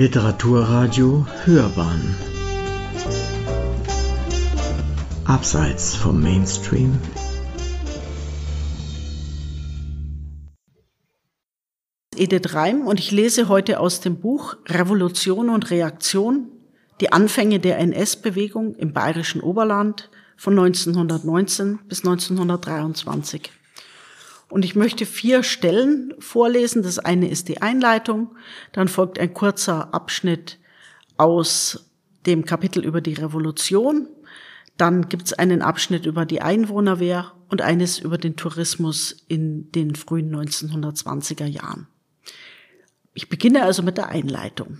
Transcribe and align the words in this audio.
Literaturradio 0.00 1.26
Hörbahn 1.44 2.16
Abseits 5.26 5.94
vom 5.94 6.22
Mainstream 6.22 6.98
Edith 12.16 12.54
Reim 12.54 12.86
und 12.86 12.98
ich 12.98 13.10
lese 13.10 13.50
heute 13.50 13.78
aus 13.78 14.00
dem 14.00 14.20
Buch 14.20 14.56
Revolution 14.68 15.50
und 15.50 15.68
Reaktion, 15.68 16.48
die 17.02 17.12
Anfänge 17.12 17.60
der 17.60 17.76
NS-Bewegung 17.76 18.76
im 18.76 18.94
bayerischen 18.94 19.42
Oberland 19.42 20.08
von 20.38 20.58
1919 20.58 21.80
bis 21.86 22.06
1923. 22.06 23.52
Und 24.50 24.64
ich 24.64 24.74
möchte 24.74 25.06
vier 25.06 25.42
Stellen 25.42 26.12
vorlesen. 26.18 26.82
Das 26.82 26.98
eine 26.98 27.30
ist 27.30 27.48
die 27.48 27.62
Einleitung, 27.62 28.36
dann 28.72 28.88
folgt 28.88 29.18
ein 29.18 29.32
kurzer 29.32 29.94
Abschnitt 29.94 30.58
aus 31.16 31.90
dem 32.26 32.44
Kapitel 32.44 32.84
über 32.84 33.00
die 33.00 33.14
Revolution, 33.14 34.08
dann 34.76 35.08
gibt 35.08 35.26
es 35.26 35.32
einen 35.34 35.62
Abschnitt 35.62 36.06
über 36.06 36.24
die 36.24 36.40
Einwohnerwehr 36.40 37.32
und 37.48 37.60
eines 37.60 37.98
über 37.98 38.18
den 38.18 38.36
Tourismus 38.36 39.24
in 39.28 39.70
den 39.72 39.94
frühen 39.94 40.34
1920er 40.34 41.44
Jahren. 41.44 41.86
Ich 43.12 43.28
beginne 43.28 43.62
also 43.62 43.82
mit 43.82 43.98
der 43.98 44.08
Einleitung. 44.08 44.78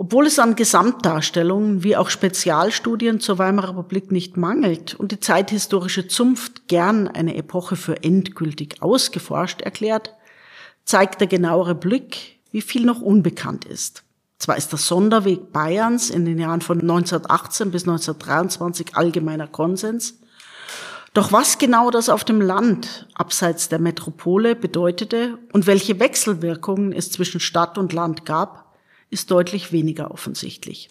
Obwohl 0.00 0.26
es 0.26 0.38
an 0.38 0.56
Gesamtdarstellungen 0.56 1.82
wie 1.82 1.94
auch 1.94 2.08
Spezialstudien 2.08 3.20
zur 3.20 3.36
Weimarer 3.36 3.76
Republik 3.76 4.10
nicht 4.10 4.38
mangelt 4.38 4.94
und 4.94 5.12
die 5.12 5.20
zeithistorische 5.20 6.08
Zunft 6.08 6.68
gern 6.68 7.06
eine 7.06 7.34
Epoche 7.34 7.76
für 7.76 8.02
endgültig 8.02 8.80
ausgeforscht 8.80 9.60
erklärt, 9.60 10.14
zeigt 10.86 11.20
der 11.20 11.26
genauere 11.26 11.74
Blick, 11.74 12.38
wie 12.50 12.62
viel 12.62 12.86
noch 12.86 13.02
unbekannt 13.02 13.66
ist. 13.66 14.02
Zwar 14.38 14.56
ist 14.56 14.72
der 14.72 14.78
Sonderweg 14.78 15.52
Bayerns 15.52 16.08
in 16.08 16.24
den 16.24 16.38
Jahren 16.38 16.62
von 16.62 16.80
1918 16.80 17.70
bis 17.70 17.82
1923 17.82 18.96
allgemeiner 18.96 19.48
Konsens, 19.48 20.18
doch 21.12 21.30
was 21.30 21.58
genau 21.58 21.90
das 21.90 22.08
auf 22.08 22.24
dem 22.24 22.40
Land 22.40 23.06
abseits 23.12 23.68
der 23.68 23.78
Metropole 23.78 24.56
bedeutete 24.56 25.36
und 25.52 25.66
welche 25.66 26.00
Wechselwirkungen 26.00 26.90
es 26.94 27.12
zwischen 27.12 27.38
Stadt 27.40 27.76
und 27.76 27.92
Land 27.92 28.24
gab, 28.24 28.69
ist 29.10 29.30
deutlich 29.30 29.72
weniger 29.72 30.10
offensichtlich. 30.10 30.88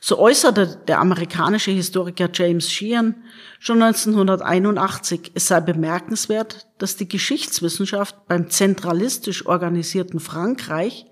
So 0.00 0.18
äußerte 0.18 0.80
der 0.88 1.00
amerikanische 1.00 1.70
Historiker 1.70 2.30
James 2.32 2.72
Sheehan 2.72 3.22
schon 3.58 3.82
1981, 3.82 5.32
es 5.34 5.48
sei 5.48 5.60
bemerkenswert, 5.60 6.68
dass 6.78 6.96
die 6.96 7.08
Geschichtswissenschaft 7.08 8.26
beim 8.26 8.48
zentralistisch 8.48 9.44
organisierten 9.46 10.18
Frankreich 10.18 11.06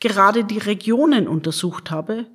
gerade 0.00 0.44
die 0.44 0.58
Regionen 0.58 1.28
untersucht 1.28 1.90
habe, 1.90 2.26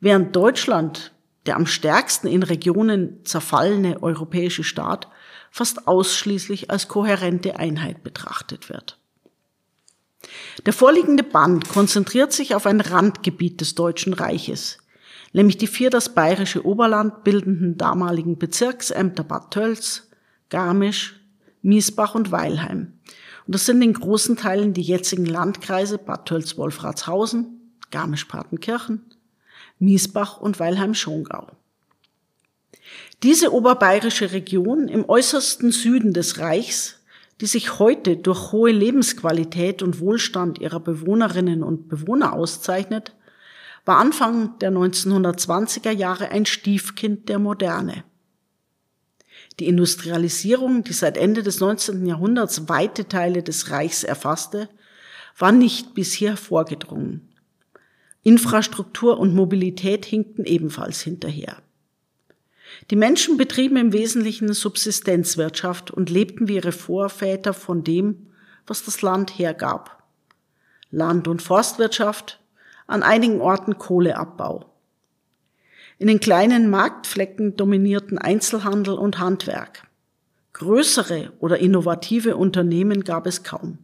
während 0.00 0.34
Deutschland 0.34 1.12
der 1.46 1.56
am 1.56 1.66
stärksten 1.66 2.26
in 2.26 2.42
Regionen 2.42 3.22
zerfallene 3.24 4.02
europäische 4.02 4.64
Staat 4.64 5.08
fast 5.50 5.86
ausschließlich 5.86 6.70
als 6.70 6.88
kohärente 6.88 7.58
Einheit 7.58 8.02
betrachtet 8.02 8.70
wird. 8.70 8.98
Der 10.66 10.72
vorliegende 10.72 11.22
Band 11.22 11.68
konzentriert 11.68 12.32
sich 12.32 12.54
auf 12.54 12.66
ein 12.66 12.80
Randgebiet 12.80 13.60
des 13.60 13.74
Deutschen 13.74 14.12
Reiches, 14.12 14.78
nämlich 15.32 15.58
die 15.58 15.66
vier 15.66 15.90
das 15.90 16.14
bayerische 16.14 16.64
Oberland 16.64 17.24
bildenden 17.24 17.76
damaligen 17.76 18.38
Bezirksämter 18.38 19.24
Bad 19.24 19.50
Tölz, 19.50 20.08
Garmisch, 20.48 21.20
Miesbach 21.62 22.14
und 22.14 22.30
Weilheim. 22.30 22.92
Und 23.46 23.54
das 23.54 23.66
sind 23.66 23.82
in 23.82 23.92
großen 23.92 24.36
Teilen 24.36 24.72
die 24.72 24.82
jetzigen 24.82 25.26
Landkreise 25.26 25.98
Bad 25.98 26.26
Tölz-Wolfratshausen, 26.26 27.78
Garmisch-Partenkirchen, 27.90 29.02
Miesbach 29.78 30.40
und 30.40 30.58
Weilheim-Schongau. 30.58 31.48
Diese 33.22 33.52
oberbayerische 33.52 34.32
Region 34.32 34.88
im 34.88 35.08
äußersten 35.08 35.72
Süden 35.72 36.12
des 36.12 36.38
Reichs, 36.38 36.98
die 37.44 37.48
sich 37.48 37.78
heute 37.78 38.16
durch 38.16 38.52
hohe 38.52 38.72
Lebensqualität 38.72 39.82
und 39.82 40.00
Wohlstand 40.00 40.60
ihrer 40.60 40.80
Bewohnerinnen 40.80 41.62
und 41.62 41.90
Bewohner 41.90 42.32
auszeichnet, 42.32 43.14
war 43.84 43.98
Anfang 43.98 44.58
der 44.60 44.72
1920er 44.72 45.90
Jahre 45.90 46.30
ein 46.30 46.46
Stiefkind 46.46 47.28
der 47.28 47.38
Moderne. 47.38 48.04
Die 49.60 49.66
Industrialisierung, 49.66 50.84
die 50.84 50.94
seit 50.94 51.18
Ende 51.18 51.42
des 51.42 51.60
19. 51.60 52.06
Jahrhunderts 52.06 52.66
weite 52.70 53.08
Teile 53.08 53.42
des 53.42 53.70
Reichs 53.70 54.04
erfasste, 54.04 54.70
war 55.36 55.52
nicht 55.52 55.92
bisher 55.92 56.38
vorgedrungen. 56.38 57.28
Infrastruktur 58.22 59.18
und 59.18 59.34
Mobilität 59.34 60.06
hinkten 60.06 60.46
ebenfalls 60.46 61.02
hinterher. 61.02 61.58
Die 62.90 62.96
Menschen 62.96 63.36
betrieben 63.36 63.76
im 63.76 63.92
Wesentlichen 63.92 64.52
Subsistenzwirtschaft 64.52 65.90
und 65.90 66.10
lebten 66.10 66.48
wie 66.48 66.56
ihre 66.56 66.72
Vorväter 66.72 67.54
von 67.54 67.82
dem, 67.82 68.26
was 68.66 68.84
das 68.84 69.00
Land 69.00 69.38
hergab. 69.38 70.02
Land- 70.90 71.28
und 71.28 71.40
Forstwirtschaft, 71.40 72.40
an 72.86 73.02
einigen 73.02 73.40
Orten 73.40 73.78
Kohleabbau. 73.78 74.70
In 75.98 76.08
den 76.08 76.20
kleinen 76.20 76.68
Marktflecken 76.68 77.56
dominierten 77.56 78.18
Einzelhandel 78.18 78.94
und 78.94 79.18
Handwerk. 79.18 79.88
Größere 80.52 81.32
oder 81.38 81.58
innovative 81.58 82.36
Unternehmen 82.36 83.04
gab 83.04 83.26
es 83.26 83.42
kaum. 83.42 83.78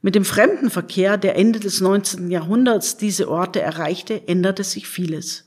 Mit 0.00 0.14
dem 0.14 0.24
Fremdenverkehr, 0.24 1.16
der 1.16 1.36
Ende 1.36 1.60
des 1.60 1.80
19. 1.80 2.30
Jahrhunderts 2.30 2.96
diese 2.96 3.28
Orte 3.28 3.60
erreichte, 3.60 4.26
änderte 4.28 4.64
sich 4.64 4.88
vieles. 4.88 5.46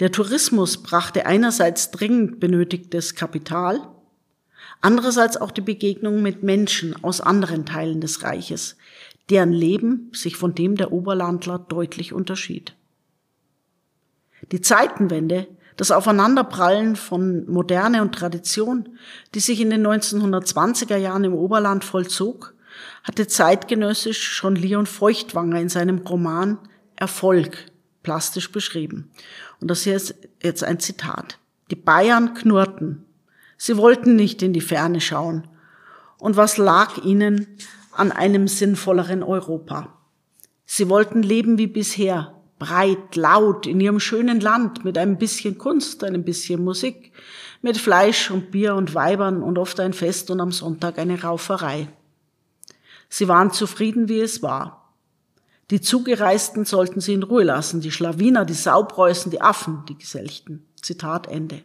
Der 0.00 0.10
Tourismus 0.10 0.82
brachte 0.82 1.26
einerseits 1.26 1.90
dringend 1.90 2.40
benötigtes 2.40 3.14
Kapital, 3.14 3.80
andererseits 4.80 5.36
auch 5.36 5.50
die 5.50 5.60
Begegnung 5.60 6.22
mit 6.22 6.42
Menschen 6.42 7.02
aus 7.04 7.20
anderen 7.20 7.66
Teilen 7.66 8.00
des 8.00 8.22
Reiches, 8.22 8.76
deren 9.28 9.52
Leben 9.52 10.10
sich 10.12 10.36
von 10.36 10.54
dem 10.54 10.76
der 10.76 10.92
Oberlandler 10.92 11.58
deutlich 11.58 12.12
unterschied. 12.12 12.74
Die 14.50 14.60
Zeitenwende, 14.60 15.46
das 15.76 15.90
Aufeinanderprallen 15.90 16.96
von 16.96 17.48
Moderne 17.50 18.02
und 18.02 18.14
Tradition, 18.14 18.98
die 19.34 19.40
sich 19.40 19.60
in 19.60 19.70
den 19.70 19.86
1920er 19.86 20.96
Jahren 20.96 21.24
im 21.24 21.34
Oberland 21.34 21.84
vollzog, 21.84 22.54
hatte 23.04 23.26
zeitgenössisch 23.26 24.22
schon 24.22 24.56
Leon 24.56 24.86
Feuchtwanger 24.86 25.60
in 25.60 25.68
seinem 25.68 25.98
Roman 25.98 26.58
Erfolg 26.96 27.66
plastisch 28.02 28.50
beschrieben. 28.50 29.10
Und 29.62 29.68
das 29.68 29.84
hier 29.84 29.94
ist 29.94 30.16
jetzt 30.42 30.64
ein 30.64 30.80
Zitat. 30.80 31.38
Die 31.70 31.76
Bayern 31.76 32.34
knurrten. 32.34 33.06
Sie 33.56 33.76
wollten 33.76 34.16
nicht 34.16 34.42
in 34.42 34.52
die 34.52 34.60
Ferne 34.60 35.00
schauen. 35.00 35.46
Und 36.18 36.36
was 36.36 36.56
lag 36.58 36.98
ihnen 37.04 37.46
an 37.92 38.10
einem 38.10 38.48
sinnvolleren 38.48 39.22
Europa? 39.22 39.96
Sie 40.66 40.88
wollten 40.88 41.22
leben 41.22 41.58
wie 41.58 41.68
bisher, 41.68 42.34
breit, 42.58 43.14
laut, 43.14 43.68
in 43.68 43.80
ihrem 43.80 44.00
schönen 44.00 44.40
Land, 44.40 44.84
mit 44.84 44.98
einem 44.98 45.16
bisschen 45.16 45.58
Kunst, 45.58 46.02
einem 46.02 46.24
bisschen 46.24 46.64
Musik, 46.64 47.12
mit 47.60 47.78
Fleisch 47.78 48.32
und 48.32 48.50
Bier 48.50 48.74
und 48.74 48.94
Weibern 48.94 49.42
und 49.42 49.58
oft 49.58 49.78
ein 49.78 49.92
Fest 49.92 50.30
und 50.32 50.40
am 50.40 50.50
Sonntag 50.50 50.98
eine 50.98 51.22
Rauferei. 51.22 51.88
Sie 53.08 53.28
waren 53.28 53.52
zufrieden, 53.52 54.08
wie 54.08 54.20
es 54.20 54.42
war. 54.42 54.81
Die 55.72 55.80
Zugereisten 55.80 56.66
sollten 56.66 57.00
sie 57.00 57.14
in 57.14 57.22
Ruhe 57.22 57.44
lassen, 57.44 57.80
die 57.80 57.90
Schlawiner, 57.90 58.44
die 58.44 58.52
Saupreußen, 58.52 59.30
die 59.30 59.40
Affen, 59.40 59.84
die 59.88 59.96
Geselchten. 59.96 60.66
Zitat 60.82 61.28
Ende. 61.28 61.62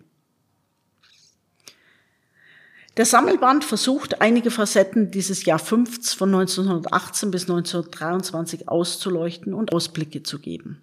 Der 2.95 3.05
Sammelband 3.05 3.65
versucht, 3.65 4.21
einige 4.21 4.49
Facetten 4.49 5.11
dieses 5.11 5.43
Jahr 5.43 5.59
5 5.59 6.15
von 6.15 6.33
1918 6.33 7.31
bis 7.31 7.49
1923 7.49 8.69
auszuleuchten 8.69 9.53
und 9.53 9.73
Ausblicke 9.73 10.23
zu 10.23 10.39
geben. 10.39 10.81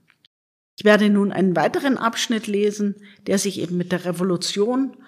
Ich 0.76 0.84
werde 0.84 1.08
nun 1.08 1.32
einen 1.32 1.56
weiteren 1.56 1.96
Abschnitt 1.96 2.46
lesen, 2.46 2.94
der 3.26 3.38
sich 3.38 3.58
eben 3.58 3.78
mit 3.78 3.90
der 3.90 4.04
Revolution 4.04 4.98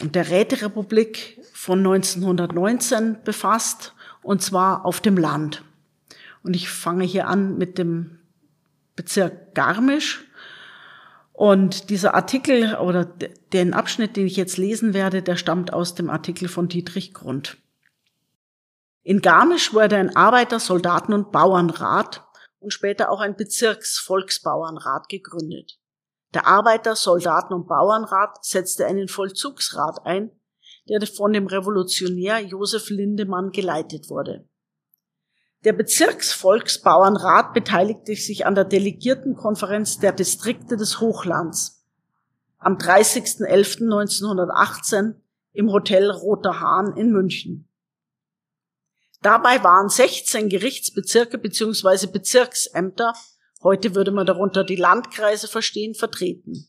und 0.00 0.14
der 0.14 0.30
Räterepublik 0.30 1.40
von 1.52 1.80
1919 1.80 3.16
befasst 3.24 3.92
und 4.22 4.40
zwar 4.40 4.86
auf 4.86 5.00
dem 5.00 5.18
Land. 5.18 5.64
Und 6.44 6.54
ich 6.54 6.68
fange 6.68 7.04
hier 7.04 7.26
an 7.26 7.56
mit 7.56 7.78
dem 7.78 8.20
Bezirk 8.94 9.54
Garmisch. 9.54 10.24
Und 11.32 11.90
dieser 11.90 12.14
Artikel 12.14 12.76
oder 12.76 13.06
den 13.52 13.74
Abschnitt, 13.74 14.16
den 14.16 14.26
ich 14.26 14.36
jetzt 14.36 14.58
lesen 14.58 14.94
werde, 14.94 15.22
der 15.22 15.36
stammt 15.36 15.72
aus 15.72 15.96
dem 15.96 16.10
Artikel 16.10 16.48
von 16.48 16.68
Dietrich 16.68 17.12
Grund. 17.12 17.56
In 19.02 19.20
Garmisch 19.20 19.72
wurde 19.72 19.96
ein 19.96 20.14
Arbeiter-, 20.14 20.60
Soldaten- 20.60 21.14
und 21.14 21.32
Bauernrat 21.32 22.24
und 22.60 22.72
später 22.72 23.10
auch 23.10 23.20
ein 23.20 23.36
Bezirksvolksbauernrat 23.36 25.08
gegründet. 25.08 25.78
Der 26.34 26.46
Arbeiter-, 26.46 26.94
Soldaten- 26.94 27.54
und 27.54 27.66
Bauernrat 27.66 28.44
setzte 28.44 28.86
einen 28.86 29.08
Vollzugsrat 29.08 30.04
ein, 30.04 30.30
der 30.90 31.04
von 31.06 31.32
dem 31.32 31.46
Revolutionär 31.46 32.40
Josef 32.40 32.90
Lindemann 32.90 33.50
geleitet 33.50 34.10
wurde. 34.10 34.46
Der 35.64 35.72
Bezirksvolksbauernrat 35.72 37.52
beteiligte 37.54 38.14
sich 38.16 38.44
an 38.44 38.54
der 38.54 38.64
Delegiertenkonferenz 38.64 39.98
der 39.98 40.12
Distrikte 40.12 40.76
des 40.76 41.00
Hochlands 41.00 41.82
am 42.58 42.76
30.11.1918 42.76 45.14
im 45.52 45.72
Hotel 45.72 46.10
Roter 46.10 46.60
Hahn 46.60 46.94
in 46.96 47.12
München. 47.12 47.66
Dabei 49.22 49.64
waren 49.64 49.88
16 49.88 50.50
Gerichtsbezirke 50.50 51.38
bzw. 51.38 52.08
Bezirksämter, 52.08 53.14
heute 53.62 53.94
würde 53.94 54.10
man 54.10 54.26
darunter 54.26 54.64
die 54.64 54.76
Landkreise 54.76 55.48
verstehen, 55.48 55.94
vertreten. 55.94 56.68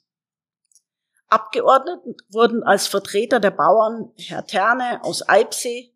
Abgeordnet 1.27 2.00
wurden 2.30 2.63
als 2.63 2.88
Vertreter 2.88 3.42
der 3.42 3.51
Bauern 3.51 4.13
Herr 4.15 4.47
Terne 4.47 5.03
aus 5.03 5.27
Eibsee, 5.27 5.94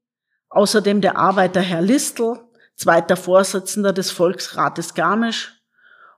außerdem 0.50 1.00
der 1.00 1.16
Arbeiter 1.18 1.62
Herr 1.62 1.82
Listel, 1.82 2.49
zweiter 2.80 3.18
Vorsitzender 3.18 3.92
des 3.92 4.10
Volksrates 4.10 4.94
Garmisch 4.94 5.62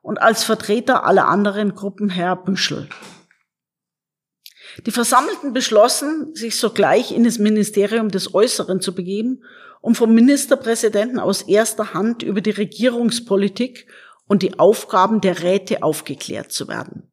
und 0.02 0.22
als 0.22 0.44
Vertreter 0.44 1.06
aller 1.06 1.28
anderen 1.28 1.74
Gruppen 1.74 2.10
Herr 2.10 2.36
Büschel. 2.36 2.88
Die 4.86 4.92
Versammelten 4.92 5.54
beschlossen, 5.54 6.34
sich 6.36 6.56
sogleich 6.56 7.12
in 7.12 7.24
das 7.24 7.40
Ministerium 7.40 8.10
des 8.10 8.34
Äußeren 8.34 8.80
zu 8.80 8.94
begeben, 8.94 9.44
um 9.82 9.96
vom 9.96 10.14
Ministerpräsidenten 10.14 11.20
aus 11.20 11.42
erster 11.42 11.94
Hand 11.96 12.22
über 12.22 12.42
die 12.42 12.52
Regierungspolitik 12.52 13.88
und 14.28 14.44
die 14.44 14.60
Aufgaben 14.60 15.20
der 15.20 15.42
Räte 15.42 15.82
aufgeklärt 15.82 16.52
zu 16.52 16.68
werden. 16.68 17.12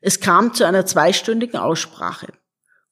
Es 0.00 0.18
kam 0.18 0.52
zu 0.52 0.66
einer 0.66 0.84
zweistündigen 0.84 1.58
Aussprache. 1.58 2.32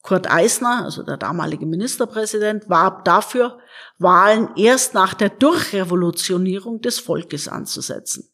Kurt 0.03 0.31
Eisner, 0.31 0.85
also 0.85 1.03
der 1.03 1.17
damalige 1.17 1.67
Ministerpräsident, 1.67 2.69
warb 2.69 3.05
dafür, 3.05 3.59
Wahlen 3.99 4.49
erst 4.57 4.95
nach 4.95 5.13
der 5.15 5.29
Durchrevolutionierung 5.29 6.81
des 6.81 6.99
Volkes 6.99 7.49
anzusetzen. 7.49 8.33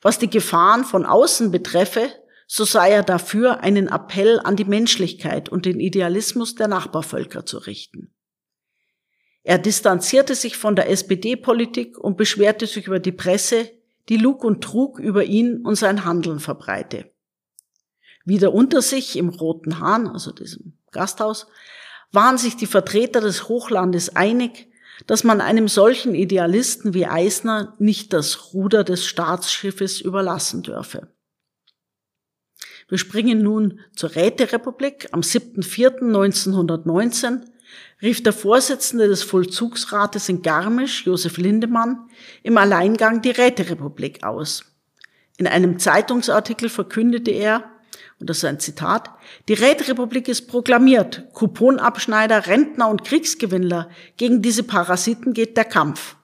Was 0.00 0.18
die 0.18 0.30
Gefahren 0.30 0.84
von 0.84 1.04
außen 1.04 1.50
betreffe, 1.50 2.08
so 2.46 2.64
sei 2.64 2.90
er 2.90 3.02
dafür, 3.02 3.60
einen 3.60 3.88
Appell 3.88 4.38
an 4.38 4.54
die 4.54 4.64
Menschlichkeit 4.64 5.48
und 5.48 5.66
den 5.66 5.80
Idealismus 5.80 6.54
der 6.54 6.68
Nachbarvölker 6.68 7.44
zu 7.44 7.58
richten. 7.58 8.14
Er 9.42 9.58
distanzierte 9.58 10.34
sich 10.34 10.56
von 10.56 10.76
der 10.76 10.88
SPD-Politik 10.88 11.98
und 11.98 12.16
beschwerte 12.16 12.66
sich 12.66 12.86
über 12.86 13.00
die 13.00 13.12
Presse, 13.12 13.70
die 14.08 14.16
Lug 14.16 14.44
und 14.44 14.62
Trug 14.62 14.98
über 14.98 15.24
ihn 15.24 15.64
und 15.64 15.74
sein 15.74 16.04
Handeln 16.04 16.38
verbreite. 16.38 17.10
Wieder 18.26 18.52
unter 18.52 18.82
sich 18.82 19.16
im 19.16 19.30
Roten 19.30 19.80
Hahn, 19.80 20.06
also 20.08 20.32
diesem 20.32 20.74
Gasthaus, 20.90 21.46
waren 22.12 22.36
sich 22.38 22.56
die 22.56 22.66
Vertreter 22.66 23.22
des 23.22 23.48
Hochlandes 23.48 24.14
einig, 24.16 24.68
dass 25.06 25.24
man 25.24 25.40
einem 25.40 25.68
solchen 25.68 26.14
Idealisten 26.14 26.92
wie 26.92 27.06
Eisner 27.06 27.74
nicht 27.78 28.12
das 28.12 28.52
Ruder 28.52 28.82
des 28.82 29.06
Staatsschiffes 29.06 30.00
überlassen 30.00 30.62
dürfe. 30.62 31.08
Wir 32.88 32.98
springen 32.98 33.42
nun 33.42 33.78
zur 33.94 34.16
Räterepublik. 34.16 35.08
Am 35.12 35.20
7.4.1919 35.20 37.42
rief 38.02 38.24
der 38.24 38.32
Vorsitzende 38.32 39.06
des 39.06 39.22
Vollzugsrates 39.22 40.28
in 40.28 40.42
Garmisch, 40.42 41.06
Josef 41.06 41.36
Lindemann, 41.36 42.08
im 42.42 42.58
Alleingang 42.58 43.22
die 43.22 43.30
Räterepublik 43.30 44.24
aus. 44.24 44.64
In 45.36 45.46
einem 45.46 45.78
Zeitungsartikel 45.78 46.68
verkündete 46.68 47.30
er, 47.30 47.70
und 48.18 48.30
das 48.30 48.38
ist 48.38 48.44
ein 48.44 48.60
Zitat, 48.60 49.10
die 49.48 49.54
Räterepublik 49.54 50.28
ist 50.28 50.48
proklamiert. 50.48 51.24
Kuponabschneider, 51.34 52.46
Rentner 52.46 52.88
und 52.88 53.04
Kriegsgewinnler. 53.04 53.90
Gegen 54.16 54.40
diese 54.40 54.62
Parasiten 54.62 55.34
geht 55.34 55.56
der 55.56 55.66
Kampf. 55.66 56.16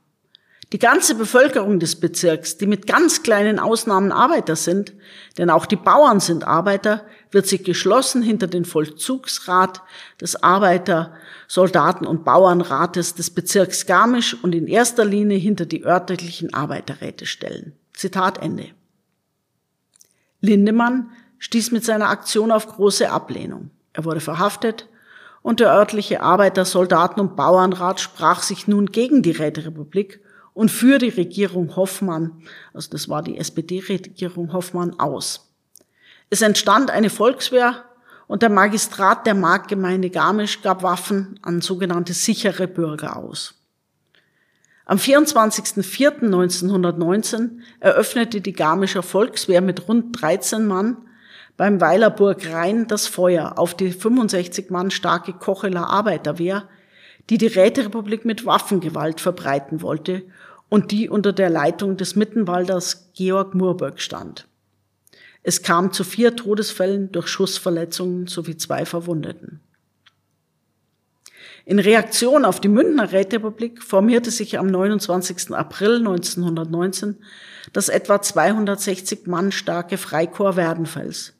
Die 0.73 0.79
ganze 0.79 1.15
Bevölkerung 1.15 1.81
des 1.81 2.01
Bezirks, 2.01 2.57
die 2.57 2.67
mit 2.67 2.87
ganz 2.87 3.23
kleinen 3.23 3.59
Ausnahmen 3.59 4.11
Arbeiter 4.11 4.57
sind, 4.57 4.95
denn 5.37 5.51
auch 5.51 5.67
die 5.67 5.77
Bauern 5.77 6.19
sind 6.19 6.45
Arbeiter, 6.45 7.05
wird 7.31 7.47
sich 7.47 7.63
geschlossen 7.63 8.23
hinter 8.23 8.47
den 8.47 8.65
Vollzugsrat 8.65 9.83
des 10.19 10.43
Arbeiter-, 10.43 11.13
Soldaten- 11.47 12.07
und 12.07 12.25
Bauernrates 12.25 13.15
des 13.15 13.29
Bezirks 13.29 13.85
Garmisch 13.85 14.35
und 14.43 14.55
in 14.55 14.67
erster 14.67 15.05
Linie 15.05 15.37
hinter 15.37 15.67
die 15.67 15.85
örtlichen 15.85 16.55
Arbeiterräte 16.55 17.27
stellen. 17.27 17.75
Zitat 17.93 18.43
Ende. 18.43 18.69
Lindemann 20.41 21.11
stieß 21.43 21.73
mit 21.73 21.85
seiner 21.85 22.09
Aktion 22.09 22.51
auf 22.53 22.69
große 22.69 23.11
Ablehnung. 23.11 23.71
Er 23.93 24.05
wurde 24.05 24.21
verhaftet 24.21 24.89
und 25.43 25.59
der 25.59 25.73
örtliche 25.73 26.23
Arbeiter-, 26.23 26.65
Soldaten- 26.65 27.19
und 27.21 27.35
Bauernrat 27.35 27.99
sprach 28.01 28.45
sich 28.45 28.69
nun 28.69 28.87
gegen 28.87 29.23
die 29.23 29.33
Räterepublik 29.33 30.21
und 30.55 30.71
für 30.71 30.99
die 30.99 31.09
Regierung 31.09 31.75
Hoffmann, 31.75 32.45
also 32.73 32.91
das 32.91 33.09
war 33.09 33.23
die 33.23 33.39
SPD-Regierung 33.39 34.53
Hoffmann, 34.53 35.01
aus. 35.01 35.51
Es 36.31 36.43
entstand 36.43 36.93
eine 36.93 37.11
Volkswehr 37.11 37.87
und 38.29 38.43
der 38.43 38.51
Magistrat 38.51 39.27
der 39.27 39.35
Marktgemeinde 39.35 40.11
Garmisch 40.11 40.63
gab 40.63 40.85
Waffen 40.85 41.41
an 41.43 41.61
sogenannte 41.61 42.13
sichere 42.13 42.69
Bürger 42.69 43.17
aus. 43.17 43.55
Am 44.85 44.99
24.04.1919 44.99 47.59
eröffnete 47.81 48.41
die 48.41 48.53
Garmischer 48.53 49.03
Volkswehr 49.03 49.61
mit 49.61 49.89
rund 49.89 50.23
13 50.23 50.65
Mann 50.67 50.99
beim 51.63 51.81
Weilerburg 51.81 52.53
Rhein 52.53 52.89
das 52.89 53.07
Feuer 53.07 53.57
auf 53.57 53.77
die 53.77 53.93
65 53.93 54.71
Mann 54.71 54.91
starke 54.91 55.33
Kocheler 55.33 55.89
Arbeiterwehr, 55.89 56.69
die 57.31 57.39
die 57.39 57.47
Räterepublik 57.47 58.25
mit 58.25 58.45
Waffengewalt 58.45 59.21
verbreiten 59.21 59.81
wollte 59.81 60.25
und 60.69 60.91
die 60.91 61.09
unter 61.09 61.33
der 61.33 61.51
Leitung 61.51 61.97
des 61.97 62.17
Mittenwalders 62.17 63.13
Georg 63.15 63.55
Murberg 63.55 64.01
stand. 64.01 64.49
Es 65.45 65.63
kam 65.63 65.93
zu 65.93 66.03
vier 66.03 66.35
Todesfällen 66.35 67.13
durch 67.13 67.29
Schussverletzungen 67.29 68.27
sowie 68.27 68.57
zwei 68.57 68.85
Verwundeten. 68.85 69.61
In 71.65 71.79
Reaktion 71.79 72.45
auf 72.45 72.59
die 72.59 72.67
Münchner 72.67 73.13
Räterepublik 73.13 73.85
formierte 73.85 74.33
sich 74.33 74.59
am 74.59 74.67
29. 74.67 75.53
April 75.53 75.99
1919 75.99 77.19
das 77.73 77.89
etwa 77.89 78.21
260 78.21 79.29
Mann 79.29 79.53
starke 79.53 79.97
Freikorps 79.97 80.57
Werdenfels, 80.57 81.35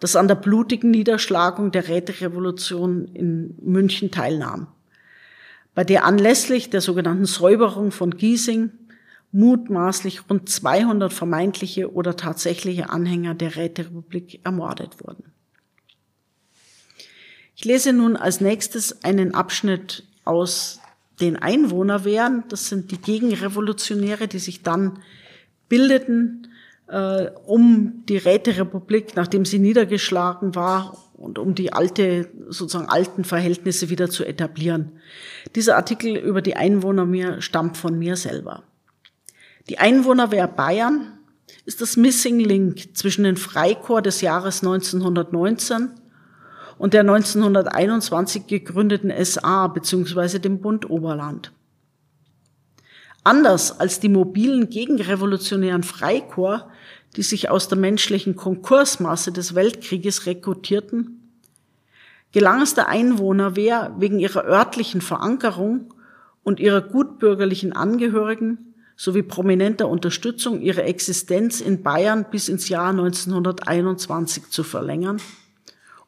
das 0.00 0.16
an 0.16 0.28
der 0.28 0.36
blutigen 0.36 0.90
Niederschlagung 0.90 1.72
der 1.72 1.88
Räterevolution 1.88 3.08
in 3.14 3.54
München 3.60 4.10
teilnahm 4.10 4.68
bei 5.78 5.84
der 5.84 6.04
anlässlich 6.04 6.70
der 6.70 6.80
sogenannten 6.80 7.24
Säuberung 7.24 7.92
von 7.92 8.16
Giesing 8.16 8.72
mutmaßlich 9.30 10.28
rund 10.28 10.48
200 10.48 11.12
vermeintliche 11.12 11.94
oder 11.94 12.16
tatsächliche 12.16 12.90
Anhänger 12.90 13.36
der 13.36 13.54
Räterepublik 13.54 14.40
ermordet 14.42 14.96
wurden. 15.00 15.30
Ich 17.54 17.64
lese 17.64 17.92
nun 17.92 18.16
als 18.16 18.40
nächstes 18.40 19.04
einen 19.04 19.36
Abschnitt 19.36 20.02
aus 20.24 20.80
den 21.20 21.36
Einwohnerwehren. 21.36 22.42
Das 22.48 22.68
sind 22.68 22.90
die 22.90 22.98
Gegenrevolutionäre, 22.98 24.26
die 24.26 24.40
sich 24.40 24.64
dann 24.64 24.98
bildeten, 25.68 26.47
äh, 26.88 27.30
um 27.44 28.04
die 28.08 28.16
Räterepublik, 28.16 29.14
nachdem 29.16 29.44
sie 29.44 29.58
niedergeschlagen 29.58 30.54
war, 30.54 30.96
und 31.18 31.38
um 31.38 31.54
die 31.56 31.72
alte, 31.72 32.30
sozusagen 32.48 32.88
alten 32.88 33.24
Verhältnisse 33.24 33.90
wieder 33.90 34.08
zu 34.08 34.24
etablieren. 34.24 34.92
Dieser 35.56 35.76
Artikel 35.76 36.16
über 36.16 36.42
die 36.42 36.54
Einwohner 36.54 37.06
mir 37.06 37.42
stammt 37.42 37.76
von 37.76 37.98
mir 37.98 38.16
selber. 38.16 38.62
Die 39.68 39.78
Einwohnerwehr 39.78 40.46
Bayern 40.46 41.18
ist 41.64 41.80
das 41.80 41.96
Missing 41.96 42.38
Link 42.38 42.96
zwischen 42.96 43.24
den 43.24 43.36
Freikorps 43.36 44.04
des 44.04 44.20
Jahres 44.20 44.62
1919 44.62 45.90
und 46.78 46.94
der 46.94 47.00
1921 47.00 48.46
gegründeten 48.46 49.12
SA 49.24 49.66
bzw. 49.66 50.38
dem 50.38 50.60
Bund 50.60 50.88
Oberland. 50.88 51.52
Anders 53.24 53.78
als 53.80 53.98
die 53.98 54.08
mobilen 54.08 54.70
gegenrevolutionären 54.70 55.82
Freikorps 55.82 56.64
die 57.16 57.22
sich 57.22 57.50
aus 57.50 57.68
der 57.68 57.78
menschlichen 57.78 58.36
Konkursmasse 58.36 59.32
des 59.32 59.54
Weltkrieges 59.54 60.26
rekrutierten, 60.26 61.32
gelang 62.32 62.62
es 62.62 62.74
der 62.74 62.88
Einwohnerwehr 62.88 63.94
wegen 63.98 64.18
ihrer 64.18 64.44
örtlichen 64.44 65.00
Verankerung 65.00 65.94
und 66.42 66.60
ihrer 66.60 66.80
gutbürgerlichen 66.80 67.72
Angehörigen 67.72 68.74
sowie 68.96 69.22
prominenter 69.22 69.88
Unterstützung 69.88 70.60
ihre 70.60 70.82
Existenz 70.82 71.60
in 71.60 71.82
Bayern 71.82 72.26
bis 72.30 72.48
ins 72.48 72.68
Jahr 72.68 72.90
1921 72.90 74.50
zu 74.50 74.64
verlängern, 74.64 75.18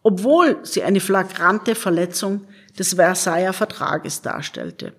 obwohl 0.02 0.59
sie 0.62 0.83
eine 0.83 1.00
flagrante 1.00 1.75
Verletzung 1.75 2.47
des 2.78 2.95
Versailler 2.95 3.52
Vertrages 3.52 4.23
darstellte. 4.23 4.92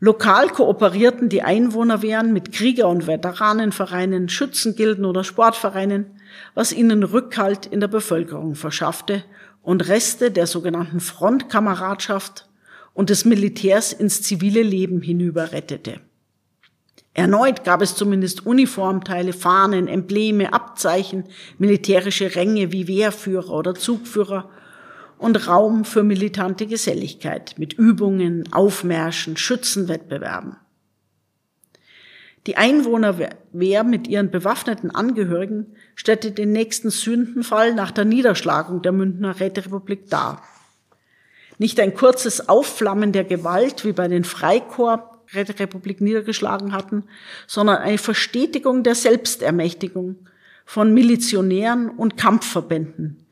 Lokal 0.00 0.48
kooperierten 0.50 1.28
die 1.28 1.42
Einwohnerwehren 1.42 2.32
mit 2.32 2.52
Krieger- 2.52 2.88
und 2.88 3.08
Veteranenvereinen, 3.08 4.28
Schützengilden 4.28 5.04
oder 5.04 5.24
Sportvereinen, 5.24 6.06
was 6.54 6.72
ihnen 6.72 7.02
Rückhalt 7.02 7.66
in 7.66 7.80
der 7.80 7.88
Bevölkerung 7.88 8.54
verschaffte 8.54 9.24
und 9.60 9.88
Reste 9.88 10.30
der 10.30 10.46
sogenannten 10.46 11.00
Frontkameradschaft 11.00 12.48
und 12.94 13.10
des 13.10 13.24
Militärs 13.24 13.92
ins 13.92 14.22
zivile 14.22 14.62
Leben 14.62 15.02
hinüber 15.02 15.50
rettete. 15.50 16.00
Erneut 17.12 17.64
gab 17.64 17.82
es 17.82 17.96
zumindest 17.96 18.46
Uniformteile, 18.46 19.32
Fahnen, 19.32 19.88
Embleme, 19.88 20.52
Abzeichen, 20.52 21.24
militärische 21.58 22.36
Ränge 22.36 22.70
wie 22.70 22.86
Wehrführer 22.86 23.50
oder 23.50 23.74
Zugführer 23.74 24.48
und 25.18 25.48
Raum 25.48 25.84
für 25.84 26.02
militante 26.02 26.66
Geselligkeit 26.66 27.56
mit 27.58 27.74
Übungen, 27.74 28.52
Aufmärschen, 28.52 29.36
Schützenwettbewerben. 29.36 30.56
Die 32.46 32.56
Einwohnerwehr 32.56 33.84
mit 33.84 34.08
ihren 34.08 34.30
bewaffneten 34.30 34.90
Angehörigen 34.90 35.74
stellte 35.94 36.30
den 36.30 36.52
nächsten 36.52 36.88
Sündenfall 36.88 37.74
nach 37.74 37.90
der 37.90 38.06
Niederschlagung 38.06 38.80
der 38.80 38.92
Münchner 38.92 39.38
Räterepublik 39.38 40.08
dar. 40.08 40.42
Nicht 41.58 41.78
ein 41.80 41.92
kurzes 41.92 42.48
Aufflammen 42.48 43.12
der 43.12 43.24
Gewalt 43.24 43.84
wie 43.84 43.92
bei 43.92 44.08
den 44.08 44.24
Freikorps 44.24 45.18
Räterepublik 45.34 46.00
niedergeschlagen 46.00 46.72
hatten, 46.72 47.04
sondern 47.46 47.76
eine 47.78 47.98
Verstetigung 47.98 48.82
der 48.82 48.94
Selbstermächtigung 48.94 50.16
von 50.64 50.94
Milizionären 50.94 51.90
und 51.90 52.16
Kampfverbänden, 52.16 53.26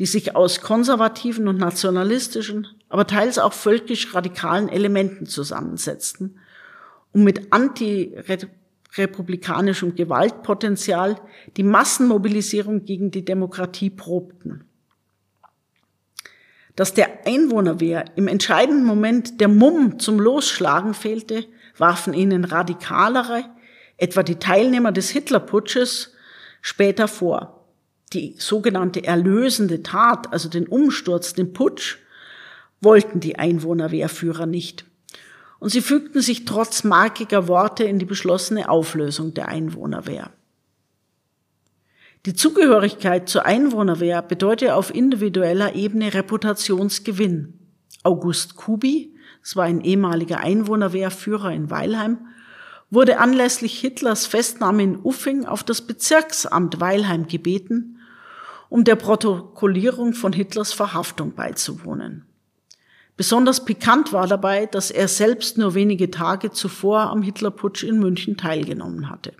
die 0.00 0.06
sich 0.06 0.34
aus 0.34 0.60
konservativen 0.62 1.46
und 1.46 1.58
nationalistischen, 1.58 2.66
aber 2.88 3.06
teils 3.06 3.38
auch 3.38 3.52
völkisch 3.52 4.14
radikalen 4.14 4.70
Elementen 4.70 5.26
zusammensetzten, 5.26 6.38
um 7.12 7.22
mit 7.22 7.52
antirepublikanischem 7.52 9.94
Gewaltpotenzial 9.94 11.20
die 11.58 11.64
Massenmobilisierung 11.64 12.86
gegen 12.86 13.10
die 13.10 13.26
Demokratie 13.26 13.90
probten. 13.90 14.64
Dass 16.76 16.94
der 16.94 17.26
Einwohnerwehr 17.26 18.06
im 18.16 18.26
entscheidenden 18.26 18.86
Moment 18.86 19.38
der 19.38 19.48
Mumm 19.48 19.98
zum 19.98 20.18
Losschlagen 20.18 20.94
fehlte, 20.94 21.44
warfen 21.76 22.14
ihnen 22.14 22.46
radikalere, 22.46 23.44
etwa 23.98 24.22
die 24.22 24.36
Teilnehmer 24.36 24.92
des 24.92 25.10
Hitlerputsches, 25.10 26.14
später 26.62 27.06
vor 27.06 27.59
die 28.12 28.34
sogenannte 28.38 29.04
erlösende 29.04 29.82
Tat, 29.82 30.32
also 30.32 30.48
den 30.48 30.66
Umsturz, 30.66 31.34
den 31.34 31.52
Putsch, 31.52 31.98
wollten 32.80 33.20
die 33.20 33.38
Einwohnerwehrführer 33.38 34.46
nicht. 34.46 34.84
Und 35.58 35.70
sie 35.70 35.82
fügten 35.82 36.22
sich 36.22 36.44
trotz 36.44 36.84
markiger 36.84 37.46
Worte 37.46 37.84
in 37.84 37.98
die 37.98 38.06
beschlossene 38.06 38.68
Auflösung 38.68 39.34
der 39.34 39.48
Einwohnerwehr. 39.48 40.30
Die 42.26 42.34
Zugehörigkeit 42.34 43.28
zur 43.28 43.46
Einwohnerwehr 43.46 44.22
bedeutet 44.22 44.70
auf 44.70 44.94
individueller 44.94 45.74
Ebene 45.74 46.12
Reputationsgewinn. 46.12 47.54
August 48.02 48.56
Kubi, 48.56 49.14
das 49.42 49.56
war 49.56 49.64
ein 49.64 49.82
ehemaliger 49.82 50.40
Einwohnerwehrführer 50.40 51.52
in 51.52 51.70
Weilheim, 51.70 52.18
wurde 52.90 53.18
anlässlich 53.18 53.78
Hitlers 53.78 54.26
Festnahme 54.26 54.82
in 54.82 54.96
Uffing 54.96 55.44
auf 55.44 55.62
das 55.62 55.82
Bezirksamt 55.82 56.80
Weilheim 56.80 57.28
gebeten 57.28 57.99
um 58.70 58.84
der 58.84 58.96
Protokollierung 58.96 60.14
von 60.14 60.32
Hitlers 60.32 60.72
Verhaftung 60.72 61.34
beizuwohnen. 61.34 62.24
Besonders 63.16 63.66
pikant 63.66 64.14
war 64.14 64.26
dabei, 64.26 64.64
dass 64.64 64.90
er 64.90 65.08
selbst 65.08 65.58
nur 65.58 65.74
wenige 65.74 66.10
Tage 66.10 66.52
zuvor 66.52 67.10
am 67.10 67.20
Hitlerputsch 67.20 67.82
in 67.82 67.98
München 67.98 68.38
teilgenommen 68.38 69.10
hatte. 69.10 69.34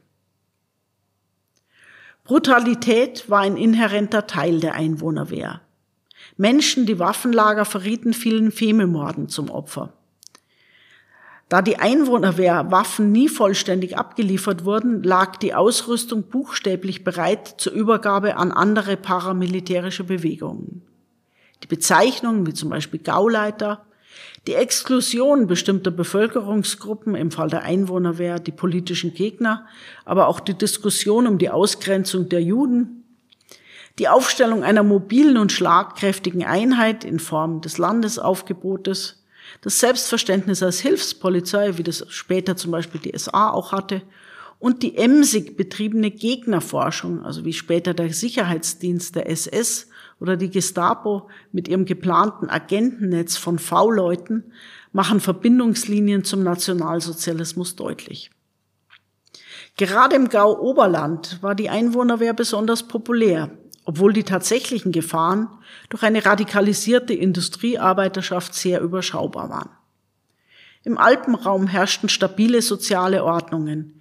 Brutalität 2.24 3.30
war 3.30 3.40
ein 3.40 3.56
inhärenter 3.56 4.26
Teil 4.26 4.60
der 4.60 4.74
Einwohnerwehr. 4.74 5.62
Menschen, 6.36 6.84
die 6.84 6.98
Waffenlager 6.98 7.64
verrieten, 7.64 8.12
fielen 8.12 8.52
Fememorden 8.52 9.28
zum 9.28 9.48
Opfer. 9.48 9.94
Da 11.50 11.62
die 11.62 11.80
Einwohnerwehrwaffen 11.80 13.10
nie 13.10 13.28
vollständig 13.28 13.98
abgeliefert 13.98 14.64
wurden, 14.64 15.02
lag 15.02 15.36
die 15.36 15.52
Ausrüstung 15.52 16.22
buchstäblich 16.22 17.02
bereit 17.02 17.56
zur 17.58 17.72
Übergabe 17.72 18.36
an 18.36 18.52
andere 18.52 18.96
paramilitärische 18.96 20.04
Bewegungen. 20.04 20.82
Die 21.64 21.66
Bezeichnungen 21.66 22.46
wie 22.46 22.54
zum 22.54 22.70
Beispiel 22.70 23.00
Gauleiter, 23.00 23.84
die 24.46 24.54
Exklusion 24.54 25.48
bestimmter 25.48 25.90
Bevölkerungsgruppen, 25.90 27.16
im 27.16 27.32
Fall 27.32 27.50
der 27.50 27.64
Einwohnerwehr 27.64 28.38
die 28.38 28.52
politischen 28.52 29.12
Gegner, 29.12 29.66
aber 30.04 30.28
auch 30.28 30.38
die 30.38 30.54
Diskussion 30.54 31.26
um 31.26 31.38
die 31.38 31.50
Ausgrenzung 31.50 32.28
der 32.28 32.44
Juden, 32.44 33.02
die 33.98 34.08
Aufstellung 34.08 34.62
einer 34.62 34.84
mobilen 34.84 35.36
und 35.36 35.50
schlagkräftigen 35.50 36.44
Einheit 36.44 37.04
in 37.04 37.18
Form 37.18 37.60
des 37.60 37.76
Landesaufgebotes, 37.76 39.19
das 39.62 39.80
Selbstverständnis 39.80 40.62
als 40.62 40.80
Hilfspolizei, 40.80 41.78
wie 41.78 41.82
das 41.82 42.04
später 42.08 42.56
zum 42.56 42.70
Beispiel 42.70 43.00
die 43.00 43.18
SA 43.18 43.50
auch 43.50 43.72
hatte, 43.72 44.02
und 44.58 44.82
die 44.82 44.96
emsig 44.96 45.56
betriebene 45.56 46.10
Gegnerforschung, 46.10 47.24
also 47.24 47.44
wie 47.44 47.54
später 47.54 47.94
der 47.94 48.12
Sicherheitsdienst 48.12 49.16
der 49.16 49.28
SS 49.28 49.88
oder 50.20 50.36
die 50.36 50.50
Gestapo 50.50 51.28
mit 51.50 51.66
ihrem 51.66 51.86
geplanten 51.86 52.50
Agentennetz 52.50 53.36
von 53.36 53.58
V-Leuten, 53.58 54.52
machen 54.92 55.20
Verbindungslinien 55.20 56.24
zum 56.24 56.42
Nationalsozialismus 56.42 57.74
deutlich. 57.74 58.30
Gerade 59.76 60.16
im 60.16 60.28
Gau 60.28 60.58
Oberland 60.60 61.38
war 61.42 61.54
die 61.54 61.70
Einwohnerwehr 61.70 62.34
besonders 62.34 62.82
populär, 62.82 63.50
obwohl 63.90 64.12
die 64.12 64.22
tatsächlichen 64.22 64.92
Gefahren 64.92 65.48
durch 65.88 66.04
eine 66.04 66.24
radikalisierte 66.24 67.12
Industriearbeiterschaft 67.12 68.54
sehr 68.54 68.80
überschaubar 68.82 69.50
waren. 69.50 69.70
Im 70.84 70.96
Alpenraum 70.96 71.66
herrschten 71.66 72.08
stabile 72.08 72.62
soziale 72.62 73.24
Ordnungen, 73.24 74.00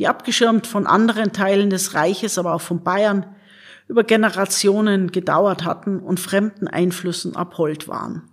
die 0.00 0.08
abgeschirmt 0.08 0.66
von 0.66 0.88
anderen 0.88 1.32
Teilen 1.32 1.70
des 1.70 1.94
Reiches, 1.94 2.36
aber 2.36 2.52
auch 2.52 2.60
von 2.60 2.82
Bayern, 2.82 3.36
über 3.86 4.02
Generationen 4.02 5.12
gedauert 5.12 5.64
hatten 5.64 6.00
und 6.00 6.18
fremden 6.18 6.66
Einflüssen 6.66 7.36
abhold 7.36 7.86
waren. 7.86 8.28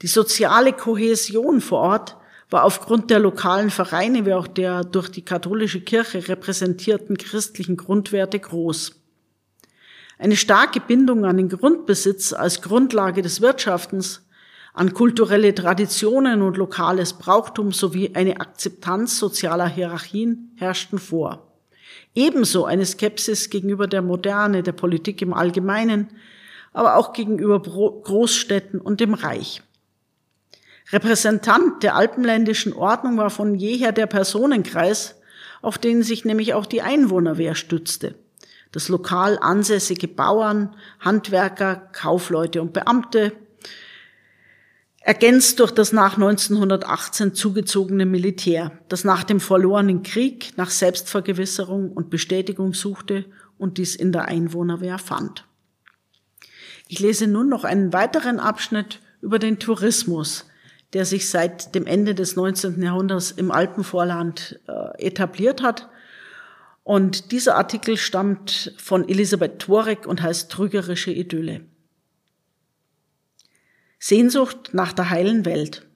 Die 0.00 0.06
soziale 0.06 0.72
Kohäsion 0.72 1.60
vor 1.60 1.80
Ort 1.80 2.16
war 2.48 2.64
aufgrund 2.64 3.10
der 3.10 3.18
lokalen 3.18 3.68
Vereine 3.68 4.24
wie 4.24 4.32
auch 4.32 4.46
der 4.46 4.82
durch 4.82 5.10
die 5.10 5.26
katholische 5.26 5.82
Kirche 5.82 6.26
repräsentierten 6.26 7.18
christlichen 7.18 7.76
Grundwerte 7.76 8.40
groß. 8.40 9.01
Eine 10.18 10.36
starke 10.36 10.80
Bindung 10.80 11.24
an 11.24 11.36
den 11.36 11.48
Grundbesitz 11.48 12.32
als 12.32 12.62
Grundlage 12.62 13.22
des 13.22 13.40
Wirtschaftens, 13.40 14.22
an 14.74 14.94
kulturelle 14.94 15.54
Traditionen 15.54 16.42
und 16.42 16.56
lokales 16.56 17.14
Brauchtum 17.14 17.72
sowie 17.72 18.12
eine 18.14 18.40
Akzeptanz 18.40 19.18
sozialer 19.18 19.68
Hierarchien 19.68 20.52
herrschten 20.56 20.98
vor. 20.98 21.52
Ebenso 22.14 22.64
eine 22.64 22.86
Skepsis 22.86 23.50
gegenüber 23.50 23.86
der 23.86 24.02
Moderne, 24.02 24.62
der 24.62 24.72
Politik 24.72 25.20
im 25.22 25.34
Allgemeinen, 25.34 26.08
aber 26.72 26.96
auch 26.96 27.12
gegenüber 27.12 27.60
Großstädten 27.60 28.80
und 28.80 29.00
dem 29.00 29.14
Reich. 29.14 29.62
Repräsentant 30.90 31.82
der 31.82 31.96
alpenländischen 31.96 32.72
Ordnung 32.72 33.18
war 33.18 33.30
von 33.30 33.54
jeher 33.54 33.92
der 33.92 34.06
Personenkreis, 34.06 35.20
auf 35.60 35.78
den 35.78 36.02
sich 36.02 36.24
nämlich 36.24 36.54
auch 36.54 36.66
die 36.66 36.82
Einwohnerwehr 36.82 37.54
stützte 37.54 38.14
das 38.72 38.88
lokal 38.88 39.38
ansässige 39.40 40.08
Bauern, 40.08 40.74
Handwerker, 40.98 41.76
Kaufleute 41.92 42.60
und 42.62 42.72
Beamte, 42.72 43.32
ergänzt 45.00 45.60
durch 45.60 45.72
das 45.72 45.92
nach 45.92 46.14
1918 46.14 47.34
zugezogene 47.34 48.06
Militär, 48.06 48.72
das 48.88 49.04
nach 49.04 49.24
dem 49.24 49.40
verlorenen 49.40 50.02
Krieg 50.02 50.52
nach 50.56 50.70
Selbstvergewisserung 50.70 51.92
und 51.92 52.08
Bestätigung 52.08 52.72
suchte 52.72 53.26
und 53.58 53.78
dies 53.78 53.94
in 53.94 54.12
der 54.12 54.26
Einwohnerwehr 54.26 54.98
fand. 54.98 55.44
Ich 56.88 57.00
lese 57.00 57.26
nun 57.26 57.48
noch 57.48 57.64
einen 57.64 57.92
weiteren 57.92 58.38
Abschnitt 58.38 59.00
über 59.20 59.38
den 59.38 59.58
Tourismus, 59.58 60.46
der 60.92 61.04
sich 61.04 61.28
seit 61.28 61.74
dem 61.74 61.86
Ende 61.86 62.14
des 62.14 62.36
19. 62.36 62.82
Jahrhunderts 62.82 63.30
im 63.32 63.50
Alpenvorland 63.50 64.60
äh, 64.68 65.06
etabliert 65.06 65.62
hat 65.62 65.88
und 66.84 67.30
dieser 67.32 67.56
Artikel 67.56 67.96
stammt 67.96 68.74
von 68.76 69.08
Elisabeth 69.08 69.60
Torek 69.60 70.06
und 70.06 70.22
heißt 70.22 70.50
Trügerische 70.50 71.12
Idylle. 71.12 71.64
Sehnsucht 73.98 74.70
nach 74.72 74.92
der 74.92 75.10
heilen 75.10 75.44
Welt. 75.44 75.86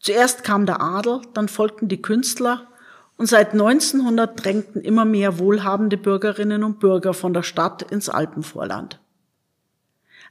Zuerst 0.00 0.42
kam 0.42 0.66
der 0.66 0.80
Adel, 0.80 1.22
dann 1.32 1.48
folgten 1.48 1.88
die 1.88 2.02
Künstler 2.02 2.68
und 3.16 3.26
seit 3.26 3.52
1900 3.52 4.44
drängten 4.44 4.82
immer 4.82 5.04
mehr 5.04 5.38
wohlhabende 5.38 5.96
Bürgerinnen 5.96 6.64
und 6.64 6.80
Bürger 6.80 7.14
von 7.14 7.32
der 7.32 7.44
Stadt 7.44 7.82
ins 7.90 8.08
Alpenvorland. 8.08 9.00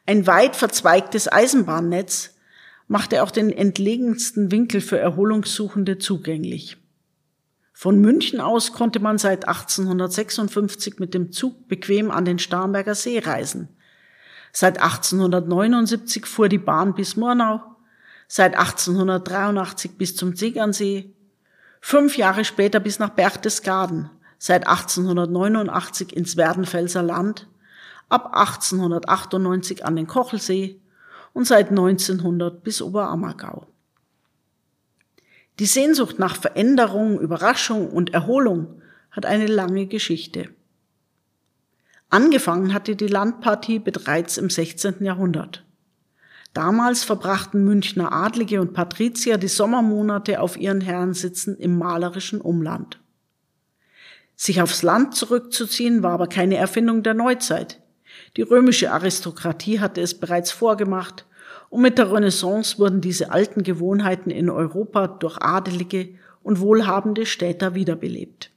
Ein 0.05 0.27
weit 0.27 0.57
verzweigtes 0.57 1.31
Eisenbahnnetz 1.31 2.35
machte 2.89 3.23
auch 3.23 3.31
den 3.31 3.49
entlegensten 3.49 4.51
Winkel 4.51 4.81
für 4.81 4.99
Erholungssuchende 4.99 5.97
zugänglich. 5.97 6.77
Von 7.73 7.99
München 7.99 8.39
aus 8.39 8.71
konnte 8.71 8.99
man 8.99 9.17
seit 9.17 9.47
1856 9.47 10.99
mit 10.99 11.13
dem 11.13 11.31
Zug 11.31 11.67
bequem 11.67 12.11
an 12.11 12.23
den 12.23 12.37
Starnberger 12.39 12.95
See 12.95 13.19
reisen. 13.19 13.67
Seit 14.51 14.79
1879 14.79 16.27
fuhr 16.27 16.47
die 16.47 16.59
Bahn 16.59 16.93
bis 16.93 17.15
Murnau. 17.17 17.61
seit 18.27 18.55
1883 18.55 19.97
bis 19.97 20.15
zum 20.15 20.33
Tegernsee, 20.33 21.13
fünf 21.81 22.17
Jahre 22.17 22.45
später 22.45 22.79
bis 22.79 22.97
nach 22.97 23.09
Berchtesgaden, 23.09 24.09
seit 24.37 24.65
1889 24.67 26.15
ins 26.15 26.37
Werdenfelser 26.37 27.03
Land, 27.03 27.47
ab 28.09 28.31
1898 28.33 29.85
an 29.85 29.95
den 29.95 30.07
Kochelsee 30.07 30.79
und 31.33 31.45
seit 31.45 31.69
1900 31.69 32.63
bis 32.63 32.81
Oberammergau. 32.81 33.67
Die 35.59 35.65
Sehnsucht 35.65 36.17
nach 36.17 36.35
Veränderung, 36.35 37.19
Überraschung 37.19 37.91
und 37.91 38.13
Erholung 38.13 38.81
hat 39.11 39.25
eine 39.25 39.45
lange 39.45 39.85
Geschichte. 39.85 40.49
Angefangen 42.09 42.73
hatte 42.73 42.95
die 42.95 43.07
Landpartie 43.07 43.79
bereits 43.79 44.37
im 44.37 44.49
16. 44.49 45.03
Jahrhundert. 45.03 45.63
Damals 46.53 47.03
verbrachten 47.03 47.65
Münchner 47.65 48.11
Adlige 48.11 48.61
und 48.61 48.73
Patrizier 48.73 49.37
die 49.37 49.47
Sommermonate 49.47 50.39
auf 50.39 50.57
ihren 50.57 50.81
Herrensitzen 50.81 51.57
im 51.57 51.77
malerischen 51.77 52.41
Umland. 52.41 52.99
Sich 54.35 54.61
aufs 54.61 54.83
Land 54.83 55.15
zurückzuziehen 55.15 56.03
war 56.03 56.11
aber 56.11 56.27
keine 56.27 56.57
Erfindung 56.57 57.01
der 57.03 57.13
Neuzeit. 57.13 57.79
Die 58.37 58.41
römische 58.41 58.91
Aristokratie 58.91 59.79
hatte 59.79 60.01
es 60.01 60.19
bereits 60.19 60.51
vorgemacht 60.51 61.25
und 61.73 61.81
mit 61.81 61.97
der 61.97 62.11
Renaissance 62.11 62.77
wurden 62.77 63.01
diese 63.01 63.31
alten 63.31 63.63
Gewohnheiten 63.63 64.29
in 64.29 64.51
Europa 64.51 65.07
durch 65.07 65.41
adelige 65.41 66.09
und 66.43 66.59
wohlhabende 66.59 67.25
Städter 67.25 67.73
wiederbelebt. 67.73 68.51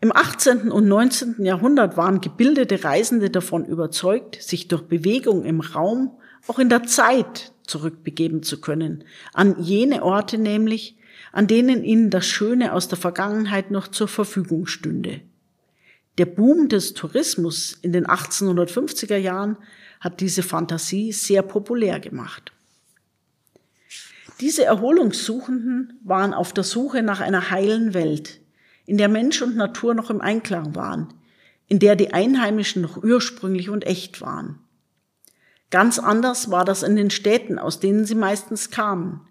Im 0.00 0.10
18. 0.10 0.72
und 0.72 0.88
19. 0.88 1.36
Jahrhundert 1.44 1.96
waren 1.96 2.20
gebildete 2.20 2.82
Reisende 2.82 3.30
davon 3.30 3.64
überzeugt, 3.64 4.42
sich 4.42 4.66
durch 4.66 4.82
Bewegung 4.82 5.44
im 5.44 5.60
Raum 5.60 6.18
auch 6.48 6.58
in 6.58 6.68
der 6.68 6.82
Zeit 6.82 7.52
zurückbegeben 7.64 8.42
zu 8.42 8.60
können, 8.60 9.04
an 9.32 9.62
jene 9.62 10.02
Orte 10.02 10.36
nämlich, 10.36 10.96
an 11.30 11.46
denen 11.46 11.84
ihnen 11.84 12.10
das 12.10 12.26
Schöne 12.26 12.72
aus 12.72 12.88
der 12.88 12.98
Vergangenheit 12.98 13.70
noch 13.70 13.86
zur 13.86 14.08
Verfügung 14.08 14.66
stünde. 14.66 15.20
Der 16.18 16.26
Boom 16.26 16.68
des 16.68 16.92
Tourismus 16.94 17.78
in 17.82 17.92
den 17.92 18.04
1850er 18.04 19.16
Jahren 19.16 19.56
hat 20.04 20.20
diese 20.20 20.42
Fantasie 20.42 21.12
sehr 21.12 21.40
populär 21.40 21.98
gemacht. 21.98 22.52
Diese 24.40 24.64
Erholungssuchenden 24.64 25.98
waren 26.04 26.34
auf 26.34 26.52
der 26.52 26.62
Suche 26.64 27.02
nach 27.02 27.20
einer 27.20 27.50
heilen 27.50 27.94
Welt, 27.94 28.40
in 28.84 28.98
der 28.98 29.08
Mensch 29.08 29.40
und 29.40 29.56
Natur 29.56 29.94
noch 29.94 30.10
im 30.10 30.20
Einklang 30.20 30.74
waren, 30.74 31.14
in 31.68 31.78
der 31.78 31.96
die 31.96 32.12
Einheimischen 32.12 32.82
noch 32.82 33.02
ursprünglich 33.02 33.70
und 33.70 33.86
echt 33.86 34.20
waren. 34.20 34.58
Ganz 35.70 35.98
anders 35.98 36.50
war 36.50 36.66
das 36.66 36.82
in 36.82 36.96
den 36.96 37.10
Städten, 37.10 37.58
aus 37.58 37.80
denen 37.80 38.04
sie 38.04 38.14
meistens 38.14 38.70
kamen. 38.70 39.22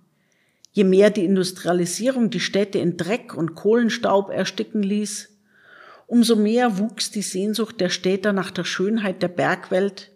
Je 0.72 0.86
mehr 0.86 1.12
die 1.12 1.24
Industrialisierung 1.24 2.32
die 2.32 2.40
Städte 2.40 2.80
in 2.80 2.98
Dreck 2.98 3.36
und 3.36 3.54
Kohlenstaub 3.54 4.32
ersticken 4.32 4.82
ließ, 4.82 5.30
umso 6.08 6.36
mehr 6.36 6.80
wuchs 6.80 7.12
die 7.12 7.22
Sehnsucht 7.22 7.80
der 7.80 7.90
Städter 7.90 8.34
nach 8.34 8.50
der 8.50 8.64
Schönheit 8.64 9.22
der 9.22 9.28
Bergwelt 9.28 10.13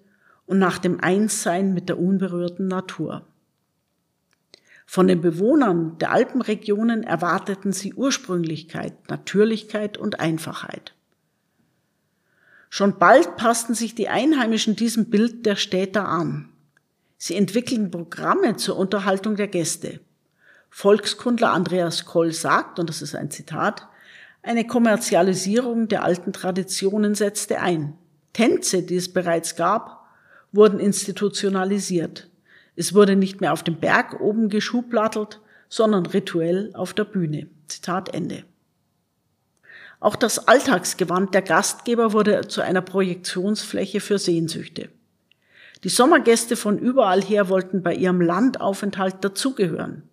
und 0.48 0.58
nach 0.58 0.80
dem 0.80 1.00
Einssein 1.00 1.74
mit 1.74 1.89
der 1.89 2.00
unberührten 2.00 2.68
Natur. 2.68 3.27
Von 4.88 5.08
den 5.08 5.22
Bewohnern 5.22 5.98
der 6.00 6.12
Alpenregionen 6.12 7.04
erwarteten 7.04 7.74
sie 7.74 7.94
Ursprünglichkeit, 7.94 9.10
Natürlichkeit 9.10 9.98
und 9.98 10.22
Einfachheit. 10.22 10.96
Schon 12.70 12.98
bald 12.98 13.36
passten 13.36 13.75
sich 13.75 13.96
die 13.96 14.08
Einheimischen 14.08 14.75
diesem 14.75 15.10
Bild 15.10 15.46
der 15.46 15.58
Städter 15.58 16.08
an. 16.08 16.50
Sie 17.18 17.36
entwickelten 17.36 17.92
Programme 17.92 18.56
zur 18.56 18.77
Unterhaltung 18.77 19.36
der 19.36 19.48
Gäste. 19.48 20.00
Volkskundler 20.70 21.51
Andreas 21.51 22.05
Koll 22.05 22.31
sagt, 22.31 22.79
und 22.79 22.90
das 22.90 23.01
ist 23.01 23.16
ein 23.16 23.31
Zitat, 23.31 23.88
eine 24.42 24.66
Kommerzialisierung 24.66 25.88
der 25.90 26.03
alten 26.03 26.31
Traditionen 26.31 27.16
setzte 27.16 27.60
ein. 27.60 27.96
Tänze, 28.31 28.83
die 28.83 28.96
es 28.96 29.12
bereits 29.12 29.55
gab, 29.55 29.97
wurden 30.57 30.79
institutionalisiert. 30.79 32.29
Es 32.75 32.93
wurde 32.93 33.15
nicht 33.15 33.39
mehr 33.39 33.53
auf 33.53 33.63
dem 33.63 33.77
Berg 33.77 34.20
oben 34.20 34.50
geschublattelt, 34.50 35.39
sondern 35.70 36.05
rituell 36.05 36.72
auf 36.74 36.93
der 36.93 37.05
Bühne. 37.05 37.48
Zitat 37.67 38.13
Ende. 38.13 38.43
Auch 40.00 40.15
das 40.15 40.48
Alltagsgewand 40.48 41.33
der 41.33 41.41
Gastgeber 41.41 42.13
wurde 42.13 42.48
zu 42.48 42.61
einer 42.61 42.81
Projektionsfläche 42.81 44.00
für 44.00 44.20
Sehnsüchte. 44.20 44.89
Die 45.83 45.89
Sommergäste 45.89 46.55
von 46.55 46.77
überall 46.77 47.22
her 47.22 47.50
wollten 47.50 47.81
bei 47.81 47.96
ihrem 47.96 48.22
Landaufenthalt 48.22 49.15
dazugehören. 49.22 50.03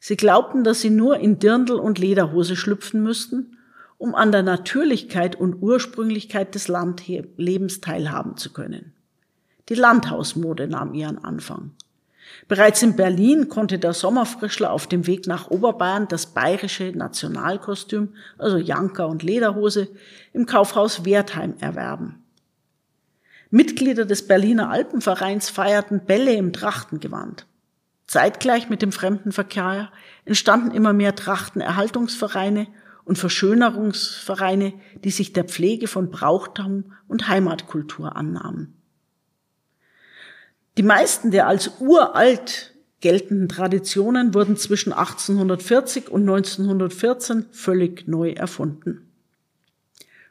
Sie 0.00 0.16
glaubten, 0.16 0.64
dass 0.64 0.80
sie 0.80 0.90
nur 0.90 1.18
in 1.18 1.38
Dirndl 1.38 1.74
und 1.74 1.98
Lederhose 1.98 2.56
schlüpfen 2.56 3.02
müssten, 3.02 3.58
um 3.98 4.14
an 4.14 4.32
der 4.32 4.42
Natürlichkeit 4.42 5.36
und 5.36 5.62
Ursprünglichkeit 5.62 6.54
des 6.54 6.68
Landlebens 6.68 7.82
teilhaben 7.82 8.38
zu 8.38 8.52
können. 8.52 8.94
Die 9.70 9.76
Landhausmode 9.76 10.66
nahm 10.66 10.94
ihren 10.94 11.24
Anfang. 11.24 11.70
Bereits 12.48 12.82
in 12.82 12.96
Berlin 12.96 13.48
konnte 13.48 13.78
der 13.78 13.92
Sommerfrischler 13.92 14.72
auf 14.72 14.88
dem 14.88 15.06
Weg 15.06 15.28
nach 15.28 15.48
Oberbayern 15.48 16.08
das 16.08 16.26
bayerische 16.26 16.92
Nationalkostüm, 16.92 18.08
also 18.36 18.56
Janker 18.56 19.06
und 19.06 19.22
Lederhose, 19.22 19.88
im 20.32 20.46
Kaufhaus 20.46 21.04
Wertheim 21.04 21.54
erwerben. 21.60 22.20
Mitglieder 23.50 24.04
des 24.04 24.26
Berliner 24.26 24.70
Alpenvereins 24.70 25.50
feierten 25.50 26.04
Bälle 26.04 26.34
im 26.34 26.52
Trachtengewand. 26.52 27.46
Zeitgleich 28.08 28.68
mit 28.68 28.82
dem 28.82 28.90
Fremdenverkehr 28.90 29.90
entstanden 30.24 30.72
immer 30.72 30.92
mehr 30.92 31.14
Trachtenerhaltungsvereine 31.14 32.66
und 33.04 33.18
Verschönerungsvereine, 33.18 34.72
die 35.04 35.10
sich 35.10 35.32
der 35.32 35.44
Pflege 35.44 35.86
von 35.86 36.10
Brauchtum 36.10 36.92
und 37.06 37.28
Heimatkultur 37.28 38.16
annahmen. 38.16 38.79
Die 40.76 40.82
meisten 40.82 41.30
der 41.30 41.46
als 41.46 41.72
uralt 41.80 42.74
geltenden 43.00 43.48
Traditionen 43.48 44.34
wurden 44.34 44.56
zwischen 44.56 44.92
1840 44.92 46.08
und 46.10 46.22
1914 46.22 47.46
völlig 47.50 48.06
neu 48.06 48.30
erfunden. 48.30 49.10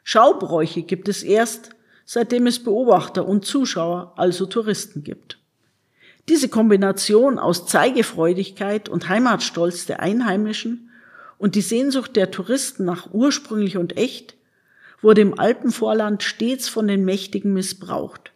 Schaubräuche 0.02 0.82
gibt 0.82 1.08
es 1.08 1.22
erst, 1.22 1.70
seitdem 2.04 2.46
es 2.46 2.62
Beobachter 2.62 3.26
und 3.26 3.44
Zuschauer, 3.44 4.14
also 4.16 4.46
Touristen 4.46 5.04
gibt. 5.04 5.38
Diese 6.28 6.48
Kombination 6.48 7.38
aus 7.38 7.66
Zeigefreudigkeit 7.66 8.88
und 8.88 9.08
Heimatstolz 9.08 9.86
der 9.86 10.00
Einheimischen 10.00 10.90
und 11.38 11.54
die 11.54 11.60
Sehnsucht 11.60 12.16
der 12.16 12.30
Touristen 12.30 12.84
nach 12.84 13.12
ursprünglich 13.12 13.76
und 13.76 13.96
echt 13.96 14.36
wurde 15.02 15.22
im 15.22 15.38
Alpenvorland 15.38 16.22
stets 16.22 16.68
von 16.68 16.86
den 16.86 17.04
Mächtigen 17.04 17.52
missbraucht 17.52 18.29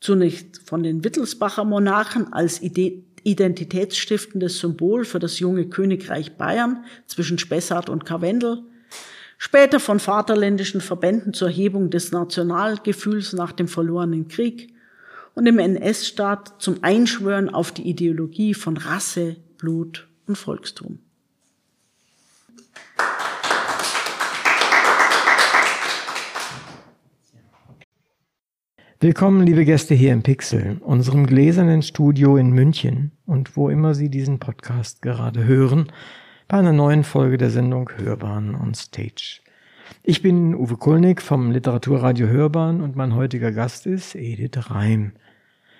zunächst 0.00 0.60
von 0.64 0.82
den 0.82 1.04
Wittelsbacher 1.04 1.64
Monarchen 1.64 2.32
als 2.32 2.60
identitätsstiftendes 2.62 4.58
Symbol 4.58 5.04
für 5.04 5.18
das 5.18 5.38
junge 5.38 5.68
Königreich 5.68 6.36
Bayern 6.36 6.84
zwischen 7.06 7.38
Spessart 7.38 7.88
und 7.88 8.04
Karwendel, 8.06 8.62
später 9.38 9.78
von 9.80 10.00
vaterländischen 10.00 10.80
Verbänden 10.80 11.34
zur 11.34 11.50
Hebung 11.50 11.90
des 11.90 12.12
Nationalgefühls 12.12 13.34
nach 13.34 13.52
dem 13.52 13.68
verlorenen 13.68 14.28
Krieg 14.28 14.74
und 15.34 15.46
im 15.46 15.58
NS-Staat 15.58 16.60
zum 16.60 16.82
Einschwören 16.82 17.48
auf 17.48 17.72
die 17.72 17.88
Ideologie 17.88 18.54
von 18.54 18.76
Rasse, 18.76 19.36
Blut 19.58 20.08
und 20.26 20.36
Volkstum. 20.36 20.98
Willkommen, 29.02 29.46
liebe 29.46 29.64
Gäste 29.64 29.94
hier 29.94 30.12
im 30.12 30.22
Pixel, 30.22 30.76
unserem 30.82 31.24
gläsernen 31.24 31.80
Studio 31.80 32.36
in 32.36 32.50
München 32.50 33.12
und 33.24 33.56
wo 33.56 33.70
immer 33.70 33.94
Sie 33.94 34.10
diesen 34.10 34.38
Podcast 34.38 35.00
gerade 35.00 35.46
hören, 35.46 35.90
bei 36.48 36.58
einer 36.58 36.74
neuen 36.74 37.02
Folge 37.02 37.38
der 37.38 37.48
Sendung 37.48 37.88
Hörbahn 37.96 38.54
on 38.54 38.74
Stage. 38.74 39.40
Ich 40.02 40.20
bin 40.20 40.54
Uwe 40.54 40.76
Kulnig 40.76 41.22
vom 41.22 41.50
Literaturradio 41.50 42.26
Hörbahn 42.26 42.82
und 42.82 42.94
mein 42.94 43.14
heutiger 43.14 43.52
Gast 43.52 43.86
ist 43.86 44.14
Edith 44.16 44.70
Reim. 44.70 45.12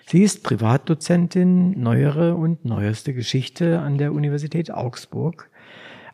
Sie 0.07 0.23
ist 0.23 0.43
Privatdozentin 0.43 1.79
neuere 1.79 2.37
und 2.37 2.65
neueste 2.65 3.13
Geschichte 3.13 3.81
an 3.81 3.99
der 3.99 4.15
Universität 4.15 4.71
Augsburg 4.71 5.50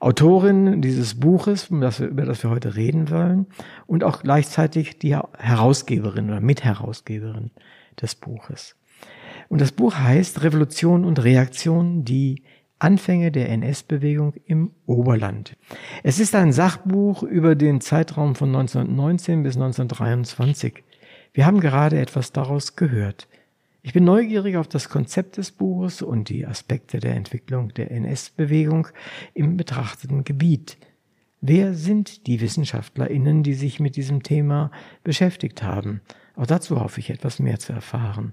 Autorin 0.01 0.83
dieses 0.83 1.19
Buches, 1.19 1.71
über 1.71 1.81
das, 1.81 2.01
wir, 2.43 2.51
heute 2.51 2.77
reden 2.77 3.11
wollen, 3.11 3.47
und 3.87 4.05
auch 4.05 4.23
gleichzeitig 4.23 4.99
die 4.99 5.17
Herausgeberin 5.17 6.29
oder 6.29 6.41
Mitherausgeberin 6.41 7.51
des 8.01 8.15
Buches. 8.15 8.77
Und 9.49 9.61
das 9.61 9.73
Buch 9.73 9.95
heißt 9.95 10.43
Revolution 10.43 11.05
und 11.05 11.23
Reaktion, 11.23 12.05
die 12.05 12.43
Anfänge 12.79 13.33
der 13.33 13.49
NS-Bewegung 13.51 14.35
im 14.45 14.71
Oberland. 14.85 15.57
Es 16.03 16.21
ist 16.21 16.35
ein 16.35 16.53
Sachbuch 16.53 17.23
über 17.23 17.55
den 17.55 17.81
Zeitraum 17.81 18.35
von 18.35 18.55
1919 18.55 19.43
bis 19.43 19.57
1923. 19.57 20.85
Wir 21.33 21.47
haben 21.47 21.61
gerade 21.61 21.99
etwas 21.99 22.33
daraus 22.33 22.77
gehört. 22.77 23.29
Ich 23.87 23.93
bin 23.93 24.03
neugierig 24.03 24.57
auf 24.57 24.67
das 24.67 24.89
Konzept 24.89 25.37
des 25.37 25.53
Buches 25.53 26.03
und 26.03 26.29
die 26.29 26.45
Aspekte 26.45 26.99
der 26.99 27.15
Entwicklung 27.15 27.73
der 27.73 27.93
NS-Bewegung 27.93 28.89
im 29.33 29.57
betrachteten 29.57 30.25
Gebiet. 30.25 30.77
Wer 31.41 31.73
sind 31.73 32.27
die 32.27 32.41
WissenschaftlerInnen, 32.41 33.45
die 33.45 33.55
sich 33.55 33.79
mit 33.79 33.95
diesem 33.95 34.25
Thema 34.25 34.73
beschäftigt 35.05 35.63
haben? 35.63 36.01
Auch 36.35 36.49
dazu 36.49 36.81
hoffe 36.81 36.99
ich 36.99 37.11
etwas 37.11 37.39
mehr 37.39 37.61
zu 37.61 37.73
erfahren. 37.75 38.33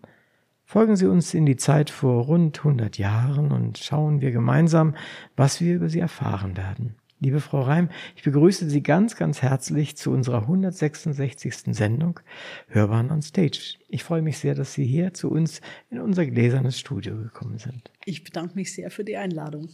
Folgen 0.66 0.96
Sie 0.96 1.06
uns 1.06 1.36
in 1.36 1.46
die 1.46 1.58
Zeit 1.58 1.92
vor 1.92 2.24
rund 2.24 2.58
100 2.58 2.98
Jahren 2.98 3.52
und 3.52 3.78
schauen 3.78 4.22
wir 4.22 4.32
gemeinsam, 4.32 4.96
was 5.36 5.62
wir 5.62 5.76
über 5.76 5.88
sie 5.88 6.00
erfahren 6.00 6.58
werden. 6.58 6.96
Liebe 7.24 7.40
Frau 7.40 7.62
Reim, 7.62 7.88
ich 8.18 8.24
begrüße 8.24 8.70
Sie 8.70 8.84
ganz, 8.84 9.16
ganz 9.16 9.42
herzlich 9.42 9.96
zu 9.96 10.12
unserer 10.12 10.42
166. 10.42 11.74
Sendung 11.74 12.20
Hörbahn 12.68 13.12
on 13.12 13.22
Stage. 13.22 13.78
Ich 13.88 14.04
freue 14.04 14.22
mich 14.22 14.40
sehr, 14.40 14.56
dass 14.56 14.74
Sie 14.74 14.86
hier 14.86 15.14
zu 15.14 15.32
uns 15.32 15.62
in 15.90 16.02
unser 16.02 16.26
gläsernes 16.26 16.78
Studio 16.78 17.16
gekommen 17.16 17.60
sind. 17.60 17.92
Ich 18.04 18.26
bedanke 18.26 18.56
mich 18.56 18.74
sehr 18.74 18.92
für 18.92 19.06
die 19.06 19.16
Einladung. 19.16 19.70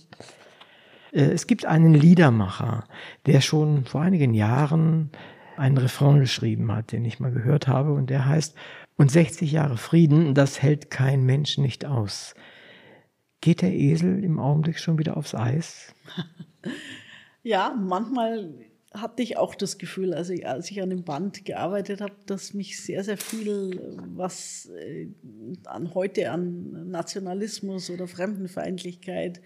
Äh, 1.11 1.21
es 1.21 1.47
gibt 1.47 1.65
einen 1.65 1.95
Liedermacher, 1.95 2.83
der 3.25 3.41
schon 3.41 3.85
vor 3.85 4.01
einigen 4.01 4.35
Jahren 4.35 5.09
einen 5.57 5.79
Refrain 5.79 6.19
geschrieben 6.19 6.71
hat, 6.71 6.91
den 6.91 7.03
ich 7.03 7.19
mal 7.19 7.31
gehört 7.31 7.67
habe, 7.67 7.93
und 7.93 8.11
der 8.11 8.27
heißt, 8.27 8.55
und 8.95 9.09
60 9.09 9.51
Jahre 9.51 9.77
Frieden, 9.77 10.35
das 10.35 10.61
hält 10.61 10.91
kein 10.91 11.23
Mensch 11.23 11.57
nicht 11.57 11.83
aus. 11.83 12.35
Geht 13.41 13.63
der 13.63 13.73
Esel 13.73 14.23
im 14.23 14.37
Augenblick 14.37 14.77
schon 14.77 14.99
wieder 14.99 15.17
aufs 15.17 15.33
Eis? 15.33 15.95
Ja, 17.49 17.75
manchmal 17.75 18.53
hatte 18.93 19.23
ich 19.23 19.37
auch 19.37 19.55
das 19.55 19.79
Gefühl, 19.79 20.13
also 20.13 20.35
als 20.43 20.69
ich 20.69 20.83
an 20.83 20.91
dem 20.91 21.03
Band 21.03 21.45
gearbeitet 21.45 21.99
habe, 21.99 22.13
dass 22.27 22.53
mich 22.53 22.79
sehr, 22.79 23.03
sehr 23.03 23.17
viel, 23.17 23.97
was 24.15 24.69
äh, 24.77 25.07
an 25.65 25.95
heute 25.95 26.29
an 26.29 26.91
Nationalismus 26.91 27.89
oder 27.89 28.07
Fremdenfeindlichkeit 28.07 29.41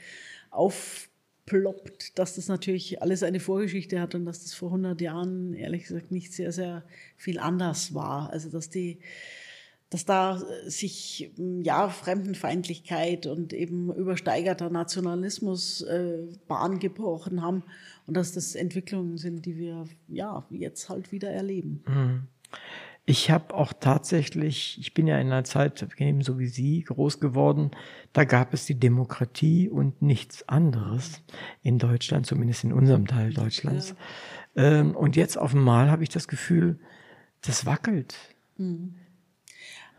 aufploppt, 0.49 2.19
dass 2.19 2.35
das 2.35 2.49
natürlich 2.49 3.01
alles 3.01 3.23
eine 3.23 3.39
Vorgeschichte 3.39 4.01
hat 4.01 4.15
und 4.15 4.25
dass 4.25 4.43
das 4.43 4.53
vor 4.53 4.67
100 4.67 4.99
Jahren 4.99 5.53
ehrlich 5.53 5.83
gesagt 5.83 6.11
nicht 6.11 6.33
sehr, 6.33 6.51
sehr 6.51 6.83
viel 7.15 7.39
anders 7.39 7.93
war. 7.93 8.31
Also 8.31 8.49
dass 8.49 8.69
die 8.69 8.99
dass 9.93 10.05
da 10.05 10.37
äh, 10.37 10.69
sich 10.69 11.31
hm, 11.35 11.61
ja 11.61 11.87
Fremdenfeindlichkeit 11.87 13.27
und 13.27 13.53
eben 13.53 13.93
übersteigerter 13.93 14.69
Nationalismus 14.69 15.81
äh, 15.81 16.27
Bahn 16.47 16.79
gebrochen 16.79 17.41
haben 17.41 17.63
und 18.07 18.17
dass 18.17 18.33
das 18.33 18.55
Entwicklungen 18.55 19.17
sind, 19.17 19.45
die 19.45 19.57
wir 19.57 19.85
ja 20.07 20.45
jetzt 20.49 20.89
halt 20.89 21.11
wieder 21.11 21.29
erleben. 21.29 21.83
Mhm. 21.87 22.27
Ich 23.05 23.29
habe 23.29 23.53
auch 23.53 23.73
tatsächlich, 23.73 24.77
ich 24.79 24.93
bin 24.93 25.07
ja 25.07 25.19
in 25.19 25.27
einer 25.27 25.43
Zeit, 25.43 25.85
ebenso 25.97 26.39
wie 26.39 26.47
Sie, 26.47 26.83
groß 26.83 27.19
geworden, 27.19 27.71
da 28.13 28.23
gab 28.23 28.53
es 28.53 28.65
die 28.65 28.79
Demokratie 28.79 29.69
und 29.69 30.01
nichts 30.01 30.47
anderes 30.47 31.21
in 31.63 31.79
Deutschland, 31.79 32.25
zumindest 32.25 32.63
in 32.63 32.71
unserem 32.71 33.05
Teil 33.05 33.33
Deutschlands. 33.33 33.93
Ja. 34.55 34.79
Ähm, 34.79 34.95
und 34.95 35.17
jetzt 35.17 35.37
auf 35.37 35.53
einmal 35.53 35.91
habe 35.91 36.03
ich 36.03 36.09
das 36.09 36.29
Gefühl, 36.29 36.79
das 37.41 37.65
wackelt. 37.65 38.15
Mhm. 38.57 38.95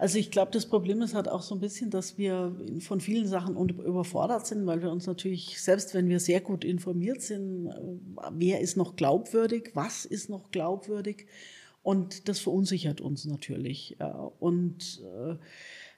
Also 0.05 0.19
ich 0.19 0.31
glaube, 0.31 0.53
das 0.53 0.67
Problem 0.67 1.01
ist 1.01 1.14
halt 1.14 1.31
auch 1.31 1.40
so 1.40 1.55
ein 1.55 1.62
bisschen, 1.62 1.88
dass 1.88 2.19
wir 2.19 2.55
von 2.81 3.01
vielen 3.01 3.27
Sachen 3.27 3.57
überfordert 3.57 4.47
sind, 4.47 4.67
weil 4.67 4.83
wir 4.83 4.90
uns 4.93 5.07
natürlich, 5.07 5.62
selbst 5.62 5.95
wenn 5.95 6.11
wir 6.11 6.21
sehr 6.21 6.43
gut 6.43 6.62
informiert 6.62 7.23
sind, 7.23 7.69
äh, 7.69 8.31
wer 8.33 8.61
ist 8.61 8.77
noch 8.77 8.97
glaubwürdig, 8.97 9.71
was 9.73 10.05
ist 10.05 10.29
noch 10.29 10.51
glaubwürdig 10.51 11.27
und 11.83 12.29
das 12.29 12.40
verunsichert 12.40 13.01
uns 13.01 13.25
natürlich. 13.25 13.97
Und 14.40 15.03
äh, 15.03 15.37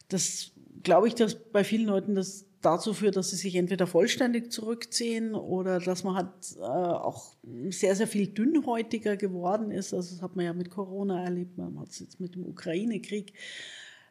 das 0.07 0.53
glaube 0.85 1.09
ich, 1.09 1.16
dass 1.16 1.35
bei 1.35 1.64
vielen 1.64 1.87
Leuten 1.87 2.14
das 2.14 2.45
dazu 2.61 2.95
führt, 2.95 3.16
dass 3.16 3.31
sie 3.31 3.37
sich 3.37 3.57
entweder 3.57 3.88
vollständig 3.88 4.53
zurückziehen 4.53 5.35
oder 5.35 5.81
dass 5.81 6.05
man 6.05 6.14
halt 6.14 6.29
äh, 6.59 6.62
auch 6.62 7.35
sehr, 7.71 7.97
sehr 7.97 8.07
viel 8.07 8.29
dünnhäutiger 8.29 9.16
geworden 9.16 9.73
ist. 9.73 9.92
Also 9.92 10.14
das 10.14 10.23
hat 10.23 10.37
man 10.37 10.45
ja 10.45 10.53
mit 10.53 10.71
Corona 10.71 11.25
erlebt, 11.25 11.59
man 11.59 11.81
hat 11.81 11.88
es 11.88 11.99
jetzt 11.99 12.21
mit 12.21 12.37
dem 12.37 12.47
Ukraine-Krieg 12.47 13.33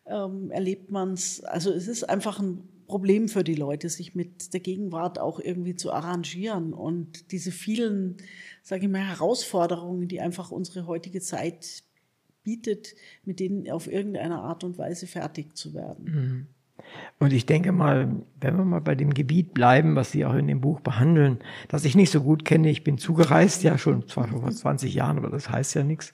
ähm, 0.08 0.52
erlebt 0.52 0.92
man 0.92 1.14
es. 1.14 1.44
Also 1.44 1.72
es 1.72 1.88
ist 1.88 2.04
einfach 2.04 2.40
ein 2.40 2.68
Problem 2.88 3.30
für 3.30 3.44
die 3.44 3.56
Leute, 3.56 3.90
sich 3.90 4.16
mit 4.16 4.54
der 4.54 4.60
Gegenwart 4.60 5.20
auch 5.20 5.40
irgendwie 5.40 5.76
zu 5.76 5.92
arrangieren 5.92 6.74
und 6.74 7.32
diese 7.32 7.52
vielen, 7.52 8.18
sage 8.62 8.86
ich 8.86 8.92
mal, 8.92 9.08
Herausforderungen, 9.08 10.08
die 10.08 10.22
einfach 10.22 10.52
unsere 10.52 10.86
heutige 10.86 11.20
Zeit 11.20 11.84
bietet, 12.44 12.96
mit 13.24 13.40
denen 13.40 13.70
auf 13.72 13.92
irgendeine 13.92 14.40
Art 14.40 14.64
und 14.64 14.78
Weise 14.78 15.08
fertig 15.08 15.58
zu 15.58 15.74
werden. 15.74 16.06
Mhm. 16.06 16.48
Und 17.18 17.34
ich 17.34 17.46
denke 17.46 17.72
mal, 17.72 18.12
wenn 18.40 18.58
wir 18.58 18.66
mal 18.66 18.82
bei 18.82 18.96
dem 18.96 19.14
Gebiet 19.14 19.54
bleiben, 19.54 19.96
was 19.96 20.12
Sie 20.12 20.26
auch 20.26 20.36
in 20.36 20.48
dem 20.48 20.62
Buch 20.62 20.82
behandeln, 20.82 21.40
das 21.68 21.86
ich 21.86 21.96
nicht 21.96 22.12
so 22.12 22.22
gut 22.22 22.46
kenne, 22.46 22.70
ich 22.70 22.84
bin 22.84 22.98
zugereist, 22.98 23.64
ja 23.64 23.78
schon 23.78 24.08
zwar 24.08 24.28
vor 24.28 24.52
20 24.52 24.94
Jahren, 24.94 25.18
aber 25.18 25.30
das 25.30 25.50
heißt 25.50 25.74
ja 25.74 25.84
nichts. 25.84 26.14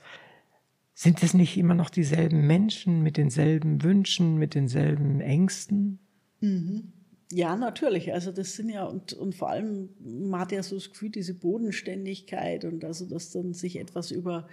Sind 1.02 1.24
es 1.24 1.34
nicht 1.34 1.58
immer 1.58 1.74
noch 1.74 1.90
dieselben 1.90 2.46
Menschen 2.46 3.02
mit 3.02 3.18
denselben 3.18 3.82
Wünschen, 3.82 4.38
mit 4.38 4.54
denselben 4.54 5.20
Ängsten? 5.20 5.98
Mhm. 6.42 6.94
Ja, 7.34 7.56
natürlich. 7.56 8.14
Also 8.14 8.32
das 8.32 8.54
sind 8.54 8.70
ja, 8.70 8.84
und, 8.84 9.12
und 9.14 9.34
vor 9.34 9.50
allem, 9.50 9.90
man 10.00 10.42
hat 10.42 10.52
ja 10.52 10.62
so 10.62 10.76
das 10.76 10.92
Gefühl, 10.92 11.10
diese 11.10 11.34
Bodenständigkeit 11.34 12.66
und 12.66 12.86
also, 12.86 13.08
dass 13.08 13.32
dann 13.32 13.56
sich 13.56 13.80
etwas 13.80 14.12
über 14.12 14.48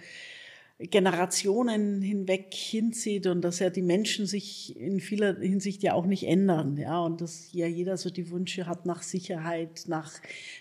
Generationen 0.79 2.01
hinweg 2.01 2.51
hinzieht 2.51 3.27
und 3.27 3.41
dass 3.41 3.59
ja 3.59 3.69
die 3.69 3.83
Menschen 3.83 4.25
sich 4.25 4.75
in 4.75 4.99
vieler 5.01 5.37
Hinsicht 5.37 5.83
ja 5.83 5.93
auch 5.93 6.07
nicht 6.07 6.23
ändern, 6.23 6.77
ja, 6.77 6.99
und 6.99 7.21
dass 7.21 7.53
ja 7.53 7.67
jeder 7.67 7.95
so 7.95 8.09
die 8.09 8.31
Wünsche 8.31 8.65
hat 8.65 8.87
nach 8.87 9.03
Sicherheit, 9.03 9.83
nach 9.85 10.11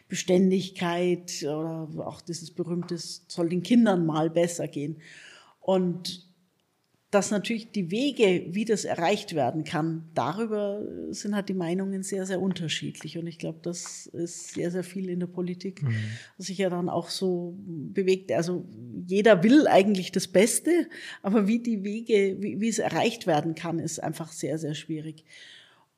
Beständigkeit 0.06 1.32
oder 1.44 1.88
auch 2.06 2.20
dieses 2.20 2.50
berühmte, 2.50 2.98
soll 2.98 3.48
den 3.48 3.62
Kindern 3.62 4.04
mal 4.04 4.28
besser 4.28 4.68
gehen. 4.68 5.00
Und 5.68 6.26
dass 7.10 7.30
natürlich 7.30 7.72
die 7.72 7.90
Wege, 7.90 8.46
wie 8.54 8.64
das 8.64 8.86
erreicht 8.86 9.34
werden 9.34 9.64
kann, 9.64 10.08
darüber 10.14 10.82
sind 11.10 11.34
halt 11.34 11.50
die 11.50 11.54
Meinungen 11.54 12.02
sehr, 12.02 12.24
sehr 12.24 12.40
unterschiedlich. 12.40 13.18
Und 13.18 13.26
ich 13.26 13.38
glaube, 13.38 13.58
das 13.60 14.06
ist 14.06 14.54
sehr, 14.54 14.70
sehr 14.70 14.82
viel 14.82 15.10
in 15.10 15.20
der 15.20 15.26
Politik, 15.26 15.82
mhm. 15.82 15.94
was 16.38 16.46
sich 16.46 16.56
ja 16.56 16.70
dann 16.70 16.88
auch 16.88 17.10
so 17.10 17.54
bewegt. 17.66 18.32
Also 18.32 18.64
jeder 19.06 19.42
will 19.42 19.68
eigentlich 19.68 20.10
das 20.10 20.26
Beste, 20.26 20.88
aber 21.20 21.46
wie 21.46 21.58
die 21.58 21.84
Wege, 21.84 22.38
wie, 22.40 22.62
wie 22.62 22.68
es 22.68 22.78
erreicht 22.78 23.26
werden 23.26 23.54
kann, 23.54 23.78
ist 23.78 24.02
einfach 24.02 24.32
sehr, 24.32 24.56
sehr 24.56 24.74
schwierig. 24.74 25.26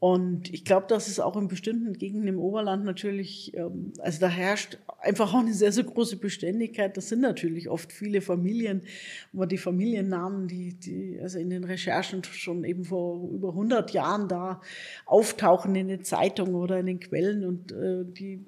Und 0.00 0.52
ich 0.52 0.64
glaube, 0.64 0.86
dass 0.88 1.08
es 1.08 1.20
auch 1.20 1.36
in 1.36 1.46
bestimmten 1.46 1.92
Gegenden 1.92 2.26
im 2.26 2.38
Oberland 2.38 2.86
natürlich, 2.86 3.52
ähm, 3.54 3.92
also 3.98 4.18
da 4.18 4.28
herrscht 4.28 4.78
einfach 4.98 5.34
auch 5.34 5.40
eine 5.40 5.52
sehr, 5.52 5.72
sehr 5.72 5.84
große 5.84 6.16
Beständigkeit. 6.16 6.96
Das 6.96 7.10
sind 7.10 7.20
natürlich 7.20 7.68
oft 7.68 7.92
viele 7.92 8.22
Familien, 8.22 8.80
wo 9.32 9.44
die 9.44 9.58
Familiennamen, 9.58 10.48
die, 10.48 10.72
die 10.72 11.18
also 11.20 11.38
in 11.38 11.50
den 11.50 11.64
Recherchen 11.64 12.24
schon 12.24 12.64
eben 12.64 12.86
vor 12.86 13.28
über 13.30 13.50
100 13.50 13.90
Jahren 13.90 14.26
da 14.26 14.62
auftauchen 15.04 15.76
in 15.76 15.88
den 15.88 16.02
Zeitungen 16.02 16.54
oder 16.54 16.80
in 16.80 16.86
den 16.86 17.00
Quellen 17.00 17.44
und 17.44 17.70
äh, 17.70 18.04
die 18.06 18.46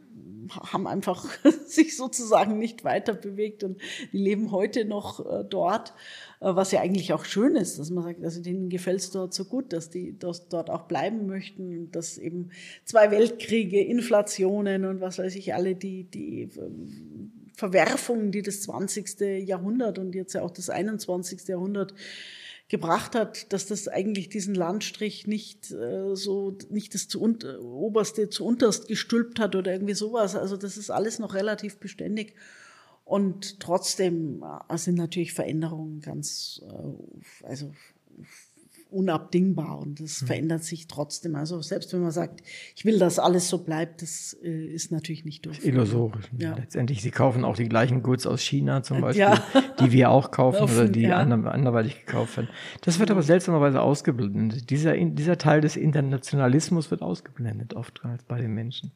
haben 0.51 0.87
einfach 0.87 1.27
sich 1.67 1.97
sozusagen 1.97 2.59
nicht 2.59 2.85
weiter 2.85 3.15
bewegt 3.15 3.65
und 3.65 3.81
die 4.13 4.19
leben 4.19 4.51
heute 4.51 4.85
noch 4.85 5.25
äh, 5.25 5.45
dort. 5.45 5.95
Äh, 6.41 6.55
was 6.55 6.73
ja 6.73 6.81
eigentlich 6.81 7.13
auch 7.13 7.25
schön 7.25 7.57
ist, 7.57 7.79
dass 7.79 7.91
man 7.91 8.05
sagt, 8.05 8.23
also 8.25 8.43
denen 8.43 8.69
gefällt 8.69 9.01
es 9.01 9.11
dort 9.11 9.35
so 9.35 9.45
gut, 9.45 9.73
dass 9.73 9.91
die 9.91 10.19
dass 10.19 10.49
dort 10.49 10.71
auch 10.71 10.83
bleiben 10.83 11.27
möchten, 11.27 11.91
dass 11.91 12.19
eben 12.19 12.51
zwei 12.85 13.11
Weltkriege, 13.11 13.81
Inflationen 13.81 14.85
und 14.85 15.01
was 15.01 15.19
weiß 15.19 15.35
ich 15.37 15.55
alle, 15.55 15.75
die, 15.75 16.05
die 16.05 16.51
ähm, 16.57 17.33
Verwerfungen, 17.55 18.33
die 18.33 18.43
das 18.43 18.63
20. 18.63 19.47
Jahrhundert 19.47 19.99
und 19.99 20.15
jetzt 20.15 20.35
ja 20.35 20.43
auch 20.43 20.51
das 20.51 20.71
21. 20.71 21.47
Jahrhundert 21.49 21.95
gebracht 22.73 23.15
hat, 23.15 23.53
dass 23.53 23.67
das 23.67 23.87
eigentlich 23.87 24.31
diesen 24.31 24.55
Landstrich 24.55 25.27
nicht 25.27 25.71
äh, 25.71 26.17
so, 26.17 26.57
nicht 26.71 26.95
das 26.95 27.07
zu 27.07 27.21
unter, 27.21 27.63
oberste 27.63 28.31
zu 28.31 28.47
unterst 28.47 28.89
gestülpt 28.89 29.39
hat 29.39 29.55
oder 29.55 29.73
irgendwie 29.75 29.93
sowas. 29.93 30.35
Also 30.35 30.57
das 30.57 30.79
ist 30.79 30.89
alles 30.91 31.19
noch 31.19 31.35
relativ 31.35 31.77
beständig. 31.77 32.35
Und 33.05 33.61
trotzdem 33.61 34.43
äh, 34.71 34.79
sind 34.79 34.95
natürlich 34.95 35.35
Veränderungen 35.35 36.01
ganz, 36.01 36.63
äh, 36.67 37.47
also 37.47 37.75
unabdingbar 38.93 39.79
und 39.79 40.01
das 40.01 40.23
mhm. 40.23 40.27
verändert 40.27 40.65
sich 40.65 40.87
trotzdem. 40.87 41.35
Also 41.35 41.61
selbst 41.63 41.93
wenn 41.93 42.03
man 42.03 42.11
sagt, 42.11 42.43
ich 42.77 42.85
will, 42.85 42.99
dass 42.99 43.19
alles 43.19 43.49
so 43.49 43.59
bleibt, 43.59 44.03
das 44.03 44.37
äh, 44.43 44.67
ist 44.67 44.93
natürlich 44.93 45.25
nicht 45.25 45.47
durch. 45.47 45.65
Illusorisch. 45.65 46.31
Ja. 46.39 46.55
Letztendlich, 46.55 47.03
sie 47.03 47.11
kaufen 47.11 47.45
auch 47.45 47.57
die 47.57 47.69
gleichen 47.69 48.03
Goods 48.03 48.27
aus 48.27 48.41
China 48.43 48.83
zum 48.83 49.01
Beispiel, 49.01 49.23
ja. 49.23 49.45
die 49.81 49.93
wir 49.93 50.11
auch 50.11 50.31
kaufen 50.31 50.63
Offen, 50.63 50.77
oder 50.77 50.89
die 50.89 51.03
ja. 51.03 51.17
anderweitig 51.17 52.05
gekauft 52.07 52.37
werden. 52.37 52.49
Das 52.83 52.99
wird 52.99 53.11
aber 53.11 53.23
seltsamerweise 53.23 53.81
ausgeblendet. 53.81 54.71
Dieser, 54.71 54.97
dieser 54.97 55.39
Teil 55.39 55.61
des 55.61 55.77
Internationalismus 55.77 56.91
wird 56.91 57.03
ausgeblendet 57.03 57.75
oft 57.75 58.03
bei 58.29 58.41
den 58.41 58.53
Menschen. 58.53 58.93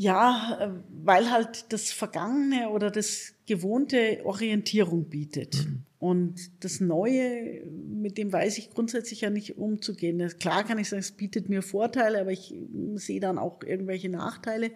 Ja, 0.00 0.58
äh, 0.60 0.70
weil 1.02 1.28
halt 1.28 1.72
das 1.72 1.90
Vergangene 1.90 2.70
oder 2.70 2.92
das 2.92 3.34
Gewohnte 3.46 4.20
Orientierung 4.22 5.08
bietet. 5.08 5.66
Mhm. 5.66 5.82
Und 5.98 6.62
das 6.62 6.78
Neue, 6.78 7.64
mit 7.66 8.16
dem 8.16 8.32
weiß 8.32 8.58
ich 8.58 8.70
grundsätzlich 8.70 9.22
ja 9.22 9.30
nicht 9.30 9.58
umzugehen. 9.58 10.24
Klar 10.38 10.62
kann 10.62 10.78
ich 10.78 10.88
sagen, 10.88 11.00
es 11.00 11.10
bietet 11.10 11.48
mir 11.48 11.62
Vorteile, 11.62 12.20
aber 12.20 12.30
ich 12.30 12.54
sehe 12.94 13.18
dann 13.18 13.38
auch 13.38 13.64
irgendwelche 13.64 14.08
Nachteile. 14.08 14.70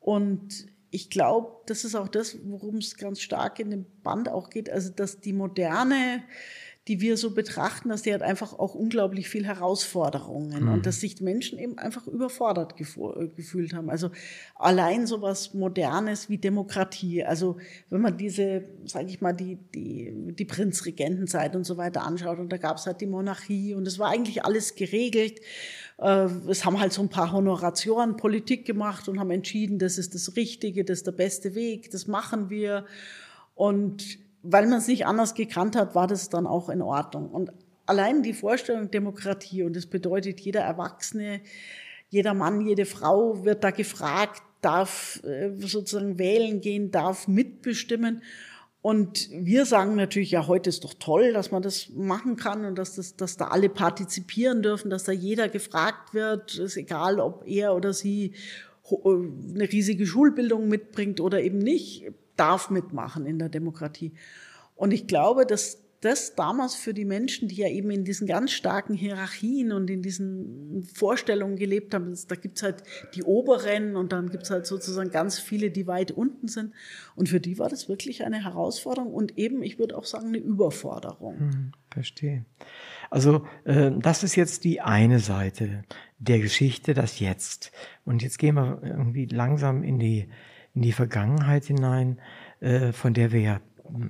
Und 0.00 0.66
ich 0.90 1.10
glaube, 1.10 1.62
das 1.66 1.84
ist 1.84 1.94
auch 1.94 2.08
das, 2.08 2.36
worum 2.42 2.78
es 2.78 2.96
ganz 2.96 3.20
stark 3.20 3.60
in 3.60 3.70
dem 3.70 3.86
Band 4.02 4.28
auch 4.28 4.50
geht. 4.50 4.68
Also, 4.68 4.90
dass 4.90 5.20
die 5.20 5.32
moderne 5.32 6.24
die 6.90 7.00
wir 7.00 7.16
so 7.16 7.30
betrachten, 7.30 7.88
dass 7.88 8.02
die 8.02 8.12
hat 8.12 8.22
einfach 8.22 8.52
auch 8.52 8.74
unglaublich 8.74 9.28
viel 9.28 9.46
Herausforderungen 9.46 10.64
mhm. 10.64 10.72
und 10.72 10.86
dass 10.86 10.98
sich 10.98 11.20
Menschen 11.20 11.56
eben 11.56 11.78
einfach 11.78 12.08
überfordert 12.08 12.74
äh, 12.80 13.28
gefühlt 13.28 13.74
haben. 13.74 13.88
Also 13.90 14.10
allein 14.56 15.06
so 15.06 15.22
was 15.22 15.54
Modernes 15.54 16.28
wie 16.28 16.38
Demokratie. 16.38 17.22
Also 17.24 17.58
wenn 17.90 18.00
man 18.00 18.18
diese, 18.18 18.64
sage 18.86 19.06
ich 19.06 19.20
mal, 19.20 19.32
die, 19.32 19.56
die, 19.72 20.34
die 20.36 20.44
Prinzregentenzeit 20.44 21.54
und 21.54 21.62
so 21.62 21.76
weiter 21.76 22.04
anschaut 22.04 22.40
und 22.40 22.50
da 22.50 22.56
gab 22.56 22.78
es 22.78 22.86
halt 22.86 23.00
die 23.00 23.06
Monarchie 23.06 23.74
und 23.74 23.86
es 23.86 24.00
war 24.00 24.10
eigentlich 24.10 24.44
alles 24.44 24.74
geregelt. 24.74 25.38
Äh, 25.98 26.26
es 26.48 26.64
haben 26.64 26.80
halt 26.80 26.92
so 26.92 27.02
ein 27.02 27.08
paar 27.08 27.30
Honoratioren 27.30 28.16
Politik 28.16 28.64
gemacht 28.64 29.08
und 29.08 29.20
haben 29.20 29.30
entschieden, 29.30 29.78
das 29.78 29.96
ist 29.96 30.16
das 30.16 30.34
Richtige, 30.34 30.84
das 30.84 30.98
ist 30.98 31.06
der 31.06 31.12
beste 31.12 31.54
Weg, 31.54 31.92
das 31.92 32.08
machen 32.08 32.50
wir. 32.50 32.84
Und 33.54 34.18
weil 34.42 34.66
man 34.66 34.78
es 34.78 34.88
nicht 34.88 35.06
anders 35.06 35.34
gekannt 35.34 35.76
hat, 35.76 35.94
war 35.94 36.06
das 36.06 36.28
dann 36.28 36.46
auch 36.46 36.68
in 36.68 36.82
Ordnung. 36.82 37.30
Und 37.30 37.52
allein 37.86 38.22
die 38.22 38.34
Vorstellung 38.34 38.90
Demokratie, 38.90 39.62
und 39.62 39.76
das 39.76 39.86
bedeutet, 39.86 40.40
jeder 40.40 40.60
Erwachsene, 40.60 41.40
jeder 42.08 42.34
Mann, 42.34 42.60
jede 42.60 42.86
Frau 42.86 43.44
wird 43.44 43.64
da 43.64 43.70
gefragt, 43.70 44.42
darf 44.60 45.22
äh, 45.24 45.50
sozusagen 45.58 46.18
wählen 46.18 46.60
gehen, 46.60 46.90
darf 46.90 47.28
mitbestimmen. 47.28 48.22
Und 48.82 49.28
wir 49.32 49.66
sagen 49.66 49.94
natürlich, 49.94 50.30
ja, 50.30 50.46
heute 50.46 50.70
ist 50.70 50.84
doch 50.84 50.94
toll, 50.94 51.32
dass 51.34 51.50
man 51.50 51.62
das 51.62 51.90
machen 51.90 52.36
kann 52.36 52.64
und 52.64 52.78
dass, 52.78 52.96
das, 52.96 53.14
dass 53.14 53.36
da 53.36 53.48
alle 53.48 53.68
partizipieren 53.68 54.62
dürfen, 54.62 54.90
dass 54.90 55.04
da 55.04 55.12
jeder 55.12 55.48
gefragt 55.48 56.14
wird, 56.14 56.56
ist 56.56 56.76
egal, 56.76 57.20
ob 57.20 57.46
er 57.46 57.74
oder 57.74 57.92
sie 57.92 58.32
äh, 58.90 58.96
eine 59.04 59.70
riesige 59.70 60.06
Schulbildung 60.06 60.68
mitbringt 60.68 61.20
oder 61.20 61.42
eben 61.42 61.58
nicht 61.58 62.10
darf 62.40 62.70
mitmachen 62.70 63.26
in 63.26 63.38
der 63.38 63.48
Demokratie. 63.48 64.14
Und 64.74 64.92
ich 64.92 65.06
glaube, 65.06 65.46
dass 65.46 65.78
das 66.00 66.34
damals 66.34 66.74
für 66.74 66.94
die 66.94 67.04
Menschen, 67.04 67.48
die 67.48 67.56
ja 67.56 67.68
eben 67.68 67.90
in 67.90 68.04
diesen 68.04 68.26
ganz 68.26 68.52
starken 68.52 68.94
Hierarchien 68.94 69.70
und 69.70 69.90
in 69.90 70.00
diesen 70.00 70.88
Vorstellungen 70.94 71.56
gelebt 71.56 71.92
haben, 71.92 72.16
da 72.28 72.36
gibt's 72.36 72.62
halt 72.62 72.82
die 73.14 73.22
Oberen 73.22 73.96
und 73.96 74.12
dann 74.12 74.30
gibt's 74.30 74.50
halt 74.50 74.66
sozusagen 74.66 75.10
ganz 75.10 75.38
viele, 75.38 75.70
die 75.70 75.86
weit 75.86 76.10
unten 76.10 76.48
sind. 76.48 76.72
Und 77.16 77.28
für 77.28 77.40
die 77.40 77.58
war 77.58 77.68
das 77.68 77.88
wirklich 77.90 78.24
eine 78.24 78.42
Herausforderung 78.42 79.12
und 79.12 79.36
eben, 79.36 79.62
ich 79.62 79.78
würde 79.78 79.96
auch 79.96 80.06
sagen, 80.06 80.28
eine 80.28 80.38
Überforderung. 80.38 81.38
Hm, 81.38 81.72
verstehe. 81.90 82.46
Also 83.10 83.46
äh, 83.64 83.90
das 83.98 84.22
ist 84.22 84.36
jetzt 84.36 84.64
die 84.64 84.80
eine 84.80 85.18
Seite 85.18 85.84
der 86.18 86.38
Geschichte, 86.38 86.94
das 86.94 87.20
Jetzt. 87.20 87.72
Und 88.06 88.22
jetzt 88.22 88.38
gehen 88.38 88.54
wir 88.54 88.80
irgendwie 88.82 89.26
langsam 89.26 89.82
in 89.82 89.98
die 89.98 90.28
in 90.74 90.82
die 90.82 90.92
Vergangenheit 90.92 91.64
hinein, 91.64 92.20
äh, 92.60 92.92
von 92.92 93.14
der 93.14 93.32
wir 93.32 93.40
ja 93.40 93.60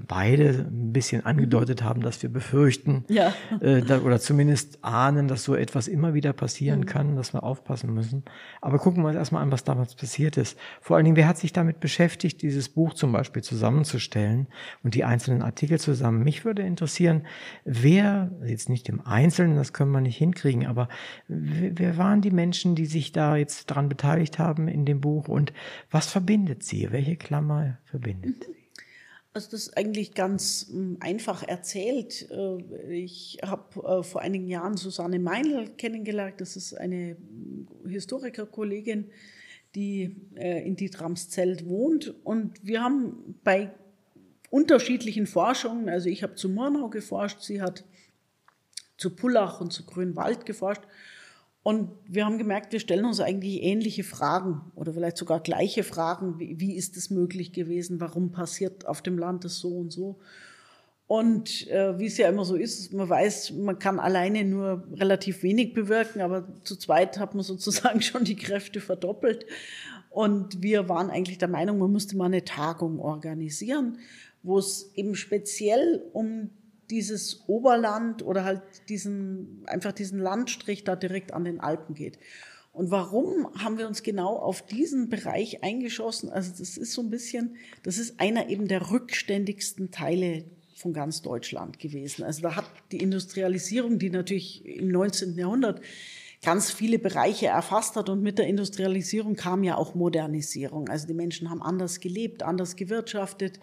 beide 0.06 0.66
ein 0.70 0.92
bisschen 0.92 1.24
angedeutet 1.24 1.82
haben, 1.82 2.02
dass 2.02 2.22
wir 2.22 2.30
befürchten 2.30 3.04
ja. 3.08 3.32
äh, 3.60 3.82
da, 3.82 4.00
oder 4.00 4.20
zumindest 4.20 4.84
ahnen, 4.84 5.28
dass 5.28 5.44
so 5.44 5.54
etwas 5.54 5.88
immer 5.88 6.14
wieder 6.14 6.32
passieren 6.32 6.80
mhm. 6.80 6.86
kann, 6.86 7.16
dass 7.16 7.32
wir 7.32 7.42
aufpassen 7.42 7.92
müssen. 7.94 8.24
Aber 8.60 8.78
gucken 8.78 9.02
wir 9.02 9.08
uns 9.08 9.16
erstmal 9.16 9.42
an, 9.42 9.52
was 9.52 9.64
damals 9.64 9.94
passiert 9.94 10.36
ist. 10.36 10.58
Vor 10.80 10.96
allen 10.96 11.04
Dingen, 11.04 11.16
wer 11.16 11.28
hat 11.28 11.38
sich 11.38 11.52
damit 11.52 11.80
beschäftigt, 11.80 12.42
dieses 12.42 12.68
Buch 12.68 12.94
zum 12.94 13.12
Beispiel 13.12 13.42
zusammenzustellen 13.42 14.48
und 14.82 14.94
die 14.94 15.04
einzelnen 15.04 15.42
Artikel 15.42 15.78
zusammen? 15.78 16.22
Mich 16.22 16.44
würde 16.44 16.62
interessieren, 16.62 17.26
wer, 17.64 18.30
jetzt 18.44 18.68
nicht 18.68 18.88
im 18.88 19.00
Einzelnen, 19.00 19.56
das 19.56 19.72
können 19.72 19.92
wir 19.92 20.00
nicht 20.00 20.16
hinkriegen, 20.16 20.66
aber 20.66 20.88
wer, 21.28 21.78
wer 21.78 21.96
waren 21.96 22.20
die 22.20 22.30
Menschen, 22.30 22.74
die 22.74 22.86
sich 22.86 23.12
da 23.12 23.36
jetzt 23.36 23.66
dran 23.66 23.88
beteiligt 23.88 24.38
haben 24.38 24.68
in 24.68 24.84
dem 24.84 25.00
Buch 25.00 25.28
und 25.28 25.52
was 25.90 26.06
verbindet 26.10 26.62
sie? 26.62 26.90
Welche 26.90 27.16
Klammer 27.16 27.78
verbindet 27.84 28.44
sie? 28.44 28.59
Also 29.32 29.52
das 29.52 29.68
ist 29.68 29.76
eigentlich 29.76 30.14
ganz 30.14 30.66
hm, 30.70 30.96
einfach 30.98 31.46
erzählt. 31.46 32.28
Äh, 32.30 32.92
ich 32.92 33.38
habe 33.44 33.80
äh, 33.86 34.02
vor 34.02 34.22
einigen 34.22 34.48
Jahren 34.48 34.76
Susanne 34.76 35.20
Meinl 35.20 35.68
kennengelernt. 35.76 36.40
Das 36.40 36.56
ist 36.56 36.74
eine 36.74 37.16
hm, 37.16 37.68
Historikerkollegin, 37.88 39.10
die 39.76 40.16
äh, 40.34 40.66
in 40.66 40.74
Dietramszelt 40.74 41.68
wohnt. 41.68 42.12
Und 42.24 42.66
wir 42.66 42.82
haben 42.82 43.36
bei 43.44 43.70
unterschiedlichen 44.50 45.28
Forschungen, 45.28 45.88
also 45.88 46.08
ich 46.08 46.24
habe 46.24 46.34
zu 46.34 46.48
Murnau 46.48 46.88
geforscht, 46.88 47.42
sie 47.42 47.62
hat 47.62 47.84
zu 48.96 49.14
Pullach 49.14 49.60
und 49.60 49.72
zu 49.72 49.86
Grünwald 49.86 50.44
geforscht. 50.44 50.82
Und 51.62 51.90
wir 52.06 52.24
haben 52.24 52.38
gemerkt, 52.38 52.72
wir 52.72 52.80
stellen 52.80 53.04
uns 53.04 53.20
eigentlich 53.20 53.62
ähnliche 53.62 54.02
Fragen 54.02 54.62
oder 54.74 54.94
vielleicht 54.94 55.18
sogar 55.18 55.40
gleiche 55.40 55.84
Fragen. 55.84 56.38
Wie, 56.38 56.58
wie 56.58 56.74
ist 56.74 56.96
es 56.96 57.10
möglich 57.10 57.52
gewesen? 57.52 58.00
Warum 58.00 58.32
passiert 58.32 58.86
auf 58.86 59.02
dem 59.02 59.18
Land 59.18 59.44
das 59.44 59.58
so 59.58 59.76
und 59.76 59.92
so? 59.92 60.18
Und 61.06 61.66
äh, 61.68 61.98
wie 61.98 62.06
es 62.06 62.16
ja 62.18 62.28
immer 62.28 62.44
so 62.44 62.54
ist, 62.54 62.92
man 62.92 63.08
weiß, 63.08 63.50
man 63.54 63.78
kann 63.78 63.98
alleine 63.98 64.44
nur 64.44 64.86
relativ 64.92 65.42
wenig 65.42 65.74
bewirken, 65.74 66.20
aber 66.20 66.46
zu 66.62 66.76
zweit 66.76 67.18
hat 67.18 67.34
man 67.34 67.42
sozusagen 67.42 68.00
schon 68.02 68.24
die 68.24 68.36
Kräfte 68.36 68.80
verdoppelt. 68.80 69.44
Und 70.08 70.62
wir 70.62 70.88
waren 70.88 71.10
eigentlich 71.10 71.38
der 71.38 71.48
Meinung, 71.48 71.78
man 71.78 71.92
müsste 71.92 72.16
mal 72.16 72.26
eine 72.26 72.44
Tagung 72.44 73.00
organisieren, 73.00 73.98
wo 74.42 74.58
es 74.58 74.92
eben 74.94 75.14
speziell 75.14 76.02
um 76.12 76.50
dieses 76.90 77.44
Oberland 77.46 78.22
oder 78.22 78.44
halt 78.44 78.62
diesen, 78.88 79.62
einfach 79.66 79.92
diesen 79.92 80.18
Landstrich 80.18 80.84
da 80.84 80.96
direkt 80.96 81.32
an 81.32 81.44
den 81.44 81.60
Alpen 81.60 81.94
geht. 81.94 82.18
Und 82.72 82.90
warum 82.90 83.48
haben 83.58 83.78
wir 83.78 83.88
uns 83.88 84.02
genau 84.02 84.36
auf 84.36 84.64
diesen 84.64 85.08
Bereich 85.08 85.62
eingeschossen? 85.64 86.30
Also 86.30 86.52
das 86.56 86.76
ist 86.76 86.92
so 86.92 87.02
ein 87.02 87.10
bisschen, 87.10 87.56
das 87.82 87.98
ist 87.98 88.20
einer 88.20 88.48
eben 88.48 88.68
der 88.68 88.90
rückständigsten 88.90 89.90
Teile 89.90 90.44
von 90.74 90.92
ganz 90.92 91.20
Deutschland 91.20 91.78
gewesen. 91.78 92.24
Also 92.24 92.42
da 92.42 92.56
hat 92.56 92.64
die 92.92 92.98
Industrialisierung, 92.98 93.98
die 93.98 94.10
natürlich 94.10 94.64
im 94.64 94.88
19. 94.88 95.36
Jahrhundert 95.36 95.80
ganz 96.42 96.70
viele 96.70 96.98
Bereiche 96.98 97.46
erfasst 97.46 97.96
hat 97.96 98.08
und 98.08 98.22
mit 98.22 98.38
der 98.38 98.46
Industrialisierung 98.46 99.34
kam 99.34 99.62
ja 99.62 99.76
auch 99.76 99.94
Modernisierung. 99.94 100.88
Also 100.88 101.06
die 101.06 101.14
Menschen 101.14 101.50
haben 101.50 101.62
anders 101.62 102.00
gelebt, 102.00 102.42
anders 102.42 102.76
gewirtschaftet, 102.76 103.60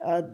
äh, 0.00 0.24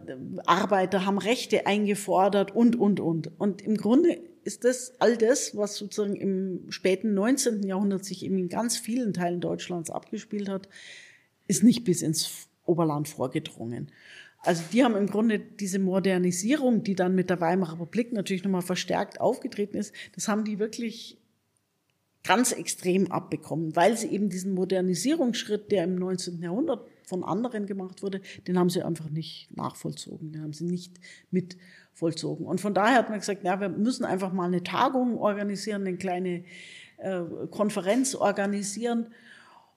Arbeiter 0.45 1.05
haben 1.05 1.19
Rechte 1.19 1.67
eingefordert 1.67 2.55
und, 2.55 2.75
und, 2.75 2.99
und. 2.99 3.39
Und 3.39 3.61
im 3.61 3.77
Grunde 3.77 4.19
ist 4.43 4.63
das 4.65 4.93
all 4.99 5.17
das, 5.17 5.55
was 5.55 5.75
sozusagen 5.75 6.15
im 6.15 6.65
späten 6.69 7.13
19. 7.13 7.63
Jahrhundert 7.63 8.03
sich 8.05 8.25
eben 8.25 8.37
in 8.37 8.49
ganz 8.49 8.77
vielen 8.77 9.13
Teilen 9.13 9.39
Deutschlands 9.39 9.89
abgespielt 9.89 10.49
hat, 10.49 10.67
ist 11.47 11.63
nicht 11.63 11.83
bis 11.83 12.01
ins 12.01 12.47
Oberland 12.65 13.07
vorgedrungen. 13.07 13.91
Also 14.39 14.63
die 14.73 14.83
haben 14.83 14.97
im 14.97 15.07
Grunde 15.07 15.39
diese 15.39 15.79
Modernisierung, 15.79 16.83
die 16.83 16.95
dann 16.95 17.15
mit 17.15 17.29
der 17.29 17.39
Weimarer 17.39 17.73
Republik 17.73 18.11
natürlich 18.11 18.43
nochmal 18.43 18.61
verstärkt 18.61 19.21
aufgetreten 19.21 19.77
ist, 19.77 19.93
das 20.15 20.27
haben 20.27 20.43
die 20.43 20.59
wirklich 20.59 21.22
ganz 22.23 22.51
extrem 22.51 23.11
abbekommen, 23.11 23.75
weil 23.75 23.97
sie 23.97 24.07
eben 24.07 24.29
diesen 24.29 24.53
Modernisierungsschritt, 24.53 25.71
der 25.71 25.83
im 25.83 25.95
19. 25.95 26.41
Jahrhundert 26.41 26.87
von 27.05 27.23
anderen 27.23 27.65
gemacht 27.65 28.01
wurde, 28.01 28.21
den 28.47 28.57
haben 28.57 28.69
sie 28.69 28.81
einfach 28.81 29.09
nicht 29.09 29.55
nachvollzogen, 29.55 30.31
den 30.31 30.41
haben 30.41 30.53
sie 30.53 30.65
nicht 30.65 30.99
mit 31.31 31.57
vollzogen. 31.93 32.45
Und 32.45 32.61
von 32.61 32.73
daher 32.73 32.97
hat 32.97 33.09
man 33.09 33.19
gesagt, 33.19 33.43
ja, 33.43 33.59
wir 33.59 33.69
müssen 33.69 34.05
einfach 34.05 34.31
mal 34.31 34.47
eine 34.47 34.63
Tagung 34.63 35.17
organisieren, 35.17 35.85
eine 35.85 35.97
kleine 35.97 36.43
äh, 36.97 37.21
Konferenz 37.51 38.15
organisieren. 38.15 39.07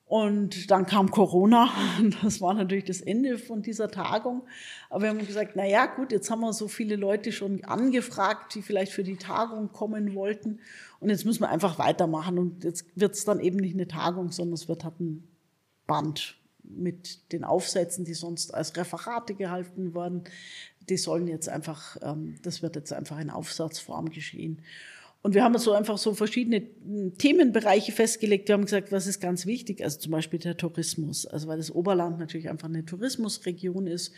Und 0.06 0.70
dann 0.70 0.86
kam 0.86 1.10
Corona. 1.10 1.68
Das 2.22 2.40
war 2.40 2.54
natürlich 2.54 2.84
das 2.84 3.00
Ende 3.00 3.38
von 3.38 3.62
dieser 3.62 3.90
Tagung. 3.90 4.42
Aber 4.88 5.02
wir 5.02 5.10
haben 5.10 5.26
gesagt, 5.26 5.52
na 5.56 5.66
ja, 5.66 5.86
gut, 5.86 6.12
jetzt 6.12 6.30
haben 6.30 6.40
wir 6.40 6.52
so 6.52 6.68
viele 6.68 6.96
Leute 6.96 7.32
schon 7.32 7.64
angefragt, 7.64 8.54
die 8.54 8.62
vielleicht 8.62 8.92
für 8.92 9.02
die 9.02 9.16
Tagung 9.16 9.72
kommen 9.72 10.14
wollten. 10.14 10.60
Und 11.00 11.10
jetzt 11.10 11.24
müssen 11.24 11.40
wir 11.40 11.48
einfach 11.48 11.78
weitermachen. 11.78 12.38
Und 12.38 12.62
jetzt 12.62 12.86
wird 12.94 13.14
es 13.14 13.24
dann 13.24 13.40
eben 13.40 13.56
nicht 13.56 13.74
eine 13.74 13.88
Tagung, 13.88 14.30
sondern 14.30 14.54
es 14.54 14.68
wird 14.68 14.84
halt 14.84 15.00
ein 15.00 15.26
Band 15.88 16.36
mit 16.62 17.32
den 17.32 17.44
Aufsätzen, 17.44 18.04
die 18.04 18.14
sonst 18.14 18.54
als 18.54 18.76
Referate 18.76 19.34
gehalten 19.34 19.94
wurden. 19.94 20.24
Die 20.88 20.96
sollen 20.96 21.26
jetzt 21.26 21.48
einfach, 21.48 21.96
ähm, 22.02 22.36
das 22.42 22.62
wird 22.62 22.76
jetzt 22.76 22.92
einfach 22.92 23.18
in 23.18 23.30
Aufsatzform 23.30 24.10
geschehen. 24.10 24.62
Und 25.26 25.34
wir 25.34 25.42
haben 25.42 25.58
so 25.58 25.72
einfach 25.72 25.98
so 25.98 26.14
verschiedene 26.14 26.62
hm, 26.84 27.18
Themenbereiche 27.18 27.90
festgelegt. 27.90 28.46
Wir 28.46 28.52
haben 28.52 28.62
gesagt, 28.62 28.92
was 28.92 29.08
ist 29.08 29.18
ganz 29.18 29.44
wichtig? 29.44 29.82
Also 29.82 29.98
zum 29.98 30.12
Beispiel 30.12 30.38
der 30.38 30.56
Tourismus. 30.56 31.26
Also 31.26 31.48
weil 31.48 31.56
das 31.56 31.74
Oberland 31.74 32.20
natürlich 32.20 32.48
einfach 32.48 32.68
eine 32.68 32.84
Tourismusregion 32.84 33.88
ist. 33.88 34.12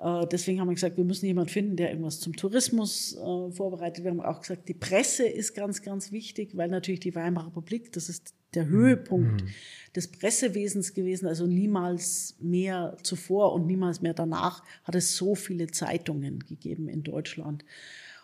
Äh, 0.00 0.28
deswegen 0.30 0.60
haben 0.60 0.68
wir 0.68 0.74
gesagt, 0.74 0.96
wir 0.96 1.02
müssen 1.02 1.26
jemanden 1.26 1.50
finden, 1.50 1.74
der 1.74 1.90
irgendwas 1.90 2.20
zum 2.20 2.36
Tourismus 2.36 3.16
äh, 3.16 3.50
vorbereitet. 3.50 4.04
Wir 4.04 4.12
haben 4.12 4.20
auch 4.20 4.38
gesagt, 4.42 4.68
die 4.68 4.74
Presse 4.74 5.26
ist 5.26 5.54
ganz, 5.54 5.82
ganz 5.82 6.12
wichtig, 6.12 6.56
weil 6.56 6.68
natürlich 6.68 7.00
die 7.00 7.16
Weimarer 7.16 7.48
Republik, 7.48 7.90
das 7.90 8.08
ist 8.08 8.32
der 8.54 8.66
Höhepunkt 8.66 9.42
mhm. 9.42 9.48
des 9.96 10.06
Pressewesens 10.06 10.94
gewesen. 10.94 11.26
Also 11.26 11.48
niemals 11.48 12.36
mehr 12.38 12.96
zuvor 13.02 13.54
und 13.54 13.66
niemals 13.66 14.02
mehr 14.02 14.14
danach 14.14 14.62
hat 14.84 14.94
es 14.94 15.16
so 15.16 15.34
viele 15.34 15.66
Zeitungen 15.66 16.38
gegeben 16.46 16.88
in 16.88 17.02
Deutschland. 17.02 17.64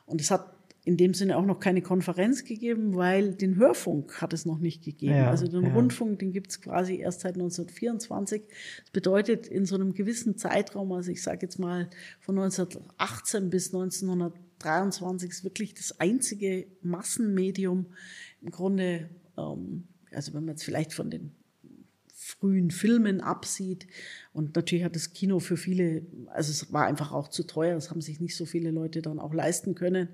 Und 0.07 0.21
es 0.21 0.31
hat 0.31 0.54
in 0.85 0.99
dem 0.99 1.15
Sinne 1.15 1.39
auch 1.39 1.45
noch 1.47 1.61
keine 1.61 1.81
Konferenz 1.81 2.45
gegeben, 2.45 2.95
weil 2.95 3.35
den 3.35 3.57
Hörfunk 3.57 4.21
hat 4.21 4.35
es 4.35 4.45
noch 4.45 4.59
nicht 4.59 4.85
gegeben. 4.85 5.15
Ja, 5.15 5.31
also 5.31 5.49
den 5.49 5.65
ja. 5.65 5.73
Rundfunk, 5.73 6.19
den 6.19 6.33
gibt 6.33 6.51
es 6.51 6.61
quasi 6.61 6.97
erst 6.97 7.21
seit 7.21 7.35
1924. 7.35 8.43
Das 8.83 8.91
bedeutet, 8.91 9.47
in 9.47 9.65
so 9.65 9.77
einem 9.77 9.95
gewissen 9.95 10.37
Zeitraum, 10.37 10.93
also 10.93 11.11
ich 11.11 11.23
sage 11.23 11.39
jetzt 11.43 11.59
mal 11.59 11.89
von 12.21 12.39
1918 12.39 13.49
bis 13.49 13.69
1923, 13.69 15.31
ist 15.31 15.45
wirklich 15.45 15.73
das 15.73 15.99
einzige 16.01 16.67
Massenmedium 16.83 17.87
im 18.43 18.51
Grunde, 18.51 19.09
ähm, 19.39 19.85
also 20.13 20.35
wenn 20.35 20.45
man 20.45 20.55
jetzt 20.55 20.65
vielleicht 20.65 20.93
von 20.93 21.09
den 21.09 21.33
frühen 22.13 22.71
Filmen 22.71 23.23
absieht. 23.23 23.87
Und 24.35 24.55
natürlich 24.55 24.85
hat 24.85 24.97
das 24.97 25.15
Kino 25.15 25.41
für 25.41 25.57
viele, 25.57 26.03
also 26.29 26.51
es 26.51 26.73
war 26.75 26.85
einfach 26.85 27.13
auch 27.13 27.29
zu 27.29 27.45
teuer, 27.45 27.75
das 27.75 27.91
haben 27.91 28.03
sich 28.03 28.21
nicht 28.21 28.37
so 28.37 28.45
viele 28.45 28.71
Leute 28.71 29.01
dann 29.01 29.19
auch 29.19 29.33
leisten 29.33 29.75
können. 29.75 30.09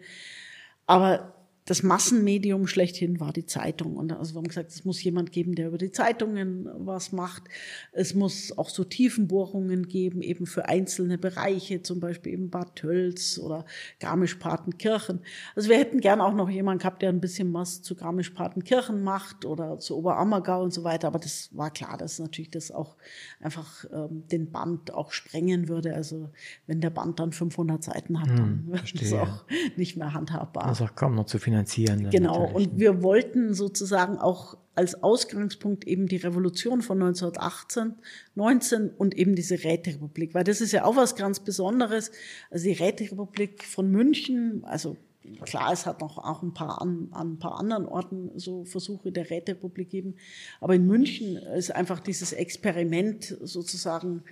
Aber 0.91 1.33
das 1.71 1.85
Massenmedium 1.85 2.67
schlechthin 2.67 3.21
war 3.21 3.33
die 3.33 3.47
Zeitung. 3.47 3.95
Und 3.95 4.13
also 4.13 4.35
wir 4.35 4.39
haben 4.39 4.49
gesagt, 4.49 4.73
es 4.73 4.85
muss 4.85 5.01
jemand 5.05 5.31
geben, 5.31 5.55
der 5.55 5.69
über 5.69 5.79
die 5.79 5.93
Zeitungen 5.93 6.69
was 6.75 7.13
macht. 7.13 7.45
Es 7.93 8.13
muss 8.13 8.59
auch 8.59 8.69
so 8.69 8.83
Tiefenbohrungen 8.83 9.87
geben, 9.87 10.21
eben 10.21 10.47
für 10.47 10.69
einzelne 10.69 11.17
Bereiche, 11.17 11.81
zum 11.81 12.01
Beispiel 12.01 12.33
eben 12.33 12.51
Bad 12.51 12.75
Tölz 12.75 13.39
oder 13.39 13.65
Garmisch-Partenkirchen. 14.01 15.21
Also 15.55 15.69
wir 15.69 15.79
hätten 15.79 16.01
gern 16.01 16.21
auch 16.21 16.35
noch 16.35 16.51
jemanden 16.51 16.81
gehabt, 16.81 17.03
der 17.03 17.11
ein 17.11 17.21
bisschen 17.21 17.55
was 17.55 17.83
zu 17.83 17.95
Garmisch-Partenkirchen 17.95 19.05
macht 19.05 19.45
oder 19.45 19.79
zu 19.79 19.97
Oberammergau 19.97 20.65
und 20.65 20.75
so 20.75 20.83
weiter. 20.83 21.07
Aber 21.07 21.21
das 21.21 21.51
war 21.53 21.71
klar, 21.71 21.97
dass 21.97 22.19
natürlich 22.19 22.51
das 22.51 22.73
auch 22.73 22.97
einfach 23.39 23.85
ähm, 23.93 24.25
den 24.27 24.51
Band 24.51 24.93
auch 24.93 25.13
sprengen 25.13 25.69
würde. 25.69 25.95
Also 25.95 26.31
wenn 26.67 26.81
der 26.81 26.91
Band 26.91 27.21
dann 27.21 27.31
500 27.31 27.85
Seiten 27.85 28.21
hat, 28.21 28.29
hm, 28.29 28.37
dann 28.37 28.67
wird 28.67 29.01
es 29.01 29.13
auch 29.13 29.45
nicht 29.77 29.97
mehr 29.97 30.13
handhabbar. 30.13 30.67
Das 30.67 30.83
auch 30.83 30.97
kaum 30.97 31.15
noch 31.15 31.27
zu 31.27 31.39
finanzieren 31.39 31.60
finanzieren. 31.67 32.11
Genau, 32.11 32.51
und 32.51 32.79
wir 32.79 33.03
wollten 33.03 33.55
sozusagen 33.55 34.19
auch 34.19 34.57
als 34.75 35.03
Ausgangspunkt 35.03 35.87
eben 35.87 36.07
die 36.07 36.17
Revolution 36.17 36.81
von 36.81 37.03
1918, 37.03 37.95
19 38.35 38.91
und 38.91 39.17
eben 39.17 39.35
diese 39.35 39.63
Räterepublik, 39.63 40.35
weil 40.35 40.45
das 40.45 40.61
ist 40.61 40.73
ja 40.73 40.85
auch 40.85 40.97
was 40.97 41.17
ganz 41.17 41.41
Besonderes. 41.41 42.13
Also 42.51 42.65
die 42.65 42.73
Räterepublik 42.73 43.65
von 43.65 43.91
München, 43.91 44.65
also 44.65 44.97
klar, 45.43 45.73
es 45.73 45.87
hat 45.87 46.01
noch 46.01 46.19
auch 46.19 46.43
ein 46.43 46.55
paar 46.55 46.81
an, 46.81 47.09
an 47.11 47.33
ein 47.33 47.39
paar 47.39 47.59
anderen 47.59 47.87
Orten 47.87 48.31
so 48.37 48.65
Versuche 48.65 49.13
der 49.13 49.29
Räterepublik 49.29 49.91
gegeben, 49.91 50.15
aber 50.61 50.75
in 50.75 50.87
München 50.87 51.37
ist 51.37 51.75
einfach 51.75 52.01
dieses 52.01 52.33
Experiment 52.33 53.37
sozusagen 53.43 54.23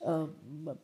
äh, 0.00 0.24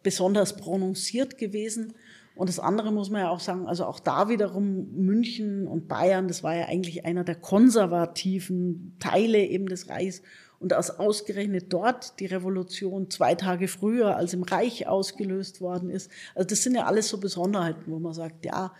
besonders 0.02 0.56
prononciert 0.56 1.38
gewesen. 1.38 1.94
Und 2.36 2.50
das 2.50 2.60
andere 2.60 2.92
muss 2.92 3.08
man 3.08 3.22
ja 3.22 3.30
auch 3.30 3.40
sagen, 3.40 3.66
also 3.66 3.86
auch 3.86 3.98
da 3.98 4.28
wiederum 4.28 4.92
München 4.94 5.66
und 5.66 5.88
Bayern, 5.88 6.28
das 6.28 6.42
war 6.42 6.54
ja 6.54 6.66
eigentlich 6.66 7.06
einer 7.06 7.24
der 7.24 7.34
konservativen 7.34 8.94
Teile 9.00 9.38
eben 9.38 9.66
des 9.66 9.88
Reichs. 9.88 10.22
Und 10.58 10.74
als 10.74 10.90
ausgerechnet 10.90 11.72
dort 11.72 12.20
die 12.20 12.26
Revolution 12.26 13.10
zwei 13.10 13.34
Tage 13.34 13.68
früher 13.68 14.16
als 14.16 14.34
im 14.34 14.42
Reich 14.42 14.86
ausgelöst 14.86 15.62
worden 15.62 15.88
ist. 15.88 16.10
Also 16.34 16.48
das 16.48 16.62
sind 16.62 16.74
ja 16.74 16.84
alles 16.84 17.08
so 17.08 17.18
Besonderheiten, 17.18 17.90
wo 17.90 17.98
man 17.98 18.12
sagt, 18.12 18.44
ja, 18.44 18.72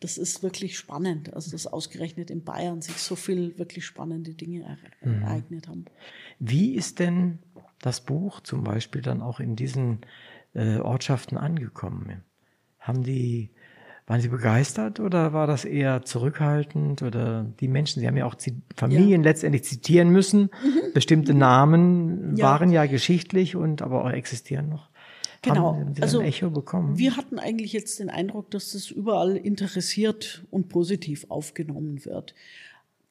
das 0.00 0.18
ist 0.18 0.42
wirklich 0.42 0.76
spannend. 0.76 1.32
Also 1.32 1.52
dass 1.52 1.68
ausgerechnet 1.68 2.30
in 2.30 2.42
Bayern 2.42 2.82
sich 2.82 2.96
so 2.96 3.14
viel 3.14 3.56
wirklich 3.56 3.86
spannende 3.86 4.34
Dinge 4.34 4.78
mhm. 5.00 5.22
ereignet 5.22 5.68
haben. 5.68 5.84
Wie 6.40 6.74
ist 6.74 6.98
denn 6.98 7.38
das 7.80 8.00
Buch 8.00 8.40
zum 8.40 8.64
Beispiel 8.64 9.02
dann 9.02 9.22
auch 9.22 9.38
in 9.38 9.54
diesen 9.54 10.00
äh, 10.54 10.78
Ortschaften 10.78 11.36
angekommen? 11.36 12.24
Haben 12.86 13.02
die, 13.02 13.50
waren 14.06 14.20
sie 14.20 14.28
begeistert 14.28 15.00
oder 15.00 15.32
war 15.32 15.46
das 15.46 15.64
eher 15.64 16.02
zurückhaltend 16.02 17.02
oder 17.02 17.44
die 17.60 17.68
Menschen, 17.68 18.00
sie 18.00 18.06
haben 18.06 18.16
ja 18.16 18.26
auch 18.26 18.36
Familien 18.76 19.22
ja. 19.22 19.30
letztendlich 19.30 19.64
zitieren 19.64 20.10
müssen. 20.10 20.42
Mhm. 20.42 20.92
Bestimmte 20.94 21.34
Namen 21.34 22.36
ja. 22.36 22.46
waren 22.46 22.70
ja 22.70 22.86
geschichtlich 22.86 23.56
und 23.56 23.82
aber 23.82 24.04
auch 24.04 24.10
existieren 24.10 24.68
noch. 24.68 24.88
Genau. 25.42 25.74
Haben 25.74 25.94
Sie 25.94 26.02
also, 26.02 26.20
ein 26.20 26.26
Echo 26.26 26.50
bekommen? 26.50 26.98
Wir 26.98 27.16
hatten 27.16 27.38
eigentlich 27.38 27.72
jetzt 27.72 28.00
den 28.00 28.10
Eindruck, 28.10 28.50
dass 28.50 28.72
das 28.72 28.90
überall 28.90 29.36
interessiert 29.36 30.44
und 30.50 30.68
positiv 30.68 31.26
aufgenommen 31.28 32.04
wird. 32.04 32.34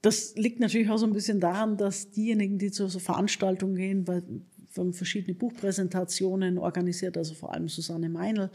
Das 0.01 0.35
liegt 0.35 0.59
natürlich 0.59 0.89
auch 0.89 0.97
so 0.97 1.07
ein 1.07 1.13
bisschen 1.13 1.39
daran, 1.39 1.77
dass 1.77 2.11
diejenigen, 2.11 2.57
die 2.57 2.71
zu 2.71 2.87
so 2.87 2.99
Veranstaltungen 2.99 3.75
gehen, 3.75 4.07
weil 4.07 4.23
wir 4.73 4.83
haben 4.83 4.93
verschiedene 4.93 5.33
Buchpräsentationen 5.33 6.57
organisiert, 6.57 7.17
also 7.17 7.33
vor 7.33 7.53
allem 7.53 7.69
Susanne 7.69 8.09
Meinl, 8.09 8.51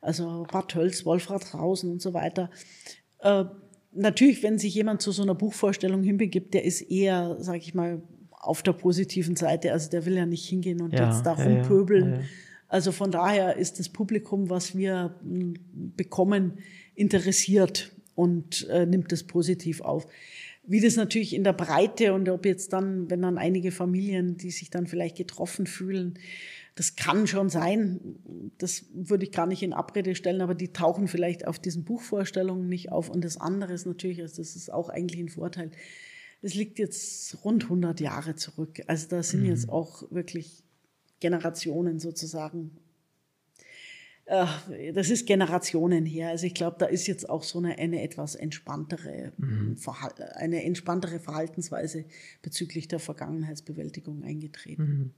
also 0.00 0.46
Bad 0.50 0.68
Tölz, 0.68 1.04
Wolfratshausen 1.04 1.90
und 1.90 2.02
so 2.02 2.14
weiter. 2.14 2.50
Äh, 3.20 3.44
natürlich, 3.92 4.42
wenn 4.42 4.58
sich 4.58 4.74
jemand 4.74 5.02
zu 5.02 5.12
so 5.12 5.22
einer 5.22 5.34
Buchvorstellung 5.34 6.02
hinbegibt, 6.02 6.54
der 6.54 6.64
ist 6.64 6.82
eher, 6.82 7.36
sage 7.40 7.58
ich 7.58 7.74
mal, 7.74 8.02
auf 8.30 8.62
der 8.62 8.72
positiven 8.72 9.36
Seite. 9.36 9.72
Also 9.72 9.90
der 9.90 10.06
will 10.06 10.16
ja 10.16 10.26
nicht 10.26 10.48
hingehen 10.48 10.80
und 10.80 10.92
ja, 10.92 11.10
jetzt 11.10 11.24
da 11.24 11.32
rumpöbeln. 11.32 12.12
Ja, 12.12 12.18
ja, 12.18 12.24
also 12.68 12.92
von 12.92 13.10
daher 13.10 13.56
ist 13.56 13.78
das 13.78 13.88
Publikum, 13.88 14.50
was 14.50 14.76
wir 14.76 15.16
hm, 15.22 15.54
bekommen, 15.96 16.58
interessiert 16.94 17.92
und 18.14 18.68
äh, 18.68 18.86
nimmt 18.86 19.10
das 19.10 19.24
positiv 19.24 19.80
auf. 19.80 20.06
Wie 20.64 20.80
das 20.80 20.96
natürlich 20.96 21.34
in 21.34 21.44
der 21.44 21.54
Breite 21.54 22.12
und 22.12 22.28
ob 22.28 22.44
jetzt 22.44 22.74
dann, 22.74 23.08
wenn 23.10 23.22
dann 23.22 23.38
einige 23.38 23.70
Familien, 23.70 24.36
die 24.36 24.50
sich 24.50 24.68
dann 24.68 24.86
vielleicht 24.86 25.16
getroffen 25.16 25.66
fühlen, 25.66 26.18
das 26.78 26.94
kann 26.94 27.26
schon 27.26 27.48
sein, 27.48 27.98
das 28.56 28.84
würde 28.92 29.24
ich 29.24 29.32
gar 29.32 29.48
nicht 29.48 29.64
in 29.64 29.72
Abrede 29.72 30.14
stellen, 30.14 30.40
aber 30.40 30.54
die 30.54 30.72
tauchen 30.72 31.08
vielleicht 31.08 31.44
auf 31.44 31.58
diesen 31.58 31.82
Buchvorstellungen 31.82 32.68
nicht 32.68 32.92
auf. 32.92 33.10
Und 33.10 33.24
das 33.24 33.36
andere 33.36 33.72
ist 33.72 33.84
natürlich, 33.84 34.20
also 34.22 34.36
das 34.36 34.54
ist 34.54 34.72
auch 34.72 34.88
eigentlich 34.88 35.20
ein 35.20 35.28
Vorteil, 35.28 35.72
es 36.40 36.54
liegt 36.54 36.78
jetzt 36.78 37.44
rund 37.44 37.64
100 37.64 37.98
Jahre 37.98 38.36
zurück. 38.36 38.80
Also 38.86 39.08
da 39.08 39.24
sind 39.24 39.40
mhm. 39.40 39.46
jetzt 39.46 39.68
auch 39.68 40.04
wirklich 40.12 40.62
Generationen 41.18 41.98
sozusagen 41.98 42.78
das 44.94 45.08
ist 45.08 45.26
Generationen 45.26 46.04
her. 46.04 46.28
Also 46.28 46.46
ich 46.46 46.54
glaube, 46.54 46.76
da 46.78 46.86
ist 46.86 47.06
jetzt 47.06 47.28
auch 47.30 47.42
so 47.42 47.58
eine, 47.58 47.78
eine 47.78 48.02
etwas 48.02 48.34
entspanntere, 48.34 49.32
mhm. 49.38 49.76
eine 50.34 50.64
entspanntere 50.64 51.18
Verhaltensweise 51.18 52.04
bezüglich 52.42 52.88
der 52.88 52.98
Vergangenheitsbewältigung 52.98 54.22
eingetreten. 54.24 54.82
Mhm. 54.82 55.10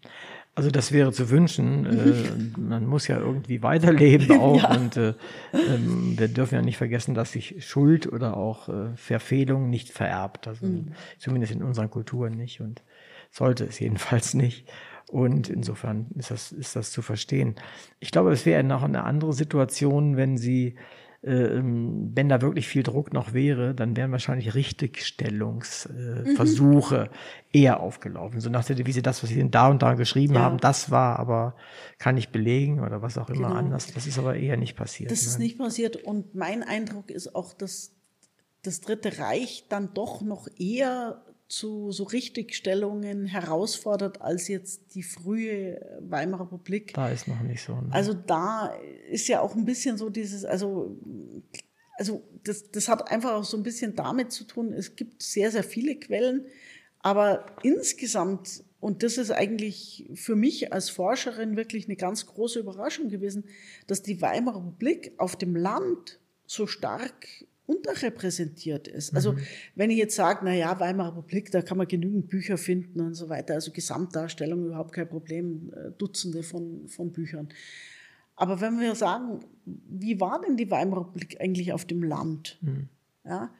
Also 0.54 0.70
das 0.70 0.92
wäre 0.92 1.12
zu 1.12 1.28
wünschen. 1.30 1.86
äh, 1.86 2.60
man 2.60 2.86
muss 2.86 3.08
ja 3.08 3.18
irgendwie 3.18 3.62
weiterleben 3.62 4.30
auch. 4.40 4.62
ja. 4.62 4.76
Und 4.76 4.96
äh, 4.96 5.14
ähm, 5.52 6.14
wir 6.16 6.28
dürfen 6.28 6.54
ja 6.54 6.62
nicht 6.62 6.76
vergessen, 6.76 7.14
dass 7.14 7.32
sich 7.32 7.66
Schuld 7.66 8.06
oder 8.06 8.36
auch 8.36 8.68
äh, 8.68 8.96
Verfehlung 8.96 9.70
nicht 9.70 9.90
vererbt. 9.90 10.46
Also 10.46 10.66
mhm. 10.66 10.92
zumindest 11.18 11.52
in 11.52 11.62
unseren 11.62 11.90
Kulturen 11.90 12.36
nicht 12.36 12.60
und 12.60 12.82
sollte 13.30 13.64
es 13.64 13.78
jedenfalls 13.80 14.34
nicht. 14.34 14.70
Und 15.10 15.50
insofern 15.50 16.06
ist 16.16 16.30
das, 16.30 16.52
ist 16.52 16.76
das 16.76 16.92
zu 16.92 17.02
verstehen. 17.02 17.56
Ich 17.98 18.12
glaube, 18.12 18.32
es 18.32 18.46
wäre 18.46 18.62
noch 18.62 18.84
eine 18.84 19.02
andere 19.02 19.32
Situation, 19.32 20.16
wenn 20.16 20.38
sie, 20.38 20.76
äh, 21.22 21.58
wenn 21.60 22.28
da 22.28 22.40
wirklich 22.40 22.68
viel 22.68 22.84
Druck 22.84 23.12
noch 23.12 23.32
wäre, 23.32 23.74
dann 23.74 23.96
wären 23.96 24.12
wahrscheinlich 24.12 24.54
Richtigstellungsversuche 24.54 26.96
äh, 26.96 27.06
mhm. 27.06 27.10
eher 27.52 27.80
aufgelaufen. 27.80 28.40
So 28.40 28.50
nach 28.50 28.64
der 28.64 28.86
wie 28.86 28.92
sie 28.92 29.02
das, 29.02 29.24
was 29.24 29.30
sie 29.30 29.50
da 29.50 29.68
und 29.68 29.82
da 29.82 29.94
geschrieben 29.94 30.34
ja. 30.34 30.42
haben, 30.42 30.58
das 30.58 30.92
war 30.92 31.18
aber, 31.18 31.56
kann 31.98 32.16
ich 32.16 32.30
belegen 32.30 32.78
oder 32.78 33.02
was 33.02 33.18
auch 33.18 33.30
immer 33.30 33.48
genau. 33.48 33.58
anders. 33.58 33.92
Das 33.92 34.06
ist 34.06 34.16
aber 34.16 34.36
eher 34.36 34.56
nicht 34.56 34.76
passiert. 34.76 35.10
Das 35.10 35.22
ist 35.22 35.40
nicht 35.40 35.58
passiert. 35.58 35.96
Und 35.96 36.36
mein 36.36 36.62
Eindruck 36.62 37.10
ist 37.10 37.34
auch, 37.34 37.52
dass 37.52 37.96
das 38.62 38.80
Dritte 38.80 39.18
Reich 39.18 39.66
dann 39.68 39.92
doch 39.92 40.22
noch 40.22 40.46
eher 40.56 41.24
zu 41.50 41.90
so 41.90 42.04
Richtigstellungen 42.04 43.26
herausfordert 43.26 44.22
als 44.22 44.46
jetzt 44.46 44.94
die 44.94 45.02
frühe 45.02 45.98
Weimarer 46.00 46.44
Republik. 46.44 46.94
Da 46.94 47.10
ist 47.10 47.26
noch 47.26 47.42
nicht 47.42 47.62
so. 47.62 47.74
Ne? 47.74 47.88
Also 47.90 48.14
da 48.14 48.72
ist 49.10 49.26
ja 49.26 49.40
auch 49.40 49.56
ein 49.56 49.64
bisschen 49.64 49.98
so 49.98 50.10
dieses, 50.10 50.44
also, 50.44 50.96
also 51.98 52.22
das, 52.44 52.70
das 52.70 52.88
hat 52.88 53.10
einfach 53.10 53.32
auch 53.32 53.44
so 53.44 53.56
ein 53.56 53.64
bisschen 53.64 53.96
damit 53.96 54.30
zu 54.30 54.44
tun, 54.44 54.72
es 54.72 54.94
gibt 54.94 55.22
sehr, 55.22 55.50
sehr 55.50 55.64
viele 55.64 55.96
Quellen, 55.96 56.46
aber 57.00 57.46
insgesamt, 57.64 58.62
und 58.78 59.02
das 59.02 59.18
ist 59.18 59.32
eigentlich 59.32 60.08
für 60.14 60.36
mich 60.36 60.72
als 60.72 60.88
Forscherin 60.88 61.56
wirklich 61.56 61.86
eine 61.86 61.96
ganz 61.96 62.26
große 62.26 62.60
Überraschung 62.60 63.08
gewesen, 63.08 63.44
dass 63.88 64.02
die 64.02 64.22
Weimarer 64.22 64.58
Republik 64.58 65.14
auf 65.18 65.34
dem 65.34 65.56
Land 65.56 66.20
so 66.46 66.68
stark 66.68 67.26
unterrepräsentiert 67.70 68.88
ist. 68.88 69.14
Also 69.14 69.32
mhm. 69.32 69.38
wenn 69.76 69.90
ich 69.90 69.98
jetzt 69.98 70.16
sage, 70.16 70.40
na 70.44 70.54
ja, 70.54 70.78
Weimarer 70.80 71.18
Republik, 71.18 71.50
da 71.52 71.62
kann 71.62 71.78
man 71.78 71.86
genügend 71.86 72.28
Bücher 72.28 72.58
finden 72.58 73.00
und 73.00 73.14
so 73.14 73.28
weiter, 73.28 73.54
also 73.54 73.70
Gesamtdarstellung 73.70 74.66
überhaupt 74.66 74.92
kein 74.92 75.08
Problem, 75.08 75.72
äh, 75.74 75.92
Dutzende 75.96 76.42
von, 76.42 76.88
von 76.88 77.12
Büchern. 77.12 77.48
Aber 78.34 78.60
wenn 78.60 78.80
wir 78.80 78.94
sagen, 78.94 79.40
wie 79.64 80.20
war 80.20 80.40
denn 80.40 80.56
die 80.56 80.70
Weimarer 80.70 81.02
Republik 81.02 81.40
eigentlich 81.40 81.72
auf 81.72 81.84
dem 81.84 82.02
Land? 82.02 82.58
Mhm. 82.60 82.88
Ja, 83.24 83.54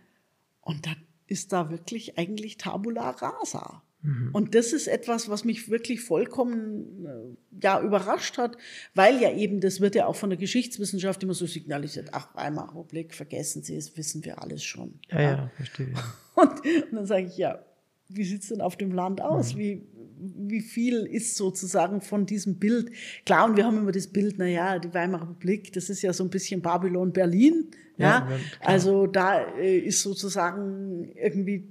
und 0.63 0.87
dann 0.87 0.97
ist 1.27 1.53
da 1.53 1.71
wirklich 1.71 2.19
eigentlich 2.19 2.57
Tabula 2.57 3.11
rasa. 3.11 3.83
Mhm. 4.03 4.31
Und 4.33 4.55
das 4.55 4.73
ist 4.73 4.87
etwas, 4.87 5.29
was 5.29 5.45
mich 5.45 5.71
wirklich 5.71 6.01
vollkommen 6.01 7.07
äh, 7.07 7.63
ja, 7.63 7.81
überrascht 7.83 8.39
hat, 8.39 8.57
weil 8.95 9.21
ja 9.21 9.33
eben, 9.33 9.61
das 9.61 9.81
wird 9.81 9.95
ja 9.95 10.07
auch 10.07 10.17
von 10.17 10.31
der 10.31 10.39
Geschichtswissenschaft 10.39 11.23
immer 11.23 11.35
so 11.35 11.47
signalisiert, 11.47 12.09
ach, 12.13 12.35
Weimarer 12.35 12.71
Republik, 12.71 13.15
vergessen 13.15 13.63
Sie, 13.63 13.77
das 13.77 13.97
wissen 13.97 14.25
wir 14.25 14.43
alles 14.43 14.65
schon. 14.65 15.01
Ja, 15.11 15.21
ja, 15.21 15.31
ja 15.31 15.51
verstehe. 15.57 15.93
Und, 16.37 16.49
und, 16.53 16.93
dann 16.93 17.07
sage 17.07 17.27
ich, 17.27 17.37
ja, 17.37 17.63
wie 18.09 18.25
sieht's 18.25 18.49
denn 18.49 18.63
auf 18.63 18.77
dem 18.77 18.93
Land 18.93 19.21
aus? 19.21 19.55
Mhm. 19.55 19.59
Wie, 19.59 19.87
wie 20.17 20.61
viel 20.63 21.05
ist 21.05 21.37
sozusagen 21.37 22.01
von 22.01 22.25
diesem 22.25 22.59
Bild? 22.59 22.91
Klar, 23.27 23.45
und 23.45 23.59
wir 23.59 23.67
haben 23.67 23.77
immer 23.77 23.93
das 23.93 24.07
Bild, 24.07 24.37
na 24.39 24.47
ja, 24.47 24.79
die 24.79 24.95
Weimarer 24.95 25.29
Republik, 25.29 25.73
das 25.75 25.91
ist 25.91 26.01
ja 26.01 26.15
so 26.15 26.25
ein 26.25 26.31
bisschen 26.31 26.63
Babylon 26.63 27.13
Berlin, 27.13 27.71
ja. 27.99 28.27
ja 28.31 28.39
also 28.61 29.07
da 29.07 29.43
äh, 29.57 29.79
ist 29.79 30.01
sozusagen 30.01 31.13
irgendwie 31.15 31.69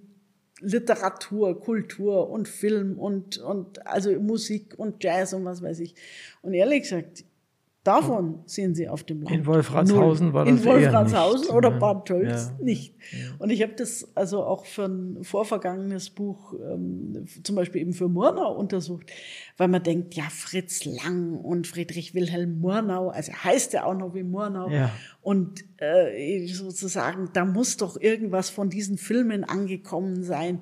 Literatur, 0.61 1.59
Kultur 1.59 2.29
und 2.29 2.47
Film 2.47 2.99
und, 2.99 3.37
und 3.37 3.85
also 3.87 4.11
Musik 4.19 4.73
und 4.77 5.03
Jazz 5.03 5.33
und 5.33 5.45
was 5.45 5.61
weiß 5.61 5.79
ich. 5.79 5.95
Und 6.41 6.53
ehrlich 6.53 6.83
gesagt, 6.83 7.25
Davon 7.89 8.43
sehen 8.45 8.75
Sie 8.75 8.87
auf 8.87 9.03
dem 9.03 9.23
Land. 9.23 9.35
In 9.35 9.47
Wolfratshausen 9.47 10.31
war 10.31 10.45
das 10.45 10.59
In 10.59 10.63
Wolfratshausen 10.63 11.47
nicht, 11.47 11.49
oder 11.49 11.71
Bad 11.71 12.05
Tölz 12.05 12.51
ja. 12.59 12.63
nicht. 12.63 12.93
Und 13.39 13.49
ich 13.49 13.63
habe 13.63 13.73
das 13.75 14.15
also 14.15 14.43
auch 14.43 14.67
für 14.67 14.85
ein 14.85 15.23
vorvergangenes 15.23 16.11
Buch, 16.11 16.53
ähm, 16.53 17.25
zum 17.41 17.55
Beispiel 17.55 17.81
eben 17.81 17.93
für 17.93 18.07
Murnau 18.07 18.53
untersucht, 18.53 19.11
weil 19.57 19.69
man 19.69 19.81
denkt, 19.81 20.13
ja, 20.13 20.25
Fritz 20.29 20.85
Lang 20.85 21.33
und 21.33 21.65
Friedrich 21.65 22.13
Wilhelm 22.13 22.59
Murnau, 22.59 23.09
also 23.09 23.33
heißt 23.33 23.73
er 23.73 23.87
auch 23.87 23.97
noch 23.97 24.13
wie 24.13 24.21
Murnau. 24.21 24.69
Ja. 24.69 24.91
Und 25.23 25.65
äh, 25.77 26.45
sozusagen, 26.45 27.31
da 27.33 27.43
muss 27.43 27.77
doch 27.77 27.99
irgendwas 27.99 28.51
von 28.51 28.69
diesen 28.69 28.99
Filmen 28.99 29.43
angekommen 29.43 30.21
sein. 30.21 30.61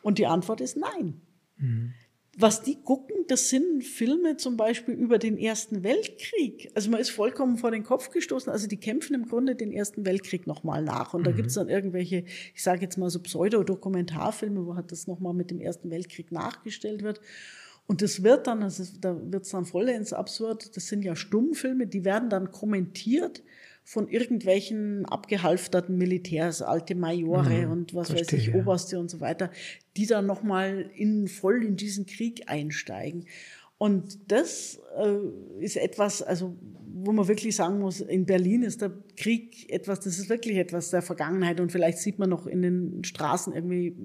Und 0.00 0.18
die 0.18 0.28
Antwort 0.28 0.60
ist 0.60 0.76
nein. 0.76 1.20
Mhm 1.56 1.94
was 2.38 2.62
die 2.62 2.82
gucken, 2.82 3.26
das 3.28 3.50
sind 3.50 3.84
Filme 3.84 4.38
zum 4.38 4.56
Beispiel 4.56 4.94
über 4.94 5.18
den 5.18 5.36
Ersten 5.36 5.84
Weltkrieg. 5.84 6.70
Also 6.74 6.90
man 6.90 7.00
ist 7.00 7.10
vollkommen 7.10 7.58
vor 7.58 7.70
den 7.70 7.84
Kopf 7.84 8.08
gestoßen. 8.10 8.50
Also 8.50 8.66
die 8.66 8.78
kämpfen 8.78 9.14
im 9.14 9.26
Grunde 9.26 9.54
den 9.54 9.70
Ersten 9.70 10.06
Weltkrieg 10.06 10.46
nochmal 10.46 10.82
nach. 10.82 11.12
Und 11.12 11.20
mhm. 11.20 11.24
da 11.24 11.32
gibt's 11.32 11.54
dann 11.54 11.68
irgendwelche, 11.68 12.24
ich 12.54 12.62
sage 12.62 12.80
jetzt 12.80 12.96
mal 12.96 13.10
so 13.10 13.20
Pseudodokumentarfilme, 13.20 14.66
wo 14.66 14.74
halt 14.76 14.92
das 14.92 15.06
nochmal 15.06 15.34
mit 15.34 15.50
dem 15.50 15.60
Ersten 15.60 15.90
Weltkrieg 15.90 16.32
nachgestellt 16.32 17.02
wird. 17.02 17.20
Und 17.86 18.00
das 18.00 18.22
wird 18.22 18.46
dann, 18.46 18.62
also 18.62 18.84
da 19.00 19.20
wird's 19.30 19.50
dann 19.50 19.66
vollends 19.66 20.14
absurd, 20.14 20.74
das 20.76 20.86
sind 20.86 21.02
ja 21.02 21.16
Stummfilme, 21.16 21.86
die 21.86 22.04
werden 22.04 22.30
dann 22.30 22.50
kommentiert 22.50 23.42
von 23.84 24.08
irgendwelchen 24.08 25.04
abgehalfterten 25.06 25.98
Militärs, 25.98 26.62
alte 26.62 26.94
Majore 26.94 27.66
mhm, 27.66 27.72
und 27.72 27.94
was 27.94 28.10
verstehe, 28.10 28.38
weiß 28.38 28.48
ich, 28.48 28.54
Oberste 28.54 28.98
und 28.98 29.10
so 29.10 29.20
weiter, 29.20 29.50
die 29.96 30.06
dann 30.06 30.26
nochmal 30.26 30.90
in, 30.94 31.28
voll 31.28 31.64
in 31.64 31.76
diesen 31.76 32.06
Krieg 32.06 32.44
einsteigen. 32.46 33.26
Und 33.78 34.30
das 34.30 34.78
äh, 34.96 35.64
ist 35.64 35.76
etwas, 35.76 36.22
also 36.22 36.56
wo 36.94 37.10
man 37.10 37.26
wirklich 37.26 37.56
sagen 37.56 37.80
muss, 37.80 38.00
in 38.00 38.26
Berlin 38.26 38.62
ist 38.62 38.80
der 38.80 38.92
Krieg 39.16 39.68
etwas, 39.70 39.98
das 40.00 40.18
ist 40.18 40.28
wirklich 40.28 40.56
etwas 40.56 40.90
der 40.90 41.02
Vergangenheit 41.02 41.58
und 41.58 41.72
vielleicht 41.72 41.98
sieht 41.98 42.18
man 42.18 42.30
noch 42.30 42.46
in 42.46 42.62
den 42.62 43.02
Straßen 43.02 43.52
irgendwie 43.52 43.96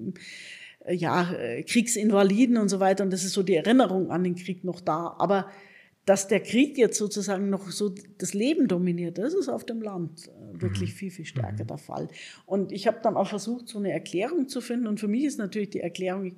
äh, 0.84 0.94
ja 0.94 1.32
äh, 1.32 1.62
Kriegsinvaliden 1.62 2.56
und 2.56 2.68
so 2.68 2.80
weiter 2.80 3.04
und 3.04 3.12
das 3.12 3.24
ist 3.24 3.34
so 3.34 3.44
die 3.44 3.54
Erinnerung 3.54 4.10
an 4.10 4.24
den 4.24 4.34
Krieg 4.34 4.64
noch 4.64 4.80
da. 4.80 5.14
Aber 5.18 5.48
dass 6.08 6.26
der 6.26 6.40
Krieg 6.40 6.78
jetzt 6.78 6.96
sozusagen 6.96 7.50
noch 7.50 7.70
so 7.70 7.94
das 8.16 8.32
Leben 8.32 8.66
dominiert, 8.66 9.18
das 9.18 9.34
ist 9.34 9.50
auf 9.50 9.64
dem 9.64 9.82
Land 9.82 10.28
äh, 10.28 10.62
wirklich 10.62 10.92
mhm. 10.92 10.96
viel, 10.96 11.10
viel 11.10 11.24
stärker 11.26 11.64
mhm. 11.64 11.68
der 11.68 11.76
Fall. 11.76 12.08
Und 12.46 12.72
ich 12.72 12.86
habe 12.86 13.00
dann 13.02 13.14
auch 13.14 13.28
versucht, 13.28 13.68
so 13.68 13.78
eine 13.78 13.92
Erklärung 13.92 14.48
zu 14.48 14.62
finden. 14.62 14.86
Und 14.86 15.00
für 15.00 15.08
mich 15.08 15.24
ist 15.24 15.38
natürlich 15.38 15.68
die 15.68 15.80
Erklärung, 15.80 16.32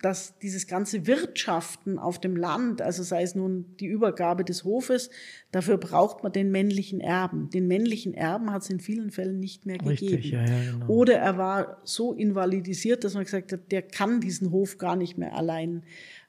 dass 0.00 0.38
dieses 0.38 0.66
ganze 0.66 1.06
Wirtschaften 1.06 1.98
auf 1.98 2.18
dem 2.18 2.34
Land, 2.34 2.80
also 2.80 3.02
sei 3.02 3.22
es 3.22 3.34
nun 3.34 3.66
die 3.78 3.86
Übergabe 3.86 4.42
des 4.42 4.64
Hofes, 4.64 5.10
dafür 5.52 5.76
braucht 5.76 6.22
man 6.22 6.32
den 6.32 6.50
männlichen 6.50 7.00
Erben. 7.00 7.50
Den 7.50 7.68
männlichen 7.68 8.14
Erben 8.14 8.50
hat 8.50 8.62
es 8.62 8.70
in 8.70 8.80
vielen 8.80 9.10
Fällen 9.10 9.38
nicht 9.38 9.66
mehr 9.66 9.76
Richtig, 9.84 10.10
gegeben. 10.10 10.46
Ja, 10.46 10.50
ja, 10.50 10.72
genau. 10.72 10.86
Oder 10.86 11.16
er 11.16 11.36
war 11.36 11.76
so 11.84 12.14
invalidisiert, 12.14 13.04
dass 13.04 13.14
man 13.14 13.24
gesagt 13.24 13.52
hat, 13.52 13.70
der 13.70 13.82
kann 13.82 14.20
diesen 14.22 14.50
Hof 14.50 14.78
gar 14.78 14.96
nicht 14.96 15.18
mehr 15.18 15.34
allein 15.34 15.82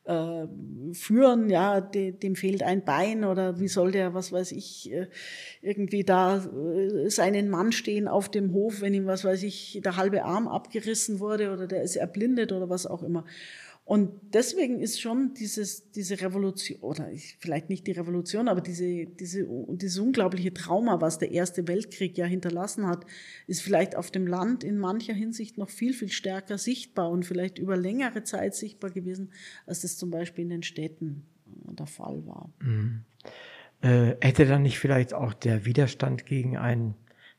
äh, 0.06 0.48
führen, 0.94 1.50
ja, 1.50 1.80
de, 1.80 2.12
dem 2.12 2.36
fehlt 2.36 2.64
ein 2.64 2.84
Bein 2.84 3.24
oder 3.24 3.60
wie 3.60 3.68
soll 3.68 3.92
der, 3.92 4.14
was 4.14 4.32
weiß 4.32 4.52
ich, 4.52 4.92
äh, 4.92 5.08
irgendwie 5.62 6.04
da 6.04 6.38
äh, 6.38 7.10
seinen 7.10 7.50
Mann 7.50 7.72
stehen 7.72 8.08
auf 8.08 8.30
dem 8.30 8.54
Hof, 8.54 8.82
wenn 8.82 8.94
ihm, 8.94 9.06
was 9.06 9.24
weiß 9.24 9.44
ich, 9.44 9.80
der 9.84 9.98
halbe 9.98 10.24
Arm 10.24 10.48
abgerissen 10.48 11.20
wurde 11.20 11.52
oder 11.52 11.68
der 11.68 11.84
ist 11.84 11.96
erblindet 11.96 12.52
oder 12.52 12.70
was 12.70 12.88
auch 12.88 13.04
immer. 13.04 13.26
Und 13.92 14.14
deswegen 14.34 14.80
ist 14.80 15.02
schon 15.02 15.34
dieses, 15.34 15.92
diese 15.92 16.22
Revolution, 16.22 16.80
oder 16.80 17.10
vielleicht 17.40 17.70
nicht 17.70 17.86
die 17.88 17.92
Revolution, 17.92 18.48
aber 18.48 18.62
diese, 18.62 19.06
diese, 19.06 19.46
dieses 19.68 20.00
unglaubliche 20.00 20.54
Trauma, 20.54 21.02
was 21.02 21.20
der 21.20 21.32
Erste 21.32 21.68
Weltkrieg 21.68 22.18
ja 22.18 22.26
hinterlassen 22.26 22.88
hat, 22.88 23.06
ist 23.48 23.62
vielleicht 23.62 23.98
auf 23.98 24.10
dem 24.10 24.28
Land 24.28 24.64
in 24.64 24.78
mancher 24.78 25.14
Hinsicht 25.14 25.58
noch 25.58 25.70
viel, 25.70 25.92
viel 25.92 26.08
stärker 26.08 26.58
sichtbar 26.58 27.12
und 27.12 27.26
vielleicht 27.26 27.60
über 27.60 27.76
längere 27.76 28.24
Zeit 28.24 28.56
sichtbar 28.56 28.92
gewesen, 28.92 29.34
als 29.66 29.82
das 29.82 29.98
zum 29.98 30.10
Beispiel 30.10 30.46
in 30.46 30.52
den 30.52 30.64
Städten 30.64 31.26
äh, 31.68 31.74
der 31.74 31.88
Fall 31.88 32.26
war. 32.26 32.50
Mhm. 32.62 33.02
Äh, 33.82 34.16
hätte 34.22 34.46
dann 34.46 34.62
nicht 34.62 34.80
vielleicht 34.80 35.14
auch 35.14 35.34
der 35.34 35.66
Widerstand 35.66 36.26
gegen 36.26 36.56
einen 36.56 36.96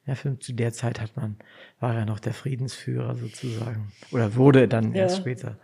ja, 0.06 0.14
für, 0.16 0.38
zu 0.38 0.52
der 0.52 0.72
Zeit 0.72 1.00
hat 1.00 1.16
man, 1.16 1.36
war 1.78 1.94
er 1.94 2.04
noch 2.04 2.18
der 2.18 2.34
Friedensführer 2.34 3.14
sozusagen. 3.14 3.92
Oder 4.10 4.34
wurde 4.34 4.66
dann 4.66 4.94
ja. 4.94 5.02
erst 5.02 5.18
später. 5.18 5.58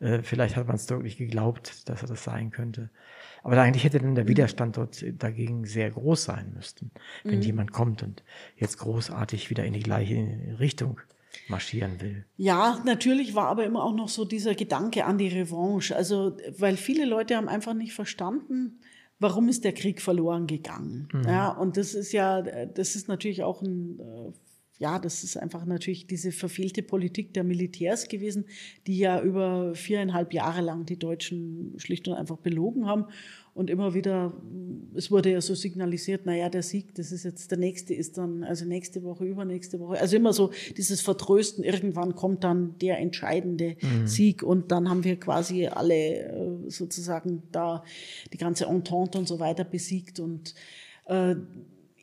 Äh, 0.00 0.22
vielleicht 0.22 0.56
hat 0.56 0.66
man 0.66 0.76
es 0.76 0.88
wirklich 0.90 1.16
geglaubt, 1.16 1.88
dass 1.88 2.02
er 2.02 2.08
das 2.08 2.24
sein 2.24 2.50
könnte. 2.50 2.90
Aber 3.44 3.60
eigentlich 3.60 3.84
hätte 3.84 4.00
dann 4.00 4.14
der 4.14 4.24
mhm. 4.24 4.28
Widerstand 4.28 4.76
dort 4.78 5.04
dagegen 5.18 5.64
sehr 5.64 5.90
groß 5.90 6.24
sein 6.24 6.52
müssten, 6.54 6.90
wenn 7.22 7.36
mhm. 7.36 7.42
jemand 7.42 7.72
kommt 7.72 8.02
und 8.02 8.24
jetzt 8.56 8.78
großartig 8.78 9.50
wieder 9.50 9.64
in 9.64 9.74
die 9.74 9.82
gleiche 9.82 10.56
Richtung 10.58 11.00
marschieren 11.48 12.00
will. 12.00 12.24
Ja, 12.36 12.80
natürlich 12.84 13.34
war 13.34 13.46
aber 13.46 13.64
immer 13.64 13.84
auch 13.84 13.94
noch 13.94 14.08
so 14.08 14.24
dieser 14.24 14.54
Gedanke 14.54 15.04
an 15.04 15.18
die 15.18 15.28
Revanche. 15.28 15.94
Also, 15.94 16.36
weil 16.58 16.76
viele 16.76 17.04
Leute 17.04 17.36
haben 17.36 17.48
einfach 17.48 17.74
nicht 17.74 17.92
verstanden, 17.92 18.80
warum 19.24 19.48
ist 19.48 19.64
der 19.64 19.72
Krieg 19.72 20.02
verloren 20.02 20.46
gegangen? 20.46 21.08
Mhm. 21.12 21.24
Ja, 21.24 21.48
und 21.48 21.78
das 21.78 21.94
ist 21.94 22.12
ja, 22.12 22.42
das 22.42 22.94
ist 22.94 23.08
natürlich 23.08 23.42
auch 23.42 23.62
ein, 23.62 23.98
äh, 23.98 24.32
ja, 24.78 24.98
das 24.98 25.22
ist 25.22 25.36
einfach 25.36 25.64
natürlich 25.64 26.06
diese 26.06 26.32
verfehlte 26.32 26.82
Politik 26.82 27.32
der 27.32 27.44
Militärs 27.44 28.08
gewesen, 28.08 28.44
die 28.86 28.98
ja 28.98 29.20
über 29.22 29.74
viereinhalb 29.74 30.32
Jahre 30.32 30.62
lang 30.62 30.84
die 30.84 30.98
Deutschen 30.98 31.74
schlicht 31.76 32.08
und 32.08 32.14
einfach 32.14 32.38
belogen 32.38 32.86
haben 32.86 33.06
und 33.54 33.70
immer 33.70 33.94
wieder, 33.94 34.32
es 34.94 35.12
wurde 35.12 35.30
ja 35.30 35.40
so 35.40 35.54
signalisiert, 35.54 36.26
naja, 36.26 36.48
der 36.48 36.64
Sieg, 36.64 36.92
das 36.96 37.12
ist 37.12 37.24
jetzt, 37.24 37.52
der 37.52 37.58
nächste 37.58 37.94
ist 37.94 38.18
dann, 38.18 38.42
also 38.42 38.64
nächste 38.64 39.04
Woche, 39.04 39.24
übernächste 39.24 39.78
Woche. 39.78 40.00
Also 40.00 40.16
immer 40.16 40.32
so 40.32 40.50
dieses 40.76 41.00
Vertrösten, 41.00 41.62
irgendwann 41.62 42.16
kommt 42.16 42.42
dann 42.42 42.76
der 42.80 42.98
entscheidende 42.98 43.76
mhm. 43.80 44.08
Sieg 44.08 44.42
und 44.42 44.72
dann 44.72 44.90
haben 44.90 45.04
wir 45.04 45.20
quasi 45.20 45.68
alle 45.68 45.94
äh, 45.94 46.68
sozusagen 46.68 47.44
da 47.52 47.84
die 48.32 48.38
ganze 48.38 48.66
Entente 48.66 49.18
und 49.18 49.28
so 49.28 49.38
weiter 49.38 49.62
besiegt 49.62 50.18
und 50.18 50.56
äh, 51.06 51.36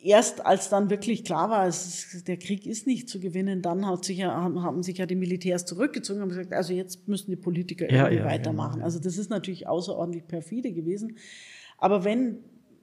erst 0.03 0.45
als 0.45 0.69
dann 0.69 0.89
wirklich 0.89 1.23
klar 1.23 1.49
war, 1.49 1.67
es, 1.67 2.23
der 2.23 2.37
Krieg 2.37 2.65
ist 2.65 2.87
nicht 2.87 3.09
zu 3.09 3.19
gewinnen, 3.19 3.61
dann 3.61 3.85
hat 3.87 4.03
sich 4.05 4.17
ja, 4.17 4.31
haben 4.31 4.83
sich 4.83 4.97
ja 4.97 5.05
die 5.05 5.15
Militärs 5.15 5.65
zurückgezogen 5.65 6.21
und 6.21 6.29
gesagt, 6.29 6.53
also 6.53 6.73
jetzt 6.73 7.07
müssen 7.07 7.31
die 7.31 7.37
Politiker 7.37 7.85
irgendwie 7.85 8.15
ja, 8.15 8.23
ja, 8.23 8.25
weitermachen. 8.25 8.79
Ja, 8.79 8.85
also 8.85 8.99
das 8.99 9.17
ist 9.17 9.29
natürlich 9.29 9.67
außerordentlich 9.67 10.27
perfide 10.27 10.71
gewesen. 10.71 11.17
Aber 11.77 12.03
wenn, 12.03 12.39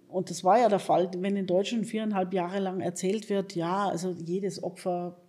und 0.09 0.31
das 0.31 0.45
war 0.45 0.59
ja 0.59 0.69
der 0.69 0.79
Fall, 0.79 1.11
wenn 1.19 1.37
in 1.37 1.47
Deutschland 1.47 1.87
viereinhalb 1.87 2.33
Jahre 2.33 2.61
lang 2.61 2.81
erzählt 2.81 3.29
wird, 3.29 3.55
ja, 3.55 3.89
also 3.89 4.15
jedes 4.25 4.63
Opfer 4.63 5.21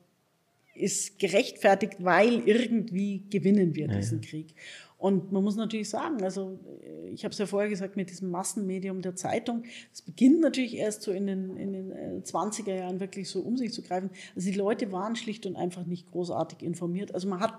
ist 0.76 1.20
gerechtfertigt, 1.20 1.96
weil 2.00 2.40
irgendwie 2.46 3.26
gewinnen 3.30 3.76
wir 3.76 3.88
diesen 3.88 4.22
Krieg. 4.22 4.56
Und 5.00 5.32
man 5.32 5.44
muss 5.46 5.56
natürlich 5.56 5.90
sagen, 5.90 6.22
also 6.22 6.60
äh, 6.84 7.10
ich 7.10 7.24
habe 7.24 7.32
es 7.32 7.38
ja 7.40 7.46
vorher 7.46 7.70
gesagt, 7.70 7.96
mit 7.96 8.10
diesem 8.10 8.30
Massenmedium 8.30 9.02
der 9.02 9.16
Zeitung, 9.16 9.64
es 9.94 10.02
beginnt 10.02 10.42
natürlich 10.42 10.76
erst 10.76 11.04
so 11.04 11.12
in 11.12 11.26
den, 11.26 11.56
in 11.56 11.72
den 11.72 12.24
20er 12.24 12.68
äh, 12.68 12.80
Jahren 12.80 13.00
wirklich 13.00 13.30
so 13.30 13.40
um 13.40 13.56
sich 13.56 13.72
zu 13.72 13.82
greifen. 13.82 14.10
Also 14.36 14.52
die 14.52 14.58
Leute 14.58 14.92
waren 14.92 15.16
schlicht 15.16 15.46
und 15.46 15.56
einfach 15.56 15.86
nicht 15.86 16.12
großartig 16.12 16.62
informiert. 16.62 17.16
Also 17.16 17.30
man 17.30 17.40
hat 17.40 17.54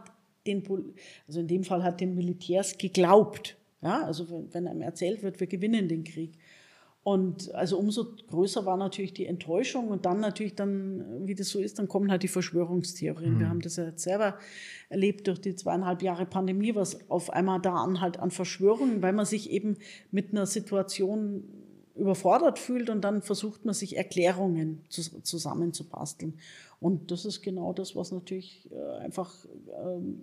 den, 0.46 0.62
also 1.26 1.40
in 1.40 1.48
dem 1.48 1.64
Fall 1.64 1.82
hat 1.82 2.02
den 2.02 2.14
Militärs 2.14 2.76
geglaubt. 2.76 3.56
Ja, 3.82 4.04
also 4.04 4.46
wenn 4.52 4.68
einem 4.68 4.82
erzählt 4.82 5.22
wird, 5.22 5.40
wir 5.40 5.46
gewinnen 5.46 5.88
den 5.88 6.04
Krieg. 6.04 6.32
Und 7.02 7.54
also 7.54 7.78
umso 7.78 8.14
größer 8.28 8.66
war 8.66 8.76
natürlich 8.76 9.14
die 9.14 9.24
Enttäuschung 9.24 9.88
und 9.88 10.04
dann 10.04 10.20
natürlich 10.20 10.54
dann, 10.54 11.26
wie 11.26 11.34
das 11.34 11.48
so 11.48 11.58
ist, 11.58 11.78
dann 11.78 11.88
kommen 11.88 12.10
halt 12.10 12.22
die 12.22 12.28
Verschwörungstheorien. 12.28 13.34
Mhm. 13.34 13.38
Wir 13.38 13.48
haben 13.48 13.60
das 13.60 13.76
ja 13.76 13.84
jetzt 13.84 14.02
selber 14.02 14.38
erlebt 14.90 15.26
durch 15.26 15.40
die 15.40 15.56
zweieinhalb 15.56 16.02
Jahre 16.02 16.26
Pandemie, 16.26 16.74
was 16.74 17.10
auf 17.10 17.30
einmal 17.30 17.58
da 17.60 17.74
an 17.74 18.02
halt 18.02 18.18
an 18.18 18.30
Verschwörungen, 18.30 19.00
weil 19.00 19.14
man 19.14 19.24
sich 19.24 19.50
eben 19.50 19.78
mit 20.10 20.32
einer 20.32 20.44
Situation 20.44 21.44
überfordert 21.96 22.58
fühlt 22.58 22.90
und 22.90 23.02
dann 23.02 23.22
versucht 23.22 23.64
man 23.64 23.74
sich 23.74 23.96
Erklärungen 23.96 24.82
zusammenzubasteln. 24.88 26.34
Und 26.80 27.10
das 27.10 27.24
ist 27.24 27.42
genau 27.42 27.72
das, 27.72 27.96
was 27.96 28.12
natürlich 28.12 28.68
äh, 28.72 28.98
einfach 28.98 29.46
ähm, 29.84 30.22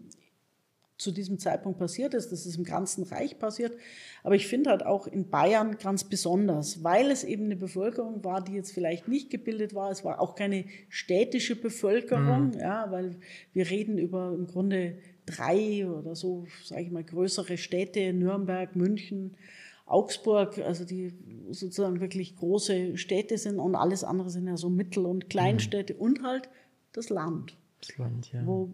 zu 0.98 1.12
diesem 1.12 1.38
Zeitpunkt 1.38 1.78
passiert 1.80 2.14
ist. 2.14 2.32
Das 2.32 2.46
ist 2.46 2.58
im 2.58 2.64
ganzen 2.64 3.04
Reich 3.04 3.38
passiert. 3.38 3.78
Aber 4.24 4.36
ich 4.36 4.48
finde 4.48 4.72
halt 4.72 4.86
auch 4.86 5.08
in 5.08 5.30
Bayern 5.30 5.78
ganz 5.78 6.04
besonders, 6.04 6.84
weil 6.84 7.12
es 7.12 7.24
eben 7.24 7.46
eine 7.46 7.56
Bevölkerung 7.56 8.24
war, 8.24 8.44
die 8.44 8.54
jetzt 8.54 8.72
vielleicht 8.72 9.08
nicht 9.08 9.30
gebildet 9.30 9.76
war. 9.76 9.92
Es 9.92 10.04
war 10.04 10.20
auch 10.20 10.36
keine 10.36 10.66
städtische 10.90 11.56
Bevölkerung, 11.56 12.48
mhm. 12.50 12.60
ja, 12.60 12.92
weil 12.92 13.18
wir 13.54 13.70
reden 13.70 13.98
über 13.98 14.34
im 14.34 14.48
Grunde 14.48 14.98
drei 15.26 15.88
oder 15.88 16.16
so, 16.16 16.48
sage 16.64 16.84
ich 16.84 16.92
mal, 16.92 17.04
größere 17.04 17.58
Städte, 17.58 18.14
Nürnberg, 18.14 18.76
München, 18.76 19.38
Augsburg, 19.86 20.58
also 20.60 20.84
die 20.84 21.14
sozusagen 21.52 22.02
wirklich 22.02 22.36
große 22.36 22.98
Städte 22.98 23.38
sind 23.38 23.60
und 23.60 23.76
alles 23.76 24.04
andere 24.04 24.30
sind 24.30 24.48
ja 24.48 24.58
so 24.58 24.70
Mittel- 24.70 25.06
und 25.06 25.30
Kleinstädte 25.30 25.94
mhm. 25.94 26.00
und 26.00 26.24
halt 26.24 26.50
das 26.92 27.10
Land. 27.10 27.56
Das 27.82 27.98
Land, 27.98 28.32
ja. 28.32 28.46
Wo 28.46 28.70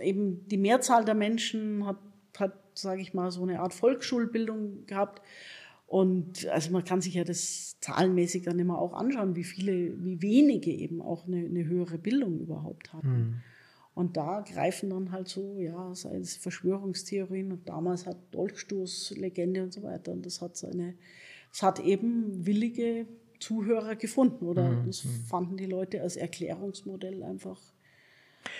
eben 0.00 0.46
die 0.48 0.58
Mehrzahl 0.58 1.04
der 1.04 1.14
Menschen 1.14 1.86
hat, 1.86 1.98
hat 2.38 2.52
sage 2.74 3.00
ich 3.00 3.14
mal, 3.14 3.30
so 3.30 3.42
eine 3.42 3.60
Art 3.60 3.74
Volksschulbildung 3.74 4.86
gehabt. 4.86 5.22
Und 5.86 6.46
also 6.48 6.72
man 6.72 6.84
kann 6.84 7.00
sich 7.00 7.14
ja 7.14 7.24
das 7.24 7.78
zahlenmäßig 7.80 8.42
dann 8.42 8.58
immer 8.58 8.78
auch 8.78 8.94
anschauen, 8.94 9.36
wie 9.36 9.44
viele, 9.44 10.02
wie 10.04 10.20
wenige 10.22 10.72
eben 10.72 11.00
auch 11.00 11.26
eine, 11.26 11.44
eine 11.44 11.64
höhere 11.64 11.98
Bildung 11.98 12.40
überhaupt 12.40 12.92
hatten. 12.92 13.16
Mhm. 13.16 13.34
Und 13.94 14.16
da 14.16 14.40
greifen 14.40 14.90
dann 14.90 15.12
halt 15.12 15.28
so, 15.28 15.56
ja, 15.60 15.94
sei 15.94 16.16
es 16.16 16.36
Verschwörungstheorien 16.36 17.52
und 17.52 17.68
damals 17.68 18.06
hat 18.06 18.16
Dolchstoß, 18.32 19.14
Legende 19.16 19.62
und 19.62 19.72
so 19.72 19.84
weiter. 19.84 20.10
Und 20.12 20.26
das 20.26 20.40
hat 20.40 20.56
seine, 20.56 20.94
es 21.52 21.62
hat 21.62 21.78
eben 21.78 22.44
willige 22.44 23.06
Zuhörer 23.38 23.94
gefunden 23.94 24.46
oder 24.46 24.70
mhm. 24.70 24.86
das 24.86 25.06
fanden 25.28 25.56
die 25.56 25.66
Leute 25.66 26.02
als 26.02 26.16
Erklärungsmodell 26.16 27.22
einfach 27.22 27.60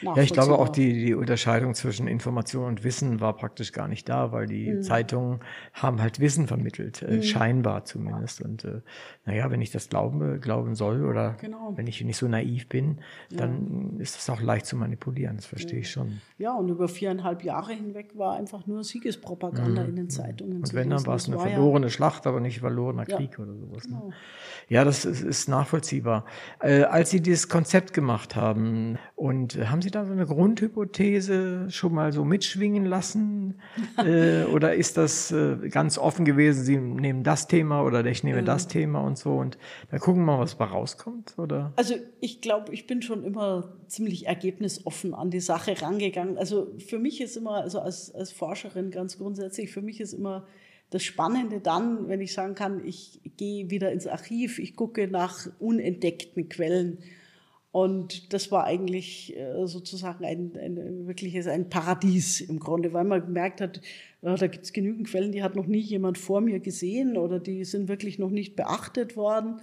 ja, 0.02 0.16
ich 0.18 0.32
glaube 0.32 0.58
auch 0.58 0.68
die, 0.68 0.92
die 1.04 1.14
Unterscheidung 1.14 1.74
zwischen 1.74 2.08
Information 2.08 2.66
und 2.66 2.84
Wissen 2.84 3.20
war 3.20 3.36
praktisch 3.36 3.72
gar 3.72 3.88
nicht 3.88 4.08
da, 4.08 4.32
weil 4.32 4.46
die 4.46 4.72
mhm. 4.72 4.82
Zeitungen 4.82 5.40
haben 5.72 6.00
halt 6.00 6.20
Wissen 6.20 6.46
vermittelt, 6.46 7.02
äh, 7.02 7.16
mhm. 7.16 7.22
scheinbar 7.22 7.84
zumindest. 7.84 8.42
Und 8.42 8.64
äh, 8.64 8.80
naja, 9.24 9.50
wenn 9.50 9.60
ich 9.60 9.70
das 9.70 9.88
glauben, 9.88 10.40
glauben 10.40 10.74
soll 10.74 11.04
oder 11.04 11.36
genau. 11.40 11.72
wenn 11.76 11.86
ich 11.86 12.02
nicht 12.04 12.16
so 12.16 12.28
naiv 12.28 12.68
bin, 12.68 12.98
dann 13.30 13.94
ja. 13.96 14.02
ist 14.02 14.16
das 14.16 14.30
auch 14.30 14.40
leicht 14.40 14.66
zu 14.66 14.76
manipulieren, 14.76 15.36
das 15.36 15.46
verstehe 15.46 15.74
ja. 15.74 15.80
ich 15.80 15.90
schon. 15.90 16.20
Ja, 16.38 16.54
und 16.54 16.68
über 16.68 16.88
viereinhalb 16.88 17.42
Jahre 17.42 17.72
hinweg 17.72 18.16
war 18.16 18.36
einfach 18.36 18.66
nur 18.66 18.84
Siegespropaganda 18.84 19.82
mhm. 19.82 19.88
in 19.90 19.96
den 19.96 20.10
Zeitungen. 20.10 20.58
Und 20.58 20.74
wenn, 20.74 20.90
dann 20.90 21.06
war 21.06 21.16
es 21.16 21.28
eine 21.28 21.38
verlorene 21.38 21.86
ja. 21.86 21.90
Schlacht, 21.90 22.26
aber 22.26 22.40
nicht 22.40 22.60
verlorener 22.60 23.06
Krieg 23.06 23.38
oder 23.38 23.54
sowas. 23.54 23.86
Ne? 23.86 23.98
Genau. 24.00 24.12
Ja, 24.68 24.84
das 24.84 25.04
ist, 25.04 25.22
ist 25.22 25.48
nachvollziehbar. 25.48 26.24
Äh, 26.60 26.82
als 26.84 27.10
Sie 27.10 27.20
dieses 27.20 27.48
Konzept 27.48 27.92
gemacht 27.92 28.36
haben 28.36 28.98
und 29.14 29.58
haben 29.70 29.73
Sie 29.82 29.90
da 29.90 30.04
so 30.04 30.12
eine 30.12 30.26
Grundhypothese 30.26 31.70
schon 31.70 31.94
mal 31.94 32.12
so 32.12 32.24
mitschwingen 32.24 32.84
lassen? 32.84 33.54
äh, 33.98 34.44
oder 34.44 34.74
ist 34.74 34.96
das 34.96 35.32
äh, 35.32 35.56
ganz 35.70 35.98
offen 35.98 36.24
gewesen, 36.24 36.64
Sie 36.64 36.76
nehmen 36.76 37.22
das 37.22 37.46
Thema 37.46 37.82
oder 37.82 38.04
ich 38.04 38.24
nehme 38.24 38.42
das 38.42 38.68
Thema 38.68 39.00
und 39.00 39.18
so 39.18 39.36
und 39.36 39.58
dann 39.90 40.00
gucken 40.00 40.24
wir 40.24 40.36
mal, 40.36 40.38
was 40.40 40.56
da 40.56 40.64
rauskommt? 40.64 41.34
Oder? 41.38 41.72
Also 41.76 41.94
ich 42.20 42.40
glaube, 42.40 42.72
ich 42.72 42.86
bin 42.86 43.02
schon 43.02 43.24
immer 43.24 43.76
ziemlich 43.86 44.26
ergebnisoffen 44.26 45.14
an 45.14 45.30
die 45.30 45.40
Sache 45.40 45.80
rangegangen. 45.80 46.38
Also 46.38 46.72
für 46.78 46.98
mich 46.98 47.20
ist 47.20 47.36
immer, 47.36 47.62
also 47.62 47.80
als, 47.80 48.14
als 48.14 48.32
Forscherin 48.32 48.90
ganz 48.90 49.18
grundsätzlich, 49.18 49.70
für 49.70 49.82
mich 49.82 50.00
ist 50.00 50.12
immer 50.12 50.46
das 50.90 51.02
Spannende 51.02 51.60
dann, 51.60 52.08
wenn 52.08 52.20
ich 52.20 52.32
sagen 52.32 52.54
kann, 52.54 52.84
ich 52.84 53.20
gehe 53.36 53.68
wieder 53.70 53.90
ins 53.90 54.06
Archiv, 54.06 54.58
ich 54.58 54.76
gucke 54.76 55.08
nach 55.08 55.48
unentdeckten 55.58 56.48
Quellen. 56.48 56.98
Und 57.74 58.32
das 58.32 58.52
war 58.52 58.66
eigentlich 58.66 59.36
äh, 59.36 59.66
sozusagen 59.66 60.24
ein, 60.24 60.52
ein 60.56 61.08
wirkliches 61.08 61.48
ein 61.48 61.68
Paradies 61.70 62.40
im 62.40 62.60
Grunde, 62.60 62.92
weil 62.92 63.02
man 63.02 63.20
gemerkt 63.20 63.60
hat, 63.60 63.80
da 64.22 64.46
gibt 64.46 64.62
es 64.62 64.72
genügend 64.72 65.08
Quellen, 65.08 65.32
die 65.32 65.42
hat 65.42 65.56
noch 65.56 65.66
nie 65.66 65.80
jemand 65.80 66.16
vor 66.16 66.40
mir 66.40 66.60
gesehen 66.60 67.16
oder 67.16 67.40
die 67.40 67.64
sind 67.64 67.88
wirklich 67.88 68.20
noch 68.20 68.30
nicht 68.30 68.54
beachtet 68.54 69.16
worden. 69.16 69.60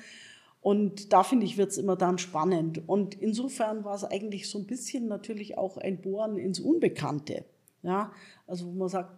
Und 0.59 1.13
da 1.13 1.23
finde 1.23 1.45
ich, 1.45 1.57
wird 1.57 1.71
es 1.71 1.77
immer 1.77 1.95
dann 1.95 2.17
spannend. 2.17 2.85
Und 2.85 3.15
insofern 3.15 3.85
war 3.85 3.95
es 3.95 4.03
eigentlich 4.03 4.49
so 4.49 4.59
ein 4.59 4.67
bisschen 4.67 5.07
natürlich 5.07 5.57
auch 5.57 5.77
ein 5.77 6.01
Bohren 6.01 6.37
ins 6.37 6.59
Unbekannte. 6.59 7.45
Ja, 7.81 8.11
also 8.45 8.65
wo 8.65 8.71
man 8.71 8.89
sagt, 8.89 9.13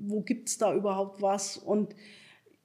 wo 0.00 0.20
gibt 0.20 0.48
es 0.48 0.58
da 0.58 0.74
überhaupt 0.74 1.22
was? 1.22 1.58
Und 1.58 1.94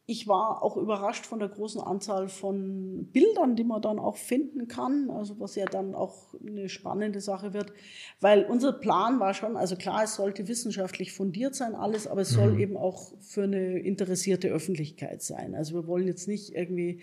ich 0.10 0.28
war 0.28 0.64
auch 0.64 0.76
überrascht 0.76 1.28
von 1.28 1.38
der 1.38 1.50
großen 1.50 1.80
Anzahl 1.80 2.30
von 2.30 3.08
Bildern, 3.14 3.56
die 3.56 3.64
man 3.64 3.80
dann 3.80 4.00
auch 4.00 4.18
finden 4.18 4.68
kann, 4.68 5.12
also 5.12 5.40
was 5.40 5.56
ja 5.56 5.66
dann 5.66 5.94
auch 5.94 6.34
eine 6.44 6.68
spannende 6.68 7.22
Sache 7.22 7.54
wird, 7.54 7.72
weil 8.20 8.44
unser 8.46 8.74
Plan 8.74 9.20
war 9.20 9.36
schon, 9.36 9.56
also 9.56 9.76
klar, 9.76 10.04
es 10.06 10.16
sollte 10.16 10.48
wissenschaftlich 10.48 11.14
fundiert 11.14 11.54
sein 11.54 11.76
alles, 11.76 12.08
aber 12.08 12.22
es 12.22 12.30
soll 12.30 12.54
mhm. 12.54 12.60
eben 12.60 12.78
auch 12.78 13.14
für 13.20 13.44
eine 13.44 13.78
interessierte 13.78 14.48
Öffentlichkeit 14.48 15.22
sein. 15.22 15.54
Also 15.54 15.76
wir 15.76 15.86
wollen 15.86 16.08
jetzt 16.08 16.28
nicht 16.28 16.56
irgendwie 16.56 17.02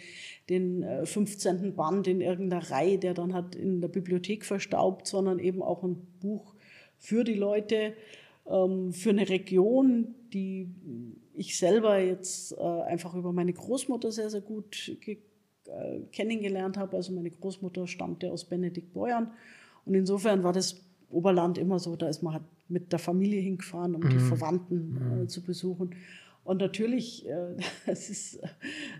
den 0.50 0.84
15. 1.04 1.64
Äh, 1.64 1.70
Band 1.70 2.08
in 2.08 2.20
irgendeiner 2.20 2.72
Reihe, 2.72 2.98
der 2.98 3.14
dann 3.14 3.34
hat 3.34 3.54
in 3.54 3.80
der 3.80 3.88
Bibliothek 3.88 4.44
verstaubt, 4.44 5.06
sondern 5.06 5.38
eben 5.38 5.62
auch 5.62 5.84
ein 5.84 6.08
Buch 6.18 6.54
für 6.98 7.22
die 7.22 7.34
Leute, 7.34 7.94
ähm, 8.48 8.92
für 8.92 9.10
eine 9.10 9.28
Region, 9.28 10.16
die 10.32 10.74
ich 11.36 11.58
selber 11.58 11.98
jetzt 11.98 12.52
äh, 12.52 12.62
einfach 12.62 13.14
über 13.14 13.32
meine 13.32 13.52
Großmutter 13.52 14.10
sehr, 14.10 14.30
sehr 14.30 14.40
gut 14.40 14.96
äh, 15.06 15.16
kennengelernt 16.12 16.76
habe. 16.76 16.96
Also 16.96 17.12
meine 17.12 17.30
Großmutter 17.30 17.86
stammte 17.86 18.32
aus 18.32 18.44
Benediktbeuern 18.44 19.30
und 19.84 19.94
insofern 19.94 20.42
war 20.42 20.52
das 20.52 20.80
Oberland 21.10 21.58
immer 21.58 21.78
so, 21.78 21.94
da 21.94 22.08
ist 22.08 22.22
man 22.22 22.34
halt 22.34 22.44
mit 22.68 22.92
der 22.92 22.98
Familie 22.98 23.40
hingefahren, 23.40 23.94
um 23.94 24.02
mhm. 24.02 24.10
die 24.10 24.18
Verwandten 24.18 24.96
äh, 24.96 25.16
mhm. 25.16 25.28
zu 25.28 25.42
besuchen. 25.42 25.94
Und 26.42 26.60
natürlich, 26.60 27.28
äh, 27.28 27.56
es 27.86 28.10
ist 28.10 28.40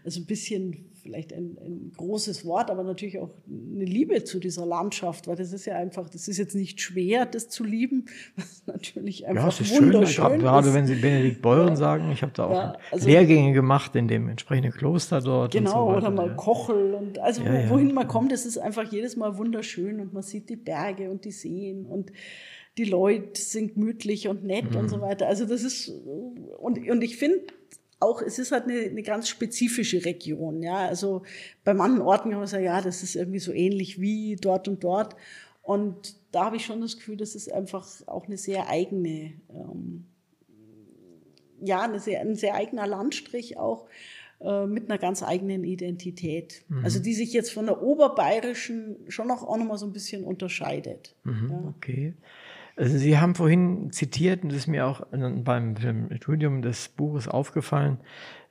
also 0.07 0.21
ein 0.21 0.27
bisschen 0.27 0.87
vielleicht 1.03 1.33
ein, 1.33 1.59
ein, 1.61 1.93
großes 1.97 2.45
Wort, 2.45 2.71
aber 2.71 2.85
natürlich 2.85 3.19
auch 3.19 3.31
eine 3.49 3.85
Liebe 3.85 4.23
zu 4.23 4.39
dieser 4.39 4.65
Landschaft, 4.65 5.27
weil 5.27 5.35
das 5.35 5.53
ist 5.53 5.67
ja 5.67 5.77
einfach, 5.77 6.09
das 6.09 6.29
ist 6.29 6.39
jetzt 6.39 6.55
nicht 6.55 6.81
schwer, 6.81 7.27
das 7.27 7.49
zu 7.49 7.65
lieben, 7.65 8.07
was 8.37 8.63
natürlich 8.67 9.27
einfach 9.27 9.43
ja, 9.43 9.49
es 9.49 9.61
ist 9.61 9.81
wunderschön 9.81 10.31
schön, 10.31 10.39
Gerade 10.39 10.73
wenn 10.73 10.87
Sie 10.87 10.95
Benedikt 10.95 11.43
Beuren 11.43 11.71
ja. 11.71 11.77
sagen, 11.77 12.13
ich 12.13 12.23
habe 12.23 12.33
da 12.35 12.47
auch 12.47 12.53
ja, 12.53 12.79
also, 12.93 13.09
Lehrgänge 13.09 13.53
gemacht 13.53 13.97
in 13.97 14.07
dem 14.07 14.29
entsprechenden 14.29 14.73
Kloster 14.73 15.21
dort. 15.21 15.53
Genau, 15.53 15.91
so 15.91 15.97
oder 15.97 16.11
mal 16.11 16.37
Kochel 16.37 16.95
und 16.95 17.19
also 17.19 17.43
wohin 17.45 17.93
man 17.93 18.07
kommt, 18.07 18.33
es 18.33 18.47
ist 18.47 18.59
einfach 18.59 18.91
jedes 18.91 19.17
Mal 19.17 19.37
wunderschön 19.39 20.01
und 20.01 20.13
man 20.13 20.23
sieht 20.23 20.49
die 20.49 20.57
Berge 20.57 21.11
und 21.11 21.25
die 21.25 21.33
Seen 21.33 21.85
und 21.85 22.13
die 22.79 22.85
Leute 22.85 23.41
sind 23.41 23.75
gemütlich 23.75 24.29
und 24.29 24.45
nett 24.45 24.71
mhm. 24.71 24.77
und 24.77 24.89
so 24.89 24.99
mhm. 24.99 25.03
weiter. 25.03 25.27
Also 25.27 25.47
das 25.47 25.65
ist, 25.65 25.89
und, 25.89 26.89
und 26.89 27.03
ich 27.03 27.17
finde 27.17 27.41
auch, 27.99 28.21
es 28.21 28.39
ist 28.39 28.53
halt 28.53 28.65
eine, 28.65 28.81
eine 28.81 29.03
ganz 29.03 29.29
spezifische 29.29 30.05
Region, 30.05 30.63
ja. 30.63 30.87
Also 30.87 31.23
bei 31.65 31.75
manchen 31.75 32.03
Orten 32.03 32.31
kann 32.31 32.39
man 32.39 32.49
sagen, 32.49 32.65
ja, 32.65 32.81
das 32.81 33.03
ist 33.03 33.17
irgendwie 33.17 33.39
so 33.39 33.53
ähnlich 33.53 34.01
wie 34.01 34.37
dort 34.37 34.69
und 34.69 34.85
dort. 34.85 35.17
Und 35.63 36.17
da 36.31 36.45
habe 36.45 36.57
ich 36.57 36.65
schon 36.65 36.81
das 36.81 36.97
Gefühl, 36.97 37.17
das 37.17 37.35
ist 37.35 37.53
einfach 37.53 37.87
auch 38.07 38.27
eine 38.27 38.37
sehr 38.37 38.69
eigene, 38.69 39.33
ähm, 39.51 40.05
ja, 41.61 41.83
eine 41.83 41.99
sehr, 41.99 42.21
ein 42.21 42.37
sehr 42.37 42.55
eigener 42.55 42.87
Landstrich 42.87 43.57
auch 43.57 43.87
äh, 44.41 44.67
mit 44.67 44.91
einer 44.91 44.99
ganz 44.99 45.23
eigenen 45.23 45.65
Identität. 45.65 46.65
Mhm. 46.69 46.85
Also 46.85 47.01
die 47.01 47.15
sich 47.15 47.33
jetzt 47.33 47.51
von 47.53 47.67
der 47.67 47.83
oberbayerischen 47.83 48.97
schon 49.09 49.31
auch, 49.31 49.43
auch 49.43 49.57
nochmal 49.57 49.79
so 49.79 49.87
ein 49.87 49.93
bisschen 49.93 50.25
unterscheidet. 50.25 51.17
Mhm, 51.25 51.49
ja. 51.51 51.75
Okay. 51.77 52.15
Also 52.77 52.99
Sie 52.99 53.19
haben 53.19 53.35
vorhin 53.35 53.91
zitiert, 53.91 54.43
und 54.43 54.51
das 54.53 54.59
ist 54.59 54.67
mir 54.67 54.87
auch 54.87 55.01
beim, 55.11 55.77
Studium 56.21 56.61
des 56.61 56.91
Buches 56.91 57.27
aufgefallen, 57.27 57.99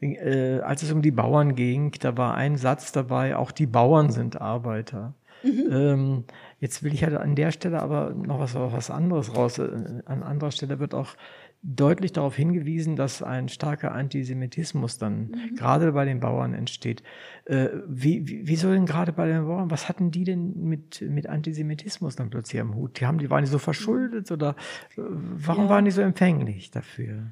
äh, 0.01 0.59
als 0.59 0.81
es 0.81 0.91
um 0.91 1.03
die 1.03 1.11
Bauern 1.11 1.55
ging, 1.55 1.91
da 1.99 2.17
war 2.17 2.33
ein 2.33 2.57
Satz 2.57 2.91
dabei, 2.91 3.35
auch 3.35 3.51
die 3.51 3.67
Bauern 3.67 4.09
sind 4.09 4.41
Arbeiter. 4.41 5.13
Mhm. 5.43 5.69
Ähm, 5.71 6.23
jetzt 6.59 6.81
will 6.83 6.93
ich 6.93 7.03
halt 7.03 7.15
an 7.15 7.35
der 7.35 7.51
Stelle 7.51 7.81
aber 7.81 8.15
noch 8.15 8.39
was, 8.39 8.55
was 8.55 8.89
anderes 8.89 9.35
raus. 9.35 9.59
Äh, 9.59 9.69
an 10.05 10.23
anderer 10.23 10.51
Stelle 10.51 10.79
wird 10.79 10.95
auch 10.95 11.15
deutlich 11.61 12.11
darauf 12.11 12.35
hingewiesen, 12.35 12.95
dass 12.95 13.23
ein 13.23 13.49
starker 13.49 13.91
Antisemitismus 13.91 14.97
dann 14.97 15.27
mhm. 15.27 15.55
gerade 15.55 15.91
bei 15.93 16.05
den 16.05 16.19
Bauern 16.19 16.53
entsteht. 16.53 17.01
Äh, 17.45 17.69
wie, 17.87 18.27
wie, 18.27 18.47
wie 18.47 18.55
soll 18.55 18.75
denn 18.75 18.85
gerade 18.85 19.11
bei 19.13 19.27
den 19.27 19.45
Bauern, 19.45 19.71
was 19.71 19.89
hatten 19.89 20.11
die 20.11 20.23
denn 20.23 20.53
mit, 20.63 21.01
mit 21.01 21.27
Antisemitismus 21.27 22.15
dann 22.15 22.29
plötzlich 22.29 22.61
am 22.61 22.75
Hut? 22.75 22.99
Die 22.99 23.05
haben, 23.05 23.17
die 23.17 23.29
waren 23.29 23.43
die 23.43 23.49
so 23.49 23.57
verschuldet 23.57 24.31
oder 24.31 24.51
äh, 24.95 25.01
warum 25.01 25.65
ja. 25.65 25.69
waren 25.71 25.85
die 25.85 25.91
so 25.91 26.01
empfänglich 26.01 26.71
dafür? 26.71 27.31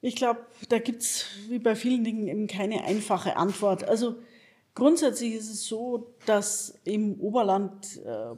Ich 0.00 0.14
glaube, 0.14 0.40
da 0.68 0.78
gibt 0.78 1.02
es 1.02 1.26
wie 1.48 1.58
bei 1.58 1.74
vielen 1.74 2.04
Dingen 2.04 2.28
eben 2.28 2.46
keine 2.46 2.84
einfache 2.84 3.36
Antwort. 3.36 3.88
Also 3.88 4.16
grundsätzlich 4.74 5.34
ist 5.34 5.50
es 5.50 5.66
so, 5.66 6.14
dass 6.26 6.78
im 6.84 7.18
Oberland 7.18 8.00
äh, 8.04 8.36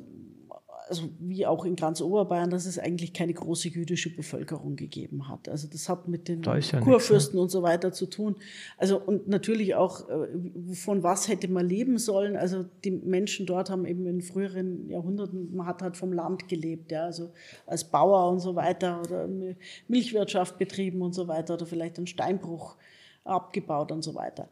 also 0.89 1.09
wie 1.19 1.47
auch 1.47 1.65
in 1.65 1.77
ganz 1.77 2.01
Oberbayern, 2.01 2.51
dass 2.51 2.67
es 2.67 2.79
eigentlich 2.79 3.13
keine 3.13 3.35
große 3.35 3.69
jüdische 3.69 4.15
Bevölkerung 4.15 4.77
gegeben 4.77 5.29
hat. 5.29 5.49
Also 5.49 5.69
das 5.69 5.89
hat 5.89 6.09
mit 6.09 6.29
den 6.29 6.43
ja 6.43 6.53
Kurfürsten 6.81 7.17
nichts, 7.17 7.35
ne? 7.35 7.41
und 7.41 7.51
so 7.51 7.63
weiter 7.63 7.93
zu 7.93 8.07
tun. 8.07 8.37
Also 8.77 8.99
und 9.01 9.29
natürlich 9.29 9.75
auch, 9.75 10.09
äh, 10.09 10.75
von 10.75 11.03
was 11.03 11.29
hätte 11.29 11.49
man 11.49 11.67
leben 11.67 11.99
sollen. 11.99 12.37
Also 12.37 12.65
die 12.85 12.91
Menschen 12.91 13.47
dort 13.47 13.71
haben 13.71 13.85
eben 13.85 14.07
in 14.07 14.23
früheren 14.23 14.89
Jahrhunderten, 14.89 15.55
man 15.55 15.67
hat 15.67 15.83
halt 15.83 15.97
vom 15.97 16.13
Land 16.13 16.49
gelebt, 16.49 16.91
ja, 16.91 17.05
also 17.05 17.31
als 17.67 17.85
Bauer 17.85 18.31
und 18.31 18.41
so 18.41 18.55
weiter 18.57 19.01
oder 19.03 19.29
Milchwirtschaft 19.89 20.59
betrieben 20.59 21.03
und 21.03 21.15
so 21.15 21.29
weiter 21.29 21.55
oder 21.55 21.67
vielleicht 21.67 21.99
einen 21.99 22.07
Steinbruch 22.07 22.77
abgebaut 23.25 23.93
und 23.93 24.03
so 24.03 24.15
weiter. 24.15 24.49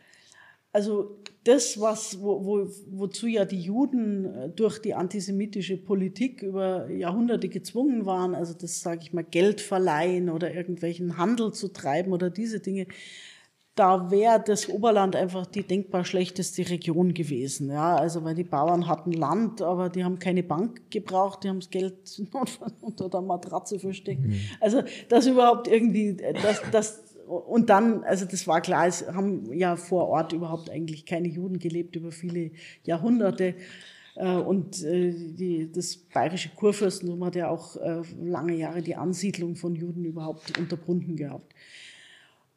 Also 0.73 1.17
das, 1.47 1.81
was, 1.81 2.21
wo, 2.21 2.45
wo, 2.45 2.69
wozu 2.91 3.29
ja 3.29 3.45
die 3.45 3.61
Juden 3.61 4.25
äh, 4.25 4.49
durch 4.49 4.81
die 4.81 4.95
antisemitische 4.95 5.77
Politik 5.77 6.43
über 6.43 6.91
Jahrhunderte 6.91 7.49
gezwungen 7.49 8.05
waren, 8.05 8.35
also 8.35 8.53
das 8.53 8.81
sage 8.81 9.03
ich 9.03 9.13
mal, 9.13 9.23
Geld 9.23 9.61
verleihen 9.61 10.29
oder 10.29 10.53
irgendwelchen 10.53 11.19
Handel 11.19 11.53
zu 11.53 11.69
treiben 11.69 12.13
oder 12.13 12.31
diese 12.31 12.59
Dinge, 12.59 12.87
da 13.77 14.11
wäre 14.11 14.43
das 14.45 14.71
Oberland 14.71 15.15
einfach 15.15 15.47
die 15.47 15.63
denkbar 15.63 16.05
schlechteste 16.07 16.69
Region 16.69 17.13
gewesen. 17.13 17.71
Ja, 17.71 17.95
also 17.95 18.25
weil 18.25 18.35
die 18.35 18.43
Bauern 18.43 18.89
hatten 18.89 19.13
Land, 19.13 19.61
aber 19.61 19.91
die 19.91 20.03
haben 20.03 20.19
keine 20.19 20.43
Bank 20.43 20.91
gebraucht, 20.91 21.45
die 21.45 21.51
haben 21.51 21.61
das 21.61 21.71
Geld 21.71 21.95
unter 22.81 23.11
der 23.11 23.21
Matratze 23.21 23.79
versteckt. 23.79 24.23
Also 24.61 24.83
das 25.11 25.27
überhaupt 25.27 25.69
irgendwie, 25.69 26.17
das, 26.17 26.63
das 26.73 27.06
und 27.27 27.71
dann, 27.71 28.05
also 28.05 28.25
das 28.25 28.47
war 28.47 28.61
klar, 28.61 28.87
es 28.87 29.07
haben 29.09 29.53
ja 29.53 29.77
vor 29.77 30.09
Ort 30.09 30.33
überhaupt 30.33 30.71
eigentlich 30.71 31.07
keine 31.07 31.29
Juden 31.29 31.59
gelebt 31.59 31.97
über 31.97 32.13
viele 32.13 32.51
Jahrhunderte. 32.85 33.55
Äh, 34.17 34.37
Und 34.37 34.83
äh, 34.83 35.13
die, 35.13 35.71
das 35.71 35.97
bayerische 35.97 36.51
Kurfürstentum 36.57 37.25
hat 37.25 37.37
ja 37.37 37.49
auch 37.49 37.77
äh, 37.77 38.03
lange 38.23 38.55
Jahre 38.55 38.83
die 38.83 38.97
Ansiedlung 38.97 39.57
von 39.57 39.75
Juden 39.75 40.05
überhaupt 40.05 40.59
unterbunden 40.59 41.17
gehabt. 41.17 41.55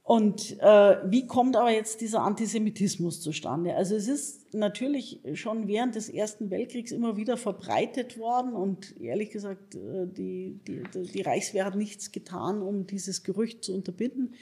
Und 0.09 0.59
äh, 0.59 0.97
wie 1.05 1.27
kommt 1.27 1.55
aber 1.55 1.69
jetzt 1.69 2.01
dieser 2.01 2.23
Antisemitismus 2.23 3.21
zustande? 3.21 3.75
Also 3.75 3.93
es 3.93 4.07
ist 4.07 4.55
natürlich 4.55 5.19
schon 5.35 5.67
während 5.67 5.93
des 5.93 6.09
Ersten 6.09 6.49
Weltkriegs 6.49 6.91
immer 6.91 7.15
wieder 7.15 7.37
verbreitet 7.37 8.17
worden 8.17 8.53
und 8.53 8.99
ehrlich 8.99 9.29
gesagt, 9.29 9.75
äh, 9.75 10.07
die, 10.07 10.61
die, 10.67 10.81
die 10.95 11.21
Reichswehr 11.21 11.63
hat 11.63 11.75
nichts 11.75 12.11
getan, 12.11 12.63
um 12.63 12.87
dieses 12.87 13.21
Gerücht 13.21 13.63
zu 13.63 13.71
unterbinden, 13.75 14.33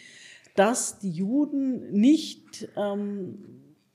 dass 0.56 1.00
die 1.00 1.12
Juden 1.12 1.92
nicht 1.92 2.70
ähm, 2.78 3.44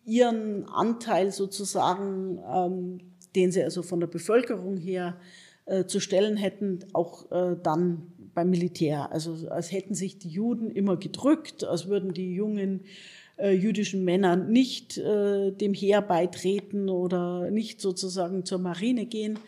ihren 0.05 0.67
Anteil 0.69 1.33
sozusagen, 1.33 2.39
ähm, 2.55 2.99
den 3.35 3.51
sie 3.51 3.63
also 3.63 3.81
von 3.81 3.99
der 3.99 4.09
Bevölkerung 4.09 4.77
her 4.77 5.17
äh, 5.65 5.87
zu 5.87 6.01
stellen 6.01 6.37
hätten, 6.37 6.81
auch 6.93 7.33
äh, 7.33 7.57
dann 7.63 8.12
beim 8.35 8.51
Militär. 8.51 9.11
Also 9.13 9.49
als 9.49 9.73
hätten 9.73 9.95
sich 9.95 10.19
die 10.19 10.29
Juden 10.29 10.71
immer 10.71 10.97
gedrückt, 10.97 11.65
als 11.65 11.89
würden 11.89 12.13
die 12.13 12.35
jungen 12.35 12.81
äh, 13.39 13.53
jüdischen 13.53 14.05
Männer 14.05 14.37
nicht 14.37 14.99
äh, 14.99 15.51
dem 15.53 15.75
Heer 15.75 16.03
beitreten 16.03 16.89
oder 16.89 17.51
nicht 17.51 17.81
sozusagen 17.81 18.45
zur 18.45 18.59
Marine 18.59 19.07
gehen. 19.07 19.39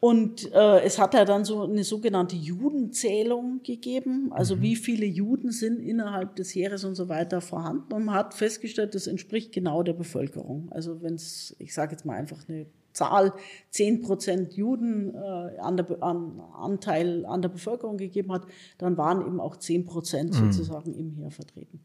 Und 0.00 0.52
äh, 0.52 0.80
es 0.82 0.98
hat 0.98 1.14
ja 1.14 1.24
dann 1.24 1.44
so 1.44 1.62
eine 1.62 1.82
sogenannte 1.82 2.36
Judenzählung 2.36 3.62
gegeben, 3.64 4.30
also 4.32 4.62
wie 4.62 4.76
viele 4.76 5.06
Juden 5.06 5.50
sind 5.50 5.80
innerhalb 5.80 6.36
des 6.36 6.54
Heeres 6.54 6.84
und 6.84 6.94
so 6.94 7.08
weiter 7.08 7.40
vorhanden. 7.40 7.92
Und 7.92 8.04
man 8.04 8.14
hat 8.14 8.34
festgestellt, 8.34 8.94
das 8.94 9.08
entspricht 9.08 9.52
genau 9.52 9.82
der 9.82 9.94
Bevölkerung. 9.94 10.68
Also 10.70 11.02
wenn 11.02 11.14
es, 11.14 11.56
ich 11.58 11.74
sage 11.74 11.92
jetzt 11.92 12.04
mal 12.04 12.14
einfach 12.14 12.48
eine 12.48 12.66
Zahl, 12.98 13.32
10 13.70 14.02
Prozent 14.02 14.54
Juden 14.54 15.14
äh, 15.14 15.58
an 15.58 15.76
der, 15.76 16.02
an 16.02 16.40
Anteil 16.52 17.24
an 17.26 17.42
der 17.42 17.48
Bevölkerung 17.48 17.96
gegeben 17.96 18.32
hat, 18.32 18.42
dann 18.78 18.96
waren 18.96 19.24
eben 19.26 19.40
auch 19.40 19.56
10 19.56 19.84
Prozent 19.84 20.34
sozusagen 20.34 20.92
im 20.94 21.12
Heer 21.12 21.30
vertreten. 21.30 21.80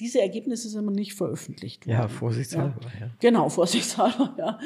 Diese 0.00 0.20
Ergebnisse 0.20 0.68
sind 0.68 0.84
aber 0.84 0.90
nicht 0.90 1.14
veröffentlicht 1.14 1.86
worden. 1.86 1.96
Ja, 1.96 2.08
vorsichtshalber, 2.08 2.80
ja. 2.98 3.10
Genau, 3.20 3.48
vorsichtshalber, 3.50 4.34
ja. 4.38 4.58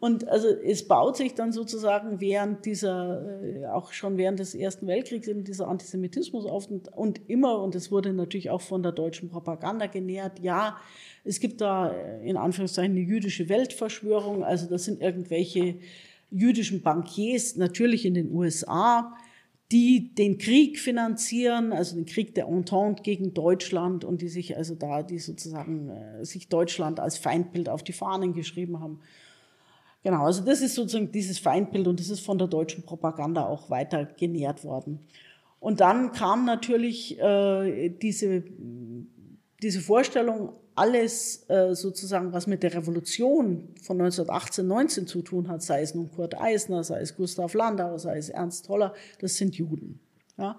Und 0.00 0.28
also 0.28 0.48
es 0.48 0.86
baut 0.86 1.16
sich 1.16 1.34
dann 1.34 1.50
sozusagen 1.50 2.20
während 2.20 2.64
dieser, 2.64 3.42
äh, 3.42 3.66
auch 3.66 3.92
schon 3.92 4.16
während 4.16 4.38
des 4.38 4.54
Ersten 4.54 4.86
Weltkriegs 4.86 5.26
eben 5.26 5.42
dieser 5.42 5.66
Antisemitismus 5.66 6.46
auf 6.46 6.70
und, 6.70 6.88
und 6.96 7.28
immer, 7.28 7.60
und 7.60 7.74
es 7.74 7.90
wurde 7.90 8.12
natürlich 8.12 8.50
auch 8.50 8.60
von 8.60 8.84
der 8.84 8.92
deutschen 8.92 9.28
Propaganda 9.28 9.86
genährt, 9.86 10.38
ja, 10.38 10.76
es 11.24 11.40
gibt 11.40 11.60
da 11.60 11.90
äh, 11.90 12.28
in 12.28 12.36
Anführungszeichen 12.36 12.92
eine 12.92 13.00
jüdische 13.00 13.48
Weltverschwörung, 13.48 14.44
also 14.44 14.68
das 14.68 14.84
sind 14.84 15.00
irgendwelche 15.00 15.78
jüdischen 16.30 16.82
Bankiers, 16.82 17.56
natürlich 17.56 18.04
in 18.04 18.14
den 18.14 18.30
USA, 18.30 19.16
die 19.70 20.14
den 20.14 20.38
Krieg 20.38 20.78
finanzieren, 20.78 21.72
also 21.72 21.94
den 21.94 22.06
Krieg 22.06 22.34
der 22.34 22.46
Entente 22.46 23.02
gegen 23.02 23.34
Deutschland 23.34 24.04
und 24.04 24.22
die 24.22 24.28
sich 24.28 24.56
also 24.56 24.74
da, 24.74 25.02
die 25.02 25.18
sozusagen 25.18 25.90
äh, 25.90 26.24
sich 26.24 26.48
Deutschland 26.48 27.00
als 27.00 27.18
Feindbild 27.18 27.68
auf 27.68 27.82
die 27.82 27.92
Fahnen 27.92 28.32
geschrieben 28.32 28.80
haben. 28.80 29.00
Genau, 30.02 30.24
also 30.24 30.42
das 30.42 30.62
ist 30.62 30.74
sozusagen 30.74 31.12
dieses 31.12 31.38
Feindbild 31.38 31.86
und 31.86 32.00
das 32.00 32.08
ist 32.08 32.20
von 32.20 32.38
der 32.38 32.46
deutschen 32.46 32.84
Propaganda 32.84 33.46
auch 33.46 33.68
weiter 33.68 34.06
genährt 34.06 34.64
worden. 34.64 35.00
Und 35.60 35.80
dann 35.80 36.12
kam 36.12 36.44
natürlich 36.44 37.18
äh, 37.18 37.90
diese, 37.90 38.44
diese 39.62 39.80
Vorstellung, 39.80 40.52
alles 40.78 41.44
äh, 41.48 41.74
sozusagen, 41.74 42.32
was 42.32 42.46
mit 42.46 42.62
der 42.62 42.74
Revolution 42.74 43.68
von 43.82 44.00
1918, 44.00 44.66
19 44.66 45.06
zu 45.06 45.22
tun 45.22 45.48
hat, 45.48 45.62
sei 45.62 45.82
es 45.82 45.94
nun 45.94 46.10
Kurt 46.10 46.40
Eisner, 46.40 46.84
sei 46.84 47.00
es 47.00 47.16
Gustav 47.16 47.54
Landauer, 47.54 47.98
sei 47.98 48.16
es 48.16 48.28
Ernst 48.28 48.66
Toller, 48.66 48.94
das 49.20 49.36
sind 49.36 49.56
Juden. 49.56 50.00
Ja? 50.36 50.56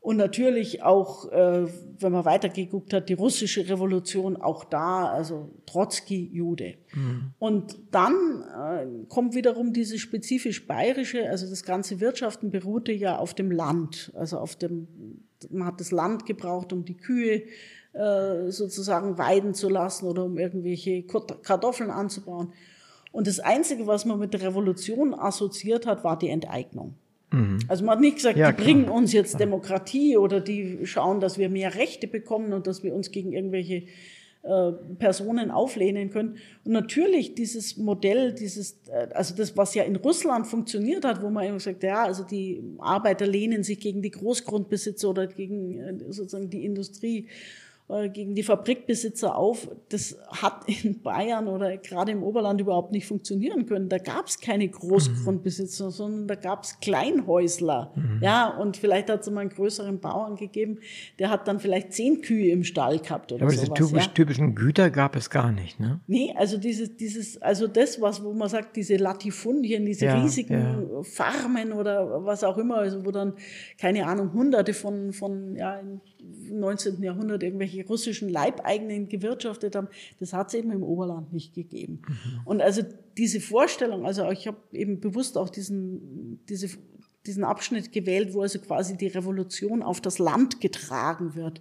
Und 0.00 0.18
natürlich 0.18 0.82
auch, 0.82 1.32
äh, 1.32 1.66
wenn 1.98 2.12
man 2.12 2.26
weitergeguckt 2.26 2.92
hat, 2.92 3.08
die 3.08 3.14
russische 3.14 3.66
Revolution, 3.70 4.36
auch 4.36 4.64
da, 4.64 5.06
also 5.06 5.48
Trotzki, 5.64 6.28
Jude. 6.30 6.74
Und 7.38 7.78
dann 7.90 8.12
äh, 8.42 9.06
kommt 9.08 9.34
wiederum 9.34 9.72
diese 9.72 9.98
spezifisch 9.98 10.66
bayerische, 10.66 11.30
also 11.30 11.48
das 11.48 11.62
ganze 11.62 12.00
Wirtschaften 12.00 12.50
beruhte 12.50 12.92
ja 12.92 13.16
auf 13.16 13.32
dem 13.32 13.50
Land, 13.50 14.12
also 14.14 14.38
auf 14.38 14.56
dem, 14.56 14.88
man 15.48 15.68
hat 15.68 15.80
das 15.80 15.90
Land 15.90 16.26
gebraucht, 16.26 16.74
um 16.74 16.84
die 16.84 16.98
Kühe 16.98 17.44
sozusagen 18.48 19.18
weiden 19.18 19.54
zu 19.54 19.68
lassen 19.68 20.06
oder 20.06 20.24
um 20.24 20.36
irgendwelche 20.38 21.04
Kartoffeln 21.04 21.90
anzubauen. 21.90 22.52
Und 23.12 23.28
das 23.28 23.38
Einzige, 23.38 23.86
was 23.86 24.04
man 24.04 24.18
mit 24.18 24.34
der 24.34 24.42
Revolution 24.42 25.14
assoziiert 25.14 25.86
hat, 25.86 26.02
war 26.02 26.18
die 26.18 26.28
Enteignung. 26.28 26.94
Also 27.68 27.84
man 27.84 27.96
hat 27.96 28.00
nicht 28.00 28.16
gesagt, 28.16 28.36
Ja, 28.36 28.50
die 28.50 28.54
klar. 28.54 28.64
bringen 28.64 28.88
uns 28.88 29.12
jetzt 29.12 29.40
Demokratie 29.40 30.16
oder 30.16 30.40
die 30.40 30.86
schauen, 30.86 31.20
dass 31.20 31.38
wir 31.38 31.48
mehr 31.48 31.74
Rechte 31.74 32.06
bekommen 32.06 32.52
und 32.52 32.66
dass 32.66 32.82
wir 32.82 32.94
uns 32.94 33.10
gegen 33.10 33.32
irgendwelche 33.32 33.84
äh, 34.42 34.72
Personen 34.98 35.50
auflehnen 35.50 36.10
können. 36.10 36.36
Und 36.64 36.72
natürlich 36.72 37.34
dieses 37.34 37.76
Modell, 37.76 38.32
dieses, 38.34 38.78
äh, 38.88 39.08
also 39.14 39.34
das, 39.34 39.56
was 39.56 39.74
ja 39.74 39.84
in 39.84 39.96
Russland 39.96 40.46
funktioniert 40.46 41.04
hat, 41.04 41.22
wo 41.22 41.30
man 41.30 41.44
immer 41.44 41.54
gesagt, 41.54 41.82
ja, 41.82 42.04
also 42.04 42.22
die 42.24 42.62
Arbeiter 42.78 43.26
lehnen 43.26 43.64
sich 43.64 43.80
gegen 43.80 44.02
die 44.02 44.10
Großgrundbesitzer 44.10 45.10
oder 45.10 45.26
gegen 45.26 45.78
äh, 45.78 45.94
sozusagen 46.10 46.50
die 46.50 46.64
Industrie 46.64 47.26
äh, 47.26 47.63
gegen 48.12 48.34
die 48.34 48.42
Fabrikbesitzer 48.42 49.36
auf. 49.36 49.68
Das 49.90 50.16
hat 50.28 50.66
in 50.66 51.02
Bayern 51.02 51.48
oder 51.48 51.76
gerade 51.76 52.12
im 52.12 52.22
Oberland 52.22 52.60
überhaupt 52.60 52.92
nicht 52.92 53.06
funktionieren 53.06 53.66
können. 53.66 53.90
Da 53.90 53.98
gab 53.98 54.26
es 54.26 54.40
keine 54.40 54.66
Großgrundbesitzer, 54.68 55.90
sondern 55.90 56.26
da 56.26 56.34
gab 56.34 56.64
es 56.64 56.80
Kleinhäusler. 56.80 57.92
Ja, 58.22 58.48
und 58.48 58.78
vielleicht 58.78 59.10
hat 59.10 59.20
es 59.20 59.30
mal 59.30 59.42
einen 59.42 59.50
größeren 59.50 60.00
Bauern 60.00 60.36
gegeben, 60.36 60.78
der 61.18 61.28
hat 61.28 61.46
dann 61.46 61.60
vielleicht 61.60 61.92
zehn 61.92 62.22
Kühe 62.22 62.50
im 62.52 62.64
Stall 62.64 63.00
gehabt 63.00 63.32
oder 63.32 63.42
Aber 63.42 63.50
diese 63.52 63.66
sowas. 63.66 63.78
typisch, 63.78 64.06
ja. 64.06 64.12
typischen 64.12 64.54
Güter 64.54 64.90
gab 64.90 65.14
es 65.14 65.28
gar 65.28 65.52
nicht, 65.52 65.78
ne? 65.78 66.00
Nee, 66.06 66.32
also 66.36 66.56
dieses, 66.56 66.96
dieses, 66.96 67.40
also 67.42 67.66
das, 67.66 68.00
was, 68.00 68.24
wo 68.24 68.32
man 68.32 68.48
sagt, 68.48 68.76
diese 68.76 68.96
Latifundien, 68.96 69.84
diese 69.84 70.06
Ja, 70.06 70.22
riesigen 70.22 70.88
ja. 70.90 71.02
Farmen 71.02 71.72
oder 71.72 72.24
was 72.24 72.44
auch 72.44 72.56
immer, 72.56 72.78
also 72.78 73.04
wo 73.04 73.10
dann, 73.10 73.34
keine 73.78 74.06
Ahnung, 74.06 74.32
hunderte 74.32 74.72
von, 74.72 75.12
von, 75.12 75.54
ja, 75.56 75.80
19. 76.50 77.02
Jahrhundert 77.02 77.42
irgendwelche 77.42 77.86
russischen 77.86 78.28
Leibeigenen 78.28 79.08
gewirtschaftet 79.08 79.76
haben, 79.76 79.88
das 80.20 80.32
hat 80.32 80.48
es 80.48 80.54
eben 80.54 80.70
im 80.72 80.82
Oberland 80.82 81.32
nicht 81.32 81.54
gegeben. 81.54 82.02
Und 82.44 82.60
also 82.60 82.82
diese 83.16 83.40
Vorstellung, 83.40 84.06
also 84.06 84.30
ich 84.30 84.46
habe 84.46 84.58
eben 84.72 85.00
bewusst 85.00 85.38
auch 85.38 85.48
diesen, 85.48 86.40
diese, 86.48 86.70
diesen 87.26 87.44
Abschnitt 87.44 87.92
gewählt, 87.92 88.34
wo 88.34 88.42
also 88.42 88.58
quasi 88.58 88.96
die 88.96 89.08
Revolution 89.08 89.82
auf 89.82 90.00
das 90.00 90.18
Land 90.18 90.60
getragen 90.60 91.34
wird. 91.34 91.60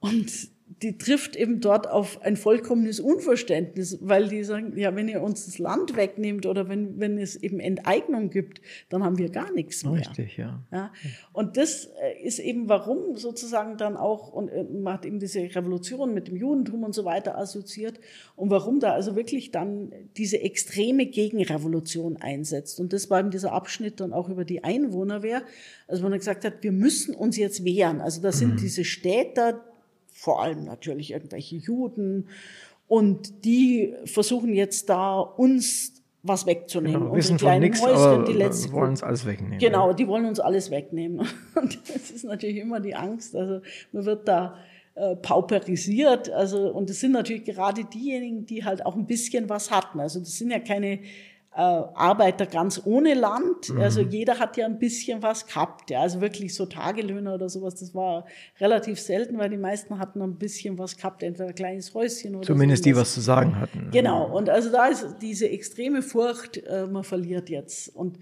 Und 0.00 0.53
die 0.66 0.96
trifft 0.96 1.36
eben 1.36 1.60
dort 1.60 1.88
auf 1.88 2.22
ein 2.22 2.36
vollkommenes 2.36 2.98
Unverständnis, 2.98 3.98
weil 4.00 4.28
die 4.28 4.44
sagen, 4.44 4.76
ja, 4.78 4.96
wenn 4.96 5.08
ihr 5.08 5.22
uns 5.22 5.44
das 5.44 5.58
Land 5.58 5.94
wegnehmt 5.94 6.46
oder 6.46 6.68
wenn, 6.68 6.98
wenn 6.98 7.18
es 7.18 7.36
eben 7.36 7.60
Enteignung 7.60 8.30
gibt, 8.30 8.62
dann 8.88 9.04
haben 9.04 9.18
wir 9.18 9.28
gar 9.28 9.52
nichts 9.52 9.84
mehr. 9.84 9.94
Richtig, 9.94 10.38
ja. 10.38 10.62
ja. 10.72 10.92
Und 11.32 11.58
das 11.58 11.90
äh, 12.00 12.22
ist 12.22 12.38
eben, 12.38 12.68
warum 12.68 13.16
sozusagen 13.16 13.76
dann 13.76 13.96
auch, 13.96 14.32
und 14.32 14.48
äh, 14.48 14.64
man 14.64 14.94
hat 14.94 15.04
eben 15.04 15.18
diese 15.18 15.40
Revolution 15.40 16.14
mit 16.14 16.28
dem 16.28 16.36
Judentum 16.36 16.82
und 16.82 16.94
so 16.94 17.04
weiter 17.04 17.36
assoziiert, 17.36 18.00
und 18.34 18.50
warum 18.50 18.80
da 18.80 18.92
also 18.92 19.16
wirklich 19.16 19.50
dann 19.50 19.92
diese 20.16 20.40
extreme 20.40 21.06
Gegenrevolution 21.06 22.16
einsetzt. 22.16 22.80
Und 22.80 22.92
das 22.94 23.10
war 23.10 23.20
eben 23.20 23.30
dieser 23.30 23.52
Abschnitt 23.52 24.00
dann 24.00 24.14
auch 24.14 24.30
über 24.30 24.44
die 24.46 24.64
Einwohnerwehr, 24.64 25.42
also 25.88 26.02
man 26.02 26.18
gesagt 26.18 26.44
hat, 26.44 26.62
wir 26.62 26.72
müssen 26.72 27.14
uns 27.14 27.36
jetzt 27.36 27.64
wehren. 27.64 28.00
Also 28.00 28.22
da 28.22 28.32
sind 28.32 28.54
mhm. 28.54 28.56
diese 28.56 28.84
Städter, 28.84 29.62
vor 30.24 30.42
allem 30.42 30.64
natürlich 30.64 31.10
irgendwelche 31.10 31.56
Juden. 31.56 32.28
Und 32.88 33.44
die 33.44 33.94
versuchen 34.06 34.54
jetzt 34.54 34.88
da 34.88 35.18
uns 35.20 36.02
was 36.22 36.46
wegzunehmen. 36.46 37.02
Genau, 37.02 37.14
wissen 37.14 37.38
von 37.38 37.58
nichts, 37.60 37.82
aber 37.82 38.24
die 38.24 38.32
letzten, 38.32 38.72
wollen 38.72 38.90
uns 38.90 39.02
alles 39.02 39.26
wegnehmen. 39.26 39.58
Genau, 39.58 39.92
die 39.92 40.08
wollen 40.08 40.24
uns 40.24 40.40
alles 40.40 40.70
wegnehmen. 40.70 41.28
Und 41.54 41.78
das 41.90 42.10
ist 42.10 42.24
natürlich 42.24 42.56
immer 42.56 42.80
die 42.80 42.94
Angst. 42.94 43.36
Also 43.36 43.60
man 43.92 44.06
wird 44.06 44.26
da 44.26 44.56
äh, 44.94 45.14
pauperisiert. 45.16 46.30
Also 46.30 46.68
und 46.68 46.88
das 46.88 47.00
sind 47.00 47.12
natürlich 47.12 47.44
gerade 47.44 47.84
diejenigen, 47.84 48.46
die 48.46 48.64
halt 48.64 48.86
auch 48.86 48.96
ein 48.96 49.06
bisschen 49.06 49.50
was 49.50 49.70
hatten. 49.70 50.00
Also 50.00 50.20
das 50.20 50.38
sind 50.38 50.50
ja 50.50 50.60
keine 50.60 51.00
äh, 51.56 51.60
Arbeiter 51.60 52.46
ganz 52.46 52.82
ohne 52.84 53.14
Land. 53.14 53.70
Mhm. 53.70 53.80
Also 53.80 54.00
jeder 54.00 54.38
hat 54.40 54.56
ja 54.56 54.66
ein 54.66 54.78
bisschen 54.78 55.22
was 55.22 55.46
gehabt. 55.46 55.90
Ja. 55.90 56.00
Also 56.00 56.20
wirklich 56.20 56.54
so 56.54 56.66
Tagelöhner 56.66 57.34
oder 57.34 57.48
sowas, 57.48 57.76
das 57.76 57.94
war 57.94 58.26
relativ 58.60 58.98
selten, 59.00 59.38
weil 59.38 59.50
die 59.50 59.56
meisten 59.56 59.98
hatten 59.98 60.20
ein 60.20 60.36
bisschen 60.36 60.78
was 60.78 60.96
gehabt, 60.96 61.22
entweder 61.22 61.48
ein 61.50 61.54
kleines 61.54 61.94
Häuschen 61.94 62.34
oder 62.34 62.46
Zumindest 62.46 62.82
sowas. 62.84 62.94
die 62.94 63.00
was 63.00 63.14
zu 63.14 63.20
sagen 63.20 63.60
hatten. 63.60 63.90
Genau. 63.92 64.36
Und 64.36 64.50
also 64.50 64.70
da 64.72 64.86
ist 64.86 65.16
diese 65.22 65.48
extreme 65.48 66.02
Furcht, 66.02 66.56
äh, 66.56 66.86
man 66.86 67.04
verliert 67.04 67.48
jetzt. 67.48 67.94
Und 67.94 68.18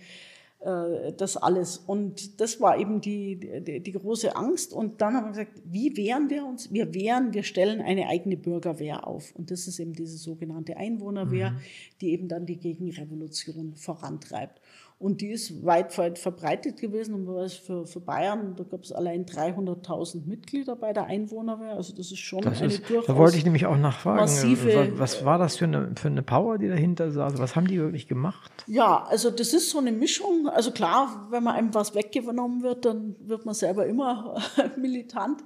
das 0.64 1.36
alles. 1.36 1.76
Und 1.76 2.40
das 2.40 2.60
war 2.60 2.78
eben 2.78 3.00
die, 3.00 3.36
die, 3.36 3.80
die, 3.80 3.92
große 3.92 4.36
Angst. 4.36 4.72
Und 4.72 5.00
dann 5.00 5.14
haben 5.14 5.24
wir 5.26 5.30
gesagt, 5.30 5.60
wie 5.64 5.96
wehren 5.96 6.30
wir 6.30 6.46
uns? 6.46 6.72
Wir 6.72 6.94
wehren, 6.94 7.34
wir 7.34 7.42
stellen 7.42 7.80
eine 7.80 8.06
eigene 8.06 8.36
Bürgerwehr 8.36 9.06
auf. 9.06 9.34
Und 9.34 9.50
das 9.50 9.66
ist 9.66 9.80
eben 9.80 9.92
diese 9.92 10.16
sogenannte 10.16 10.76
Einwohnerwehr, 10.76 11.50
mhm. 11.50 11.58
die 12.00 12.12
eben 12.12 12.28
dann 12.28 12.46
die 12.46 12.58
Gegenrevolution 12.58 13.74
vorantreibt. 13.74 14.60
Und 15.02 15.20
die 15.20 15.32
ist 15.32 15.66
weit, 15.66 15.98
weit 15.98 16.16
verbreitet 16.16 16.80
gewesen. 16.80 17.14
Und 17.14 17.26
was 17.26 17.54
für, 17.54 17.86
für 17.86 17.98
Bayern, 17.98 18.54
da 18.54 18.62
gab 18.62 18.84
es 18.84 18.92
allein 18.92 19.26
300.000 19.26 20.26
Mitglieder 20.26 20.76
bei 20.76 20.92
der 20.92 21.06
Einwohnerwehr. 21.06 21.74
Also 21.74 21.92
das 21.92 22.12
ist 22.12 22.20
schon 22.20 22.42
das 22.42 22.62
eine 22.62 22.72
ist, 22.72 22.88
durchaus 22.88 23.06
Da 23.06 23.16
wollte 23.16 23.36
ich 23.36 23.44
nämlich 23.44 23.66
auch 23.66 23.76
nachfragen. 23.76 24.20
Massive, 24.20 24.92
was 24.98 25.24
war 25.24 25.38
das 25.38 25.56
für 25.56 25.64
eine, 25.64 25.90
für 25.96 26.06
eine 26.06 26.22
Power, 26.22 26.56
die 26.56 26.68
dahinter 26.68 27.10
saß? 27.10 27.38
Was 27.38 27.56
haben 27.56 27.66
die 27.66 27.80
wirklich 27.80 28.06
gemacht? 28.06 28.52
Ja, 28.68 29.02
also 29.02 29.30
das 29.32 29.52
ist 29.52 29.70
so 29.70 29.78
eine 29.78 29.90
Mischung. 29.90 30.46
Also 30.46 30.70
klar, 30.70 31.26
wenn 31.30 31.42
man 31.42 31.56
einem 31.56 31.74
was 31.74 31.96
weggenommen 31.96 32.62
wird, 32.62 32.84
dann 32.84 33.16
wird 33.18 33.44
man 33.44 33.56
selber 33.56 33.86
immer 33.86 34.40
militant. 34.76 35.42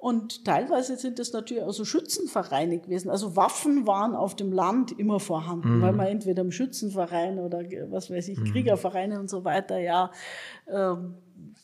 Und 0.00 0.46
teilweise 0.46 0.96
sind 0.96 1.18
es 1.18 1.34
natürlich 1.34 1.62
auch 1.62 1.74
so 1.74 1.84
Schützenvereine 1.84 2.78
gewesen. 2.78 3.10
Also 3.10 3.36
Waffen 3.36 3.86
waren 3.86 4.14
auf 4.14 4.34
dem 4.34 4.50
Land 4.50 4.98
immer 4.98 5.20
vorhanden, 5.20 5.76
mhm. 5.76 5.82
weil 5.82 5.92
man 5.92 6.06
entweder 6.06 6.40
im 6.40 6.52
Schützenverein 6.52 7.38
oder 7.38 7.62
was 7.90 8.10
weiß 8.10 8.28
ich, 8.28 8.38
mhm. 8.38 8.44
Kriegervereine 8.44 9.20
und 9.20 9.28
so 9.28 9.44
weiter, 9.44 9.78
ja, 9.78 10.10
ähm, 10.72 11.16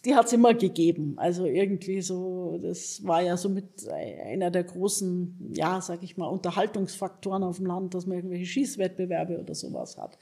die 0.05 0.14
hat 0.14 0.26
es 0.26 0.34
immer 0.34 0.53
gegeben. 0.53 1.14
Also 1.16 1.47
irgendwie 1.47 2.03
so, 2.03 2.61
das 2.62 3.03
war 3.07 3.22
ja 3.22 3.39
so 3.39 3.49
mit 3.49 3.89
einer 3.89 4.51
der 4.51 4.64
großen, 4.64 5.53
ja, 5.55 5.80
sag 5.80 6.03
ich 6.03 6.18
mal, 6.18 6.26
Unterhaltungsfaktoren 6.26 7.43
auf 7.43 7.57
dem 7.57 7.64
Land, 7.64 7.95
dass 7.95 8.05
man 8.05 8.18
irgendwelche 8.18 8.45
Schießwettbewerbe 8.45 9.41
oder 9.41 9.55
sowas 9.55 9.97
hat. 9.97 10.18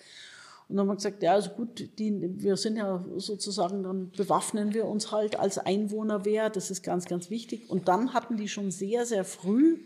Und 0.69 0.77
dann 0.77 0.81
haben 0.81 0.93
wir 0.93 0.97
gesagt, 0.97 1.23
ja, 1.23 1.33
also 1.33 1.51
gut, 1.51 1.99
die, 1.99 2.43
wir 2.43 2.57
sind 2.57 2.77
ja 2.77 3.05
sozusagen, 3.17 3.83
dann 3.83 4.11
bewaffnen 4.17 4.73
wir 4.73 4.87
uns 4.87 5.13
halt 5.13 5.39
als 5.39 5.59
Einwohnerwehr, 5.59 6.51
das 6.51 6.71
ist 6.71 6.83
ganz, 6.83 7.05
ganz 7.05 7.31
wichtig. 7.31 7.69
Und 7.69 7.89
dann 7.89 8.15
hatten 8.15 8.37
die 8.37 8.49
schon 8.49 8.71
sehr, 8.71 9.05
sehr 9.05 9.25
früh, 9.25 9.79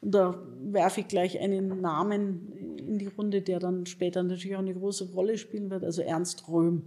und 0.00 0.12
da 0.12 0.38
werfe 0.62 1.00
ich 1.00 1.08
gleich 1.08 1.38
einen 1.38 1.80
Namen 1.80 2.78
in 2.78 2.98
die 2.98 3.08
Runde, 3.08 3.42
der 3.42 3.58
dann 3.58 3.84
später 3.86 4.22
natürlich 4.22 4.56
auch 4.56 4.60
eine 4.60 4.74
große 4.74 5.12
Rolle 5.12 5.36
spielen 5.36 5.70
wird, 5.70 5.84
also 5.84 6.00
Ernst 6.02 6.48
Röhm, 6.48 6.84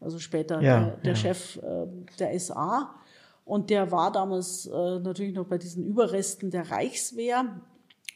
also 0.00 0.18
später 0.18 0.60
ja, 0.60 0.80
der, 0.80 0.96
der 0.96 1.12
ja. 1.12 1.16
Chef 1.16 1.56
äh, 1.62 1.86
der 2.18 2.38
SA. 2.38 2.94
Und 3.44 3.70
der 3.70 3.90
war 3.92 4.12
damals 4.12 4.66
äh, 4.66 4.98
natürlich 4.98 5.34
noch 5.34 5.46
bei 5.46 5.56
diesen 5.56 5.86
Überresten 5.86 6.50
der 6.50 6.70
Reichswehr 6.70 7.60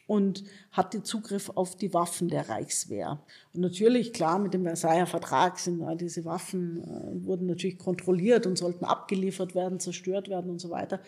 und 0.07 0.43
hatte 0.71 1.03
Zugriff 1.03 1.51
auf 1.55 1.75
die 1.75 1.93
Waffen 1.93 2.27
der 2.27 2.49
Reichswehr. 2.49 3.21
Und 3.53 3.61
natürlich, 3.61 4.13
klar, 4.13 4.39
mit 4.39 4.53
dem 4.53 4.63
Versailler 4.63 5.05
Vertrag 5.05 5.59
sind 5.59 5.83
diese 6.01 6.25
Waffen, 6.25 6.83
äh, 6.83 7.25
wurden 7.25 7.47
natürlich 7.47 7.77
kontrolliert 7.77 8.45
und 8.45 8.57
sollten 8.57 8.85
abgeliefert 8.85 9.55
werden, 9.55 9.79
zerstört 9.79 10.29
werden 10.29 10.51
und 10.51 10.59
so 10.59 10.69
weiter. 10.69 10.99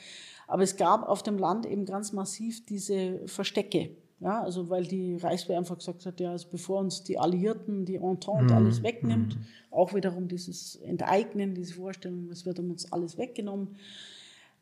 Aber 0.47 0.63
es 0.63 0.77
gab 0.77 1.07
auf 1.07 1.23
dem 1.23 1.37
Land 1.37 1.65
eben 1.65 1.85
ganz 1.85 2.13
massiv 2.13 2.65
diese 2.65 3.27
Verstecke. 3.27 3.91
Ja, 4.21 4.41
also 4.41 4.69
weil 4.69 4.85
die 4.85 5.17
Reichswehr 5.17 5.57
einfach 5.57 5.77
gesagt 5.77 6.05
hat, 6.05 6.21
ja, 6.21 6.31
also 6.31 6.47
bevor 6.49 6.79
uns 6.79 7.03
die 7.03 7.19
Alliierten, 7.19 7.83
die 7.83 7.95
Entente 7.95 8.45
mhm. 8.45 8.53
alles 8.53 8.81
wegnimmt, 8.81 9.35
mhm. 9.35 9.45
auch 9.71 9.93
wiederum 9.93 10.29
dieses 10.29 10.77
Enteignen, 10.77 11.53
diese 11.53 11.73
Vorstellung, 11.73 12.29
es 12.31 12.45
wird 12.45 12.59
uns 12.59 12.91
alles 12.93 13.17
weggenommen, 13.17 13.75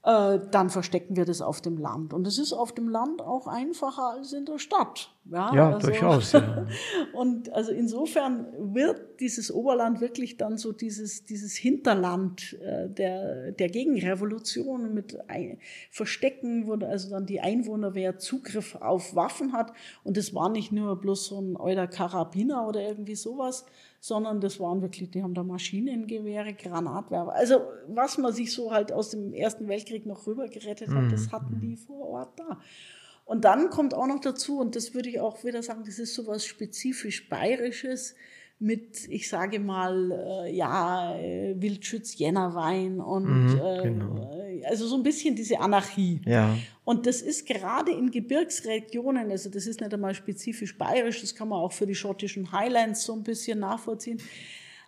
äh, 0.04 0.40
dann 0.52 0.70
verstecken 0.70 1.16
wir 1.16 1.24
das 1.24 1.42
auf 1.42 1.62
dem 1.62 1.78
Land. 1.78 2.14
Und 2.14 2.28
es 2.28 2.38
ist 2.38 2.52
auf 2.52 2.74
dem 2.74 2.90
Land 2.90 3.22
auch 3.22 3.48
einfacher 3.48 4.10
als 4.16 4.34
in 4.34 4.44
der 4.44 4.60
Stadt. 4.60 5.14
Ja, 5.32 5.56
ja 5.56 5.74
also, 5.76 5.88
durchaus. 5.88 6.34
Ja. 6.34 6.68
und 7.14 7.54
also 7.54 7.72
insofern 7.72 8.48
wird 8.58 9.22
dieses 9.22 9.50
Oberland 9.50 10.02
wirklich 10.02 10.36
dann 10.36 10.58
so 10.58 10.74
dieses, 10.74 11.24
dieses 11.24 11.56
Hinterland 11.56 12.58
äh, 12.62 12.90
der, 12.90 13.54
der 13.54 13.70
Gegenrevolution 13.70 14.94
mit 14.94 15.18
ein, 15.30 15.60
Verstecken, 15.90 16.68
wo 16.68 16.74
also 16.86 17.10
dann 17.10 17.26
die 17.26 17.40
Einwohnerwehr 17.40 18.18
Zugriff 18.20 18.76
auf 18.76 19.16
Waffen 19.16 19.54
hat. 19.54 19.72
Und 20.04 20.18
das 20.18 20.36
war 20.36 20.50
nicht 20.50 20.74
nur 20.74 21.00
bloß 21.00 21.28
so 21.28 21.40
ein 21.40 21.56
Euler 21.56 21.88
Karabiner 21.88 22.68
oder 22.68 22.82
irgendwie 22.82 23.16
sowas, 23.16 23.66
sondern 24.04 24.42
das 24.42 24.60
waren 24.60 24.82
wirklich, 24.82 25.12
die 25.12 25.24
haben 25.24 25.34
da 25.34 25.44
Maschinengewehre, 25.44 26.54
Granatwerfer. 26.54 27.32
Also 27.32 27.62
was 27.88 28.18
man 28.18 28.34
sich 28.34 28.52
so 28.52 28.70
halt 28.70 28.92
aus 28.92 29.12
dem 29.12 29.32
Ersten 29.32 29.70
Weltkrieg 29.70 30.06
noch 30.06 30.28
rübergerettet 30.28 30.90
hat, 30.90 31.10
das 31.10 31.28
mhm. 31.28 31.32
hatten 31.32 31.60
die 31.62 31.78
vor 31.78 32.10
Ort 32.10 32.38
da. 32.38 32.60
Und 33.24 33.46
dann 33.46 33.70
kommt 33.70 33.94
auch 33.94 34.06
noch 34.06 34.20
dazu, 34.20 34.60
und 34.60 34.76
das 34.76 34.94
würde 34.94 35.08
ich 35.08 35.22
auch 35.22 35.46
wieder 35.46 35.64
sagen, 35.64 35.84
das 35.86 36.00
ist 36.00 36.16
so 36.16 36.28
was 36.28 36.46
spezifisch 36.46 37.30
Bayerisches, 37.30 38.16
mit, 38.64 39.10
ich 39.10 39.28
sage 39.28 39.60
mal, 39.60 40.46
äh, 40.46 40.56
ja, 40.56 41.16
äh, 41.18 41.54
Wildschütz, 41.62 42.18
Jännerwein 42.18 43.02
und 43.02 43.26
mhm, 43.26 43.60
äh, 43.62 43.84
genau. 43.84 44.32
äh, 44.34 44.66
also 44.66 44.88
so 44.88 44.96
ein 44.96 45.04
bisschen 45.04 45.36
diese 45.36 45.60
Anarchie. 45.60 46.22
Ja. 46.26 46.58
Und 46.86 47.06
das 47.06 47.22
ist 47.22 47.46
gerade 47.46 47.92
in 47.92 48.10
Gebirgsregionen, 48.10 49.30
also 49.30 49.50
das 49.50 49.68
ist 49.68 49.82
nicht 49.82 49.94
einmal 49.94 50.16
spezifisch 50.16 50.78
bayerisch, 50.78 51.20
das 51.20 51.36
kann 51.36 51.50
man 51.50 51.60
auch 51.60 51.74
für 51.74 51.86
die 51.86 51.96
schottischen 51.96 52.54
Highlands 52.54 53.04
so 53.04 53.14
ein 53.14 53.24
bisschen 53.24 53.60
nachvollziehen. 53.60 54.20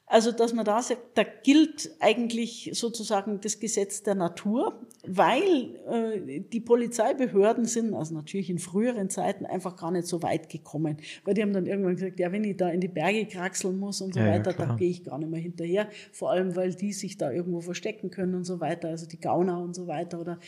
Also, 0.07 0.31
dass 0.31 0.53
man 0.53 0.65
da 0.65 0.83
sagt, 0.83 1.01
da 1.17 1.23
gilt 1.23 1.89
eigentlich 1.99 2.69
sozusagen 2.73 3.41
das 3.41 3.59
Gesetz 3.59 4.03
der 4.03 4.13
Natur, 4.13 4.79
weil 5.07 5.79
äh, 5.89 6.41
die 6.41 6.59
Polizeibehörden 6.59 7.65
sind, 7.65 7.95
also 7.95 8.13
natürlich 8.13 8.51
in 8.51 8.59
früheren 8.59 9.09
Zeiten, 9.09 9.47
einfach 9.47 9.75
gar 9.75 9.89
nicht 9.89 10.05
so 10.05 10.21
weit 10.21 10.47
gekommen. 10.49 10.97
Weil 11.23 11.33
die 11.33 11.41
haben 11.41 11.53
dann 11.53 11.65
irgendwann 11.65 11.95
gesagt, 11.95 12.19
ja, 12.19 12.31
wenn 12.31 12.43
ich 12.43 12.55
da 12.55 12.69
in 12.69 12.81
die 12.81 12.87
Berge 12.87 13.25
kraxeln 13.25 13.79
muss 13.79 13.99
und 14.01 14.13
so 14.13 14.19
ja, 14.19 14.27
weiter, 14.27 14.51
ja, 14.51 14.65
da 14.67 14.75
gehe 14.75 14.89
ich 14.89 15.03
gar 15.03 15.17
nicht 15.17 15.31
mehr 15.31 15.39
hinterher. 15.39 15.89
Vor 16.11 16.29
allem, 16.29 16.55
weil 16.55 16.75
die 16.75 16.93
sich 16.93 17.17
da 17.17 17.31
irgendwo 17.31 17.61
verstecken 17.61 18.11
können 18.11 18.35
und 18.35 18.43
so 18.43 18.59
weiter, 18.59 18.89
also 18.89 19.07
die 19.07 19.19
Gauner 19.19 19.59
und 19.59 19.75
so 19.75 19.87
weiter 19.87 20.21
oder 20.21 20.39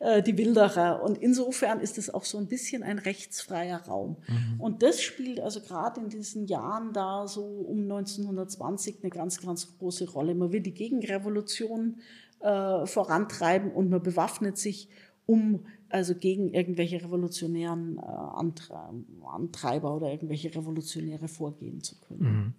äh, 0.00 0.22
die 0.22 0.36
Wilderer. 0.38 1.02
Und 1.02 1.18
insofern 1.18 1.80
ist 1.80 1.98
es 1.98 2.12
auch 2.12 2.24
so 2.24 2.38
ein 2.38 2.46
bisschen 2.46 2.82
ein 2.82 2.98
rechtsfreier 2.98 3.82
Raum. 3.82 4.16
Mhm. 4.26 4.60
Und 4.60 4.82
das 4.82 5.02
spielt 5.02 5.40
also 5.40 5.60
gerade 5.60 6.00
in 6.00 6.08
diesen 6.08 6.46
Jahren 6.46 6.92
da 6.92 7.28
so 7.28 7.44
um 7.44 7.82
1920 7.82 8.96
eine 9.02 9.10
ganz, 9.10 9.40
ganz 9.40 9.78
große 9.78 10.10
Rolle. 10.10 10.34
Man 10.34 10.52
will 10.52 10.60
die 10.60 10.72
Gegenrevolution 10.72 11.96
äh, 12.40 12.86
vorantreiben 12.86 13.70
und 13.70 13.90
man 13.90 14.02
bewaffnet 14.02 14.56
sich, 14.56 14.88
um 15.26 15.66
also 15.90 16.14
gegen 16.14 16.48
irgendwelche 16.54 17.02
revolutionären 17.02 17.98
äh, 17.98 19.26
Antreiber 19.26 19.94
oder 19.94 20.10
irgendwelche 20.10 20.54
Revolutionäre 20.54 21.28
vorgehen 21.28 21.82
zu 21.82 22.00
können. 22.00 22.22
Mhm. 22.22 22.54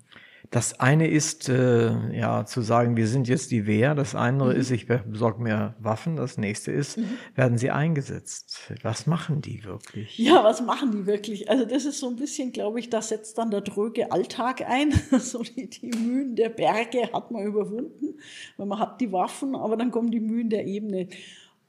Das 0.49 0.79
eine 0.79 1.07
ist, 1.07 1.47
äh, 1.49 2.17
ja, 2.17 2.45
zu 2.45 2.61
sagen, 2.61 2.97
wir 2.97 3.07
sind 3.07 3.27
jetzt 3.27 3.51
die 3.51 3.67
Wehr. 3.67 3.95
Das 3.95 4.15
andere 4.15 4.53
mhm. 4.53 4.59
ist, 4.59 4.71
ich 4.71 4.87
besorge 4.87 5.41
mir 5.41 5.75
Waffen. 5.79 6.15
Das 6.15 6.37
nächste 6.37 6.71
ist, 6.71 6.97
mhm. 6.97 7.17
werden 7.35 7.57
sie 7.57 7.71
eingesetzt? 7.71 8.73
Was 8.81 9.07
machen 9.07 9.41
die 9.41 9.63
wirklich? 9.63 10.17
Ja, 10.17 10.43
was 10.43 10.61
machen 10.61 10.91
die 10.91 11.05
wirklich? 11.05 11.49
Also 11.49 11.65
das 11.65 11.85
ist 11.85 11.99
so 11.99 12.09
ein 12.09 12.15
bisschen, 12.15 12.51
glaube 12.51 12.79
ich, 12.79 12.89
da 12.89 13.01
setzt 13.01 13.37
dann 13.37 13.51
der 13.51 13.61
dröge 13.61 14.11
Alltag 14.11 14.61
ein. 14.67 14.91
so 15.19 15.43
die, 15.43 15.69
die 15.69 15.91
Mühen 15.91 16.35
der 16.35 16.49
Berge 16.49 17.11
hat 17.13 17.31
man 17.31 17.43
überwunden, 17.43 18.17
weil 18.57 18.65
man 18.65 18.79
hat 18.79 18.99
die 18.99 19.11
Waffen, 19.11 19.55
aber 19.55 19.77
dann 19.77 19.91
kommen 19.91 20.11
die 20.11 20.19
Mühen 20.19 20.49
der 20.49 20.65
Ebene. 20.65 21.07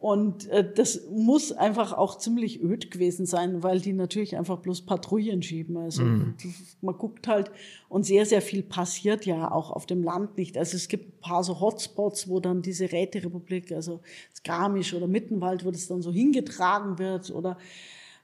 Und 0.03 0.48
äh, 0.48 0.68
das 0.68 1.03
muss 1.12 1.53
einfach 1.53 1.92
auch 1.92 2.18
ziemlich 2.18 2.61
öd 2.61 2.90
gewesen 2.90 3.24
sein, 3.24 3.62
weil 3.62 3.80
die 3.80 3.92
natürlich 3.92 4.36
einfach 4.36 4.59
bloß 4.59 4.80
Patrouillen 4.80 5.44
schieben. 5.44 5.76
Also 5.76 6.03
Mhm. 6.03 6.34
man 6.80 6.98
guckt 6.98 7.28
halt 7.28 7.53
und 7.88 8.05
sehr, 8.05 8.26
sehr 8.26 8.42
viel 8.42 8.64
passiert 8.64 9.26
ja 9.26 9.53
auch 9.53 9.70
auf 9.70 9.86
dem 9.86 10.03
Land 10.03 10.36
nicht. 10.38 10.59
Also 10.59 10.76
es 10.76 10.88
gibt 10.88 11.09
ein 11.09 11.20
paar 11.20 11.44
so 11.44 11.61
Hotspots, 11.61 12.28
wo 12.28 12.40
dann 12.40 12.62
diese 12.62 12.90
Räterepublik, 12.90 13.70
also 13.70 14.00
das 14.32 14.42
Garmisch 14.42 14.92
oder 14.92 15.07
Mittenwald, 15.07 15.64
wo 15.64 15.70
das 15.70 15.86
dann 15.86 16.03
so 16.03 16.11
hingetragen 16.11 16.98
wird 16.98 17.30
oder 17.30 17.57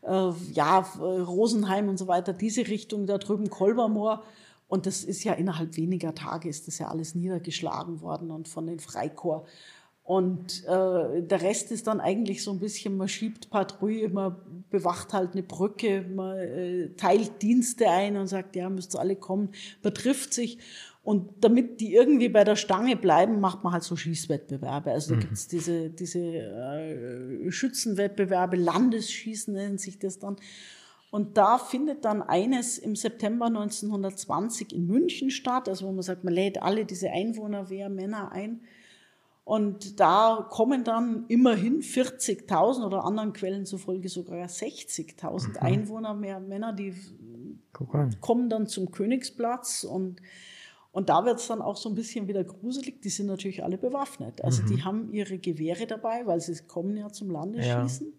äh, 0.03 0.33
ja, 0.55 0.85
äh, 0.99 1.01
Rosenheim 1.01 1.89
und 1.89 1.97
so 1.97 2.09
weiter, 2.09 2.33
diese 2.33 2.67
Richtung 2.67 3.07
da 3.07 3.19
drüben, 3.19 3.51
Kolbermoor. 3.51 4.25
Und 4.67 4.87
das 4.87 5.05
ist 5.05 5.23
ja 5.23 5.33
innerhalb 5.33 5.77
weniger 5.77 6.13
Tage 6.13 6.49
ist 6.49 6.67
das 6.67 6.81
ja 6.81 6.89
alles 6.89 7.15
niedergeschlagen 7.15 8.01
worden 8.01 8.33
und 8.33 8.49
von 8.49 8.67
den 8.67 8.81
Freikorps. 8.81 9.49
Und 10.09 10.65
äh, 10.65 11.21
der 11.21 11.43
Rest 11.43 11.71
ist 11.71 11.87
dann 11.87 12.01
eigentlich 12.01 12.43
so 12.43 12.51
ein 12.51 12.59
bisschen, 12.59 12.97
man 12.97 13.09
schiebt 13.09 13.51
Patrouille, 13.51 14.09
man 14.09 14.37
bewacht 14.71 15.13
halt 15.13 15.33
eine 15.33 15.43
Brücke, 15.43 16.01
man 16.01 16.39
äh, 16.39 16.89
teilt 16.97 17.43
Dienste 17.43 17.91
ein 17.91 18.17
und 18.17 18.27
sagt, 18.27 18.57
ja, 18.57 18.71
müsst 18.71 18.95
ihr 18.95 19.01
alle 19.01 19.17
kommen, 19.17 19.51
man 19.83 19.93
trifft 19.93 20.33
sich. 20.33 20.57
Und 21.03 21.45
damit 21.45 21.83
die 21.83 21.93
irgendwie 21.93 22.31
bei 22.31 22.43
der 22.43 22.57
Stange 22.57 22.97
bleiben, 22.97 23.39
macht 23.39 23.63
man 23.65 23.75
halt 23.75 23.83
so 23.83 23.97
Schießwettbewerbe. 23.97 24.93
Also 24.93 25.15
da 25.15 25.21
gibt's 25.21 25.47
diese, 25.47 25.91
diese 25.91 26.21
äh, 26.21 27.51
Schützenwettbewerbe, 27.51 28.57
Landesschießen 28.57 29.53
nennt 29.53 29.79
sich 29.79 29.99
das 29.99 30.19
dann. 30.19 30.37
Und 31.11 31.37
da 31.37 31.59
findet 31.59 32.07
dann 32.07 32.23
eines 32.23 32.79
im 32.79 32.97
September 32.97 33.49
1920 33.49 34.73
in 34.73 34.87
München 34.87 35.31
statt, 35.31 35.69
also 35.69 35.87
wo 35.87 35.93
man 35.93 36.01
sagt, 36.01 36.25
man 36.25 36.33
lädt 36.33 36.63
alle 36.63 36.87
diese 36.87 37.11
Einwohnerwehr 37.11 37.91
Männer 37.91 38.33
ein. 38.33 38.63
Und 39.49 39.99
da 39.99 40.47
kommen 40.51 40.85
dann 40.85 41.25
immerhin 41.29 41.81
40.000 41.81 42.85
oder 42.85 43.07
anderen 43.07 43.33
Quellen 43.33 43.65
zufolge 43.65 44.11
sogar 44.11 44.47
60.000 44.47 45.57
Einwohner 45.57 46.13
mehr 46.13 46.39
Männer, 46.39 46.75
die 46.75 46.93
kommen 48.21 48.51
dann 48.51 48.67
zum 48.67 48.91
Königsplatz 48.91 49.85
und 49.85 50.21
und 50.91 51.09
da 51.09 51.25
wird 51.25 51.39
es 51.39 51.47
dann 51.47 51.63
auch 51.63 51.77
so 51.77 51.89
ein 51.89 51.95
bisschen 51.95 52.29
wieder 52.29 52.45
gruselig. 52.45 53.01
Die 53.01 53.09
sind 53.09 53.27
natürlich 53.27 53.63
alle 53.65 53.79
bewaffnet. 53.79 54.45
Also 54.45 54.63
die 54.65 54.83
haben 54.85 55.13
ihre 55.13 55.39
Gewehre 55.39 55.87
dabei, 55.87 56.27
weil 56.27 56.41
sie 56.41 56.55
kommen 56.67 56.97
ja 56.97 57.09
zum 57.11 57.31
Landeschießen. 57.31 58.13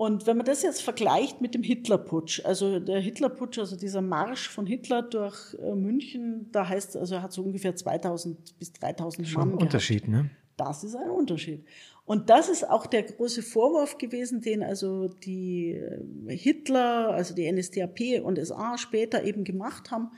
Und 0.00 0.26
wenn 0.26 0.38
man 0.38 0.46
das 0.46 0.62
jetzt 0.62 0.80
vergleicht 0.80 1.42
mit 1.42 1.54
dem 1.54 1.62
Hitlerputsch, 1.62 2.42
also 2.46 2.80
der 2.80 3.00
Hitlerputsch, 3.00 3.58
also 3.58 3.76
dieser 3.76 4.00
Marsch 4.00 4.48
von 4.48 4.66
Hitler 4.66 5.02
durch 5.02 5.54
äh, 5.62 5.74
München, 5.74 6.48
da 6.52 6.66
heißt, 6.66 6.96
also 6.96 7.16
er 7.16 7.22
hat 7.22 7.34
so 7.34 7.42
ungefähr 7.42 7.76
2000 7.76 8.58
bis 8.58 8.72
3000 8.72 9.28
Schon 9.28 9.40
Mann 9.40 9.48
ein 9.48 9.50
gehabt. 9.50 9.62
Unterschied, 9.64 10.08
ne? 10.08 10.30
Das 10.56 10.84
ist 10.84 10.96
ein 10.96 11.10
Unterschied. 11.10 11.66
Und 12.06 12.30
das 12.30 12.48
ist 12.48 12.66
auch 12.66 12.86
der 12.86 13.02
große 13.02 13.42
Vorwurf 13.42 13.98
gewesen, 13.98 14.40
den 14.40 14.62
also 14.62 15.08
die 15.08 15.72
äh, 15.72 16.34
Hitler, 16.34 17.10
also 17.10 17.34
die 17.34 17.52
NSDAP 17.52 18.24
und 18.24 18.42
SA 18.42 18.78
später 18.78 19.22
eben 19.24 19.44
gemacht 19.44 19.90
haben 19.90 20.12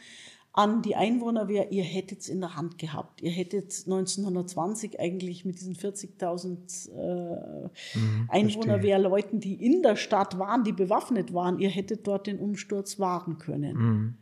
an 0.55 0.83
die 0.83 0.97
Einwohnerwehr, 0.97 1.73
ihr 1.73 1.83
hättet's 1.83 2.29
in 2.29 2.41
der 2.41 2.57
Hand 2.57 2.79
gehabt. 2.79 3.23
Ihr 3.23 3.31
hättet 3.31 3.73
1920 3.87 5.01
eigentlich 5.01 5.47
mit 5.47 5.59
diesen 5.59 5.75
40.000 5.75 6.91
äh, 6.91 7.69
Einwohnerwehrleuten, 8.29 9.41
die 9.41 9.65
in 9.65 9.83
der 9.83 9.97
Stadt 9.97 10.39
waren, 10.39 10.63
die 10.65 10.73
bewaffnet 10.73 11.33
waren, 11.33 11.59
ihr 11.59 11.71
hättet 11.71 12.07
dort 12.07 12.27
den 12.27 12.39
Umsturz 12.39 12.99
wahren 12.99 13.39
können. 13.39 14.19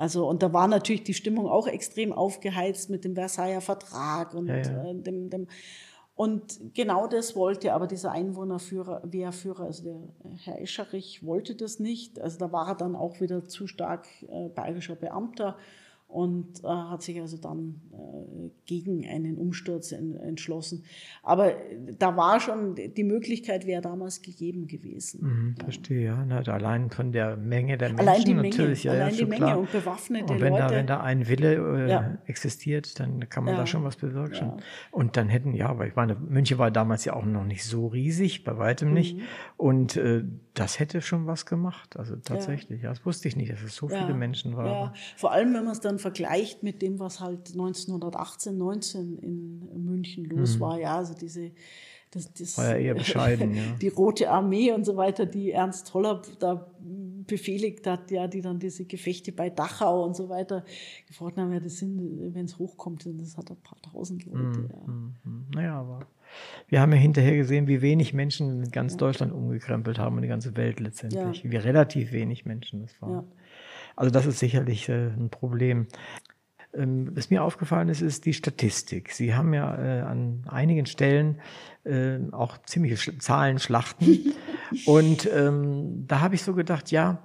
Also, 0.00 0.28
und 0.28 0.42
da 0.42 0.52
war 0.52 0.68
natürlich 0.68 1.02
die 1.02 1.14
Stimmung 1.14 1.46
auch 1.46 1.66
extrem 1.66 2.12
aufgeheizt 2.12 2.88
mit 2.88 3.04
dem 3.04 3.14
Versailler 3.16 3.60
Vertrag 3.60 4.34
und 4.34 4.46
Ja, 4.46 4.56
ja. 4.56 4.90
Äh, 4.90 4.94
dem, 4.94 5.28
dem, 5.28 5.48
und 6.20 6.74
genau 6.74 7.06
das 7.06 7.34
wollte 7.34 7.72
aber 7.72 7.86
dieser 7.86 8.12
Einwohnerführer, 8.12 9.00
Wehrführer, 9.04 9.64
also 9.64 9.84
der 9.84 10.00
Herr 10.44 10.60
Escherich, 10.60 11.24
wollte 11.24 11.54
das 11.54 11.80
nicht. 11.80 12.20
Also 12.20 12.36
da 12.36 12.52
war 12.52 12.68
er 12.68 12.74
dann 12.74 12.94
auch 12.94 13.22
wieder 13.22 13.48
zu 13.48 13.66
stark 13.66 14.06
äh, 14.28 14.50
bayerischer 14.50 14.96
Beamter 14.96 15.56
und 16.10 16.64
äh, 16.64 16.66
hat 16.66 17.02
sich 17.02 17.20
also 17.20 17.36
dann 17.36 17.80
äh, 17.92 18.50
gegen 18.66 19.06
einen 19.06 19.38
Umsturz 19.38 19.92
en, 19.92 20.16
entschlossen. 20.16 20.84
Aber 21.22 21.52
da 21.98 22.16
war 22.16 22.40
schon, 22.40 22.74
die 22.74 23.04
Möglichkeit 23.04 23.64
wäre 23.64 23.80
damals 23.80 24.20
gegeben 24.20 24.66
gewesen. 24.66 25.20
Mhm, 25.22 25.54
verstehe, 25.62 26.04
ja. 26.06 26.24
Na, 26.26 26.40
allein 26.40 26.90
von 26.90 27.12
der 27.12 27.36
Menge 27.36 27.78
der 27.78 27.90
Menschen 27.90 28.08
Allein 28.08 28.24
die 28.24 28.34
Menge, 28.34 28.48
natürlich, 28.48 28.84
ja, 28.84 28.92
allein 28.92 29.10
ja, 29.12 29.16
die 29.18 29.24
Menge 29.24 29.44
klar. 29.44 29.58
und 29.58 29.70
bewaffnete 29.70 30.32
Und 30.32 30.40
wenn 30.40 30.52
Leute. 30.52 30.64
Da, 30.64 30.70
wenn 30.70 30.86
da 30.88 31.00
ein 31.00 31.28
Wille 31.28 31.86
äh, 31.86 31.90
Ja. 31.90 32.18
existiert, 32.26 32.98
dann 32.98 33.28
kann 33.28 33.44
man 33.44 33.56
da 33.56 33.66
schon 33.66 33.84
was 33.84 33.96
bewirken. 33.96 34.54
Und 34.90 35.16
dann 35.16 35.28
hätten, 35.28 35.54
ja, 35.54 35.78
weil 35.78 35.88
ich 35.88 35.96
meine, 35.96 36.16
München 36.16 36.58
war 36.58 36.72
damals 36.72 37.04
ja 37.04 37.14
auch 37.14 37.24
noch 37.24 37.44
nicht 37.44 37.64
so 37.64 37.86
riesig, 37.86 38.42
bei 38.42 38.58
weitem 38.58 38.92
nicht. 38.92 39.16
Mhm. 39.16 39.22
Und 39.56 39.96
äh, 39.96 40.24
das 40.54 40.80
hätte 40.80 41.02
schon 41.02 41.26
was 41.26 41.46
gemacht. 41.46 41.96
Also 41.96 42.16
tatsächlich, 42.16 42.82
ja. 42.82 42.88
das 42.90 43.06
wusste 43.06 43.28
ich 43.28 43.36
nicht, 43.36 43.52
dass 43.52 43.62
es 43.62 43.76
so 43.76 43.88
viele 43.88 44.14
Menschen 44.14 44.56
waren. 44.56 44.66
Ja, 44.66 44.92
vor 45.16 45.32
allem, 45.32 45.54
wenn 45.54 45.64
man 45.64 45.72
es 45.72 45.80
dann 45.80 45.99
vergleicht 46.00 46.62
mit 46.62 46.82
dem, 46.82 46.98
was 46.98 47.20
halt 47.20 47.50
1918, 47.50 48.56
19 48.56 49.18
in 49.18 49.84
München 49.84 50.24
los 50.24 50.58
war. 50.58 50.78
Ja, 50.78 50.96
also 50.96 51.14
diese, 51.14 51.52
das, 52.10 52.32
das, 52.32 52.56
Mhm. 52.56 52.62
War 52.62 52.70
ja 52.70 52.76
eher 52.76 52.94
bescheiden, 52.94 53.54
ja. 53.54 53.62
Die 53.80 53.88
Rote 53.88 54.30
Armee 54.30 54.72
und 54.72 54.84
so 54.84 54.96
weiter, 54.96 55.26
die 55.26 55.52
Ernst 55.52 55.88
Toller 55.88 56.22
da 56.40 56.66
befehligt 57.26 57.86
hat, 57.86 58.10
ja, 58.10 58.26
die 58.26 58.40
dann 58.40 58.58
diese 58.58 58.84
Gefechte 58.84 59.30
bei 59.30 59.50
Dachau 59.50 60.04
und 60.04 60.16
so 60.16 60.28
weiter 60.28 60.64
gefordert 61.06 61.38
haben. 61.38 61.52
Ja, 61.52 61.60
das 61.60 61.78
sind, 61.78 62.34
wenn 62.34 62.46
es 62.46 62.58
hochkommt, 62.58 63.06
das 63.06 63.36
hat 63.36 63.50
ein 63.50 63.56
paar 63.62 63.80
tausend 63.80 64.26
Leute. 64.26 64.68
Ja. 64.68 64.92
Mhm. 64.92 65.46
Naja, 65.54 65.74
aber 65.78 66.00
wir 66.68 66.80
haben 66.80 66.92
ja 66.92 66.98
hinterher 66.98 67.36
gesehen, 67.36 67.68
wie 67.68 67.82
wenig 67.82 68.12
Menschen 68.14 68.64
in 68.64 68.70
ganz 68.70 68.96
Deutschland 68.96 69.32
umgekrempelt 69.32 69.98
haben 69.98 70.16
und 70.16 70.22
die 70.22 70.28
ganze 70.28 70.56
Welt 70.56 70.80
letztendlich. 70.80 71.44
Ja. 71.44 71.50
Wie 71.50 71.56
relativ 71.56 72.12
wenig 72.12 72.44
Menschen 72.44 72.82
das 72.82 73.00
waren. 73.00 73.26
Also 73.96 74.10
das 74.10 74.26
ist 74.26 74.38
sicherlich 74.38 74.88
äh, 74.88 75.08
ein 75.08 75.30
Problem. 75.30 75.86
Ähm, 76.72 77.10
was 77.14 77.30
mir 77.30 77.42
aufgefallen 77.42 77.88
ist, 77.88 78.00
ist 78.00 78.26
die 78.26 78.34
Statistik. 78.34 79.12
Sie 79.12 79.34
haben 79.34 79.52
ja 79.54 79.76
äh, 79.76 80.00
an 80.02 80.44
einigen 80.48 80.86
Stellen 80.86 81.40
äh, 81.84 82.18
auch 82.30 82.58
ziemliche 82.62 82.96
Sch 82.96 83.18
Zahlenschlachten. 83.18 84.34
und 84.86 85.28
ähm, 85.32 86.06
da 86.06 86.20
habe 86.20 86.36
ich 86.36 86.42
so 86.42 86.54
gedacht, 86.54 86.90
ja, 86.90 87.22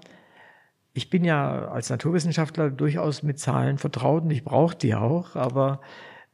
ich 0.94 1.10
bin 1.10 1.24
ja 1.26 1.68
als 1.68 1.90
Naturwissenschaftler 1.90 2.72
durchaus 2.72 3.22
mit 3.22 3.38
Zahlen 3.38 3.78
vertraut 3.78 4.24
und 4.24 4.32
ich 4.32 4.44
brauche 4.44 4.76
die 4.76 4.96
auch, 4.96 5.36
aber 5.36 5.82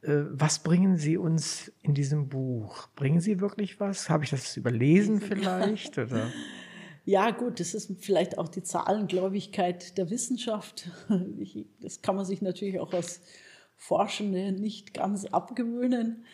äh, 0.02 0.22
was 0.30 0.60
bringen 0.60 0.96
Sie 0.96 1.16
uns 1.16 1.72
in 1.82 1.94
diesem 1.94 2.28
Buch? 2.28 2.88
Bringen 2.94 3.20
Sie 3.20 3.40
wirklich 3.40 3.80
was? 3.80 4.08
Habe 4.08 4.24
ich 4.24 4.30
das 4.30 4.56
überlesen 4.56 5.20
vielleicht? 5.20 5.98
Oder? 5.98 6.26
Ja, 7.04 7.30
gut, 7.30 7.58
das 7.58 7.74
ist 7.74 7.90
vielleicht 8.00 8.38
auch 8.38 8.48
die 8.48 8.62
Zahlengläubigkeit 8.62 9.98
der 9.98 10.10
Wissenschaft. 10.10 10.88
Das 11.80 12.00
kann 12.02 12.16
man 12.16 12.24
sich 12.24 12.42
natürlich 12.42 12.78
auch 12.80 12.92
als 12.92 13.20
Forschende 13.76 14.52
nicht 14.52 14.94
ganz 14.94 15.24
abgewöhnen. 15.26 16.24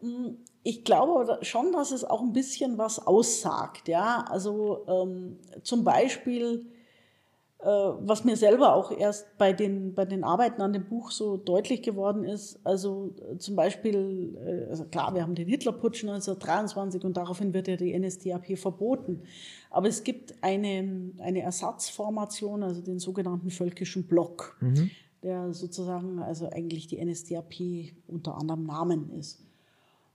Mm, 0.00 0.34
Ich 0.62 0.84
glaube 0.84 1.38
schon, 1.42 1.72
dass 1.72 1.90
es 1.90 2.04
auch 2.04 2.22
ein 2.22 2.32
bisschen 2.32 2.78
was 2.78 3.04
aussagt. 3.04 3.88
Ja, 3.88 4.24
also 4.28 4.86
ähm, 4.88 5.38
zum 5.62 5.82
Beispiel, 5.84 6.66
was 7.66 8.24
mir 8.24 8.36
selber 8.36 8.74
auch 8.74 8.90
erst 8.90 9.38
bei 9.38 9.52
den, 9.54 9.94
bei 9.94 10.04
den 10.04 10.22
Arbeiten 10.22 10.60
an 10.60 10.74
dem 10.74 10.84
Buch 10.84 11.10
so 11.10 11.38
deutlich 11.38 11.82
geworden 11.82 12.24
ist, 12.24 12.60
also 12.64 13.14
äh, 13.30 13.38
zum 13.38 13.56
Beispiel, 13.56 14.36
äh, 14.36 14.70
also 14.70 14.84
klar, 14.84 15.14
wir 15.14 15.22
haben 15.22 15.34
den 15.34 15.48
Hitlerputsch 15.48 16.04
1923 16.04 17.04
und 17.04 17.16
daraufhin 17.16 17.54
wird 17.54 17.68
ja 17.68 17.76
die 17.76 17.98
NSDAP 17.98 18.58
verboten. 18.58 19.22
Aber 19.70 19.88
es 19.88 20.04
gibt 20.04 20.34
eine, 20.42 21.12
eine 21.18 21.40
Ersatzformation, 21.40 22.62
also 22.62 22.82
den 22.82 22.98
sogenannten 22.98 23.50
Völkischen 23.50 24.06
Block, 24.06 24.60
der 25.22 25.52
sozusagen 25.54 26.18
also 26.20 26.50
eigentlich 26.50 26.86
die 26.86 27.02
NSDAP 27.02 27.94
unter 28.06 28.36
anderem 28.36 28.64
Namen 28.64 29.10
ist. 29.18 29.40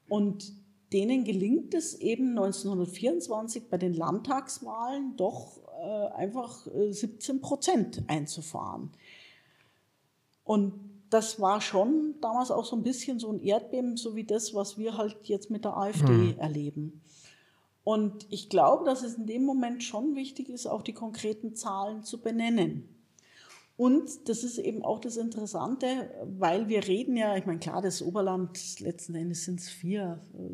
Und 0.08 0.54
denen 0.94 1.24
gelingt 1.24 1.74
es 1.74 1.96
eben 2.00 2.30
1924 2.30 3.70
bei 3.70 3.78
den 3.78 3.94
Landtagswahlen 3.94 5.16
doch 5.16 5.60
äh, 5.82 6.08
einfach 6.16 6.68
äh, 6.68 6.92
17 6.92 7.42
Prozent 7.42 8.04
einzufahren. 8.08 8.92
Und 10.44 10.74
das 11.10 11.40
war 11.40 11.62
schon 11.62 12.16
damals 12.22 12.52
auch 12.52 12.66
so 12.66 12.76
ein 12.76 12.84
bisschen 12.84 13.20
so 13.20 13.32
ein 13.32 13.42
Erdbeben, 13.42 13.98
so 13.98 14.16
wie 14.16 14.24
das, 14.24 14.54
was 14.54 14.78
wir 14.78 14.98
halt 14.98 15.18
jetzt 15.24 15.50
mit 15.50 15.66
der 15.66 15.78
AfD 15.78 16.36
erleben. 16.38 17.02
Und 17.84 18.28
ich 18.30 18.50
glaube, 18.50 18.86
dass 18.86 19.04
es 19.04 19.16
in 19.16 19.26
dem 19.26 19.44
Moment 19.46 19.84
schon 19.84 20.16
wichtig 20.16 20.50
ist, 20.50 20.68
auch 20.68 20.84
die 20.84 20.94
konkreten 20.94 21.56
Zahlen 21.56 22.04
zu 22.04 22.20
benennen. 22.22 22.99
Und 23.80 24.28
das 24.28 24.44
ist 24.44 24.58
eben 24.58 24.84
auch 24.84 25.00
das 25.00 25.16
Interessante, 25.16 25.88
weil 26.38 26.68
wir 26.68 26.86
reden 26.86 27.16
ja, 27.16 27.38
ich 27.38 27.46
meine, 27.46 27.60
klar, 27.60 27.82
das 27.82 28.02
Oberland, 28.02 28.78
letzten 28.82 29.16
Endes 29.16 29.46
sind 29.46 29.62
es 29.62 29.70
vier 29.70 30.20
äh, 30.34 30.50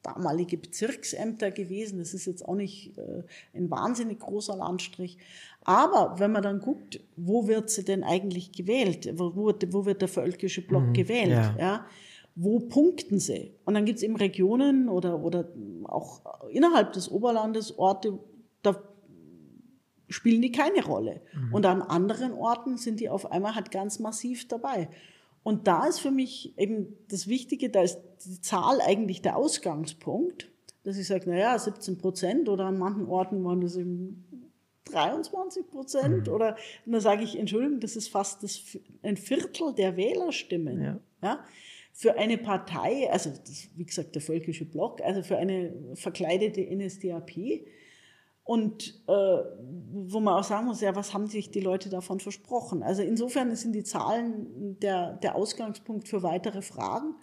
damalige 0.00 0.56
Bezirksämter 0.56 1.50
gewesen. 1.50 1.98
Das 1.98 2.14
ist 2.14 2.24
jetzt 2.24 2.48
auch 2.48 2.54
nicht 2.54 2.96
äh, 2.96 3.24
ein 3.52 3.70
wahnsinnig 3.70 4.20
großer 4.20 4.56
Landstrich. 4.56 5.18
Aber 5.64 6.18
wenn 6.18 6.32
man 6.32 6.42
dann 6.42 6.60
guckt, 6.60 6.98
wo 7.16 7.46
wird 7.46 7.68
sie 7.68 7.84
denn 7.84 8.02
eigentlich 8.02 8.52
gewählt? 8.52 9.12
Wo, 9.18 9.36
wo, 9.36 9.52
wo 9.68 9.84
wird 9.84 10.00
der 10.00 10.08
völkische 10.08 10.66
Block 10.66 10.94
gewählt? 10.94 11.32
ja. 11.32 11.56
Ja. 11.58 11.86
wo 12.36 12.60
punkten 12.60 13.18
sie? 13.18 13.52
Und 13.66 13.74
dann 13.74 13.84
gibt 13.84 13.98
es 13.98 14.02
eben 14.02 14.16
Regionen 14.16 14.88
oder, 14.88 15.22
oder 15.22 15.46
auch 15.84 16.22
innerhalb 16.48 16.94
des 16.94 17.10
Oberlandes 17.10 17.78
Orte, 17.78 18.18
da 18.62 18.82
spielen 20.08 20.42
die 20.42 20.52
keine 20.52 20.84
Rolle. 20.84 21.20
Mhm. 21.34 21.54
Und 21.54 21.66
an 21.66 21.82
anderen 21.82 22.32
Orten 22.32 22.76
sind 22.76 23.00
die 23.00 23.08
auf 23.08 23.30
einmal 23.30 23.54
halt 23.54 23.70
ganz 23.70 23.98
massiv 23.98 24.48
dabei. 24.48 24.88
Und 25.42 25.68
da 25.68 25.86
ist 25.86 26.00
für 26.00 26.10
mich 26.10 26.58
eben 26.58 26.96
das 27.08 27.28
Wichtige, 27.28 27.70
da 27.70 27.82
ist 27.82 28.00
die 28.24 28.40
Zahl 28.40 28.80
eigentlich 28.80 29.22
der 29.22 29.36
Ausgangspunkt, 29.36 30.50
dass 30.82 30.98
ich 30.98 31.06
sage, 31.06 31.30
naja, 31.30 31.58
17 31.58 31.98
Prozent 31.98 32.48
oder 32.48 32.64
an 32.66 32.78
manchen 32.78 33.06
Orten 33.06 33.44
waren 33.44 33.60
das 33.60 33.76
eben 33.76 34.24
23 34.86 35.68
Prozent 35.68 36.26
mhm. 36.26 36.32
oder 36.32 36.56
und 36.84 36.92
dann 36.92 37.00
sage 37.00 37.22
ich, 37.24 37.38
Entschuldigung, 37.38 37.80
das 37.80 37.96
ist 37.96 38.08
fast 38.08 38.42
das, 38.42 38.60
ein 39.02 39.16
Viertel 39.16 39.74
der 39.74 39.96
Wählerstimmen. 39.96 40.82
Ja. 40.82 41.00
ja? 41.22 41.44
Für 41.92 42.16
eine 42.18 42.38
Partei, 42.38 43.10
also 43.10 43.30
das, 43.30 43.68
wie 43.74 43.84
gesagt 43.84 44.14
der 44.14 44.22
völkische 44.22 44.64
Block, 44.64 45.00
also 45.00 45.22
für 45.22 45.38
eine 45.38 45.72
verkleidete 45.94 46.60
NSDAP, 46.60 47.66
und 48.46 48.94
äh, 49.08 49.12
wo 49.12 50.20
man 50.20 50.34
auch 50.34 50.44
sagen 50.44 50.66
muss, 50.66 50.80
ja, 50.80 50.94
was 50.94 51.12
haben 51.12 51.26
sich 51.26 51.50
die 51.50 51.60
Leute 51.60 51.90
davon 51.90 52.20
versprochen? 52.20 52.84
Also 52.84 53.02
insofern 53.02 53.54
sind 53.56 53.72
die 53.72 53.82
Zahlen 53.82 54.78
der, 54.80 55.14
der 55.14 55.34
Ausgangspunkt 55.34 56.06
für 56.06 56.22
weitere 56.22 56.62
Fragen. 56.62 57.16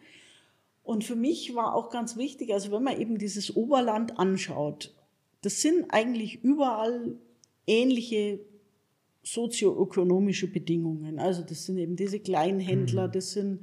Und 0.84 1.06
für 1.06 1.16
mich 1.16 1.56
war 1.56 1.76
auch 1.76 1.90
ganz 1.90 2.18
wichtig, 2.18 2.54
also 2.54 2.74
wenn 2.74 2.84
man 2.84 3.00
eben 3.00 3.18
dieses 3.18 3.56
Oberland 3.56 4.20
anschaut, 4.20 4.94
das 5.42 5.62
sind 5.62 5.86
eigentlich 5.92 6.44
überall 6.44 7.16
ähnliche 7.68 8.42
sozioökonomische 9.24 10.52
Bedingungen. 10.52 11.20
Also 11.20 11.42
das 11.42 11.66
sind 11.66 11.78
eben 11.78 11.96
diese 11.96 12.20
Kleinhändler, 12.20 13.08
mhm. 13.08 13.12
das 13.14 13.32
sind 13.32 13.62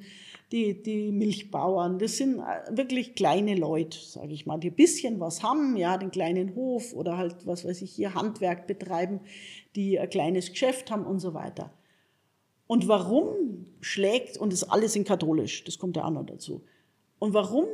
die, 0.52 0.82
die 0.82 1.12
Milchbauern, 1.12 1.98
das 1.98 2.16
sind 2.16 2.40
äh, 2.40 2.76
wirklich 2.76 3.14
kleine 3.14 3.54
Leute, 3.54 3.98
sage 3.98 4.32
ich 4.32 4.46
mal, 4.46 4.58
die 4.58 4.70
ein 4.70 4.76
bisschen 4.76 5.20
was 5.20 5.42
haben, 5.42 5.76
ja, 5.76 5.96
den 5.96 6.10
kleinen 6.10 6.54
Hof 6.54 6.92
oder 6.92 7.16
halt, 7.16 7.46
was 7.46 7.64
weiß 7.64 7.82
ich, 7.82 7.92
hier 7.92 8.14
Handwerk 8.14 8.66
betreiben, 8.66 9.20
die 9.76 9.98
ein 9.98 10.10
kleines 10.10 10.50
Geschäft 10.50 10.90
haben 10.90 11.04
und 11.04 11.20
so 11.20 11.34
weiter. 11.34 11.72
Und 12.66 12.88
warum 12.88 13.66
schlägt, 13.80 14.38
und 14.38 14.52
das 14.52 14.68
alles 14.68 14.96
in 14.96 15.04
katholisch, 15.04 15.64
das 15.64 15.78
kommt 15.78 15.96
ja 15.96 16.04
auch 16.04 16.10
noch 16.10 16.26
dazu, 16.26 16.64
und 17.18 17.34
warum 17.34 17.66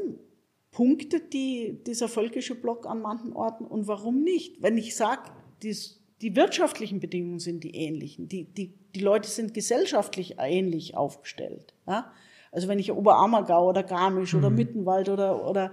punktet 0.71 1.33
die, 1.33 1.83
dieser 1.87 2.09
völkische 2.09 2.55
Block 2.55 2.87
an 2.87 3.01
manchen 3.01 3.33
Orten 3.33 3.65
und 3.65 3.89
warum 3.89 4.23
nicht? 4.23 4.61
Wenn 4.61 4.77
ich 4.77 4.95
sage, 4.95 5.31
die 5.63 6.37
wirtschaftlichen 6.37 7.01
Bedingungen 7.01 7.39
sind 7.39 7.65
die 7.65 7.75
ähnlichen, 7.75 8.29
die, 8.29 8.45
die, 8.45 8.75
die 8.95 9.01
Leute 9.01 9.31
sind 9.31 9.55
gesellschaftlich 9.55 10.37
ähnlich 10.39 10.95
aufgestellt. 10.95 11.75
Ja? 11.87 12.13
Also 12.57 12.69
wenn 12.69 12.79
ich 12.79 12.91
Oberammergau 12.91 13.69
oder 13.69 13.83
Garmisch 13.83 14.33
mhm. 14.33 14.39
oder 14.39 14.49
Mittenwald 14.49 15.11
oder, 15.11 15.47
oder 15.47 15.73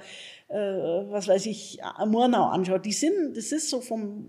äh, 0.49 0.57
was 0.57 1.29
weiß 1.29 1.45
ich, 1.45 1.79
Murnau 2.05 2.49
anschaue, 2.49 2.81
die 2.81 2.91
sind, 2.91 3.37
das 3.37 3.53
ist 3.53 3.69
so 3.69 3.79
vom, 3.79 4.25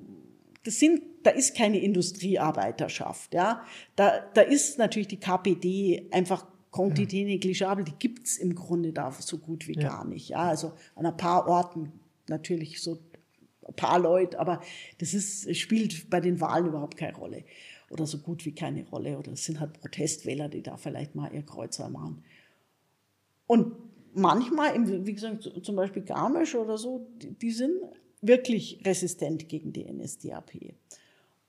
das 0.63 0.79
sind, 0.79 1.03
da 1.25 1.31
ist 1.31 1.57
keine 1.57 1.81
Industriearbeiterschaft, 1.81 3.35
ja. 3.35 3.65
Da, 3.97 4.21
da 4.35 4.43
ist 4.43 4.79
natürlich 4.79 5.09
die 5.09 5.19
KPD 5.19 6.07
einfach 6.13 6.47
Quantité 6.71 7.23
ja. 7.23 7.27
negligible, 7.27 7.83
die 7.83 7.99
gibt's 7.99 8.37
im 8.37 8.55
Grunde 8.55 8.93
da 8.93 9.11
so 9.11 9.39
gut 9.39 9.67
wie 9.67 9.75
ja. 9.75 9.89
gar 9.89 10.05
nicht, 10.05 10.29
ja. 10.29 10.43
Also 10.43 10.75
an 10.95 11.07
ein 11.07 11.17
paar 11.17 11.49
Orten 11.49 11.91
natürlich 12.29 12.81
so 12.81 13.01
ein 13.67 13.75
paar 13.75 13.99
Leute, 13.99 14.39
aber 14.39 14.61
das 14.99 15.13
ist, 15.13 15.57
spielt 15.57 16.09
bei 16.09 16.21
den 16.21 16.41
Wahlen 16.41 16.67
überhaupt 16.67 16.97
keine 16.97 17.17
Rolle 17.17 17.43
oder 17.91 18.07
so 18.07 18.19
gut 18.19 18.45
wie 18.45 18.53
keine 18.53 18.87
Rolle. 18.89 19.19
Oder 19.19 19.33
es 19.33 19.45
sind 19.45 19.61
halt 19.61 19.81
Protestwähler, 19.81 20.49
die 20.49 20.63
da 20.63 20.77
vielleicht 20.77 21.15
mal 21.15 21.33
ihr 21.33 21.43
Kreuzer 21.43 21.89
machen. 21.89 22.25
Und 23.47 23.75
manchmal, 24.15 24.75
wie 25.07 25.13
gesagt, 25.13 25.51
zum 25.63 25.77
Beispiel 25.77 26.03
Garmisch 26.03 26.55
oder 26.55 26.79
so, 26.79 27.07
die 27.21 27.51
sind 27.51 27.75
wirklich 28.21 28.81
resistent 28.85 29.49
gegen 29.49 29.73
die 29.73 29.85
NSDAP 29.85 30.75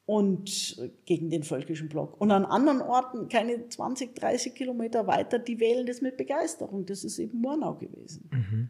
und 0.06 0.78
gegen 1.06 1.30
den 1.30 1.44
völkischen 1.44 1.90
Block. 1.90 2.20
Und 2.20 2.32
an 2.32 2.46
anderen 2.46 2.82
Orten, 2.82 3.28
keine 3.28 3.70
20, 3.70 4.16
30 4.16 4.54
Kilometer 4.54 5.08
weiter, 5.08 5.40
die 5.40 5.60
wählen 5.60 5.86
das 5.86 6.02
mit 6.02 6.18
Begeisterung. 6.18 6.86
Das 6.86 7.04
ist 7.04 7.18
eben 7.18 7.40
Murnau 7.40 7.76
gewesen. 7.76 8.30
Mhm. 8.32 8.70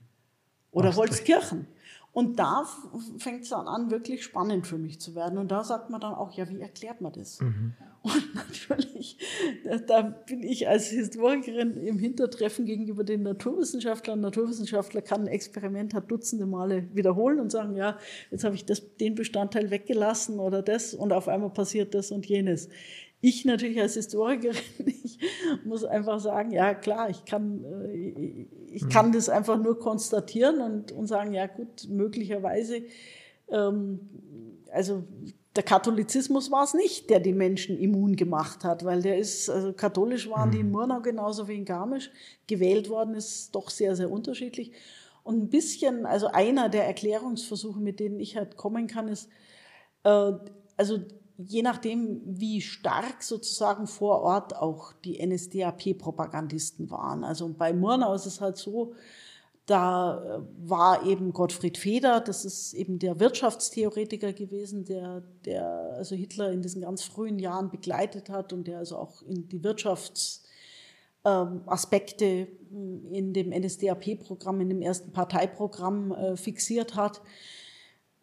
Oder 0.71 0.95
Holzkirchen. 0.95 1.67
Und 2.13 2.39
da 2.39 2.65
fängt 3.17 3.43
es 3.43 3.49
dann 3.49 3.67
an, 3.67 3.91
wirklich 3.91 4.23
spannend 4.23 4.67
für 4.67 4.78
mich 4.78 5.01
zu 5.01 5.15
werden. 5.15 5.38
Und 5.38 5.51
da 5.51 5.65
sagt 5.65 5.89
man 5.89 5.99
dann 5.99 6.13
auch, 6.13 6.32
ja, 6.32 6.47
wie 6.49 6.61
erklärt 6.61 7.01
man 7.01 7.11
das? 7.11 7.41
Mhm. 7.41 7.73
Und 8.05 8.35
natürlich, 8.35 9.17
da, 9.87 10.03
bin 10.03 10.43
ich 10.43 10.67
als 10.67 10.89
Historikerin 10.89 11.75
im 11.75 11.97
Hintertreffen 11.97 12.67
gegenüber 12.67 13.03
den 13.03 13.23
Naturwissenschaftlern. 13.23 14.21
Naturwissenschaftler 14.21 15.01
kann 15.01 15.21
ein 15.21 15.27
Experiment 15.27 15.95
hat 15.95 16.11
dutzende 16.11 16.45
Male 16.45 16.87
wiederholen 16.93 17.39
und 17.39 17.51
sagen, 17.51 17.75
ja, 17.75 17.97
jetzt 18.29 18.43
habe 18.43 18.53
ich 18.53 18.63
das, 18.63 18.95
den 18.97 19.15
Bestandteil 19.15 19.71
weggelassen 19.71 20.39
oder 20.39 20.61
das 20.61 20.93
und 20.93 21.13
auf 21.13 21.27
einmal 21.27 21.49
passiert 21.49 21.95
das 21.95 22.11
und 22.11 22.27
jenes. 22.27 22.69
Ich 23.21 23.43
natürlich 23.43 23.81
als 23.81 23.95
Historikerin, 23.95 24.61
ich 24.85 25.17
muss 25.63 25.83
einfach 25.83 26.19
sagen, 26.19 26.51
ja 26.51 26.75
klar, 26.75 27.09
ich 27.09 27.25
kann, 27.25 27.63
äh, 27.63 28.45
ich 28.71 28.83
mhm. 28.83 28.89
kann 28.89 29.11
das 29.13 29.29
einfach 29.29 29.59
nur 29.59 29.79
konstatieren 29.79 30.61
und, 30.61 30.91
und 30.91 31.07
sagen, 31.07 31.33
ja 31.33 31.47
gut, 31.47 31.89
möglicherweise, 31.89 32.83
ähm, 33.49 33.99
also 34.71 35.05
der 35.55 35.63
Katholizismus 35.63 36.51
war 36.51 36.63
es 36.63 36.73
nicht, 36.73 37.09
der 37.09 37.19
die 37.19 37.33
Menschen 37.33 37.79
immun 37.79 38.15
gemacht 38.15 38.63
hat, 38.63 38.83
weil 38.83 39.01
der 39.01 39.17
ist, 39.17 39.49
also 39.49 39.71
katholisch 39.71 40.29
waren 40.29 40.51
die 40.51 40.59
in 40.59 40.67
mhm. 40.67 40.73
Murnau 40.73 41.01
genauso 41.01 41.47
wie 41.47 41.55
in 41.55 41.65
Garmisch, 41.65 42.11
gewählt 42.47 42.89
worden 42.89 43.15
ist 43.15 43.55
doch 43.55 43.69
sehr, 43.69 43.95
sehr 43.95 44.11
unterschiedlich. 44.11 44.73
Und 45.23 45.43
ein 45.43 45.49
bisschen, 45.49 46.05
also 46.05 46.27
einer 46.27 46.69
der 46.69 46.85
Erklärungsversuche, 46.85 47.79
mit 47.79 47.99
denen 47.99 48.19
ich 48.19 48.35
halt 48.35 48.57
kommen 48.57 48.87
kann, 48.87 49.07
ist, 49.07 49.29
äh, 50.03 50.33
also 50.77 50.99
je 51.37 51.61
nachdem, 51.61 52.21
wie 52.25 52.61
stark 52.61 53.23
sozusagen 53.23 53.87
vor 53.87 54.21
Ort 54.21 54.55
auch 54.55 54.93
die 54.93 55.25
NSDAP-Propagandisten 55.25 56.91
waren. 56.91 57.23
Also 57.23 57.49
bei 57.49 57.73
Murnau 57.73 58.13
ist 58.13 58.25
es 58.25 58.41
halt 58.41 58.57
so, 58.57 58.93
da 59.66 60.24
äh, 60.24 60.39
war 60.70 61.05
eben 61.05 61.34
Gottfried 61.34 61.78
Feder, 61.78 62.22
das 62.22 62.45
ist 62.45 62.74
eben 62.74 62.99
der 62.99 63.20
Wirtschaftstheoretiker 63.20 64.32
gewesen, 64.34 64.86
der, 64.86 65.24
der 65.45 65.95
also 65.95 66.16
Hitler 66.16 66.51
in 66.51 66.61
diesen 66.61 66.82
ganz 66.82 67.03
frühen 67.03 67.39
Jahren 67.39 67.72
begleitet 67.72 68.30
hat 68.30 68.53
und 68.53 68.68
der 68.68 68.78
also 68.80 68.97
auch 68.97 69.24
in 69.24 69.49
die 69.49 69.63
Wirtschaftsaspekte 69.63 72.26
ähm, 72.26 73.07
in 73.11 73.34
dem 73.34 73.49
NSDAP-Programm, 73.49 74.61
in 74.61 74.70
dem 74.70 74.84
ersten 74.84 75.11
Parteiprogramm 75.11 76.11
äh, 76.11 76.38
fixiert 76.38 76.95
hat. 76.95 77.22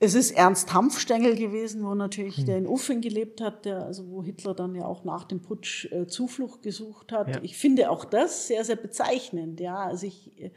Es 0.05 0.17
ist 0.17 0.33
Ernst 0.33 0.75
Hanfstengel 0.75 1.37
gewesen, 1.37 1.85
wo 1.85 1.95
natürlich 1.95 2.39
hm. 2.39 2.47
der 2.47 2.59
in 2.59 2.67
Uffing 2.67 3.01
gelebt 3.01 3.41
hat, 3.41 3.65
der, 3.65 3.87
also 3.87 4.09
wo 4.09 4.21
Hitler 4.21 4.53
dann 4.53 4.75
ja 4.75 4.85
auch 4.85 5.05
nach 5.05 5.23
dem 5.23 5.41
Putsch 5.41 5.85
äh, 5.93 6.09
Zuflucht 6.09 6.63
gesucht 6.63 7.13
hat. 7.13 7.29
Ja. 7.29 7.41
Ich 7.45 7.57
finde 7.57 7.89
auch 7.89 8.05
das 8.05 8.49
sehr, 8.49 8.65
sehr 8.65 8.75
bezeichnend. 8.75 9.61
Ja, 9.61 9.77
also 9.77 10.09
ich, 10.09 10.37
äh, 10.41 10.51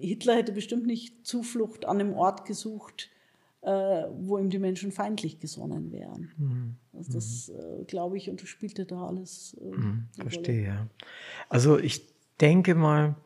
Hitler 0.00 0.36
hätte 0.36 0.52
bestimmt 0.52 0.86
nicht 0.86 1.26
Zuflucht 1.26 1.86
an 1.86 2.00
einem 2.00 2.14
Ort 2.14 2.44
gesucht, 2.44 3.10
äh, 3.62 3.70
wo 3.70 4.38
ihm 4.38 4.50
die 4.50 4.58
Menschen 4.58 4.92
feindlich 4.92 5.40
gesonnen 5.40 5.90
wären. 5.92 6.32
Mhm. 6.36 6.76
Also 6.92 7.12
das, 7.12 7.48
mhm. 7.48 7.82
äh, 7.82 7.84
glaube 7.84 8.16
ich, 8.16 8.30
unterspielte 8.30 8.84
da 8.84 9.06
alles. 9.06 9.56
Äh, 9.60 9.76
mhm. 9.76 10.08
Verstehe, 10.12 10.64
ja. 10.64 10.86
Also 11.48 11.78
ich 11.78 12.06
denke 12.40 12.74
mal, 12.74 13.16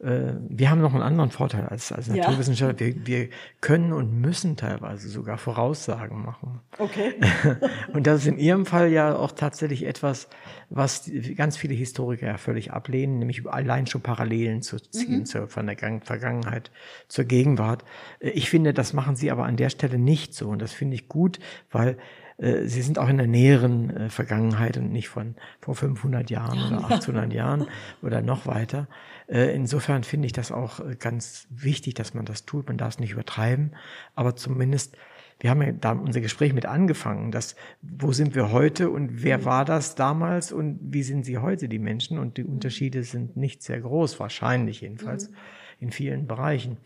wir 0.00 0.70
haben 0.70 0.80
noch 0.80 0.94
einen 0.94 1.02
anderen 1.02 1.30
Vorteil 1.30 1.66
als, 1.66 1.90
als 1.90 2.06
Naturwissenschaftler. 2.06 2.86
Ja. 2.86 2.94
Wir, 2.94 3.06
wir, 3.06 3.28
können 3.60 3.92
und 3.92 4.20
müssen 4.20 4.56
teilweise 4.56 5.08
sogar 5.08 5.38
Voraussagen 5.38 6.22
machen. 6.24 6.60
Okay. 6.78 7.14
und 7.92 8.06
das 8.06 8.20
ist 8.20 8.28
in 8.28 8.38
Ihrem 8.38 8.64
Fall 8.64 8.92
ja 8.92 9.16
auch 9.16 9.32
tatsächlich 9.32 9.84
etwas, 9.84 10.28
was 10.70 11.10
ganz 11.34 11.56
viele 11.56 11.74
Historiker 11.74 12.26
ja 12.26 12.36
völlig 12.36 12.72
ablehnen, 12.72 13.18
nämlich 13.18 13.44
allein 13.48 13.88
schon 13.88 14.00
Parallelen 14.00 14.62
zu 14.62 14.78
ziehen 14.78 15.20
mhm. 15.20 15.26
zur, 15.26 15.48
von 15.48 15.66
der 15.66 15.76
Vergangenheit 15.76 16.70
zur 17.08 17.24
Gegenwart. 17.24 17.84
Äh, 18.20 18.30
ich 18.30 18.50
finde, 18.50 18.72
das 18.72 18.92
machen 18.92 19.16
Sie 19.16 19.32
aber 19.32 19.46
an 19.46 19.56
der 19.56 19.70
Stelle 19.70 19.98
nicht 19.98 20.32
so. 20.32 20.48
Und 20.48 20.62
das 20.62 20.72
finde 20.72 20.94
ich 20.94 21.08
gut, 21.08 21.40
weil 21.72 21.98
äh, 22.38 22.66
sie 22.66 22.82
sind 22.82 22.98
auch 22.98 23.08
in 23.08 23.18
der 23.18 23.26
näheren 23.26 23.90
äh, 23.90 24.08
Vergangenheit 24.08 24.76
und 24.76 24.90
nicht 24.90 25.08
von 25.08 25.34
vor 25.60 25.74
500 25.74 26.30
Jahren 26.30 26.58
oder 26.66 26.84
800 26.90 27.32
Jahren 27.32 27.66
oder 28.02 28.22
noch 28.22 28.46
weiter. 28.46 28.88
Äh, 29.28 29.54
insofern 29.54 30.04
finde 30.04 30.26
ich 30.26 30.32
das 30.32 30.50
auch 30.52 30.80
ganz 30.98 31.46
wichtig, 31.50 31.94
dass 31.94 32.14
man 32.14 32.24
das 32.24 32.44
tut. 32.44 32.68
Man 32.68 32.78
darf 32.78 32.94
es 32.94 32.98
nicht 33.00 33.12
übertreiben, 33.12 33.74
aber 34.14 34.36
zumindest 34.36 34.96
wir 35.40 35.50
haben 35.50 35.62
ja 35.62 35.72
da 35.72 35.92
unser 35.92 36.20
Gespräch 36.20 36.52
mit 36.52 36.66
angefangen, 36.66 37.30
dass 37.30 37.54
wo 37.80 38.12
sind 38.12 38.34
wir 38.34 38.50
heute 38.50 38.90
und 38.90 39.22
wer 39.22 39.38
mhm. 39.38 39.44
war 39.44 39.64
das 39.64 39.94
damals 39.94 40.50
und 40.50 40.80
wie 40.82 41.02
sind 41.02 41.24
sie 41.24 41.38
heute, 41.38 41.68
die 41.68 41.78
Menschen? 41.78 42.18
Und 42.18 42.36
die 42.36 42.44
mhm. 42.44 42.54
Unterschiede 42.54 43.04
sind 43.04 43.36
nicht 43.36 43.62
sehr 43.62 43.80
groß, 43.80 44.18
wahrscheinlich 44.18 44.80
jedenfalls 44.80 45.30
mhm. 45.30 45.36
in 45.80 45.90
vielen 45.92 46.26
Bereichen. 46.26 46.78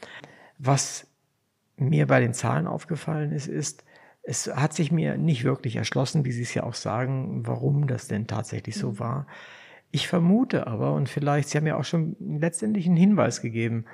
Was 0.58 1.06
mir 1.76 2.06
bei 2.06 2.20
den 2.20 2.34
Zahlen 2.34 2.66
aufgefallen 2.66 3.32
ist, 3.32 3.48
ist, 3.48 3.84
es 4.22 4.46
hat 4.54 4.72
sich 4.72 4.92
mir 4.92 5.16
nicht 5.16 5.44
wirklich 5.44 5.76
erschlossen, 5.76 6.24
wie 6.24 6.32
Sie 6.32 6.42
es 6.42 6.54
ja 6.54 6.62
auch 6.62 6.74
sagen, 6.74 7.46
warum 7.46 7.86
das 7.86 8.06
denn 8.08 8.26
tatsächlich 8.26 8.76
so 8.76 8.92
mhm. 8.92 8.98
war. 8.98 9.26
Ich 9.90 10.08
vermute 10.08 10.66
aber, 10.66 10.94
und 10.94 11.08
vielleicht, 11.08 11.48
Sie 11.48 11.58
haben 11.58 11.66
ja 11.66 11.76
auch 11.76 11.84
schon 11.84 12.16
letztendlich 12.20 12.86
einen 12.86 12.96
Hinweis 12.96 13.42
gegeben, 13.42 13.84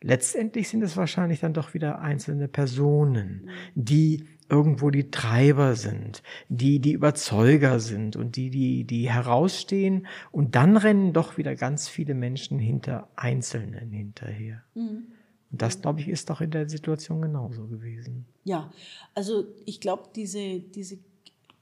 letztendlich 0.00 0.68
sind 0.68 0.82
es 0.82 0.96
wahrscheinlich 0.96 1.40
dann 1.40 1.52
doch 1.52 1.74
wieder 1.74 2.00
einzelne 2.00 2.48
Personen, 2.48 3.50
die 3.74 4.26
irgendwo 4.48 4.90
die 4.90 5.10
Treiber 5.10 5.74
sind, 5.76 6.22
die 6.48 6.78
die 6.78 6.92
Überzeuger 6.92 7.80
sind 7.80 8.16
und 8.16 8.36
die, 8.36 8.50
die, 8.50 8.84
die 8.84 9.10
herausstehen. 9.10 10.06
Und 10.30 10.54
dann 10.54 10.76
rennen 10.76 11.12
doch 11.12 11.38
wieder 11.38 11.54
ganz 11.54 11.88
viele 11.88 12.14
Menschen 12.14 12.58
hinter 12.58 13.08
Einzelnen 13.16 13.90
hinterher. 13.90 14.62
Mhm. 14.74 15.06
Und 15.52 15.60
das, 15.60 15.80
glaube 15.80 16.00
ich, 16.00 16.08
ist 16.08 16.30
doch 16.30 16.40
in 16.40 16.50
der 16.50 16.68
Situation 16.68 17.20
genauso 17.20 17.66
gewesen. 17.66 18.24
Ja, 18.44 18.72
also 19.14 19.44
ich 19.66 19.80
glaube, 19.80 20.04
diese, 20.16 20.60
diese, 20.60 20.98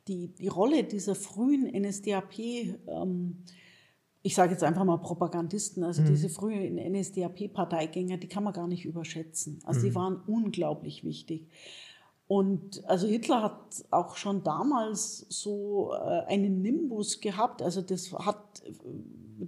die, 0.06 0.28
die 0.28 0.48
Rolle 0.48 0.84
dieser 0.84 1.16
frühen 1.16 1.66
NSDAP, 1.66 2.38
ähm, 2.38 3.38
ich 4.22 4.34
sage 4.34 4.52
jetzt 4.52 4.62
einfach 4.62 4.84
mal 4.84 4.98
Propagandisten, 4.98 5.82
also 5.82 6.02
mhm. 6.02 6.06
diese 6.06 6.28
frühen 6.28 6.76
NSDAP-Parteigänger, 6.76 8.16
die 8.16 8.28
kann 8.28 8.44
man 8.44 8.52
gar 8.52 8.68
nicht 8.68 8.84
überschätzen. 8.84 9.58
Also 9.64 9.80
mhm. 9.80 9.84
die 9.84 9.94
waren 9.96 10.20
unglaublich 10.26 11.04
wichtig. 11.04 11.48
Und 12.28 12.88
also 12.88 13.08
Hitler 13.08 13.42
hat 13.42 13.84
auch 13.90 14.16
schon 14.16 14.44
damals 14.44 15.26
so 15.28 15.92
äh, 15.94 16.26
einen 16.26 16.62
Nimbus 16.62 17.20
gehabt. 17.20 17.60
Also 17.60 17.82
das 17.82 18.12
hat, 18.12 18.62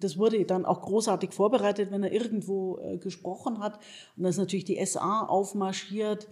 das 0.00 0.18
wurde 0.18 0.44
dann 0.44 0.64
auch 0.64 0.82
großartig 0.82 1.32
vorbereitet, 1.32 1.90
wenn 1.90 2.02
er 2.02 2.12
irgendwo 2.12 2.78
äh, 2.78 2.98
gesprochen 2.98 3.60
hat. 3.60 3.78
Und 4.16 4.24
da 4.24 4.28
ist 4.28 4.38
natürlich 4.38 4.64
die 4.64 4.84
SA 4.84 5.26
aufmarschiert. 5.26 6.28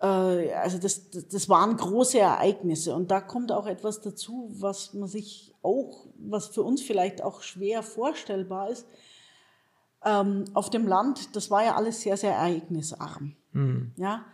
Äh, 0.00 0.06
also 0.06 0.78
das, 0.78 1.10
das 1.10 1.48
waren 1.48 1.76
große 1.76 2.18
Ereignisse. 2.18 2.94
Und 2.94 3.10
da 3.10 3.20
kommt 3.20 3.52
auch 3.52 3.66
etwas 3.66 4.00
dazu, 4.00 4.50
was 4.52 4.94
man 4.94 5.08
sich 5.08 5.54
auch, 5.62 6.06
was 6.18 6.48
für 6.48 6.62
uns 6.62 6.82
vielleicht 6.82 7.22
auch 7.22 7.42
schwer 7.42 7.82
vorstellbar 7.82 8.70
ist. 8.70 8.86
Ähm, 10.04 10.44
auf 10.54 10.70
dem 10.70 10.86
Land, 10.86 11.34
das 11.34 11.50
war 11.50 11.64
ja 11.64 11.74
alles 11.74 12.02
sehr, 12.02 12.16
sehr 12.16 12.32
ereignisarm. 12.32 13.36
Mhm. 13.52 13.92
Ja 13.96 14.24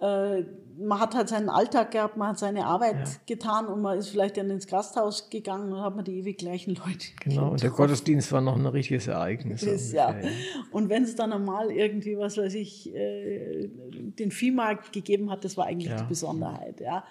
äh, 0.00 0.42
man 0.78 1.00
hat 1.00 1.14
halt 1.14 1.28
seinen 1.28 1.48
Alltag 1.48 1.90
gehabt, 1.90 2.18
man 2.18 2.28
hat 2.28 2.38
seine 2.38 2.66
Arbeit 2.66 3.08
ja. 3.08 3.14
getan 3.24 3.66
und 3.66 3.80
man 3.80 3.98
ist 3.98 4.10
vielleicht 4.10 4.36
dann 4.36 4.50
ins 4.50 4.66
Gasthaus 4.66 5.30
gegangen 5.30 5.72
und 5.72 5.80
hat 5.80 5.96
man 5.96 6.04
die 6.04 6.18
ewig 6.18 6.36
gleichen 6.36 6.74
Leute. 6.74 7.08
Genau, 7.20 7.52
und 7.52 7.62
der 7.62 7.70
Gottesdienst 7.70 8.30
war 8.32 8.42
noch 8.42 8.56
ein 8.56 8.66
richtiges 8.66 9.06
Ereignis. 9.06 9.62
Ist, 9.62 9.92
ja. 9.92 10.10
ja. 10.10 10.28
Und 10.70 10.90
wenn 10.90 11.04
es 11.04 11.14
dann 11.14 11.32
einmal 11.32 11.70
irgendwie, 11.70 12.18
was 12.18 12.36
weiß 12.36 12.54
ich, 12.54 12.94
äh, 12.94 13.68
den 13.68 14.30
Viehmarkt 14.30 14.92
gegeben 14.92 15.30
hat, 15.30 15.44
das 15.44 15.56
war 15.56 15.66
eigentlich 15.66 15.92
ja. 15.92 15.96
die 15.96 16.08
Besonderheit. 16.08 16.80
Ja. 16.80 17.04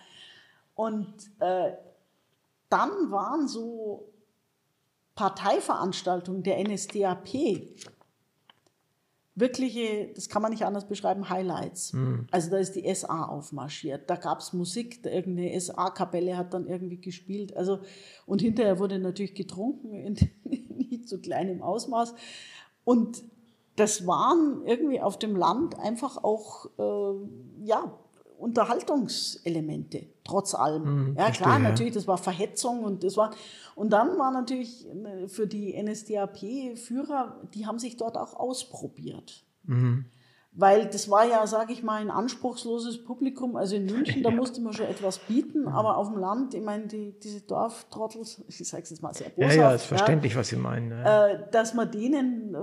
Und 0.75 1.07
äh, 1.39 1.71
dann 2.69 2.91
waren 3.09 3.47
so 3.47 4.11
Parteiveranstaltungen 5.15 6.43
der 6.43 6.61
NSDAP 6.67 7.29
wirkliche, 9.35 10.11
das 10.15 10.29
kann 10.29 10.41
man 10.41 10.51
nicht 10.51 10.65
anders 10.65 10.87
beschreiben, 10.87 11.29
Highlights. 11.29 11.93
Mhm. 11.93 12.27
Also 12.31 12.49
da 12.49 12.57
ist 12.57 12.73
die 12.73 12.93
SA 12.93 13.25
aufmarschiert, 13.25 14.09
da 14.09 14.15
gab's 14.15 14.53
Musik, 14.53 15.05
irgendeine 15.05 15.59
SA-Kapelle 15.59 16.37
hat 16.37 16.53
dann 16.53 16.67
irgendwie 16.67 17.01
gespielt. 17.01 17.55
Also 17.55 17.79
und 18.25 18.41
hinterher 18.41 18.79
wurde 18.79 18.97
natürlich 18.97 19.35
getrunken 19.35 19.93
in 19.93 20.17
nicht 20.43 21.09
so 21.09 21.19
kleinem 21.19 21.61
Ausmaß. 21.61 22.15
Und 22.85 23.23
das 23.75 24.07
waren 24.07 24.61
irgendwie 24.65 25.01
auf 25.01 25.19
dem 25.19 25.35
Land 25.35 25.77
einfach 25.77 26.23
auch 26.23 26.67
äh, 26.77 27.65
ja 27.65 27.99
Unterhaltungselemente, 28.37 30.07
trotz 30.23 30.53
allem. 30.55 30.83
Mhm, 30.83 31.15
ja, 31.17 31.31
klar, 31.31 31.51
verstehe, 31.51 31.63
natürlich, 31.63 31.93
das 31.93 32.07
war 32.07 32.17
Verhetzung 32.17 32.83
und 32.83 33.03
das 33.03 33.17
war, 33.17 33.31
und 33.75 33.91
dann 33.91 34.17
war 34.17 34.31
natürlich 34.31 34.87
äh, 34.87 35.27
für 35.27 35.47
die 35.47 35.81
NSDAP-Führer, 35.81 37.41
die 37.53 37.65
haben 37.65 37.79
sich 37.79 37.97
dort 37.97 38.17
auch 38.17 38.35
ausprobiert. 38.35 39.43
Mhm. 39.63 40.05
Weil 40.57 40.85
das 40.85 41.09
war 41.09 41.25
ja, 41.25 41.45
sage 41.47 41.73
ich 41.73 41.83
mal, 41.83 41.99
ein 41.99 42.09
anspruchsloses 42.09 43.03
Publikum. 43.03 43.57
Also 43.57 43.75
in 43.75 43.87
München, 43.87 44.23
da 44.23 44.31
musste 44.31 44.61
man 44.61 44.71
schon 44.71 44.85
etwas 44.85 45.19
bieten, 45.19 45.67
aber 45.67 45.97
auf 45.97 46.07
dem 46.07 46.17
Land, 46.17 46.53
ich 46.53 46.63
meine, 46.63 46.87
die, 46.87 47.19
diese 47.19 47.41
Dorftrottels, 47.41 48.41
ich 48.47 48.65
sage 48.65 48.83
es 48.83 48.89
jetzt 48.91 49.03
mal 49.03 49.13
sehr 49.13 49.29
boshaft. 49.29 49.55
Ja, 49.55 49.61
ja, 49.63 49.75
ist 49.75 49.83
verständlich, 49.83 50.33
ja, 50.33 50.39
was 50.39 50.47
Sie 50.47 50.55
meinen. 50.55 50.91
Ja. 50.91 51.27
Äh, 51.27 51.51
dass 51.51 51.73
man 51.73 51.91
denen, 51.91 52.55
äh, 52.55 52.57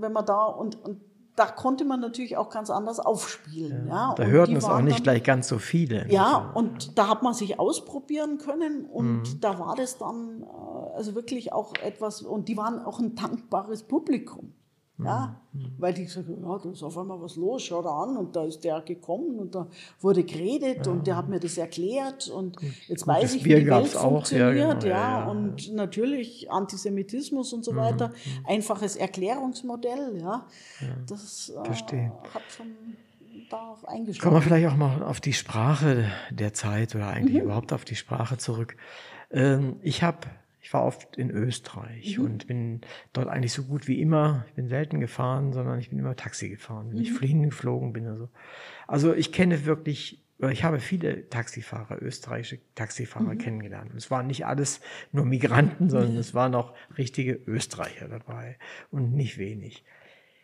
wenn 0.00 0.12
man 0.12 0.26
da, 0.26 0.46
und, 0.46 0.82
und 0.84 1.00
da 1.36 1.46
konnte 1.46 1.84
man 1.84 2.00
natürlich 2.00 2.36
auch 2.38 2.48
ganz 2.48 2.70
anders 2.70 2.98
aufspielen. 2.98 3.86
Ja, 3.88 4.08
ja. 4.08 4.14
Da 4.16 4.24
hörten 4.24 4.56
es 4.56 4.64
auch 4.64 4.80
nicht 4.80 4.98
dann, 4.98 5.02
gleich 5.04 5.22
ganz 5.22 5.48
so 5.48 5.58
viele. 5.58 6.10
Ja, 6.10 6.50
und 6.54 6.98
da 6.98 7.08
hat 7.08 7.22
man 7.22 7.34
sich 7.34 7.60
ausprobieren 7.60 8.38
können 8.38 8.86
und 8.86 9.20
mhm. 9.20 9.40
da 9.40 9.58
war 9.58 9.76
das 9.76 9.98
dann 9.98 10.42
äh, 10.42 10.96
also 10.96 11.14
wirklich 11.14 11.52
auch 11.52 11.74
etwas, 11.82 12.22
und 12.22 12.48
die 12.48 12.56
waren 12.56 12.84
auch 12.84 12.98
ein 12.98 13.14
dankbares 13.14 13.82
Publikum. 13.82 14.54
Ja, 14.98 15.36
mhm. 15.52 15.72
weil 15.76 15.92
die 15.92 16.04
gesagt 16.04 16.26
haben, 16.26 16.42
ja, 16.42 16.58
da 16.58 16.70
ist 16.70 16.82
auf 16.82 16.96
einmal 16.96 17.20
was 17.20 17.36
los, 17.36 17.64
schau 17.64 17.82
da 17.82 17.90
an 17.90 18.16
und 18.16 18.34
da 18.34 18.44
ist 18.44 18.64
der 18.64 18.80
gekommen 18.80 19.38
und 19.38 19.54
da 19.54 19.66
wurde 20.00 20.24
geredet 20.24 20.86
ja. 20.86 20.92
und 20.92 21.06
der 21.06 21.16
hat 21.16 21.28
mir 21.28 21.38
das 21.38 21.58
erklärt 21.58 22.28
und 22.28 22.56
jetzt 22.88 23.04
Gut, 23.04 23.14
weiß 23.14 23.34
ich, 23.34 23.44
wie 23.44 23.56
die 23.56 23.66
Welt 23.66 23.88
funktioniert, 23.88 24.84
ja, 24.84 24.88
ja, 24.88 25.20
ja, 25.22 25.30
und 25.30 25.70
natürlich 25.74 26.50
Antisemitismus 26.50 27.52
und 27.52 27.62
so 27.62 27.72
mhm. 27.72 27.76
weiter, 27.76 28.08
mhm. 28.08 28.46
einfaches 28.46 28.96
Erklärungsmodell, 28.96 30.18
ja, 30.18 30.46
das 31.06 31.50
äh, 31.50 32.08
hat 32.32 32.42
schon 32.48 32.68
darauf 33.50 33.86
eingeschlagen. 33.86 34.22
Kommen 34.22 34.36
wir 34.36 34.42
vielleicht 34.42 34.68
auch 34.68 34.76
mal 34.76 35.02
auf 35.02 35.20
die 35.20 35.34
Sprache 35.34 36.10
der 36.30 36.54
Zeit 36.54 36.94
oder 36.94 37.08
eigentlich 37.08 37.36
mhm. 37.36 37.42
überhaupt 37.42 37.74
auf 37.74 37.84
die 37.84 37.96
Sprache 37.96 38.38
zurück. 38.38 38.76
Ähm, 39.30 39.76
ich 39.82 40.02
habe 40.02 40.28
ich 40.66 40.72
war 40.72 40.84
oft 40.84 41.16
in 41.16 41.30
Österreich 41.30 42.18
mhm. 42.18 42.24
und 42.24 42.46
bin 42.48 42.80
dort 43.12 43.28
eigentlich 43.28 43.52
so 43.52 43.62
gut 43.62 43.86
wie 43.86 44.00
immer. 44.00 44.46
Ich 44.48 44.54
bin 44.54 44.66
selten 44.66 44.98
gefahren, 44.98 45.52
sondern 45.52 45.78
ich 45.78 45.90
bin 45.90 45.98
immer 46.00 46.16
Taxi 46.16 46.48
gefahren. 46.48 46.88
Wenn 46.88 46.96
mhm. 46.96 47.02
ich 47.02 47.12
fliehen 47.12 47.44
geflogen 47.44 47.92
bin 47.92 48.04
oder 48.08 48.16
so. 48.16 48.28
Also 48.88 49.14
ich 49.14 49.30
kenne 49.30 49.64
wirklich, 49.64 50.24
ich 50.50 50.64
habe 50.64 50.80
viele 50.80 51.28
Taxifahrer, 51.28 52.02
österreichische 52.02 52.58
Taxifahrer 52.74 53.34
mhm. 53.34 53.38
kennengelernt. 53.38 53.92
Es 53.94 54.10
waren 54.10 54.26
nicht 54.26 54.44
alles 54.44 54.80
nur 55.12 55.24
Migranten, 55.24 55.88
sondern 55.88 56.16
es 56.16 56.34
waren 56.34 56.56
auch 56.56 56.74
richtige 56.98 57.34
Österreicher 57.34 58.08
dabei 58.08 58.58
und 58.90 59.14
nicht 59.14 59.38
wenig. 59.38 59.84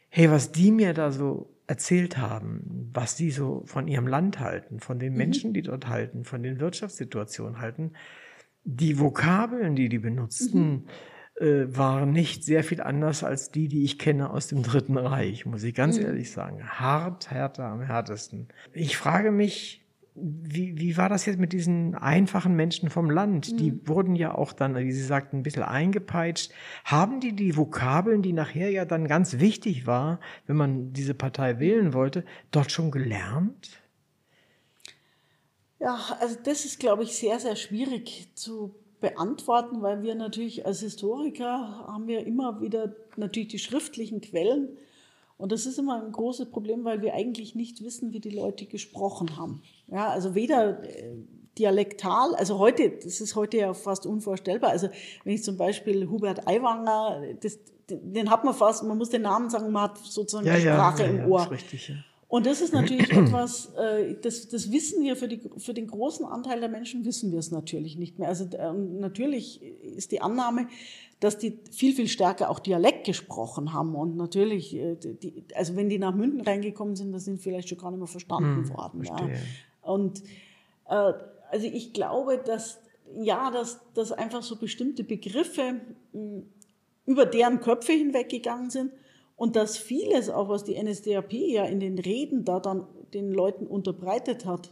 Hey, 0.08 0.30
was 0.30 0.52
die 0.52 0.70
mir 0.70 0.94
da 0.94 1.10
so 1.10 1.52
erzählt 1.66 2.16
haben, 2.16 2.90
was 2.94 3.16
die 3.16 3.32
so 3.32 3.64
von 3.66 3.88
ihrem 3.88 4.06
Land 4.06 4.38
halten, 4.38 4.78
von 4.78 5.00
den 5.00 5.14
mhm. 5.14 5.18
Menschen, 5.18 5.52
die 5.52 5.62
dort 5.62 5.88
halten, 5.88 6.24
von 6.24 6.44
den 6.44 6.60
Wirtschaftssituationen 6.60 7.58
halten, 7.58 7.94
die 8.64 8.98
Vokabeln, 8.98 9.74
die 9.74 9.88
die 9.88 9.98
benutzten, 9.98 10.70
mhm. 10.70 10.86
äh, 11.40 11.76
waren 11.76 12.12
nicht 12.12 12.44
sehr 12.44 12.64
viel 12.64 12.80
anders 12.80 13.24
als 13.24 13.50
die, 13.50 13.68
die 13.68 13.84
ich 13.84 13.98
kenne 13.98 14.30
aus 14.30 14.48
dem 14.48 14.62
Dritten 14.62 14.96
Reich, 14.96 15.46
muss 15.46 15.62
ich 15.62 15.74
ganz 15.74 15.98
mhm. 15.98 16.06
ehrlich 16.06 16.30
sagen. 16.30 16.62
Hart, 16.62 17.30
härter 17.30 17.64
am 17.64 17.80
härtesten. 17.80 18.48
Ich 18.72 18.96
frage 18.96 19.32
mich, 19.32 19.82
wie, 20.14 20.78
wie 20.78 20.96
war 20.98 21.08
das 21.08 21.24
jetzt 21.24 21.38
mit 21.38 21.52
diesen 21.52 21.94
einfachen 21.94 22.54
Menschen 22.54 22.90
vom 22.90 23.10
Land? 23.10 23.52
Mhm. 23.52 23.56
Die 23.56 23.88
wurden 23.88 24.14
ja 24.14 24.34
auch 24.34 24.52
dann, 24.52 24.76
wie 24.76 24.92
Sie 24.92 25.02
sagten, 25.02 25.38
ein 25.38 25.42
bisschen 25.42 25.62
eingepeitscht. 25.62 26.52
Haben 26.84 27.20
die 27.20 27.34
die 27.34 27.56
Vokabeln, 27.56 28.20
die 28.20 28.34
nachher 28.34 28.70
ja 28.70 28.84
dann 28.84 29.08
ganz 29.08 29.38
wichtig 29.38 29.86
war, 29.86 30.20
wenn 30.46 30.56
man 30.56 30.92
diese 30.92 31.14
Partei 31.14 31.58
wählen 31.58 31.94
wollte, 31.94 32.24
dort 32.50 32.70
schon 32.70 32.90
gelernt? 32.90 33.81
Ja, 35.82 35.98
also 36.20 36.36
das 36.44 36.64
ist, 36.64 36.78
glaube 36.78 37.02
ich, 37.02 37.16
sehr, 37.16 37.40
sehr 37.40 37.56
schwierig 37.56 38.28
zu 38.34 38.72
beantworten, 39.00 39.82
weil 39.82 40.02
wir 40.02 40.14
natürlich 40.14 40.64
als 40.64 40.78
Historiker 40.78 41.84
haben 41.88 42.06
wir 42.06 42.24
immer 42.24 42.60
wieder 42.60 42.94
natürlich 43.16 43.48
die 43.48 43.58
schriftlichen 43.58 44.20
Quellen. 44.20 44.76
Und 45.38 45.50
das 45.50 45.66
ist 45.66 45.80
immer 45.80 46.00
ein 46.00 46.12
großes 46.12 46.50
Problem, 46.50 46.84
weil 46.84 47.02
wir 47.02 47.14
eigentlich 47.14 47.56
nicht 47.56 47.82
wissen, 47.82 48.12
wie 48.12 48.20
die 48.20 48.30
Leute 48.30 48.66
gesprochen 48.66 49.36
haben. 49.36 49.60
Ja, 49.88 50.08
also 50.08 50.36
weder 50.36 50.84
äh, 50.84 51.16
dialektal, 51.58 52.36
also 52.36 52.60
heute, 52.60 52.90
das 53.02 53.20
ist 53.20 53.34
heute 53.34 53.56
ja 53.56 53.74
fast 53.74 54.06
unvorstellbar. 54.06 54.70
Also 54.70 54.88
wenn 55.24 55.34
ich 55.34 55.42
zum 55.42 55.56
Beispiel 55.56 56.08
Hubert 56.08 56.46
Aiwanger, 56.46 57.22
das, 57.40 57.58
den 57.90 58.30
hat 58.30 58.44
man 58.44 58.54
fast, 58.54 58.84
man 58.84 58.96
muss 58.96 59.10
den 59.10 59.22
Namen 59.22 59.50
sagen, 59.50 59.72
man 59.72 59.82
hat 59.82 59.98
sozusagen 59.98 60.46
ja, 60.46 60.54
die 60.54 60.62
Sprache 60.62 61.02
ja, 61.02 61.08
ja, 61.08 61.24
im 61.24 61.32
Ohr. 61.32 61.38
Das 61.38 61.46
ist 61.46 61.52
richtig, 61.52 61.88
ja. 61.88 61.96
Und 62.32 62.46
das 62.46 62.62
ist 62.62 62.72
natürlich 62.72 63.10
etwas, 63.12 63.74
äh, 63.74 64.14
das, 64.22 64.48
das 64.48 64.72
wissen 64.72 65.04
wir 65.04 65.16
für, 65.16 65.28
die, 65.28 65.38
für 65.58 65.74
den 65.74 65.86
großen 65.86 66.24
Anteil 66.24 66.60
der 66.60 66.70
Menschen, 66.70 67.04
wissen 67.04 67.30
wir 67.30 67.38
es 67.38 67.50
natürlich 67.50 67.98
nicht 67.98 68.18
mehr. 68.18 68.28
Also 68.28 68.46
äh, 68.56 68.72
natürlich 68.72 69.60
ist 69.62 70.12
die 70.12 70.22
Annahme, 70.22 70.66
dass 71.20 71.36
die 71.36 71.58
viel, 71.70 71.94
viel 71.94 72.08
stärker 72.08 72.48
auch 72.48 72.58
Dialekt 72.58 73.04
gesprochen 73.04 73.74
haben. 73.74 73.94
Und 73.94 74.16
natürlich, 74.16 74.74
äh, 74.74 74.96
die, 74.96 75.44
also 75.54 75.76
wenn 75.76 75.90
die 75.90 75.98
nach 75.98 76.14
München 76.14 76.40
reingekommen 76.40 76.96
sind, 76.96 77.12
das 77.12 77.26
sind 77.26 77.38
vielleicht 77.38 77.68
schon 77.68 77.76
gar 77.76 77.90
nicht 77.90 77.98
mehr 77.98 78.08
verstanden 78.08 78.64
hm, 78.64 78.76
worden. 78.78 79.04
Ja. 79.04 79.28
Und 79.82 80.22
äh, 80.88 81.12
also 81.50 81.66
ich 81.66 81.92
glaube, 81.92 82.40
dass 82.42 82.78
ja, 83.14 83.50
dass, 83.50 83.78
dass 83.92 84.10
einfach 84.10 84.42
so 84.42 84.56
bestimmte 84.56 85.04
Begriffe 85.04 85.82
mh, 86.14 86.44
über 87.04 87.26
deren 87.26 87.60
Köpfe 87.60 87.92
hinweggegangen 87.92 88.70
sind 88.70 88.90
und 89.42 89.56
dass 89.56 89.76
vieles, 89.76 90.30
auch 90.30 90.48
was 90.48 90.62
die 90.62 90.80
NSDAP 90.80 91.32
ja 91.32 91.64
in 91.64 91.80
den 91.80 91.98
Reden 91.98 92.44
da 92.44 92.60
dann 92.60 92.86
den 93.12 93.32
Leuten 93.32 93.66
unterbreitet 93.66 94.46
hat, 94.46 94.70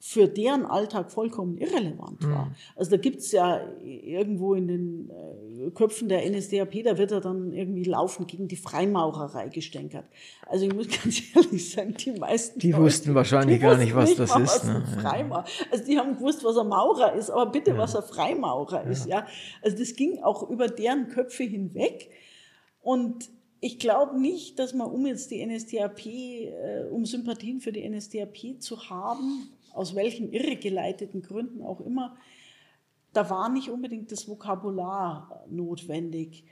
für 0.00 0.26
deren 0.26 0.64
Alltag 0.64 1.10
vollkommen 1.10 1.58
irrelevant 1.58 2.22
war. 2.22 2.46
Mhm. 2.46 2.54
Also 2.76 2.92
da 2.92 2.96
gibt's 2.96 3.30
ja 3.30 3.60
irgendwo 3.84 4.54
in 4.54 4.68
den 4.68 5.10
äh, 5.10 5.70
Köpfen 5.72 6.08
der 6.08 6.24
NSDAP, 6.30 6.82
da 6.82 6.96
wird 6.96 7.12
er 7.12 7.20
dann 7.20 7.52
irgendwie 7.52 7.84
laufend 7.84 8.28
gegen 8.28 8.48
die 8.48 8.56
Freimaurerei 8.56 9.50
gestänkert. 9.50 10.06
Also 10.46 10.64
ich 10.64 10.74
muss 10.74 10.88
ganz 11.04 11.20
ehrlich 11.36 11.70
sagen, 11.70 11.94
die 11.94 12.12
meisten 12.12 12.58
Die 12.60 12.70
Leute, 12.70 12.84
wussten 12.84 13.14
wahrscheinlich 13.14 13.58
die 13.58 13.62
gar 13.62 13.76
nicht, 13.76 13.94
was 13.94 14.08
nicht 14.08 14.18
das 14.18 14.30
mal, 14.30 14.44
ist. 14.44 14.64
Ne? 14.64 14.82
Freimaurer. 14.98 15.44
Also 15.70 15.84
die 15.84 15.98
haben 15.98 16.16
gewusst, 16.16 16.42
was 16.42 16.56
ein 16.56 16.68
Maurer 16.68 17.12
ist, 17.12 17.28
aber 17.28 17.52
bitte, 17.52 17.72
ja. 17.72 17.76
was 17.76 17.94
ein 17.94 18.02
Freimaurer 18.02 18.84
ja. 18.84 18.90
ist. 18.90 19.06
Ja, 19.06 19.26
Also 19.60 19.76
das 19.76 19.94
ging 19.94 20.22
auch 20.22 20.48
über 20.48 20.68
deren 20.68 21.08
Köpfe 21.08 21.44
hinweg. 21.44 22.08
Und 22.80 23.28
ich 23.60 23.78
glaube 23.78 24.20
nicht, 24.20 24.58
dass 24.58 24.74
man, 24.74 24.88
um 24.90 25.06
jetzt 25.06 25.30
die 25.30 25.44
NSDAP, 25.44 26.06
äh, 26.06 26.84
um 26.90 27.04
Sympathien 27.04 27.60
für 27.60 27.72
die 27.72 27.88
NSDAP 27.88 28.60
zu 28.60 28.88
haben, 28.88 29.50
aus 29.72 29.94
welchen 29.94 30.32
irregeleiteten 30.32 31.22
Gründen 31.22 31.62
auch 31.62 31.80
immer, 31.80 32.16
da 33.12 33.28
war 33.30 33.48
nicht 33.48 33.70
unbedingt 33.70 34.12
das 34.12 34.28
Vokabular 34.28 35.44
notwendig. 35.48 36.44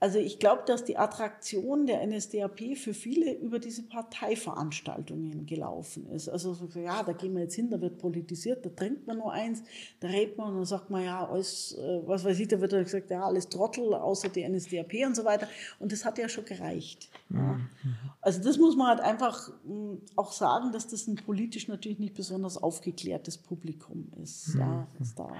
Also 0.00 0.18
ich 0.18 0.38
glaube, 0.38 0.64
dass 0.66 0.84
die 0.84 0.98
Attraktion 0.98 1.86
der 1.86 2.06
NSDAP 2.06 2.76
für 2.76 2.92
viele 2.92 3.32
über 3.32 3.58
diese 3.58 3.84
Parteiveranstaltungen 3.84 5.46
gelaufen 5.46 6.06
ist. 6.10 6.28
Also 6.28 6.52
so, 6.52 6.68
ja, 6.78 7.02
da 7.02 7.12
gehen 7.12 7.34
wir 7.34 7.42
jetzt 7.42 7.54
hin, 7.54 7.70
da 7.70 7.80
wird 7.80 7.98
politisiert, 7.98 8.66
da 8.66 8.70
trinkt 8.70 9.06
man 9.06 9.18
nur 9.18 9.32
eins, 9.32 9.62
da 10.00 10.08
redet 10.08 10.36
man 10.36 10.48
und 10.48 10.56
dann 10.56 10.64
sagt 10.66 10.90
man, 10.90 11.04
ja, 11.04 11.26
alles, 11.26 11.78
äh, 11.78 12.02
was 12.06 12.24
weiß 12.24 12.38
ich, 12.38 12.48
da 12.48 12.60
wird 12.60 12.72
gesagt, 12.72 13.10
ja, 13.10 13.24
alles 13.24 13.48
Trottel, 13.48 13.94
außer 13.94 14.28
die 14.28 14.46
NSDAP 14.46 15.06
und 15.06 15.16
so 15.16 15.24
weiter. 15.24 15.48
Und 15.78 15.92
das 15.92 16.04
hat 16.04 16.18
ja 16.18 16.28
schon 16.28 16.44
gereicht. 16.44 17.08
Ja. 17.30 17.38
Mhm. 17.38 17.64
Also 18.20 18.42
das 18.42 18.58
muss 18.58 18.76
man 18.76 18.88
halt 18.88 19.00
einfach 19.00 19.50
mm, 19.64 19.94
auch 20.16 20.32
sagen, 20.32 20.72
dass 20.72 20.88
das 20.88 21.06
ein 21.06 21.16
politisch 21.16 21.68
natürlich 21.68 21.98
nicht 21.98 22.14
besonders 22.14 22.62
aufgeklärtes 22.62 23.38
Publikum 23.38 24.10
ist, 24.22 24.54
ja, 24.58 24.66
mhm. 24.66 24.86
was 24.98 25.14
da 25.14 25.30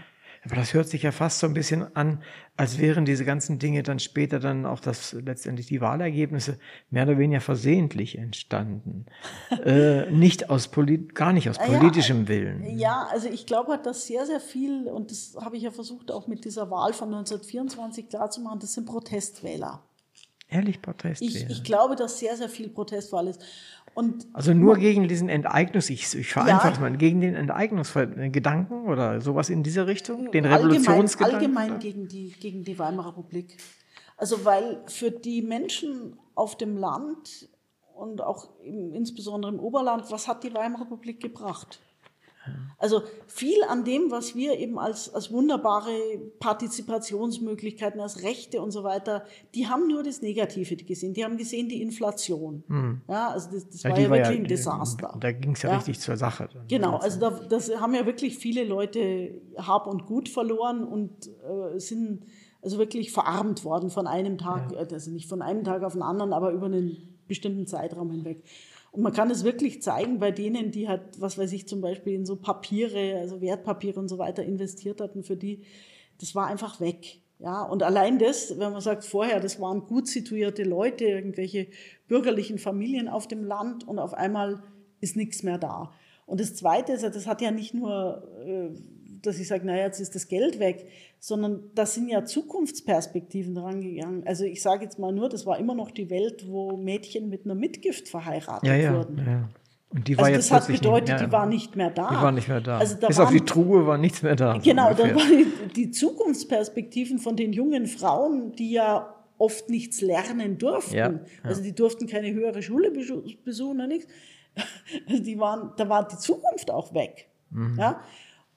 aber 0.44 0.56
das 0.56 0.74
hört 0.74 0.88
sich 0.88 1.02
ja 1.02 1.12
fast 1.12 1.38
so 1.38 1.46
ein 1.46 1.54
bisschen 1.54 1.96
an, 1.96 2.22
als 2.56 2.78
wären 2.78 3.04
diese 3.04 3.24
ganzen 3.24 3.58
Dinge 3.58 3.82
dann 3.82 3.98
später 3.98 4.38
dann 4.38 4.66
auch 4.66 4.80
das 4.80 5.12
letztendlich 5.12 5.66
die 5.66 5.80
Wahlergebnisse 5.80 6.58
mehr 6.90 7.04
oder 7.04 7.18
weniger 7.18 7.40
versehentlich 7.40 8.18
entstanden. 8.18 9.06
äh, 9.64 10.10
nicht 10.10 10.50
aus 10.50 10.68
polit 10.68 11.14
gar 11.14 11.32
nicht 11.32 11.48
aus 11.48 11.58
politischem 11.58 12.22
ja, 12.22 12.28
Willen. 12.28 12.78
Ja, 12.78 13.08
also 13.10 13.28
ich 13.28 13.46
glaube 13.46 13.72
hat 13.72 13.86
das 13.86 14.06
sehr, 14.06 14.26
sehr 14.26 14.40
viel, 14.40 14.86
und 14.88 15.10
das 15.10 15.36
habe 15.40 15.56
ich 15.56 15.62
ja 15.62 15.70
versucht 15.70 16.10
auch 16.10 16.26
mit 16.26 16.44
dieser 16.44 16.70
Wahl 16.70 16.92
von 16.92 17.08
1924 17.08 18.10
klarzumachen, 18.10 18.60
das 18.60 18.74
sind 18.74 18.84
Protestwähler. 18.84 19.82
Ehrlich 20.48 20.82
Protestwähler? 20.82 21.50
Ich, 21.50 21.50
ich 21.50 21.64
glaube, 21.64 21.96
dass 21.96 22.18
sehr, 22.18 22.36
sehr 22.36 22.50
viel 22.50 22.68
Protestwahl 22.68 23.28
ist. 23.28 23.42
Und 23.94 24.26
also 24.32 24.52
nur 24.52 24.76
gegen 24.76 25.06
diesen 25.06 25.28
Enteignungs, 25.28 25.88
ich, 25.88 26.14
ich 26.14 26.32
vereinfache 26.32 26.74
ja, 26.74 26.80
mal, 26.80 26.96
gegen 26.96 27.20
den 27.20 27.36
Enteignungsgedanken 27.36 28.88
oder 28.88 29.20
sowas 29.20 29.50
in 29.50 29.62
dieser 29.62 29.86
Richtung, 29.86 30.32
den 30.32 30.44
Revolutionsgedanken? 30.44 31.36
Allgemein, 31.36 31.62
allgemein 31.62 31.80
gegen 31.80 32.08
die, 32.08 32.32
gegen 32.32 32.64
die 32.64 32.76
Weimarer 32.78 33.10
Republik. 33.10 33.56
Also 34.16 34.44
weil 34.44 34.82
für 34.86 35.12
die 35.12 35.42
Menschen 35.42 36.18
auf 36.34 36.56
dem 36.56 36.76
Land 36.76 37.48
und 37.94 38.20
auch 38.20 38.48
im, 38.64 38.92
insbesondere 38.92 39.52
im 39.52 39.60
Oberland, 39.60 40.10
was 40.10 40.26
hat 40.26 40.42
die 40.42 40.52
Weimarer 40.52 40.82
Republik 40.82 41.20
gebracht? 41.20 41.80
Also 42.78 43.02
viel 43.26 43.62
an 43.68 43.84
dem, 43.84 44.10
was 44.10 44.34
wir 44.34 44.58
eben 44.58 44.78
als, 44.78 45.12
als 45.14 45.32
wunderbare 45.32 45.92
Partizipationsmöglichkeiten, 46.40 48.00
als 48.00 48.22
Rechte 48.22 48.60
und 48.60 48.70
so 48.70 48.84
weiter, 48.84 49.24
die 49.54 49.68
haben 49.68 49.88
nur 49.88 50.02
das 50.02 50.22
Negative 50.22 50.76
gesehen. 50.76 51.14
Die 51.14 51.24
haben 51.24 51.36
gesehen 51.36 51.68
die 51.68 51.80
Inflation. 51.80 52.64
Mhm. 52.68 53.00
Ja, 53.08 53.28
also 53.28 53.50
das, 53.52 53.68
das 53.68 53.82
ja, 53.82 53.90
war 53.90 53.98
ja 53.98 54.10
wirklich 54.10 54.28
ja, 54.28 54.42
ein 54.42 54.44
Desaster. 54.44 55.16
Da 55.20 55.32
ging 55.32 55.52
es 55.52 55.62
ja, 55.62 55.70
ja, 55.70 55.76
richtig 55.76 56.00
zur 56.00 56.16
Sache. 56.16 56.48
Genau, 56.68 56.96
also 56.96 57.20
da, 57.20 57.30
das 57.30 57.70
haben 57.80 57.94
ja 57.94 58.06
wirklich 58.06 58.38
viele 58.38 58.64
Leute 58.64 59.40
Hab 59.56 59.86
und 59.86 60.06
Gut 60.06 60.28
verloren 60.28 60.84
und 60.84 61.28
äh, 61.28 61.78
sind 61.78 62.24
also 62.62 62.78
wirklich 62.78 63.12
verarmt 63.12 63.64
worden 63.64 63.90
von 63.90 64.06
einem 64.06 64.38
Tag, 64.38 64.72
äh, 64.72 64.86
also 64.92 65.10
nicht 65.10 65.28
von 65.28 65.42
einem 65.42 65.64
Tag 65.64 65.82
auf 65.82 65.92
den 65.92 66.02
anderen, 66.02 66.32
aber 66.32 66.50
über 66.50 66.66
einen 66.66 67.18
bestimmten 67.28 67.66
Zeitraum 67.66 68.10
hinweg. 68.10 68.42
Und 68.94 69.02
man 69.02 69.12
kann 69.12 69.28
es 69.28 69.42
wirklich 69.42 69.82
zeigen 69.82 70.20
bei 70.20 70.30
denen, 70.30 70.70
die 70.70 70.88
halt, 70.88 71.02
was 71.18 71.36
weiß 71.36 71.50
ich, 71.52 71.66
zum 71.66 71.80
Beispiel 71.80 72.14
in 72.14 72.24
so 72.24 72.36
Papiere, 72.36 73.16
also 73.18 73.40
Wertpapiere 73.40 73.98
und 73.98 74.06
so 74.06 74.18
weiter 74.18 74.44
investiert 74.44 75.00
hatten, 75.00 75.24
für 75.24 75.36
die, 75.36 75.62
das 76.20 76.36
war 76.36 76.46
einfach 76.46 76.78
weg. 76.78 77.18
Ja, 77.40 77.64
und 77.64 77.82
allein 77.82 78.20
das, 78.20 78.56
wenn 78.56 78.70
man 78.70 78.80
sagt 78.80 79.04
vorher, 79.04 79.40
das 79.40 79.58
waren 79.58 79.80
gut 79.80 80.06
situierte 80.06 80.62
Leute, 80.62 81.06
irgendwelche 81.06 81.66
bürgerlichen 82.06 82.60
Familien 82.60 83.08
auf 83.08 83.26
dem 83.26 83.42
Land 83.42 83.82
und 83.88 83.98
auf 83.98 84.14
einmal 84.14 84.62
ist 85.00 85.16
nichts 85.16 85.42
mehr 85.42 85.58
da. 85.58 85.92
Und 86.24 86.38
das 86.38 86.54
Zweite 86.54 86.92
ist, 86.92 87.02
das 87.02 87.26
hat 87.26 87.42
ja 87.42 87.50
nicht 87.50 87.74
nur 87.74 88.22
äh, 88.46 88.70
dass 89.26 89.38
ich 89.38 89.48
sage, 89.48 89.66
naja, 89.66 89.84
jetzt 89.84 90.00
ist 90.00 90.14
das 90.14 90.28
Geld 90.28 90.58
weg, 90.58 90.86
sondern 91.18 91.70
da 91.74 91.86
sind 91.86 92.08
ja 92.08 92.24
Zukunftsperspektiven 92.24 93.54
dran 93.54 93.80
gegangen. 93.80 94.22
Also 94.26 94.44
ich 94.44 94.62
sage 94.62 94.84
jetzt 94.84 94.98
mal 94.98 95.12
nur, 95.12 95.28
das 95.28 95.46
war 95.46 95.58
immer 95.58 95.74
noch 95.74 95.90
die 95.90 96.10
Welt, 96.10 96.46
wo 96.48 96.76
Mädchen 96.76 97.28
mit 97.28 97.44
einer 97.44 97.54
Mitgift 97.54 98.08
verheiratet 98.08 98.68
ja, 98.68 98.74
ja, 98.76 98.94
wurden. 98.94 99.18
Ja. 99.18 99.48
Und 99.90 100.08
die 100.08 100.18
war 100.18 100.24
also 100.26 100.36
das 100.38 100.50
hat 100.50 100.66
bedeutet, 100.66 101.08
nicht, 101.08 101.20
ja, 101.20 101.26
die 101.26 101.32
war 101.32 101.46
nicht 101.46 101.76
mehr 101.76 101.90
da. 101.90 102.08
Die 102.08 102.16
war 102.16 102.32
nicht 102.32 102.48
mehr 102.48 102.60
da. 102.60 102.78
Also 102.78 102.96
da 102.96 103.06
Bis 103.06 103.18
waren, 103.18 103.26
auf 103.26 103.32
die 103.32 103.44
Truhe 103.44 103.86
war 103.86 103.96
nichts 103.96 104.22
mehr 104.22 104.34
da. 104.34 104.58
Genau, 104.58 104.90
so 104.90 105.04
da 105.04 105.14
waren 105.14 105.28
die, 105.28 105.72
die 105.72 105.90
Zukunftsperspektiven 105.92 107.18
von 107.18 107.36
den 107.36 107.52
jungen 107.52 107.86
Frauen, 107.86 108.52
die 108.52 108.72
ja 108.72 109.14
oft 109.38 109.70
nichts 109.70 110.00
lernen 110.00 110.58
durften. 110.58 110.96
Ja, 110.96 111.10
ja. 111.10 111.20
Also 111.42 111.62
die 111.62 111.74
durften 111.74 112.06
keine 112.06 112.32
höhere 112.32 112.62
Schule 112.62 112.90
besuchen 112.90 113.76
oder 113.76 113.86
nichts. 113.86 114.06
Also 115.08 115.22
die 115.22 115.38
waren, 115.38 115.72
da 115.76 115.88
war 115.88 116.06
die 116.06 116.16
Zukunft 116.16 116.70
auch 116.70 116.94
weg. 116.94 117.28
Mhm. 117.50 117.76
Ja? 117.78 118.00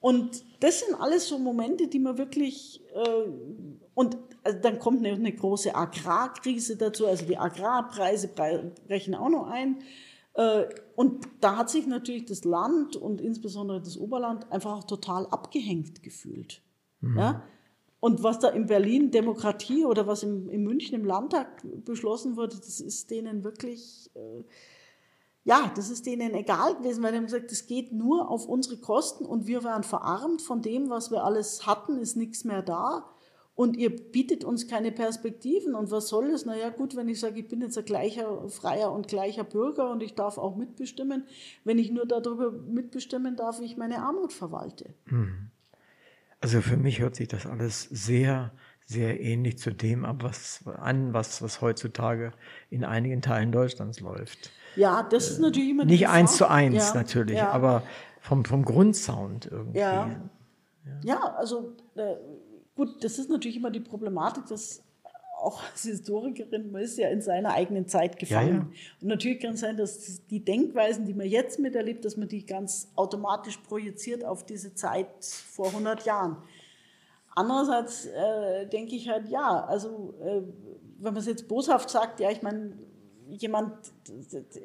Und 0.00 0.44
das 0.60 0.80
sind 0.80 0.94
alles 1.00 1.28
so 1.28 1.38
Momente, 1.38 1.88
die 1.88 1.98
man 1.98 2.18
wirklich, 2.18 2.82
äh, 2.94 3.30
und 3.94 4.16
also 4.44 4.58
dann 4.60 4.78
kommt 4.78 5.04
eine, 5.04 5.14
eine, 5.14 5.32
große 5.32 5.74
Agrarkrise 5.74 6.76
dazu, 6.76 7.06
also 7.06 7.26
die 7.26 7.36
Agrarpreise 7.36 8.28
brechen 8.28 9.14
auch 9.14 9.28
noch 9.28 9.48
ein. 9.48 9.78
Äh, 10.34 10.66
und 10.94 11.26
da 11.40 11.56
hat 11.56 11.70
sich 11.70 11.86
natürlich 11.86 12.26
das 12.26 12.44
Land 12.44 12.96
und 12.96 13.20
insbesondere 13.20 13.80
das 13.80 13.98
Oberland 13.98 14.50
einfach 14.52 14.78
auch 14.78 14.84
total 14.84 15.26
abgehängt 15.26 16.02
gefühlt. 16.02 16.62
Mhm. 17.00 17.18
Ja? 17.18 17.42
Und 18.00 18.22
was 18.22 18.38
da 18.38 18.50
in 18.50 18.66
Berlin 18.66 19.10
Demokratie 19.10 19.84
oder 19.84 20.06
was 20.06 20.22
im, 20.22 20.48
in 20.48 20.62
München 20.62 20.94
im 20.94 21.04
Landtag 21.04 21.64
beschlossen 21.84 22.36
wurde, 22.36 22.56
das 22.56 22.80
ist 22.80 23.10
denen 23.10 23.42
wirklich... 23.42 24.10
Äh, 24.14 24.44
ja, 25.48 25.72
das 25.74 25.88
ist 25.88 26.04
denen 26.04 26.34
egal 26.34 26.74
gewesen, 26.76 27.02
weil 27.02 27.12
die 27.12 27.16
haben 27.16 27.24
gesagt, 27.24 27.50
das 27.50 27.66
geht 27.66 27.90
nur 27.90 28.30
auf 28.30 28.46
unsere 28.46 28.76
Kosten 28.76 29.24
und 29.24 29.46
wir 29.46 29.64
waren 29.64 29.82
verarmt 29.82 30.42
von 30.42 30.60
dem, 30.60 30.90
was 30.90 31.10
wir 31.10 31.24
alles 31.24 31.66
hatten, 31.66 31.96
ist 31.96 32.18
nichts 32.18 32.44
mehr 32.44 32.60
da 32.60 33.08
und 33.54 33.78
ihr 33.78 33.96
bietet 33.96 34.44
uns 34.44 34.68
keine 34.68 34.92
Perspektiven 34.92 35.74
und 35.74 35.90
was 35.90 36.08
soll 36.08 36.26
es? 36.26 36.44
Naja 36.44 36.68
gut, 36.68 36.96
wenn 36.96 37.08
ich 37.08 37.18
sage, 37.18 37.40
ich 37.40 37.48
bin 37.48 37.62
jetzt 37.62 37.78
ein 37.78 37.86
gleicher, 37.86 38.46
freier 38.50 38.92
und 38.92 39.08
gleicher 39.08 39.42
Bürger 39.42 39.90
und 39.90 40.02
ich 40.02 40.14
darf 40.14 40.36
auch 40.36 40.54
mitbestimmen, 40.54 41.24
wenn 41.64 41.78
ich 41.78 41.90
nur 41.90 42.04
darüber 42.04 42.52
mitbestimmen 42.52 43.34
darf, 43.34 43.58
wie 43.60 43.64
ich 43.64 43.78
meine 43.78 44.02
Armut 44.02 44.34
verwalte. 44.34 44.92
Hm. 45.06 45.50
Also 46.42 46.60
für 46.60 46.76
mich 46.76 47.00
hört 47.00 47.16
sich 47.16 47.28
das 47.28 47.46
alles 47.46 47.84
sehr, 47.84 48.52
sehr 48.84 49.18
ähnlich 49.18 49.56
zu 49.56 49.72
dem 49.72 50.04
ab, 50.04 50.22
was 50.22 50.66
an, 50.66 51.14
was, 51.14 51.40
was 51.40 51.62
heutzutage 51.62 52.32
in 52.68 52.84
einigen 52.84 53.22
Teilen 53.22 53.50
Deutschlands 53.50 54.00
läuft. 54.00 54.52
Ja, 54.78 55.02
das 55.02 55.30
ist 55.30 55.40
natürlich 55.40 55.70
immer 55.70 55.84
Nicht 55.84 56.08
eins 56.08 56.36
zu 56.36 56.48
eins 56.48 56.88
ja, 56.88 56.94
natürlich, 56.94 57.36
ja. 57.36 57.50
aber 57.50 57.82
vom, 58.20 58.44
vom 58.44 58.64
Grundsound 58.64 59.48
irgendwie. 59.50 59.78
Ja, 59.78 60.10
ja. 61.02 61.34
also 61.36 61.72
äh, 61.96 62.14
gut, 62.76 63.02
das 63.02 63.18
ist 63.18 63.28
natürlich 63.28 63.56
immer 63.56 63.70
die 63.70 63.80
Problematik, 63.80 64.46
dass 64.46 64.82
auch 65.40 65.62
als 65.70 65.82
Historikerin, 65.82 66.70
man 66.72 66.82
ist 66.82 66.98
ja 66.98 67.08
in 67.08 67.22
seiner 67.22 67.54
eigenen 67.54 67.86
Zeit 67.86 68.18
gefangen. 68.18 68.48
Ja, 68.48 68.54
ja. 68.54 68.68
Und 69.00 69.08
natürlich 69.08 69.40
kann 69.40 69.54
es 69.54 69.60
sein, 69.60 69.76
dass 69.76 70.26
die 70.26 70.44
Denkweisen, 70.44 71.06
die 71.06 71.14
man 71.14 71.26
jetzt 71.26 71.58
miterlebt, 71.58 72.04
dass 72.04 72.16
man 72.16 72.28
die 72.28 72.44
ganz 72.44 72.88
automatisch 72.96 73.56
projiziert 73.58 74.24
auf 74.24 74.44
diese 74.44 74.74
Zeit 74.74 75.06
vor 75.20 75.68
100 75.68 76.04
Jahren. 76.04 76.36
Andererseits 77.34 78.06
äh, 78.06 78.66
denke 78.66 78.96
ich 78.96 79.08
halt, 79.08 79.28
ja, 79.28 79.64
also 79.64 80.14
äh, 80.20 80.42
wenn 80.98 81.14
man 81.14 81.16
es 81.16 81.26
jetzt 81.26 81.46
boshaft 81.46 81.88
sagt, 81.88 82.18
ja, 82.18 82.30
ich 82.30 82.42
meine, 82.42 82.72
jemand 83.28 83.92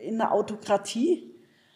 in 0.02 0.22
einer 0.22 0.32
Autokratie, 0.32 1.34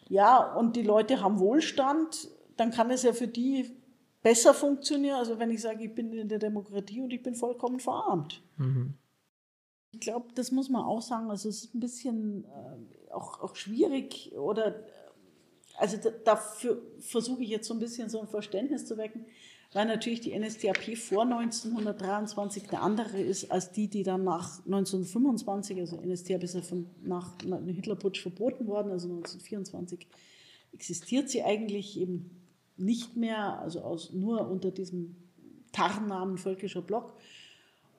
ja, 0.08 0.54
und 0.54 0.76
die 0.76 0.82
Leute 0.82 1.20
haben 1.20 1.38
Wohlstand, 1.38 2.28
dann 2.56 2.70
kann 2.70 2.90
es 2.90 3.02
ja 3.02 3.12
für 3.12 3.28
die 3.28 3.76
besser 4.22 4.54
funktionieren, 4.54 5.16
also 5.16 5.38
wenn 5.38 5.50
ich 5.50 5.60
sage, 5.60 5.84
ich 5.84 5.94
bin 5.94 6.12
in 6.12 6.28
der 6.28 6.38
Demokratie 6.38 7.00
und 7.00 7.12
ich 7.12 7.22
bin 7.22 7.34
vollkommen 7.34 7.78
verarmt. 7.78 8.42
Mhm. 8.56 8.94
Ich 9.92 10.00
glaube, 10.00 10.28
das 10.34 10.50
muss 10.50 10.68
man 10.68 10.84
auch 10.84 11.02
sagen, 11.02 11.30
also 11.30 11.48
es 11.48 11.64
ist 11.64 11.74
ein 11.74 11.80
bisschen 11.80 12.44
äh, 12.44 13.12
auch, 13.12 13.40
auch 13.40 13.56
schwierig 13.56 14.32
oder 14.36 14.76
äh, 14.76 14.90
also 15.76 15.96
dafür 16.24 16.82
versuche 16.98 17.42
ich 17.42 17.50
jetzt 17.50 17.68
so 17.68 17.74
ein 17.74 17.80
bisschen 17.80 18.10
so 18.10 18.20
ein 18.20 18.28
Verständnis 18.28 18.84
zu 18.84 18.96
wecken 18.96 19.26
weil 19.72 19.86
natürlich 19.86 20.20
die 20.20 20.38
NSDAP 20.38 20.96
vor 20.96 21.22
1923 21.22 22.70
eine 22.70 22.80
andere 22.80 23.20
ist 23.20 23.50
als 23.50 23.70
die, 23.70 23.88
die 23.88 24.02
dann 24.02 24.24
nach 24.24 24.64
1925, 24.64 25.78
also 25.78 26.00
NSDAP 26.00 26.42
ist 26.42 26.54
ja 26.54 26.62
von, 26.62 26.86
nach, 27.02 27.36
dem 27.36 27.68
Hitlerputsch 27.68 28.22
verboten 28.22 28.66
worden, 28.66 28.90
also 28.92 29.08
1924 29.08 30.06
existiert 30.72 31.28
sie 31.28 31.42
eigentlich 31.42 32.00
eben 32.00 32.30
nicht 32.76 33.16
mehr, 33.16 33.60
also 33.60 33.80
aus, 33.80 34.12
nur 34.12 34.48
unter 34.48 34.70
diesem 34.70 35.16
Tarnnamen 35.72 36.38
völkischer 36.38 36.82
Block. 36.82 37.12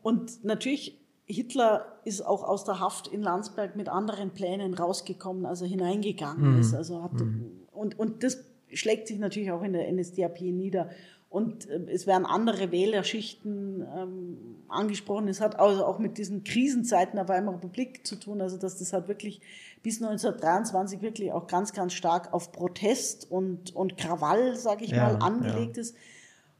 Und 0.02 0.44
natürlich, 0.44 0.98
Hitler 1.26 2.00
ist 2.06 2.22
auch 2.22 2.44
aus 2.44 2.64
der 2.64 2.80
Haft 2.80 3.08
in 3.08 3.22
Landsberg 3.22 3.76
mit 3.76 3.90
anderen 3.90 4.32
Plänen 4.32 4.74
rausgekommen, 4.74 5.46
als 5.46 5.62
er 5.62 5.68
hineingegangen 5.68 6.54
mhm. 6.54 6.62
ist. 6.62 6.74
Also 6.74 7.04
hat, 7.04 7.14
mhm. 7.14 7.52
und, 7.72 8.00
und 8.00 8.24
das 8.24 8.44
schlägt 8.74 9.08
sich 9.08 9.20
natürlich 9.20 9.52
auch 9.52 9.62
in 9.62 9.74
der 9.74 9.92
NSDAP 9.92 10.42
nieder. 10.42 10.90
Und 11.30 11.70
äh, 11.70 11.86
es 11.92 12.08
werden 12.08 12.26
andere 12.26 12.72
Wählerschichten 12.72 13.86
ähm, 13.96 14.38
angesprochen. 14.68 15.28
Es 15.28 15.42
hat 15.42 15.60
also 15.60 15.86
auch 15.86 16.00
mit 16.00 16.18
diesen 16.18 16.44
Krisenzeiten 16.44 17.18
der 17.18 17.28
Weimarer 17.28 17.58
Republik 17.58 18.06
zu 18.06 18.16
tun, 18.16 18.42
also 18.42 18.58
dass 18.58 18.80
das 18.80 18.94
halt 18.94 19.08
wirklich 19.08 19.42
bis 19.84 20.02
1923 20.02 21.02
wirklich 21.02 21.32
auch 21.32 21.48
ganz, 21.48 21.74
ganz 21.74 21.94
stark 21.94 22.34
auf 22.34 22.52
Protest 22.52 23.30
und, 23.32 23.76
und 23.76 23.98
Krawall, 23.98 24.56
sage 24.56 24.86
ich 24.86 24.92
ja, 24.92 25.14
mal, 25.14 25.16
angelegt 25.18 25.78
ja. 25.78 25.82
ist. 25.82 25.96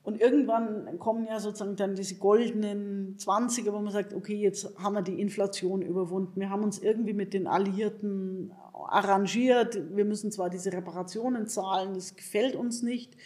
Und 0.04 0.22
irgendwann 0.22 0.98
kommen 0.98 1.26
ja 1.28 1.40
sozusagen 1.40 1.76
dann 1.76 1.96
diese 1.96 2.16
goldenen 2.16 3.18
Zwanziger, 3.18 3.74
wo 3.74 3.80
man 3.80 3.92
sagt, 3.92 4.14
okay, 4.14 4.36
jetzt 4.36 4.78
haben 4.78 4.94
wir 4.94 5.02
die 5.02 5.20
Inflation 5.20 5.82
überwunden. 5.82 6.40
Wir 6.40 6.50
haben 6.50 6.64
uns 6.64 6.80
irgendwie 6.80 7.14
mit 7.14 7.34
den 7.34 7.48
Alliierten 7.48 8.54
arrangiert. 8.74 9.78
Wir 9.96 10.06
müssen 10.06 10.32
zwar 10.32 10.50
diese 10.50 10.72
Reparationen 10.72 11.48
zahlen, 11.48 11.94
das 11.96 12.16
gefällt 12.16 12.56
uns 12.56 12.82
nicht. 12.82 13.18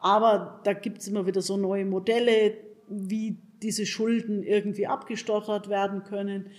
Aber 0.00 0.60
da 0.64 0.72
gibt 0.72 0.98
es 0.98 1.08
immer 1.08 1.26
wieder 1.26 1.42
so 1.42 1.56
neue 1.56 1.84
Modelle, 1.84 2.54
wie 2.88 3.38
diese 3.62 3.86
Schulden 3.86 4.42
irgendwie 4.42 4.86
abgestottert 4.86 5.68
werden 5.68 6.02
können. 6.04 6.50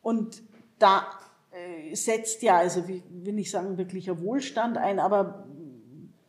Und 0.00 0.42
da 0.78 1.06
äh, 1.50 1.94
setzt 1.94 2.42
ja, 2.42 2.58
also 2.58 2.86
wie 2.88 3.02
will 3.10 3.34
nicht 3.34 3.50
sagen 3.50 3.76
wirklicher 3.78 4.20
Wohlstand 4.20 4.78
ein, 4.78 5.00
aber 5.00 5.46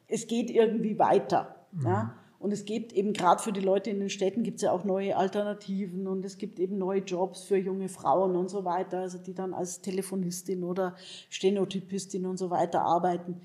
es 0.07 0.27
geht 0.27 0.49
irgendwie 0.49 0.97
weiter. 0.97 1.55
Mhm. 1.71 1.85
Ja? 1.85 2.15
Und 2.39 2.53
es 2.53 2.63
gibt 2.65 2.93
eben 2.93 3.11
gerade 3.11 3.43
für 3.43 3.51
die 3.51 3.59
Leute 3.59 3.89
in 3.89 3.99
den 3.99 4.09
Städten 4.09 4.43
gibt 4.43 4.57
es 4.57 4.61
ja 4.63 4.71
auch 4.71 4.85
neue 4.85 5.17
Alternativen 5.17 6.07
und 6.07 6.23
es 6.23 6.37
gibt 6.37 6.57
eben 6.57 6.77
neue 6.77 7.01
Jobs 7.01 7.43
für 7.43 7.57
junge 7.57 7.89
Frauen 7.89 8.37
und 8.37 8.49
so 8.49 8.63
weiter, 8.63 8.99
also 8.99 9.17
die 9.17 9.33
dann 9.33 9.53
als 9.53 9.81
Telefonistin 9.81 10.63
oder 10.63 10.95
Stenotypistin 11.29 12.25
und 12.25 12.37
so 12.37 12.49
weiter 12.49 12.81
arbeiten. 12.81 13.41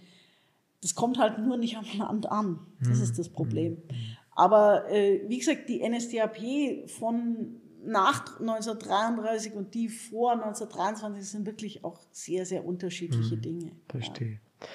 Das 0.84 0.94
kommt 0.94 1.18
halt 1.18 1.38
nur 1.38 1.56
nicht 1.56 1.78
am 1.78 1.86
Land 1.96 2.30
an. 2.30 2.58
Das 2.86 3.00
ist 3.00 3.18
das 3.18 3.30
Problem. 3.30 3.72
Mhm. 3.72 3.94
Aber 4.32 4.90
äh, 4.90 5.22
wie 5.28 5.38
gesagt, 5.38 5.70
die 5.70 5.82
NSDAP 5.82 6.90
von 6.90 7.62
nach 7.86 8.38
1933 8.38 9.54
und 9.54 9.72
die 9.72 9.88
vor 9.88 10.32
1923 10.32 11.26
sind 11.26 11.46
wirklich 11.46 11.84
auch 11.84 11.98
sehr, 12.10 12.44
sehr 12.44 12.66
unterschiedliche 12.66 13.36
mhm. 13.36 13.40
Dinge. 13.40 13.70
Verstehe. 13.88 14.40
Ja. 14.60 14.66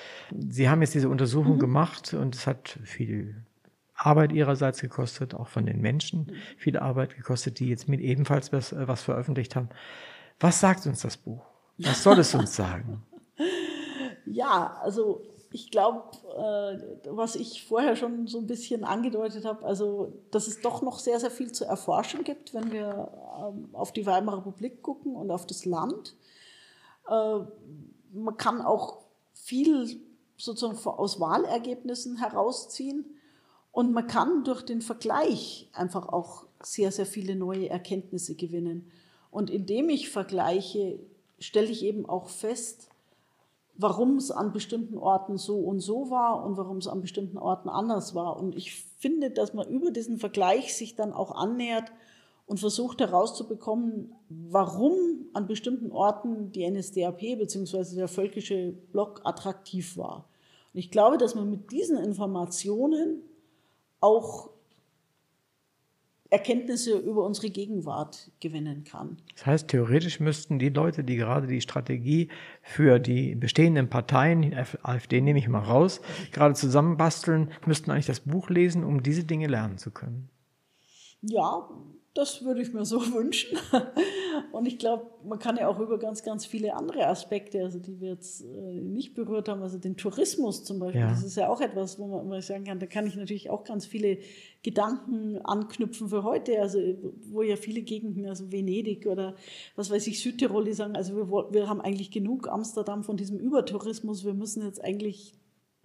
Sie 0.49 0.67
haben 0.67 0.81
jetzt 0.81 0.95
diese 0.95 1.09
Untersuchung 1.09 1.57
mhm. 1.57 1.59
gemacht 1.59 2.15
und 2.15 2.33
es 2.33 2.47
hat 2.47 2.79
viel 2.83 3.43
Arbeit 3.93 4.31
ihrerseits 4.31 4.81
gekostet, 4.81 5.35
auch 5.35 5.47
von 5.47 5.67
den 5.67 5.79
Menschen 5.79 6.21
mhm. 6.21 6.35
viel 6.57 6.79
Arbeit 6.79 7.15
gekostet, 7.15 7.59
die 7.59 7.67
jetzt 7.67 7.87
mit 7.87 7.99
ebenfalls 7.99 8.51
was, 8.51 8.71
äh, 8.71 8.87
was 8.87 9.03
veröffentlicht 9.03 9.55
haben. 9.55 9.69
Was 10.39 10.59
sagt 10.59 10.87
uns 10.87 11.01
das 11.01 11.17
Buch? 11.17 11.45
Was 11.77 12.01
soll 12.01 12.17
es 12.17 12.33
uns 12.33 12.55
sagen? 12.55 13.03
Ja, 14.31 14.77
also 14.83 15.23
ich 15.51 15.71
glaube, 15.71 16.03
äh, 16.37 17.09
was 17.09 17.35
ich 17.35 17.65
vorher 17.65 17.95
schon 17.95 18.27
so 18.27 18.37
ein 18.37 18.47
bisschen 18.47 18.83
angedeutet 18.83 19.45
habe, 19.45 19.65
also 19.65 20.13
dass 20.31 20.47
es 20.47 20.61
doch 20.61 20.81
noch 20.81 20.99
sehr, 20.99 21.19
sehr 21.19 21.31
viel 21.31 21.51
zu 21.51 21.65
erforschen 21.65 22.23
gibt, 22.23 22.53
wenn 22.53 22.71
wir 22.71 23.11
ähm, 23.39 23.69
auf 23.73 23.91
die 23.91 24.05
Weimarer 24.05 24.37
Republik 24.37 24.83
gucken 24.83 25.15
und 25.15 25.31
auf 25.31 25.47
das 25.47 25.65
Land. 25.65 26.15
Äh, 27.07 27.39
man 28.11 28.37
kann 28.37 28.61
auch 28.61 28.99
viel 29.33 29.99
sozusagen 30.37 30.77
aus 30.87 31.19
Wahlergebnissen 31.19 32.17
herausziehen 32.17 33.05
und 33.71 33.91
man 33.91 34.07
kann 34.07 34.43
durch 34.43 34.61
den 34.61 34.81
Vergleich 34.81 35.69
einfach 35.73 36.09
auch 36.09 36.45
sehr, 36.61 36.91
sehr 36.91 37.05
viele 37.05 37.35
neue 37.35 37.69
Erkenntnisse 37.69 38.35
gewinnen. 38.35 38.91
Und 39.31 39.49
indem 39.49 39.89
ich 39.89 40.09
vergleiche, 40.09 40.99
stelle 41.39 41.67
ich 41.67 41.83
eben 41.83 42.07
auch 42.07 42.29
fest, 42.29 42.89
warum 43.81 44.17
es 44.17 44.29
an 44.29 44.51
bestimmten 44.51 44.97
Orten 44.97 45.37
so 45.37 45.57
und 45.59 45.79
so 45.79 46.09
war 46.09 46.43
und 46.43 46.57
warum 46.57 46.77
es 46.77 46.87
an 46.87 46.99
bestimmten 46.99 47.37
Orten 47.37 47.69
anders 47.69 48.13
war. 48.13 48.37
Und 48.37 48.57
ich 48.57 48.75
finde, 48.97 49.31
dass 49.31 49.53
man 49.53 49.69
über 49.69 49.91
diesen 49.91 50.17
Vergleich 50.17 50.75
sich 50.75 50.95
dann 50.95 51.13
auch 51.13 51.31
annähert 51.31 51.89
und 52.45 52.59
versucht 52.59 52.99
herauszubekommen, 52.99 54.13
warum 54.27 54.93
an 55.33 55.47
bestimmten 55.47 55.93
Orten 55.93 56.51
die 56.51 56.69
NSDAP 56.69 57.37
bzw. 57.37 57.95
der 57.95 58.09
völkische 58.09 58.73
Block 58.91 59.21
attraktiv 59.23 59.95
war. 59.95 60.27
Und 60.73 60.79
ich 60.81 60.91
glaube, 60.91 61.17
dass 61.17 61.33
man 61.35 61.49
mit 61.49 61.71
diesen 61.71 61.97
Informationen 61.97 63.21
auch 64.01 64.49
Erkenntnisse 66.31 66.97
über 66.97 67.25
unsere 67.25 67.49
Gegenwart 67.49 68.31
gewinnen 68.39 68.83
kann. 68.83 69.17
Das 69.33 69.45
heißt, 69.45 69.67
theoretisch 69.69 70.19
müssten 70.19 70.59
die 70.59 70.69
Leute, 70.69 71.03
die 71.03 71.15
gerade 71.15 71.47
die 71.47 71.61
Strategie 71.61 72.29
für 72.61 72.99
die 72.99 73.33
bestehenden 73.35 73.89
Parteien, 73.89 74.53
AfD 74.83 75.21
nehme 75.21 75.39
ich 75.39 75.47
mal 75.47 75.59
raus, 75.59 76.01
gerade 76.31 76.53
zusammenbasteln, 76.53 77.51
müssten 77.65 77.89
eigentlich 77.89 78.05
das 78.05 78.19
Buch 78.19 78.49
lesen, 78.49 78.83
um 78.83 79.01
diese 79.01 79.23
Dinge 79.23 79.47
lernen 79.47 79.79
zu 79.79 79.89
können. 79.89 80.29
Ja, 81.21 81.67
das 82.19 82.43
würde 82.43 82.61
ich 82.61 82.73
mir 82.73 82.85
so 82.85 82.99
wünschen. 83.13 83.57
Und 84.51 84.65
ich 84.65 84.77
glaube, 84.77 85.07
man 85.23 85.39
kann 85.39 85.57
ja 85.57 85.67
auch 85.67 85.79
über 85.79 85.97
ganz, 85.97 86.23
ganz 86.23 86.45
viele 86.45 86.75
andere 86.75 87.07
Aspekte, 87.07 87.63
also 87.63 87.79
die 87.79 87.99
wir 87.99 88.09
jetzt 88.09 88.41
äh, 88.41 88.81
nicht 88.81 89.13
berührt 89.13 89.47
haben, 89.47 89.61
also 89.61 89.77
den 89.77 89.95
Tourismus 89.95 90.63
zum 90.63 90.79
Beispiel, 90.79 91.01
ja. 91.01 91.09
das 91.09 91.23
ist 91.23 91.37
ja 91.37 91.49
auch 91.49 91.61
etwas, 91.61 91.97
wo 91.97 92.07
man 92.07 92.25
immer 92.25 92.41
sagen 92.41 92.65
kann, 92.65 92.79
da 92.79 92.85
kann 92.85 93.07
ich 93.07 93.15
natürlich 93.15 93.49
auch 93.49 93.63
ganz 93.63 93.85
viele 93.85 94.17
Gedanken 94.63 95.39
anknüpfen 95.43 96.09
für 96.09 96.23
heute, 96.23 96.59
also 96.61 96.79
wo 97.31 97.41
ja 97.41 97.55
viele 97.55 97.81
Gegenden, 97.81 98.25
also 98.25 98.51
Venedig 98.51 99.07
oder 99.07 99.35
was 99.75 99.89
weiß 99.89 100.07
ich, 100.07 100.21
Südtirol, 100.21 100.65
die 100.65 100.73
sagen, 100.73 100.95
also 100.95 101.15
wir, 101.15 101.53
wir 101.53 101.69
haben 101.69 101.81
eigentlich 101.81 102.11
genug 102.11 102.49
Amsterdam 102.49 103.03
von 103.03 103.17
diesem 103.17 103.39
Übertourismus, 103.39 104.25
wir 104.25 104.33
müssen 104.33 104.63
jetzt 104.63 104.83
eigentlich 104.83 105.39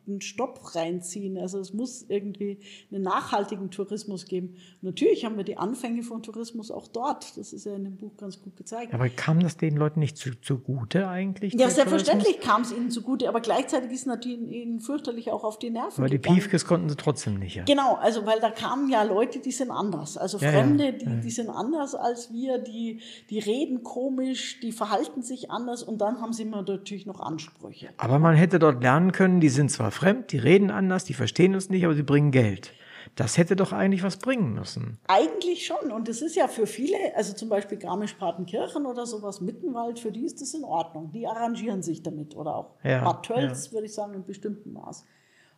einen 0.06 0.20
Stopp 0.20 0.74
reinziehen. 0.74 1.38
Also 1.38 1.58
es 1.58 1.72
muss 1.72 2.04
irgendwie 2.08 2.58
einen 2.90 3.02
nachhaltigen 3.02 3.70
Tourismus 3.70 4.26
geben. 4.26 4.56
natürlich 4.82 5.24
haben 5.24 5.36
wir 5.36 5.44
die 5.44 5.56
Anfänge 5.56 6.02
von 6.02 6.22
Tourismus 6.22 6.70
auch 6.70 6.88
dort. 6.88 7.36
Das 7.36 7.52
ist 7.52 7.66
ja 7.66 7.74
in 7.74 7.84
dem 7.84 7.96
Buch 7.96 8.16
ganz 8.16 8.40
gut 8.42 8.56
gezeigt. 8.56 8.94
Aber 8.94 9.08
kam 9.08 9.40
das 9.40 9.56
den 9.56 9.76
Leuten 9.76 10.00
nicht 10.00 10.16
zu, 10.16 10.34
zugute 10.40 11.08
eigentlich? 11.08 11.54
Ja, 11.54 11.70
selbstverständlich 11.70 12.40
kam 12.40 12.62
es 12.62 12.72
ihnen 12.72 12.90
zugute, 12.90 13.28
aber 13.28 13.40
gleichzeitig 13.40 13.90
ist 13.90 14.00
es 14.00 14.06
natürlich 14.06 14.40
ihnen 14.50 14.80
fürchterlich 14.80 15.30
auch 15.30 15.44
auf 15.44 15.58
die 15.58 15.70
Nerven 15.70 15.98
Aber 15.98 16.08
die 16.08 16.18
Piefkes 16.18 16.66
konnten 16.66 16.88
sie 16.88 16.96
trotzdem 16.96 17.38
nicht, 17.38 17.56
ja. 17.56 17.64
Genau, 17.64 17.94
also 17.94 18.26
weil 18.26 18.40
da 18.40 18.50
kamen 18.50 18.90
ja 18.90 19.02
Leute, 19.02 19.38
die 19.38 19.52
sind 19.52 19.70
anders. 19.70 20.16
Also 20.16 20.38
ja, 20.38 20.50
Fremde, 20.50 20.92
die, 20.92 21.04
ja. 21.04 21.16
die 21.16 21.30
sind 21.30 21.48
anders 21.48 21.94
als 21.94 22.32
wir, 22.32 22.58
die, 22.58 23.00
die 23.30 23.38
reden 23.38 23.82
komisch, 23.82 24.60
die 24.60 24.72
verhalten 24.72 25.22
sich 25.22 25.50
anders 25.50 25.82
und 25.82 25.98
dann 26.00 26.20
haben 26.20 26.32
sie 26.32 26.42
immer 26.42 26.62
natürlich 26.62 27.06
noch 27.06 27.20
Ansprüche. 27.20 27.90
Aber 27.96 28.18
man 28.18 28.34
hätte 28.34 28.58
dort 28.58 28.82
lernen 28.82 29.12
können, 29.12 29.40
die 29.40 29.48
sind 29.48 29.70
zwar 29.70 29.90
fremd, 29.94 30.32
die 30.32 30.38
reden 30.38 30.70
anders, 30.70 31.04
die 31.04 31.14
verstehen 31.14 31.54
uns 31.54 31.70
nicht, 31.70 31.84
aber 31.84 31.94
sie 31.94 32.02
bringen 32.02 32.30
Geld. 32.30 32.72
Das 33.16 33.38
hätte 33.38 33.54
doch 33.54 33.72
eigentlich 33.72 34.02
was 34.02 34.16
bringen 34.16 34.54
müssen. 34.54 34.98
Eigentlich 35.06 35.66
schon. 35.66 35.92
Und 35.92 36.08
das 36.08 36.20
ist 36.20 36.34
ja 36.36 36.48
für 36.48 36.66
viele, 36.66 36.96
also 37.14 37.34
zum 37.34 37.48
Beispiel 37.48 37.78
Garmisch-Partenkirchen 37.78 38.86
oder 38.86 39.06
sowas, 39.06 39.40
Mittenwald, 39.40 40.00
für 40.00 40.10
die 40.10 40.24
ist 40.24 40.40
das 40.40 40.54
in 40.54 40.64
Ordnung. 40.64 41.12
Die 41.12 41.26
arrangieren 41.26 41.82
sich 41.82 42.02
damit. 42.02 42.34
Oder 42.34 42.56
auch 42.56 42.74
ja, 42.82 43.04
Bad 43.04 43.24
Tölz, 43.24 43.66
ja. 43.66 43.72
würde 43.72 43.86
ich 43.86 43.94
sagen, 43.94 44.14
in 44.14 44.24
bestimmten 44.24 44.72
Maß. 44.72 45.04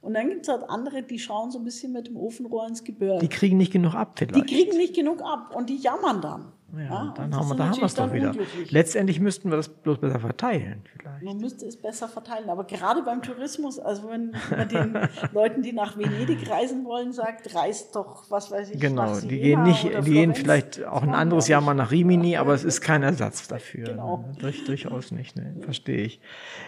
Und 0.02 0.14
dann 0.14 0.28
gibt 0.28 0.42
es 0.42 0.52
halt 0.52 0.68
andere, 0.68 1.02
die 1.02 1.18
schauen 1.18 1.50
so 1.50 1.58
ein 1.58 1.64
bisschen 1.64 1.92
mit 1.92 2.08
dem 2.08 2.16
Ofenrohr 2.16 2.66
ins 2.68 2.84
Gebirge. 2.84 3.20
Die 3.20 3.28
kriegen 3.28 3.56
nicht 3.56 3.72
genug 3.72 3.94
ab, 3.94 4.18
vielleicht. 4.18 4.48
Die 4.48 4.54
kriegen 4.54 4.76
nicht 4.76 4.94
genug 4.94 5.22
ab 5.22 5.54
und 5.56 5.70
die 5.70 5.76
jammern 5.76 6.20
dann. 6.20 6.52
Ja, 6.74 6.80
ja 6.82 7.14
dann 7.16 7.34
haben 7.34 7.48
wir, 7.48 7.54
da 7.54 7.68
haben 7.68 7.76
wir 7.76 7.84
es 7.84 7.94
doch 7.94 8.12
wieder. 8.12 8.34
Letztendlich 8.70 9.20
müssten 9.20 9.50
wir 9.50 9.56
das 9.56 9.68
bloß 9.68 9.98
besser 9.98 10.18
verteilen, 10.18 10.82
vielleicht. 10.84 11.22
Man 11.22 11.38
müsste 11.38 11.66
es 11.66 11.76
besser 11.76 12.08
verteilen. 12.08 12.50
Aber 12.50 12.64
gerade 12.64 13.02
beim 13.02 13.22
Tourismus, 13.22 13.78
also 13.78 14.10
wenn 14.10 14.34
man 14.50 14.68
den 14.68 14.98
Leuten, 15.32 15.62
die 15.62 15.72
nach 15.72 15.96
Venedig 15.96 16.50
reisen 16.50 16.84
wollen, 16.84 17.12
sagt, 17.12 17.54
reist 17.54 17.94
doch, 17.94 18.30
was 18.30 18.50
weiß 18.50 18.70
ich, 18.70 18.80
Genau, 18.80 19.06
nach 19.06 19.20
die 19.20 19.38
gehen 19.38 19.62
nicht, 19.62 19.84
die 19.84 20.10
gehen 20.10 20.34
vielleicht 20.34 20.84
auch 20.84 21.02
ein 21.02 21.14
anderes 21.14 21.46
Jahr 21.48 21.60
mal 21.60 21.74
nach 21.74 21.92
Rimini, 21.92 22.36
aber 22.36 22.54
es 22.54 22.64
ist 22.64 22.80
kein 22.80 23.02
Ersatz 23.02 23.46
dafür. 23.46 23.84
Genau. 23.84 24.18
Ne? 24.18 24.36
Durch, 24.40 24.64
durchaus 24.64 25.12
nicht, 25.12 25.36
ne? 25.36 25.54
verstehe 25.60 26.02
ich. 26.02 26.20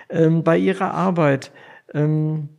Ähm, 0.08 0.44
bei 0.44 0.56
Ihrer 0.56 0.94
Arbeit, 0.94 1.50
ähm, 1.92 2.50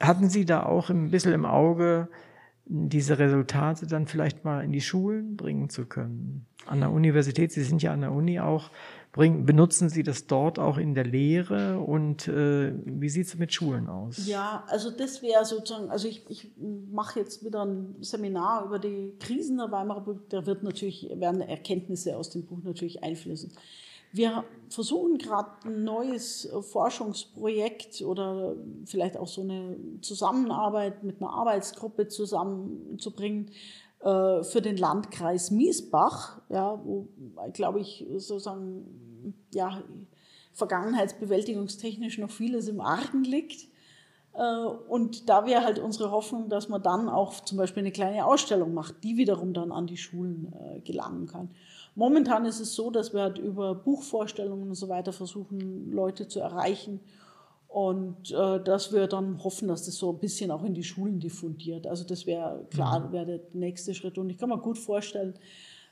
hatten 0.00 0.28
Sie 0.28 0.44
da 0.44 0.64
auch 0.64 0.90
ein 0.90 1.10
bisschen 1.10 1.32
im 1.32 1.46
Auge, 1.46 2.08
diese 2.68 3.18
Resultate 3.18 3.86
dann 3.86 4.06
vielleicht 4.06 4.44
mal 4.44 4.64
in 4.64 4.72
die 4.72 4.80
Schulen 4.80 5.36
bringen 5.36 5.70
zu 5.70 5.86
können. 5.86 6.46
An 6.66 6.80
der 6.80 6.90
Universität, 6.90 7.52
Sie 7.52 7.62
sind 7.62 7.80
ja 7.80 7.92
an 7.92 8.00
der 8.00 8.10
Uni 8.10 8.40
auch, 8.40 8.70
bringen, 9.12 9.46
benutzen 9.46 9.88
Sie 9.88 10.02
das 10.02 10.26
dort 10.26 10.58
auch 10.58 10.76
in 10.76 10.94
der 10.94 11.04
Lehre 11.04 11.78
und 11.78 12.26
äh, 12.26 12.74
wie 12.84 13.08
sieht 13.08 13.28
es 13.28 13.38
mit 13.38 13.52
Schulen 13.52 13.88
aus? 13.88 14.26
Ja, 14.26 14.64
also 14.66 14.90
das 14.90 15.22
wäre 15.22 15.44
sozusagen, 15.44 15.90
also 15.90 16.08
ich, 16.08 16.28
ich 16.28 16.50
mache 16.90 17.20
jetzt 17.20 17.44
wieder 17.44 17.64
ein 17.64 17.94
Seminar 18.00 18.64
über 18.66 18.80
die 18.80 19.14
Krisen 19.20 19.58
der 19.58 19.70
Weimarer 19.70 20.00
Republik, 20.00 20.28
da 20.30 20.44
wird 20.44 20.64
natürlich, 20.64 21.08
werden 21.14 21.40
Erkenntnisse 21.40 22.16
aus 22.16 22.30
dem 22.30 22.46
Buch 22.46 22.58
natürlich 22.64 23.04
einfließen. 23.04 23.52
Wir 24.12 24.44
versuchen 24.68 25.18
gerade 25.18 25.50
ein 25.64 25.84
neues 25.84 26.48
Forschungsprojekt 26.72 28.02
oder 28.02 28.56
vielleicht 28.84 29.16
auch 29.16 29.26
so 29.26 29.42
eine 29.42 29.76
Zusammenarbeit 30.00 31.04
mit 31.04 31.20
einer 31.20 31.32
Arbeitsgruppe 31.32 32.08
zusammenzubringen 32.08 33.50
äh, 34.00 34.42
für 34.42 34.62
den 34.62 34.76
Landkreis 34.76 35.50
Miesbach, 35.50 36.40
ja, 36.48 36.80
wo, 36.84 37.08
glaube 37.52 37.80
ich, 37.80 38.06
sozusagen, 38.16 39.34
ja, 39.52 39.82
vergangenheitsbewältigungstechnisch 40.52 42.18
noch 42.18 42.30
vieles 42.30 42.68
im 42.68 42.80
Argen 42.80 43.24
liegt. 43.24 43.68
Äh, 44.34 44.66
und 44.88 45.28
da 45.28 45.46
wäre 45.46 45.64
halt 45.64 45.78
unsere 45.78 46.10
Hoffnung, 46.10 46.48
dass 46.48 46.68
man 46.68 46.82
dann 46.82 47.08
auch 47.08 47.40
zum 47.44 47.58
Beispiel 47.58 47.82
eine 47.82 47.92
kleine 47.92 48.26
Ausstellung 48.26 48.74
macht, 48.74 49.02
die 49.02 49.16
wiederum 49.16 49.52
dann 49.52 49.72
an 49.72 49.86
die 49.86 49.96
Schulen 49.96 50.52
äh, 50.52 50.80
gelangen 50.80 51.26
kann. 51.26 51.50
Momentan 51.96 52.44
ist 52.44 52.60
es 52.60 52.74
so, 52.74 52.90
dass 52.90 53.14
wir 53.14 53.22
halt 53.22 53.38
über 53.38 53.74
Buchvorstellungen 53.74 54.68
und 54.68 54.74
so 54.74 54.88
weiter 54.88 55.12
versuchen, 55.12 55.90
Leute 55.90 56.28
zu 56.28 56.40
erreichen. 56.40 57.00
Und 57.68 58.30
äh, 58.30 58.62
dass 58.62 58.92
wir 58.92 59.06
dann 59.06 59.42
hoffen, 59.42 59.68
dass 59.68 59.86
das 59.86 59.96
so 59.96 60.10
ein 60.12 60.18
bisschen 60.18 60.50
auch 60.50 60.62
in 60.62 60.74
die 60.74 60.84
Schulen 60.84 61.20
diffundiert. 61.20 61.86
Also 61.86 62.04
das 62.04 62.26
wäre 62.26 62.66
klar, 62.70 63.00
mhm. 63.00 63.12
wäre 63.12 63.26
der 63.26 63.40
nächste 63.54 63.94
Schritt. 63.94 64.18
Und 64.18 64.30
ich 64.30 64.38
kann 64.38 64.50
mir 64.50 64.58
gut 64.58 64.78
vorstellen, 64.78 65.34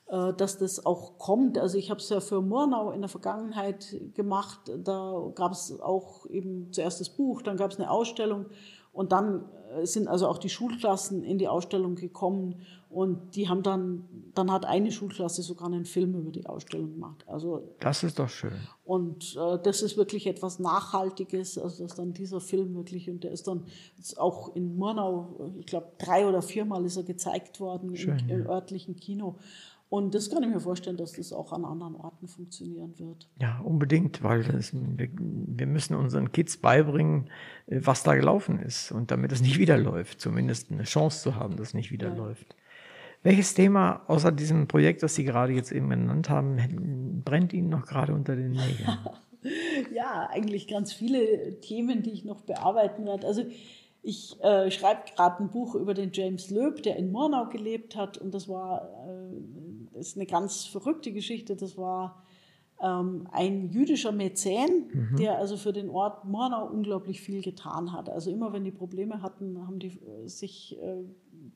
äh, 0.06 0.34
dass 0.34 0.58
das 0.58 0.84
auch 0.84 1.16
kommt. 1.16 1.56
Also 1.56 1.78
ich 1.78 1.90
habe 1.90 2.00
es 2.00 2.10
ja 2.10 2.20
für 2.20 2.42
Murnau 2.42 2.90
in 2.90 3.00
der 3.00 3.08
Vergangenheit 3.08 3.96
gemacht. 4.12 4.60
Da 4.84 5.30
gab 5.34 5.52
es 5.52 5.80
auch 5.80 6.26
eben 6.26 6.70
zuerst 6.70 7.00
das 7.00 7.08
Buch, 7.08 7.40
dann 7.40 7.56
gab 7.56 7.70
es 7.70 7.78
eine 7.78 7.90
Ausstellung 7.90 8.46
und 8.92 9.12
dann 9.12 9.46
sind 9.82 10.08
also 10.08 10.28
auch 10.28 10.38
die 10.38 10.48
Schulklassen 10.48 11.22
in 11.24 11.38
die 11.38 11.48
Ausstellung 11.48 11.94
gekommen 11.96 12.56
und 12.90 13.34
die 13.34 13.48
haben 13.48 13.62
dann, 13.62 14.04
dann 14.34 14.52
hat 14.52 14.64
eine 14.64 14.92
Schulklasse 14.92 15.42
sogar 15.42 15.66
einen 15.66 15.84
Film 15.84 16.14
über 16.14 16.30
die 16.30 16.46
Ausstellung 16.46 16.92
gemacht. 16.92 17.24
Also 17.26 17.74
das 17.80 18.04
ist 18.04 18.18
doch 18.18 18.28
schön. 18.28 18.52
Und 18.84 19.36
äh, 19.36 19.58
das 19.62 19.82
ist 19.82 19.96
wirklich 19.96 20.26
etwas 20.26 20.58
Nachhaltiges, 20.58 21.58
also 21.58 21.82
dass 21.82 21.96
dann 21.96 22.12
dieser 22.12 22.40
Film 22.40 22.74
wirklich 22.74 23.10
und 23.10 23.24
der 23.24 23.32
ist 23.32 23.48
dann 23.48 23.64
auch 24.16 24.54
in 24.54 24.76
Murnau, 24.76 25.52
ich 25.58 25.66
glaube 25.66 25.88
drei 25.98 26.26
oder 26.26 26.40
viermal 26.40 26.84
ist 26.84 26.96
er 26.96 27.02
gezeigt 27.02 27.58
worden 27.58 27.96
schön, 27.96 28.18
im, 28.28 28.42
im 28.42 28.46
örtlichen 28.46 28.96
Kino. 28.96 29.36
Und 29.94 30.12
das 30.12 30.28
kann 30.28 30.42
ich 30.42 30.48
mir 30.48 30.58
vorstellen, 30.58 30.96
dass 30.96 31.12
das 31.12 31.32
auch 31.32 31.52
an 31.52 31.64
anderen 31.64 31.94
Orten 31.94 32.26
funktionieren 32.26 32.98
wird. 32.98 33.28
Ja, 33.40 33.60
unbedingt, 33.60 34.24
weil 34.24 34.42
das, 34.42 34.72
wir, 34.74 35.08
wir, 35.16 35.66
müssen 35.68 35.94
unseren 35.94 36.32
Kids 36.32 36.56
beibringen, 36.56 37.30
äh, 37.68 37.78
was 37.80 38.02
da 38.02 38.16
gelaufen 38.16 38.58
ist 38.58 38.90
und 38.90 39.12
damit 39.12 39.30
es 39.30 39.40
nicht 39.40 39.56
wieder 39.60 39.78
läuft, 39.78 40.20
zumindest 40.20 40.72
eine 40.72 40.82
Chance 40.82 41.22
zu 41.22 41.36
haben, 41.36 41.56
dass 41.56 41.68
es 41.68 41.74
nicht 41.74 41.92
wieder 41.92 42.08
ja. 42.08 42.14
läuft. 42.16 42.56
Welches 43.22 43.54
Thema 43.54 44.02
außer 44.08 44.32
diesem 44.32 44.66
Projekt, 44.66 45.04
das 45.04 45.14
Sie 45.14 45.22
gerade 45.22 45.52
jetzt 45.52 45.70
eben 45.70 45.88
genannt 45.90 46.28
haben, 46.28 47.22
brennt 47.24 47.52
Ihnen 47.52 47.68
noch 47.68 47.86
gerade 47.86 48.14
unter 48.14 48.34
den 48.34 48.50
Nägeln? 48.50 48.98
ja, 49.94 50.28
eigentlich 50.28 50.66
ganz 50.66 50.92
viele 50.92 51.60
Themen, 51.60 52.02
die 52.02 52.10
ich 52.10 52.24
noch 52.24 52.40
bearbeiten 52.40 53.06
werde. 53.06 53.28
Also 53.28 53.44
ich 54.06 54.38
äh, 54.42 54.70
schreibe 54.70 55.00
gerade 55.16 55.42
ein 55.42 55.50
Buch 55.50 55.74
über 55.74 55.94
den 55.94 56.10
James 56.12 56.50
Loeb, 56.50 56.82
der 56.82 56.96
in 56.96 57.10
Murnau 57.10 57.48
gelebt 57.48 57.96
hat. 57.96 58.18
Und 58.18 58.34
das 58.34 58.48
war 58.48 58.90
äh, 59.08 59.98
ist 59.98 60.16
eine 60.16 60.26
ganz 60.26 60.66
verrückte 60.66 61.10
Geschichte. 61.10 61.56
Das 61.56 61.78
war 61.78 62.22
ähm, 62.82 63.26
ein 63.32 63.70
jüdischer 63.70 64.12
Mäzen, 64.12 64.90
mhm. 64.92 65.16
der 65.16 65.38
also 65.38 65.56
für 65.56 65.72
den 65.72 65.88
Ort 65.88 66.26
Murnau 66.26 66.66
unglaublich 66.66 67.22
viel 67.22 67.40
getan 67.40 67.92
hat. 67.92 68.10
Also 68.10 68.30
immer 68.30 68.52
wenn 68.52 68.64
die 68.64 68.72
Probleme 68.72 69.22
hatten, 69.22 69.66
haben 69.66 69.78
die 69.78 69.98
äh, 70.02 70.28
sich 70.28 70.78
äh, 70.82 71.02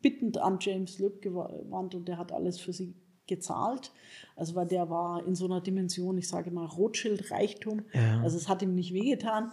bittend 0.01 0.39
an 0.39 0.57
James 0.59 0.99
Loeb 0.99 1.21
gewandt 1.21 1.95
und 1.95 2.09
der 2.09 2.17
hat 2.17 2.33
alles 2.33 2.59
für 2.59 2.73
sie 2.73 2.95
gezahlt. 3.27 3.93
Also 4.37 4.55
weil 4.55 4.67
der 4.67 4.89
war 4.89 5.27
in 5.27 5.35
so 5.35 5.45
einer 5.45 5.61
Dimension, 5.61 6.17
ich 6.17 6.29
sage 6.29 6.51
mal 6.51 6.65
Rothschild-Reichtum. 6.65 7.83
Ja. 7.93 8.23
Also 8.23 8.39
es 8.39 8.49
hat 8.49 8.63
ihm 8.63 8.75
nicht 8.75 8.95
wehgetan 8.95 9.53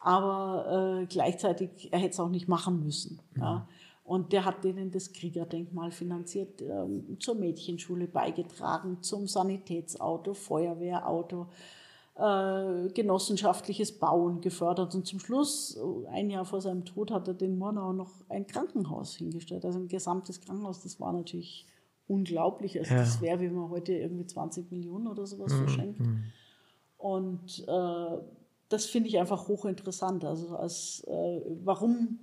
aber 0.00 1.02
äh, 1.02 1.06
gleichzeitig, 1.06 1.92
er 1.92 1.98
hätte 1.98 2.14
es 2.14 2.20
auch 2.20 2.30
nicht 2.30 2.48
machen 2.48 2.80
müssen. 2.82 3.20
Mhm. 3.34 3.42
Ja. 3.42 3.68
Und 4.02 4.32
der 4.32 4.44
hat 4.44 4.64
denen 4.64 4.90
das 4.90 5.12
Kriegerdenkmal 5.12 5.92
finanziert, 5.92 6.62
ähm, 6.62 7.16
zur 7.20 7.36
Mädchenschule 7.36 8.08
beigetragen, 8.08 8.98
zum 9.02 9.28
Sanitätsauto, 9.28 10.34
Feuerwehrauto, 10.34 11.46
äh, 12.16 12.88
genossenschaftliches 12.88 14.00
Bauen 14.00 14.40
gefördert. 14.40 14.94
Und 14.96 15.06
zum 15.06 15.20
Schluss, 15.20 15.78
ein 16.10 16.28
Jahr 16.28 16.44
vor 16.44 16.60
seinem 16.60 16.84
Tod, 16.84 17.12
hat 17.12 17.28
er 17.28 17.34
den 17.34 17.56
Murnau 17.56 17.92
noch 17.92 18.10
ein 18.28 18.46
Krankenhaus 18.48 19.14
hingestellt, 19.14 19.64
also 19.64 19.78
ein 19.78 19.86
gesamtes 19.86 20.40
Krankenhaus. 20.40 20.82
Das 20.82 20.98
war 20.98 21.12
natürlich 21.12 21.66
unglaublich. 22.08 22.80
Also 22.80 22.94
ja. 22.94 23.00
das 23.00 23.20
wäre, 23.20 23.40
wie 23.40 23.48
man 23.48 23.70
heute 23.70 23.92
irgendwie 23.92 24.26
20 24.26 24.72
Millionen 24.72 25.06
oder 25.06 25.24
sowas 25.26 25.52
mhm. 25.52 25.58
verschenkt. 25.58 26.00
Mhm. 26.00 26.24
Und 26.98 27.64
äh, 27.68 28.18
das 28.70 28.86
finde 28.86 29.08
ich 29.08 29.18
einfach 29.18 29.48
hochinteressant. 29.48 30.24
Also 30.24 30.56
als, 30.56 31.04
äh, 31.06 31.40
warum 31.64 32.20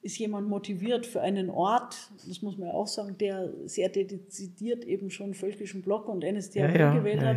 ist 0.00 0.18
jemand 0.18 0.48
motiviert 0.48 1.06
für 1.06 1.20
einen 1.20 1.48
Ort, 1.48 2.10
das 2.26 2.42
muss 2.42 2.58
man 2.58 2.68
ja 2.68 2.74
auch 2.74 2.88
sagen, 2.88 3.16
der 3.18 3.52
sehr 3.66 3.88
dezidiert 3.88 4.84
eben 4.84 5.10
schon 5.10 5.34
völkischen 5.34 5.82
Block 5.82 6.08
und 6.08 6.24
NSDAP 6.24 6.74
ja, 6.74 6.80
ja, 6.80 6.94
gewählt 6.94 7.22
ja, 7.22 7.28
hat. 7.28 7.36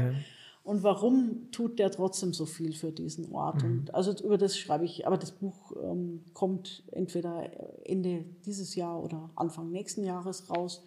Und 0.64 0.82
warum 0.82 1.52
tut 1.52 1.77
der 1.77 1.91
trotzdem 1.91 2.34
so 2.34 2.48
viel 2.48 2.73
für 2.73 2.91
diesen 2.91 3.32
Ort? 3.32 3.61
Mhm. 3.61 3.69
Und 3.69 3.94
also 3.94 4.11
über 4.23 4.40
das 4.40 4.57
schreibe 4.57 4.86
ich, 4.86 5.06
aber 5.06 5.18
das 5.18 5.32
Buch 5.32 5.73
ähm, 5.84 6.23
kommt 6.34 6.84
entweder 6.91 7.52
Ende 7.88 8.26
dieses 8.45 8.73
Jahr 8.73 9.03
oder 9.03 9.30
Anfang 9.36 9.69
nächsten 9.69 10.03
Jahres 10.03 10.49
raus. 10.49 10.84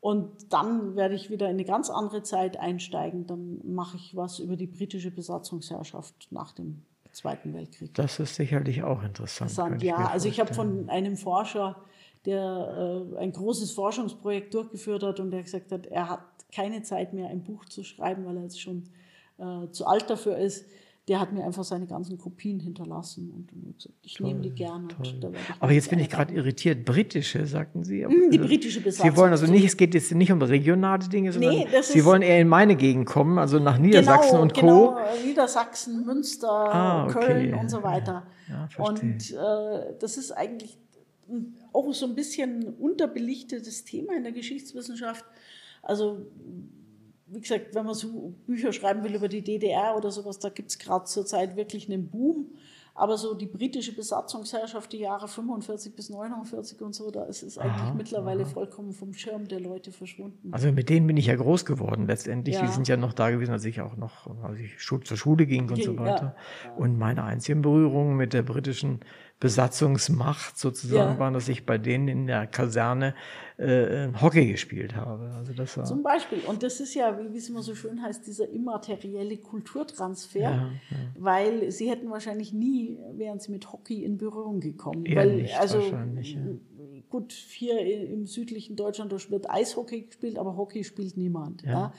Und 0.00 0.30
dann 0.50 0.96
werde 0.96 1.16
ich 1.16 1.28
wieder 1.28 1.46
in 1.46 1.56
eine 1.56 1.66
ganz 1.66 1.90
andere 1.90 2.22
Zeit 2.22 2.56
einsteigen. 2.56 3.26
Dann 3.26 3.60
mache 3.62 3.98
ich 3.98 4.16
was 4.16 4.38
über 4.38 4.56
die 4.56 4.66
britische 4.66 5.10
Besatzungsherrschaft 5.10 6.28
nach 6.30 6.52
dem 6.52 6.82
Zweiten 7.20 7.52
Weltkrieg. 7.52 7.92
Das 7.94 8.18
ist 8.18 8.34
sicherlich 8.34 8.82
auch 8.82 9.02
interessant. 9.02 9.50
interessant 9.50 9.82
ja, 9.82 10.08
also 10.08 10.28
ich 10.28 10.40
habe 10.40 10.54
von 10.54 10.88
einem 10.88 11.16
Forscher, 11.18 11.76
der 12.24 13.12
äh, 13.14 13.18
ein 13.18 13.32
großes 13.32 13.72
Forschungsprojekt 13.72 14.54
durchgeführt 14.54 15.02
hat 15.02 15.20
und 15.20 15.30
der 15.30 15.42
gesagt 15.42 15.70
hat, 15.70 15.86
er 15.86 16.08
hat 16.08 16.22
keine 16.54 16.82
Zeit 16.82 17.12
mehr, 17.12 17.28
ein 17.28 17.44
Buch 17.44 17.66
zu 17.66 17.84
schreiben, 17.84 18.24
weil 18.24 18.36
er 18.36 18.44
jetzt 18.44 18.60
schon 18.60 18.88
äh, 19.38 19.70
zu 19.70 19.86
alt 19.86 20.08
dafür 20.08 20.38
ist 20.38 20.64
der 21.08 21.18
hat 21.18 21.32
mir 21.32 21.44
einfach 21.44 21.64
seine 21.64 21.86
ganzen 21.86 22.18
Kopien 22.18 22.60
hinterlassen 22.60 23.30
und 23.30 23.48
gesagt, 23.48 23.98
ich 24.02 24.14
toll, 24.14 24.28
nehme 24.28 24.40
die 24.42 24.50
gerne. 24.50 24.88
Aber 25.58 25.72
jetzt 25.72 25.90
bin 25.90 25.98
ich 25.98 26.08
gerade 26.08 26.32
irritiert. 26.34 26.84
Britische, 26.84 27.46
sagten 27.46 27.84
Sie? 27.84 28.04
Hm, 28.04 28.30
die 28.30 28.38
britische 28.38 28.80
Besatzung. 28.80 29.10
Sie 29.10 29.16
wollen 29.16 29.32
also 29.32 29.46
nicht, 29.46 29.64
es 29.64 29.76
geht 29.76 29.94
jetzt 29.94 30.12
nicht 30.12 30.30
um 30.30 30.40
regionale 30.40 31.08
Dinge, 31.08 31.32
sondern 31.32 31.54
nee, 31.54 31.66
Sie 31.82 32.04
wollen 32.04 32.22
eher 32.22 32.40
in 32.40 32.48
meine 32.48 32.76
Gegend 32.76 33.06
kommen, 33.06 33.38
also 33.38 33.58
nach 33.58 33.78
Niedersachsen 33.78 34.30
genau, 34.30 34.42
und 34.42 34.54
Co. 34.54 34.60
Genau, 34.60 34.98
Niedersachsen, 35.26 36.04
Münster, 36.04 36.48
ah, 36.50 37.06
okay. 37.06 37.26
Köln 37.26 37.54
und 37.54 37.70
so 37.70 37.82
weiter. 37.82 38.26
Ja, 38.48 38.68
und 38.78 39.30
äh, 39.32 39.94
das 39.98 40.16
ist 40.16 40.32
eigentlich 40.32 40.78
auch 41.72 41.92
so 41.92 42.06
ein 42.06 42.14
bisschen 42.14 42.74
unterbelichtetes 42.74 43.84
Thema 43.84 44.16
in 44.16 44.22
der 44.22 44.32
Geschichtswissenschaft. 44.32 45.24
Also 45.82 46.26
wie 47.32 47.40
gesagt, 47.40 47.74
wenn 47.74 47.86
man 47.86 47.94
so 47.94 48.34
Bücher 48.46 48.72
schreiben 48.72 49.04
will 49.04 49.14
über 49.14 49.28
die 49.28 49.42
DDR 49.42 49.96
oder 49.96 50.10
sowas, 50.10 50.38
da 50.38 50.48
gibt 50.48 50.70
es 50.70 50.78
gerade 50.78 51.04
zurzeit 51.04 51.56
wirklich 51.56 51.90
einen 51.90 52.08
Boom. 52.08 52.46
Aber 52.94 53.16
so 53.16 53.34
die 53.34 53.46
britische 53.46 53.94
Besatzungsherrschaft, 53.94 54.92
die 54.92 54.98
Jahre 54.98 55.28
45 55.28 55.94
bis 55.94 56.10
49 56.10 56.82
und 56.82 56.94
so, 56.94 57.10
da 57.10 57.22
ist 57.24 57.42
es 57.42 57.56
eigentlich 57.56 57.82
aha, 57.82 57.94
mittlerweile 57.94 58.42
aha. 58.42 58.50
vollkommen 58.50 58.92
vom 58.92 59.14
Schirm 59.14 59.48
der 59.48 59.60
Leute 59.60 59.92
verschwunden. 59.92 60.52
Also 60.52 60.70
mit 60.72 60.88
denen 60.88 61.06
bin 61.06 61.16
ich 61.16 61.26
ja 61.26 61.36
groß 61.36 61.64
geworden 61.64 62.06
letztendlich. 62.06 62.56
Ja. 62.56 62.62
Die 62.66 62.72
sind 62.72 62.88
ja 62.88 62.96
noch 62.96 63.12
da 63.12 63.30
gewesen, 63.30 63.52
als 63.52 63.64
ich 63.64 63.80
auch 63.80 63.96
noch, 63.96 64.26
als 64.42 64.58
ich 64.58 64.76
zur 64.78 65.16
Schule 65.16 65.46
ging 65.46 65.68
und 65.68 65.76
ging, 65.76 65.84
so 65.84 65.98
weiter. 65.98 66.36
Ja. 66.64 66.72
Und 66.74 66.98
meine 66.98 67.24
einzigen 67.24 67.62
Berührungen 67.62 68.16
mit 68.16 68.32
der 68.32 68.42
britischen 68.42 69.00
Besatzungsmacht 69.40 70.58
sozusagen 70.58 71.14
ja. 71.14 71.18
waren, 71.18 71.32
dass 71.32 71.48
ich 71.48 71.64
bei 71.64 71.78
denen 71.78 72.08
in 72.08 72.26
der 72.26 72.46
Kaserne 72.46 73.14
äh, 73.56 74.08
Hockey 74.20 74.52
gespielt 74.52 74.94
habe. 74.94 75.30
Also 75.34 75.54
das 75.54 75.76
war 75.78 75.84
Zum 75.84 76.02
Beispiel. 76.02 76.40
Und 76.46 76.62
das 76.62 76.78
ist 76.78 76.94
ja, 76.94 77.18
wie 77.32 77.38
es 77.38 77.48
immer 77.48 77.62
so 77.62 77.74
schön 77.74 78.02
heißt, 78.02 78.26
dieser 78.26 78.50
immaterielle 78.50 79.38
Kulturtransfer, 79.38 80.40
ja, 80.40 80.50
ja. 80.50 80.70
weil 81.18 81.70
sie 81.70 81.90
hätten 81.90 82.10
wahrscheinlich 82.10 82.52
nie, 82.52 82.98
wären 83.12 83.40
sie 83.40 83.50
mit 83.50 83.72
Hockey 83.72 84.04
in 84.04 84.18
Berührung 84.18 84.60
gekommen. 84.60 85.06
Eher 85.06 85.16
weil, 85.16 85.36
nicht, 85.36 85.58
also, 85.58 85.78
wahrscheinlich. 85.78 86.36
Gut, 87.08 87.32
hier 87.32 87.80
im 88.08 88.26
südlichen 88.26 88.76
Deutschland 88.76 89.10
wird 89.30 89.50
Eishockey 89.50 90.02
gespielt, 90.02 90.38
aber 90.38 90.56
Hockey 90.56 90.84
spielt 90.84 91.16
niemand. 91.16 91.62
Ja. 91.62 91.92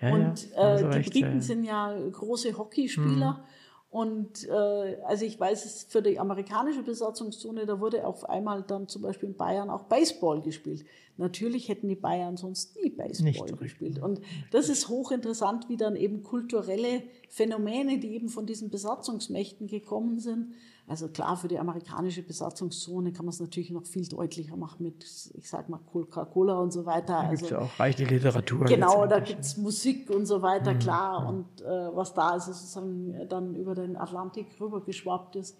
Und 0.00 0.48
äh, 0.56 1.00
die 1.02 1.10
Briten 1.10 1.40
sind 1.40 1.64
ja 1.64 1.94
große 2.12 2.56
Hockeyspieler. 2.56 3.32
Mhm. 3.32 3.53
Und 3.94 4.48
äh, 4.48 4.96
also 5.04 5.24
ich 5.24 5.38
weiß 5.38 5.66
es 5.66 5.84
für 5.84 6.02
die 6.02 6.18
amerikanische 6.18 6.82
Besatzungszone, 6.82 7.64
da 7.64 7.78
wurde 7.78 8.04
auf 8.04 8.28
einmal 8.28 8.64
dann 8.64 8.88
zum 8.88 9.02
Beispiel 9.02 9.28
in 9.28 9.36
Bayern 9.36 9.70
auch 9.70 9.84
Baseball 9.84 10.40
gespielt. 10.40 10.84
Natürlich 11.16 11.68
hätten 11.68 11.88
die 11.88 11.94
Bayern 11.94 12.36
sonst 12.36 12.74
nie 12.74 12.90
Baseball 12.90 13.30
Nicht 13.30 13.56
gespielt. 13.56 14.00
Und 14.00 14.20
das 14.50 14.68
ist 14.68 14.88
hochinteressant, 14.88 15.68
wie 15.68 15.76
dann 15.76 15.94
eben 15.94 16.24
kulturelle 16.24 17.04
Phänomene, 17.28 18.00
die 18.00 18.16
eben 18.16 18.28
von 18.30 18.46
diesen 18.46 18.68
Besatzungsmächten 18.68 19.68
gekommen 19.68 20.18
sind, 20.18 20.54
Also 20.86 21.08
klar, 21.08 21.36
für 21.36 21.48
die 21.48 21.58
amerikanische 21.58 22.22
Besatzungszone 22.22 23.12
kann 23.12 23.24
man 23.24 23.32
es 23.32 23.40
natürlich 23.40 23.70
noch 23.70 23.86
viel 23.86 24.06
deutlicher 24.06 24.56
machen 24.56 24.82
mit, 24.82 25.04
ich 25.34 25.48
sag 25.48 25.70
mal, 25.70 25.78
Coca-Cola 25.78 26.58
und 26.58 26.72
so 26.72 26.84
weiter. 26.84 27.06
Da 27.06 27.20
also, 27.20 27.30
gibt 27.30 27.42
es 27.44 27.50
ja 27.50 27.58
auch 27.60 27.80
reichlich 27.80 28.10
Literatur. 28.10 28.66
Genau, 28.66 29.06
da 29.06 29.20
gibt 29.20 29.40
es 29.40 29.56
ja. 29.56 29.62
Musik 29.62 30.10
und 30.10 30.26
so 30.26 30.42
weiter, 30.42 30.74
Mhm, 30.74 30.78
klar. 30.80 31.22
ja. 31.22 31.28
Und 31.28 31.62
äh, 31.62 31.96
was 31.96 32.12
da 32.12 32.36
ist, 32.36 32.48
ist 32.48 32.60
sozusagen 32.60 33.28
dann 33.30 33.54
über 33.54 33.74
den 33.74 33.96
Atlantik 33.96 34.60
rübergeschwappt 34.60 35.36
ist. 35.36 35.56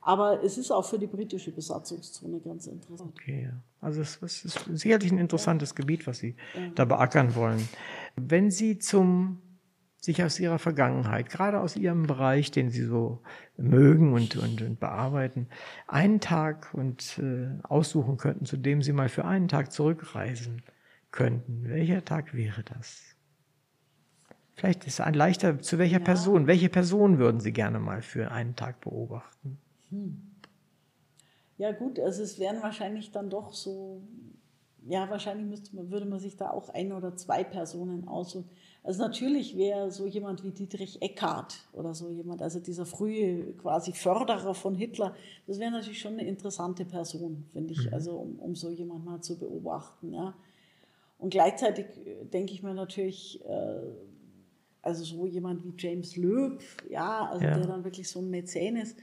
Aber 0.00 0.44
es 0.44 0.56
ist 0.58 0.70
auch 0.70 0.84
für 0.84 0.98
die 0.98 1.08
britische 1.08 1.50
Besatzungszone 1.50 2.38
ganz 2.38 2.68
interessant. 2.68 3.12
Okay, 3.18 3.48
ja. 3.50 3.60
Also 3.80 4.00
es, 4.00 4.22
es 4.22 4.44
ist 4.44 4.64
sicherlich 4.74 5.10
ein 5.10 5.18
interessantes 5.18 5.74
Gebiet, 5.74 6.06
was 6.06 6.18
Sie 6.18 6.36
da 6.76 6.84
beackern 6.84 7.34
wollen. 7.34 7.68
Wenn 8.14 8.52
Sie 8.52 8.78
zum 8.78 9.42
sich 10.00 10.22
aus 10.22 10.38
Ihrer 10.38 10.58
Vergangenheit, 10.58 11.28
gerade 11.28 11.60
aus 11.60 11.76
Ihrem 11.76 12.06
Bereich, 12.06 12.50
den 12.50 12.70
Sie 12.70 12.84
so 12.84 13.20
mögen 13.56 14.12
und, 14.12 14.36
und, 14.36 14.62
und 14.62 14.80
bearbeiten, 14.80 15.48
einen 15.86 16.20
Tag 16.20 16.72
und 16.74 17.18
äh, 17.18 17.48
aussuchen 17.64 18.16
könnten, 18.16 18.44
zu 18.44 18.56
dem 18.56 18.82
Sie 18.82 18.92
mal 18.92 19.08
für 19.08 19.24
einen 19.24 19.48
Tag 19.48 19.72
zurückreisen 19.72 20.62
könnten, 21.10 21.68
welcher 21.68 22.04
Tag 22.04 22.34
wäre 22.34 22.62
das? 22.62 23.16
Vielleicht 24.54 24.86
ist 24.86 25.00
ein 25.00 25.14
leichter, 25.14 25.60
zu 25.60 25.78
welcher 25.78 25.98
Ja. 25.98 26.04
Person, 26.04 26.46
welche 26.46 26.68
Person 26.68 27.18
würden 27.18 27.40
Sie 27.40 27.52
gerne 27.52 27.78
mal 27.78 28.02
für 28.02 28.30
einen 28.32 28.56
Tag 28.56 28.80
beobachten? 28.80 29.58
Ja 31.56 31.72
gut, 31.72 31.98
also 31.98 32.22
es 32.22 32.38
wären 32.38 32.62
wahrscheinlich 32.62 33.10
dann 33.10 33.30
doch 33.30 33.52
so, 33.52 34.02
ja 34.86 35.08
wahrscheinlich 35.10 35.46
müsste 35.46 35.76
man, 35.76 35.90
würde 35.90 36.06
man 36.06 36.18
sich 36.18 36.36
da 36.36 36.50
auch 36.50 36.68
ein 36.70 36.92
oder 36.92 37.16
zwei 37.16 37.44
Personen 37.44 38.06
aussuchen. 38.06 38.50
Also 38.82 39.02
natürlich 39.02 39.56
wäre 39.56 39.90
so 39.90 40.06
jemand 40.06 40.44
wie 40.44 40.50
Dietrich 40.50 41.02
Eckart 41.02 41.58
oder 41.72 41.92
so 41.94 42.08
jemand, 42.10 42.40
also 42.40 42.58
dieser 42.58 42.86
frühe 42.86 43.52
quasi 43.54 43.92
Förderer 43.92 44.54
von 44.54 44.74
Hitler, 44.74 45.14
das 45.46 45.58
wäre 45.58 45.70
natürlich 45.70 46.00
schon 46.00 46.14
eine 46.14 46.26
interessante 46.26 46.84
Person, 46.84 47.44
finde 47.52 47.74
ich, 47.74 47.92
also 47.92 48.16
um, 48.16 48.38
um 48.38 48.54
so 48.54 48.70
jemand 48.70 49.04
mal 49.04 49.20
zu 49.20 49.38
beobachten. 49.38 50.14
Ja. 50.14 50.34
Und 51.18 51.30
gleichzeitig 51.30 51.86
äh, 52.06 52.24
denke 52.24 52.52
ich 52.54 52.62
mir 52.62 52.72
natürlich, 52.72 53.44
äh, 53.44 53.80
also 54.80 55.04
so 55.04 55.26
jemand 55.26 55.64
wie 55.64 55.74
James 55.76 56.16
Loeb, 56.16 56.62
ja, 56.88 57.26
also 57.26 57.44
Ja. 57.44 57.58
der 57.58 57.66
dann 57.66 57.84
wirklich 57.84 58.08
so 58.08 58.20
ein 58.20 58.30
Mäzen 58.30 58.76
ist, 58.76 58.96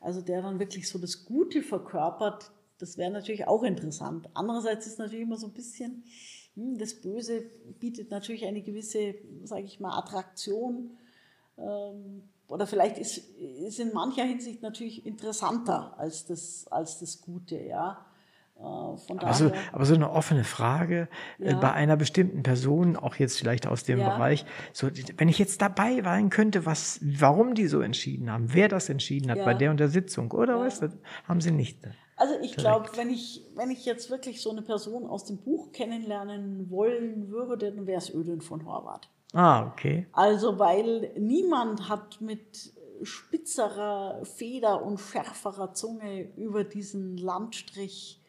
also 0.00 0.20
der 0.20 0.42
dann 0.42 0.58
wirklich 0.58 0.88
so 0.88 0.98
das 0.98 1.26
Gute 1.26 1.62
verkörpert, 1.62 2.50
das 2.78 2.96
wäre 2.96 3.10
natürlich 3.10 3.46
auch 3.46 3.62
interessant. 3.62 4.28
Andererseits 4.34 4.86
ist 4.86 4.98
natürlich 4.98 5.22
immer 5.22 5.36
so 5.36 5.48
ein 5.48 5.52
bisschen, 5.52 6.04
das 6.78 6.94
Böse 6.94 7.42
bietet 7.80 8.10
natürlich 8.10 8.44
eine 8.46 8.62
gewisse, 8.62 9.14
sage 9.44 9.62
ich 9.62 9.80
mal, 9.80 9.96
Attraktion. 9.98 10.90
Ähm, 11.58 12.22
oder 12.48 12.66
vielleicht 12.66 12.98
ist, 12.98 13.18
ist 13.18 13.78
in 13.78 13.92
mancher 13.92 14.24
Hinsicht 14.24 14.62
natürlich 14.62 15.04
interessanter 15.06 15.94
als 15.98 16.24
das, 16.26 16.66
als 16.70 16.98
das 16.98 17.20
Gute, 17.20 17.58
ja. 17.58 18.04
Äh, 18.56 18.60
Von 18.62 19.18
Aber 19.20 19.34
so, 19.34 19.52
aber 19.72 19.84
so 19.84 19.94
eine 19.94 20.10
offene 20.10 20.44
Frage 20.44 21.08
äh, 21.38 21.50
Ja. 21.50 21.60
bei 21.60 21.72
einer 21.72 21.96
bestimmten 21.96 22.42
Person, 22.42 22.96
auch 22.96 23.14
jetzt 23.16 23.38
vielleicht 23.38 23.66
aus 23.66 23.84
dem 23.84 24.00
Ja. 24.00 24.16
Bereich, 24.16 24.44
so, 24.72 24.88
wenn 25.16 25.28
ich 25.28 25.38
jetzt 25.38 25.60
dabei 25.62 26.00
sein 26.02 26.30
könnte, 26.30 26.66
was, 26.66 27.00
warum 27.02 27.54
die 27.54 27.66
so 27.68 27.80
entschieden 27.80 28.30
haben, 28.32 28.52
wer 28.54 28.68
das 28.68 28.88
entschieden 28.88 29.30
hat 29.30 29.38
Ja. 29.38 29.44
bei 29.44 29.54
der 29.54 29.70
und 29.70 29.78
der 29.78 29.88
Sitzung, 29.88 30.30
oder 30.32 30.58
weißt 30.58 30.82
du, 30.82 30.88
haben 31.28 31.40
sie 31.40 31.50
nicht. 31.52 31.78
Also 32.18 32.34
ich 32.42 32.56
glaube, 32.56 32.90
wenn 32.96 33.10
ich, 33.10 33.46
wenn 33.54 33.70
ich 33.70 33.84
jetzt 33.84 34.10
wirklich 34.10 34.42
so 34.42 34.50
eine 34.50 34.62
Person 34.62 35.06
aus 35.06 35.24
dem 35.24 35.38
Buch 35.38 35.72
kennenlernen 35.72 36.68
wollen 36.70 37.30
würde, 37.30 37.72
dann 37.72 37.86
wäre 37.86 37.98
es 37.98 38.12
Ödön 38.12 38.40
von 38.40 38.66
Horvath. 38.66 39.08
Ah, 39.32 39.66
okay. 39.66 40.06
Also 40.12 40.58
weil 40.58 41.12
niemand 41.18 41.88
hat 41.88 42.20
mit 42.20 42.72
spitzerer 43.02 44.24
Feder 44.24 44.84
und 44.84 44.98
schärferer 44.98 45.72
Zunge 45.74 46.22
über 46.36 46.64
diesen 46.64 47.16
Landstrich 47.16 48.20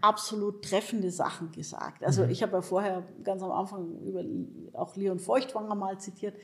absolut 0.00 0.64
treffende 0.64 1.12
Sachen 1.12 1.52
gesagt. 1.52 2.02
Also 2.02 2.24
ich 2.24 2.42
habe 2.42 2.54
ja 2.54 2.62
vorher 2.62 3.04
ganz 3.22 3.44
am 3.44 3.52
Anfang 3.52 3.96
über 4.00 4.24
auch 4.72 4.96
Leon 4.96 5.20
Feuchtwanger 5.20 5.76
mal 5.76 6.00
zitiert, 6.00 6.34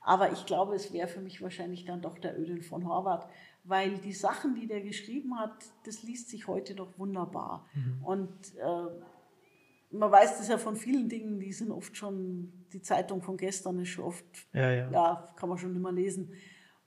aber 0.00 0.32
ich 0.32 0.44
glaube, 0.44 0.74
es 0.74 0.92
wäre 0.92 1.06
für 1.06 1.20
mich 1.20 1.40
wahrscheinlich 1.40 1.84
dann 1.84 2.02
doch 2.02 2.18
der 2.18 2.36
Ödön 2.36 2.62
von 2.62 2.88
Horvath, 2.88 3.28
weil 3.64 3.98
die 3.98 4.12
Sachen, 4.12 4.54
die 4.54 4.66
der 4.66 4.82
geschrieben 4.82 5.38
hat, 5.38 5.64
das 5.84 6.02
liest 6.02 6.28
sich 6.28 6.46
heute 6.46 6.74
noch 6.74 6.98
wunderbar. 6.98 7.66
Und 8.02 8.30
äh, 8.56 9.96
man 9.96 10.10
weiß 10.10 10.38
das 10.38 10.48
ja 10.48 10.58
von 10.58 10.76
vielen 10.76 11.08
Dingen, 11.08 11.40
die 11.40 11.52
sind 11.52 11.70
oft 11.70 11.96
schon, 11.96 12.52
die 12.72 12.82
Zeitung 12.82 13.22
von 13.22 13.36
gestern 13.36 13.78
ist 13.80 13.88
schon 13.88 14.04
oft, 14.04 14.24
Ja, 14.52 14.70
ja. 14.70 14.90
ja, 14.90 15.34
kann 15.36 15.48
man 15.48 15.56
schon 15.58 15.72
nicht 15.72 15.82
mehr 15.82 15.92
lesen. 15.92 16.32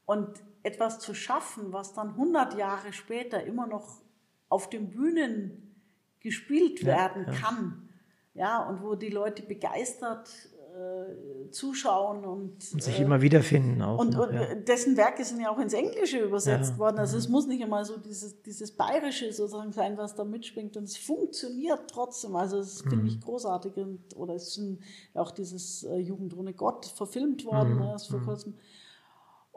Und 0.06 0.44
etwas 0.64 1.00
zu 1.00 1.14
schaffen, 1.14 1.74
was 1.74 1.94
dann 1.94 2.10
100 2.10 2.56
Jahre 2.56 2.94
später 2.94 3.44
immer 3.44 3.68
noch 3.68 4.02
auf 4.50 4.70
den 4.70 4.90
Bühnen 4.90 5.76
gespielt 6.20 6.86
werden 6.86 7.26
ja. 7.26 7.34
kann, 7.34 7.90
ja, 8.34 8.60
und 8.68 8.84
wo 8.84 8.96
die 8.96 9.10
Leute 9.10 9.42
begeistert 9.42 10.30
äh, 10.78 11.50
zuschauen 11.52 12.24
und, 12.26 12.54
Und 12.74 12.84
sich 12.84 13.00
äh, 13.00 13.04
immer 13.04 13.22
wiederfinden 13.22 13.82
auch. 13.82 14.00
und, 14.00 14.14
noch, 14.14 14.32
ja. 14.32 14.54
dessen 14.56 14.96
Werke 14.98 15.24
sind 15.26 15.40
ja 15.40 15.50
auch 15.50 15.60
ins 15.60 15.74
Englische 15.74 16.20
übersetzt 16.20 16.74
Ja, 16.74 16.78
worden. 16.78 17.00
Also 17.00 17.18
es 17.18 17.28
muss 17.30 17.48
nicht 17.48 17.64
einmal 17.64 17.84
so 17.86 17.98
dieses, 17.98 18.42
dieses 18.44 18.72
Bayerische 18.72 19.32
sozusagen 19.34 19.72
sein, 19.72 19.98
was 19.98 20.16
da 20.16 20.24
mitschwingt. 20.24 20.78
Und 20.78 20.84
es 20.84 20.98
funktioniert 20.98 21.90
trotzdem. 21.90 22.36
Also 22.36 22.60
es 22.60 22.82
finde 22.82 22.98
Mhm. 22.98 23.08
ich 23.08 23.22
großartig. 23.22 23.76
Und, 23.78 24.00
oder 24.16 24.36
es 24.36 24.54
sind 24.54 24.80
ja 25.16 25.22
auch 25.22 25.32
dieses 25.32 25.84
äh, 25.84 25.98
Jugend 25.98 26.36
ohne 26.38 26.54
Gott 26.54 26.86
verfilmt 26.86 27.46
worden, 27.46 27.76
Mhm. 27.76 27.82
erst 27.84 28.10
vor 28.10 28.22
kurzem. 28.22 28.54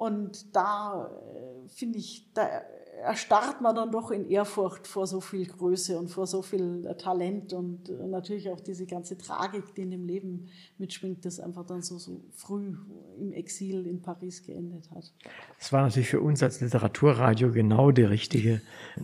Und 0.00 0.56
da 0.56 1.10
äh, 1.34 1.68
finde 1.68 1.98
ich, 1.98 2.32
da 2.32 2.48
erstarrt 3.02 3.60
man 3.60 3.76
dann 3.76 3.92
doch 3.92 4.10
in 4.10 4.30
Ehrfurcht 4.30 4.86
vor 4.86 5.06
so 5.06 5.20
viel 5.20 5.44
Größe 5.44 5.98
und 5.98 6.08
vor 6.08 6.26
so 6.26 6.40
viel 6.40 6.86
äh, 6.86 6.96
Talent 6.96 7.52
und 7.52 7.90
äh, 7.90 8.06
natürlich 8.06 8.48
auch 8.48 8.60
diese 8.60 8.86
ganze 8.86 9.18
Tragik, 9.18 9.74
die 9.74 9.82
in 9.82 9.90
dem 9.90 10.06
Leben 10.06 10.48
mitschwingt, 10.78 11.26
das 11.26 11.38
einfach 11.38 11.66
dann 11.66 11.82
so, 11.82 11.98
so 11.98 12.22
früh 12.32 12.78
im 13.18 13.34
Exil 13.34 13.86
in 13.86 14.00
Paris 14.00 14.42
geendet 14.42 14.90
hat. 14.90 15.12
Das 15.58 15.70
war 15.70 15.82
natürlich 15.82 16.08
für 16.08 16.22
uns 16.22 16.42
als 16.42 16.62
Literaturradio 16.62 17.52
genau 17.52 17.90
der 17.90 18.08
richtige 18.08 18.62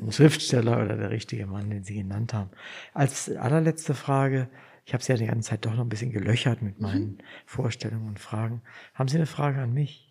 Schriftsteller 0.08 0.82
oder 0.82 0.96
der 0.96 1.10
richtige 1.10 1.46
Mann, 1.46 1.68
den 1.68 1.84
Sie 1.84 1.96
genannt 1.96 2.32
haben. 2.32 2.48
Als 2.94 3.30
allerletzte 3.36 3.92
Frage, 3.92 4.48
ich 4.86 4.94
habe 4.94 5.04
Sie 5.04 5.12
ja 5.12 5.18
die 5.18 5.26
ganze 5.26 5.50
Zeit 5.50 5.66
doch 5.66 5.74
noch 5.74 5.82
ein 5.82 5.90
bisschen 5.90 6.10
gelöchert 6.10 6.62
mit 6.62 6.80
meinen 6.80 7.18
Vorstellungen 7.44 8.08
und 8.08 8.18
Fragen. 8.18 8.62
Haben 8.94 9.08
Sie 9.10 9.16
eine 9.16 9.26
Frage 9.26 9.60
an 9.60 9.74
mich? 9.74 10.05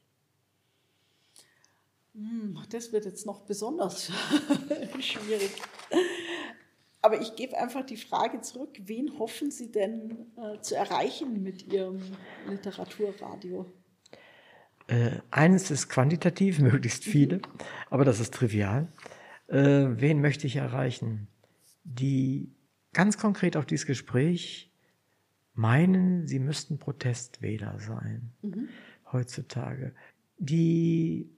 Hm, 2.15 2.57
Das 2.69 2.93
wird 2.93 3.05
jetzt 3.05 3.25
noch 3.25 3.41
besonders 3.41 4.11
schwierig. 4.99 5.51
Aber 7.01 7.21
ich 7.21 7.35
gebe 7.35 7.57
einfach 7.57 7.85
die 7.85 7.97
Frage 7.97 8.41
zurück, 8.41 8.69
wen 8.85 9.19
hoffen 9.19 9.51
Sie 9.51 9.71
denn 9.71 10.25
äh, 10.37 10.59
zu 10.61 10.75
erreichen 10.75 11.43
mit 11.43 11.71
Ihrem 11.71 12.01
Literaturradio? 12.49 13.65
Äh, 14.87 15.19
eines 15.29 15.69
ist 15.71 15.89
quantitativ, 15.89 16.59
möglichst 16.61 17.03
viele, 17.03 17.41
aber 17.89 18.05
das 18.05 18.19
ist 18.19 18.33
trivial. 18.33 18.87
Äh, 19.47 19.87
wen 19.99 20.21
möchte 20.21 20.47
ich 20.47 20.55
erreichen? 20.55 21.27
Die 21.83 22.49
ganz 22.93 23.17
konkret 23.17 23.57
auf 23.57 23.65
dieses 23.65 23.85
Gespräch 23.85 24.71
meinen, 25.53 26.27
sie 26.27 26.39
müssten 26.39 26.79
Protestwähler 26.79 27.77
sein 27.79 28.31
heutzutage, 29.11 29.93
die 30.37 31.29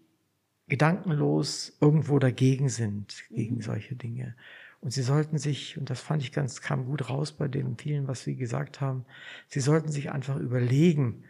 gedankenlos 0.68 1.78
irgendwo 1.80 2.20
dagegen 2.20 2.70
sind, 2.70 3.24
gegen 3.30 3.62
solche 3.62 3.96
Dinge. 3.96 4.36
Und 4.80 4.92
sie 4.92 5.02
sollten 5.02 5.38
sich, 5.38 5.78
und 5.78 5.90
das 5.90 6.02
fand 6.02 6.22
ich 6.22 6.32
ganz, 6.32 6.62
kam 6.62 6.86
gut 6.86 7.10
raus 7.10 7.32
bei 7.32 7.48
dem 7.48 7.78
vielen, 7.78 8.08
was 8.08 8.24
Sie 8.24 8.36
gesagt 8.36 8.80
haben, 8.80 9.06
sie 9.48 9.60
sollten 9.60 9.92
sich 9.92 10.12
einfach 10.12 10.38
überlegen, 10.38 11.24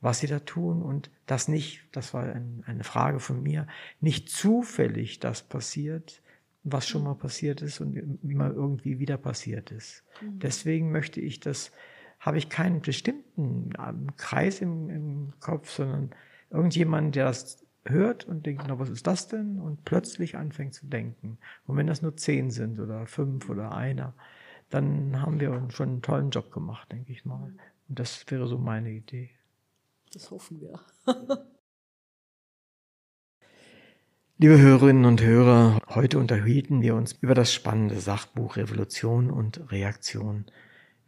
was 0.00 0.20
sie 0.20 0.26
da 0.26 0.38
tun 0.38 0.82
und 0.82 1.10
das 1.26 1.48
nicht, 1.48 1.82
das 1.92 2.14
war 2.14 2.22
ein, 2.22 2.62
eine 2.66 2.84
Frage 2.84 3.20
von 3.20 3.42
mir, 3.42 3.66
nicht 4.00 4.30
zufällig 4.30 5.18
das 5.18 5.42
passiert, 5.42 6.22
was 6.62 6.86
schon 6.86 7.02
mal 7.02 7.14
passiert 7.14 7.62
ist 7.62 7.80
und 7.80 7.96
immer 8.22 8.50
irgendwie 8.50 8.98
wieder 8.98 9.16
passiert 9.16 9.70
ist. 9.70 10.04
Deswegen 10.20 10.92
möchte 10.92 11.20
ich 11.20 11.40
das, 11.40 11.72
habe 12.20 12.38
ich 12.38 12.48
keinen 12.48 12.80
bestimmten 12.80 13.70
ähm, 13.78 14.16
Kreis 14.16 14.60
im, 14.60 14.88
im 14.88 15.32
Kopf, 15.40 15.70
sondern 15.70 16.10
irgendjemand, 16.50 17.16
der 17.16 17.26
das 17.26 17.64
hört 17.90 18.24
und 18.24 18.46
denkt, 18.46 18.64
na, 18.66 18.78
was 18.78 18.90
ist 18.90 19.06
das 19.06 19.28
denn? 19.28 19.58
Und 19.60 19.84
plötzlich 19.84 20.36
anfängt 20.36 20.74
zu 20.74 20.86
denken. 20.86 21.38
Und 21.66 21.76
wenn 21.76 21.86
das 21.86 22.02
nur 22.02 22.16
zehn 22.16 22.50
sind 22.50 22.80
oder 22.80 23.06
fünf 23.06 23.48
oder 23.48 23.74
einer, 23.74 24.14
dann 24.70 25.20
haben 25.22 25.40
wir 25.40 25.68
schon 25.70 25.88
einen 25.88 26.02
tollen 26.02 26.30
Job 26.30 26.52
gemacht, 26.52 26.92
denke 26.92 27.12
ich 27.12 27.24
mal. 27.24 27.54
Und 27.88 27.98
das 27.98 28.24
wäre 28.30 28.46
so 28.46 28.58
meine 28.58 28.90
Idee. 28.90 29.30
Das 30.12 30.30
hoffen 30.30 30.60
wir. 30.60 30.80
Liebe 34.40 34.56
Hörerinnen 34.56 35.04
und 35.04 35.20
Hörer, 35.20 35.80
heute 35.88 36.18
unterhielten 36.18 36.80
wir 36.80 36.94
uns 36.94 37.12
über 37.12 37.34
das 37.34 37.52
spannende 37.52 37.98
Sachbuch 37.98 38.56
Revolution 38.56 39.32
und 39.32 39.72
Reaktion, 39.72 40.46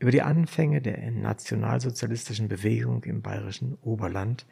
über 0.01 0.11
die 0.11 0.23
Anfänge 0.23 0.82
der 0.82 1.11
nationalsozialistischen 1.12 2.48
Bewegung 2.48 3.05
im 3.05 3.23
bayerischen 3.23 3.78
Oberland 3.82 4.47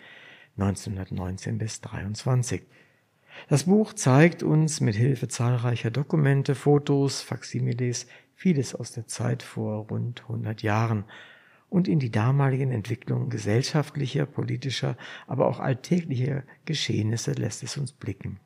1919 0.59 1.59
bis 1.59 1.81
23. 1.81 2.63
Das 3.49 3.65
Buch 3.65 3.93
zeigt 3.93 4.43
uns 4.43 4.81
mit 4.81 4.97
Hilfe 4.97 5.29
zahlreicher 5.29 5.91
Dokumente, 5.91 6.55
Fotos, 6.55 7.21
Faksimiles 7.21 8.07
vieles 8.35 8.75
aus 8.75 8.93
der 8.93 9.07
Zeit 9.07 9.43
vor 9.43 9.87
rund 9.89 10.23
100 10.23 10.63
Jahren 10.63 11.05
und 11.69 11.89
in 11.89 11.99
die 11.99 12.11
damaligen 12.11 12.71
Entwicklungen 12.71 13.31
gesellschaftlicher, 13.31 14.27
politischer, 14.27 14.97
aber 15.27 15.47
auch 15.49 15.61
alltäglicher 15.61 16.45
Geschehnisse 16.65 17.33
lässt 17.33 17.63
es 17.63 17.77
uns 17.77 17.93
blicken. 17.93 18.41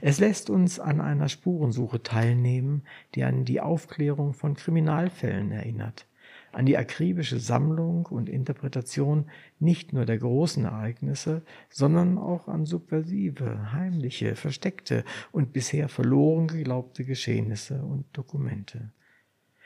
Es 0.00 0.18
lässt 0.18 0.50
uns 0.50 0.78
an 0.78 1.00
einer 1.00 1.28
Spurensuche 1.28 2.02
teilnehmen, 2.02 2.82
die 3.14 3.24
an 3.24 3.44
die 3.44 3.60
Aufklärung 3.60 4.32
von 4.32 4.54
Kriminalfällen 4.54 5.50
erinnert, 5.50 6.06
an 6.52 6.66
die 6.66 6.76
akribische 6.76 7.38
Sammlung 7.38 8.06
und 8.06 8.28
Interpretation 8.28 9.26
nicht 9.58 9.92
nur 9.92 10.04
der 10.04 10.18
großen 10.18 10.64
Ereignisse, 10.64 11.42
sondern 11.70 12.18
auch 12.18 12.48
an 12.48 12.66
subversive, 12.66 13.72
heimliche, 13.72 14.36
versteckte 14.36 15.04
und 15.32 15.52
bisher 15.52 15.88
verloren 15.88 16.46
geglaubte 16.46 17.04
Geschehnisse 17.04 17.82
und 17.82 18.04
Dokumente. 18.12 18.92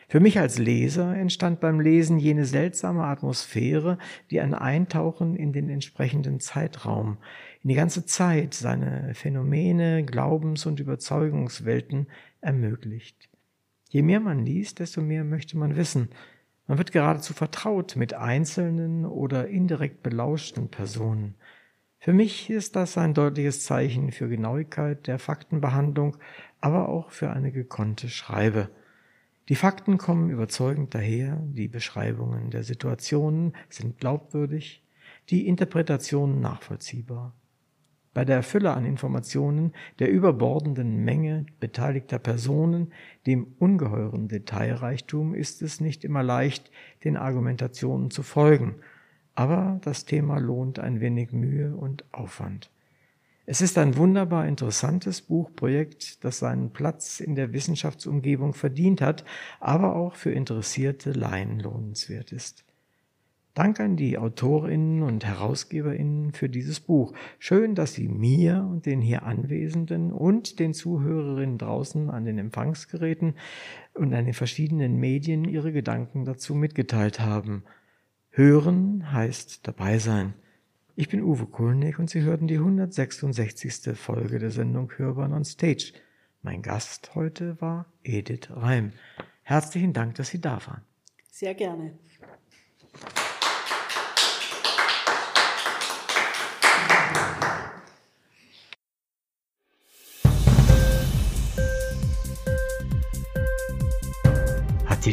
Für 0.09 0.21
mich 0.21 0.39
als 0.39 0.59
Leser 0.59 1.17
entstand 1.17 1.59
beim 1.59 1.81
Lesen 1.81 2.19
jene 2.21 2.45
seltsame 2.45 3.05
Atmosphäre, 3.05 3.99
die 4.31 4.41
ein 4.41 4.55
Eintauchen 4.55 5.35
in 5.35 5.53
den 5.53 5.69
entsprechenden 5.69 6.39
Zeitraum, 6.39 7.19
in 7.65 7.71
die 7.71 7.75
ganze 7.75 8.07
Zeit, 8.07 8.55
seine 8.55 9.15
Phänomene, 9.15 10.05
Glaubens- 10.05 10.65
und 10.65 10.79
Überzeugungswelten 10.79 12.07
ermöglicht. 12.41 13.29
Je 13.89 14.03
mehr 14.03 14.21
man 14.21 14.45
liest, 14.45 14.79
desto 14.79 15.01
mehr 15.01 15.25
möchte 15.25 15.59
man 15.59 15.75
wissen. 15.75 16.11
Man 16.67 16.79
wird 16.79 16.93
geradezu 16.93 17.33
vertraut 17.33 17.97
mit 17.97 18.15
einzelnen 18.15 19.07
oder 19.07 19.49
indirekt 19.49 20.03
belauschten 20.03 20.69
Personen. 20.69 21.37
Für 21.99 22.13
mich 22.13 22.51
ist 22.51 22.77
das 22.77 22.99
ein 22.99 23.15
deutliches 23.15 23.65
Zeichen 23.65 24.13
für 24.13 24.29
Genauigkeit 24.29 25.07
der 25.07 25.19
Faktenbehandlung, 25.19 26.17
aber 26.61 26.89
auch 26.89 27.11
für 27.11 27.31
eine 27.31 27.53
gekonnte 27.53 28.09
Schreibe. 28.09 28.71
Die 29.49 29.55
Fakten 29.55 29.97
kommen 29.97 30.31
überzeugend 30.31 30.95
daher, 30.95 31.41
die 31.41 31.69
Beschreibungen 31.69 32.51
der 32.51 32.65
Situationen 32.65 33.55
sind 33.69 33.99
glaubwürdig, 33.99 34.83
die 35.31 35.47
Interpretationen 35.47 36.41
nachvollziehbar. 36.41 37.33
Bei 38.17 38.25
der 38.25 38.43
Fülle 38.43 38.73
an 38.73 38.87
Informationen, 38.87 39.75
der 39.99 40.11
überbordenden 40.11 41.05
Menge 41.05 41.45
beteiligter 41.61 42.19
Personen, 42.19 42.95
dem 43.27 43.47
ungeheuren 43.59 44.27
Detailreichtum 44.27 45.35
ist 45.35 45.61
es 45.61 45.83
nicht 45.83 46.03
immer 46.03 46.23
leicht, 46.23 46.71
den 47.05 47.19
Argumentationen 47.19 48.11
zu 48.11 48.23
folgen, 48.23 48.77
aber 49.35 49.81
das 49.83 50.07
Thema 50.07 50.39
lohnt 50.39 50.79
ein 50.79 51.03
wenig 51.03 51.33
Mühe 51.33 51.77
und 51.77 52.07
Aufwand. 52.11 52.71
Es 53.45 53.61
ist 53.61 53.77
ein 53.77 53.99
wunderbar 53.99 54.49
interessantes 54.49 55.21
Buchprojekt, 55.21 56.25
das 56.25 56.39
seinen 56.39 56.73
Platz 56.73 57.21
in 57.21 57.35
der 57.35 57.53
Wissenschaftsumgebung 57.53 58.55
verdient 58.55 59.03
hat, 59.03 59.27
aber 59.61 59.95
auch 59.95 60.15
für 60.15 60.33
interessierte 60.33 61.13
Laien 61.13 61.61
lohnenswert 61.61 62.33
ist. 62.33 62.66
Dank 63.57 63.81
an 63.81 63.97
die 63.97 64.19
Autorinnen 64.19 65.03
und 65.03 65.25
Herausgeberinnen 65.25 66.33
für 66.33 66.51
dieses 66.51 66.79
Buch. 66.79 67.15
Schön, 67.39 67.75
dass 67.75 67.95
Sie 67.95 68.07
mir 68.07 68.69
und 68.71 68.85
den 68.85 69.01
hier 69.01 69.23
Anwesenden 69.23 70.13
und 70.13 70.59
den 70.59 70.75
Zuhörerinnen 70.75 71.57
draußen 71.57 72.11
an 72.11 72.27
den 72.27 72.37
Empfangsgeräten 72.37 73.35
und 73.95 74.13
an 74.13 74.27
den 74.27 74.35
verschiedenen 74.35 74.97
Medien 74.97 75.47
Ihre 75.47 75.73
Gedanken 75.73 76.27
dazu 76.27 76.55
mitgeteilt 76.55 77.19
haben. 77.21 77.65
Hören 78.29 79.11
heißt 79.11 79.67
dabei 79.67 80.01
sein. 80.01 80.35
Ich 80.95 81.09
bin 81.09 81.23
Uwe 81.23 81.47
Kulnig 81.47 81.99
und 81.99 82.11
Sie 82.11 82.21
hörten 82.21 82.49
die 82.49 82.59
166. 82.59 83.97
Folge 83.97 84.39
der 84.39 84.51
Sendung 84.51 84.93
Hörbahn 84.95 85.33
on 85.33 85.47
Stage. 85.47 85.95
Mein 86.43 86.61
Gast 86.61 87.15
heute 87.15 87.59
war 87.63 87.87
Edith 88.05 88.51
Reim. 88.51 88.93
Herzlichen 89.45 89.95
Dank, 89.95 90.17
dass 90.17 90.29
Sie 90.29 90.43
da 90.43 90.61
waren. 90.67 90.83
Sehr 91.33 91.55
gerne. 91.55 91.99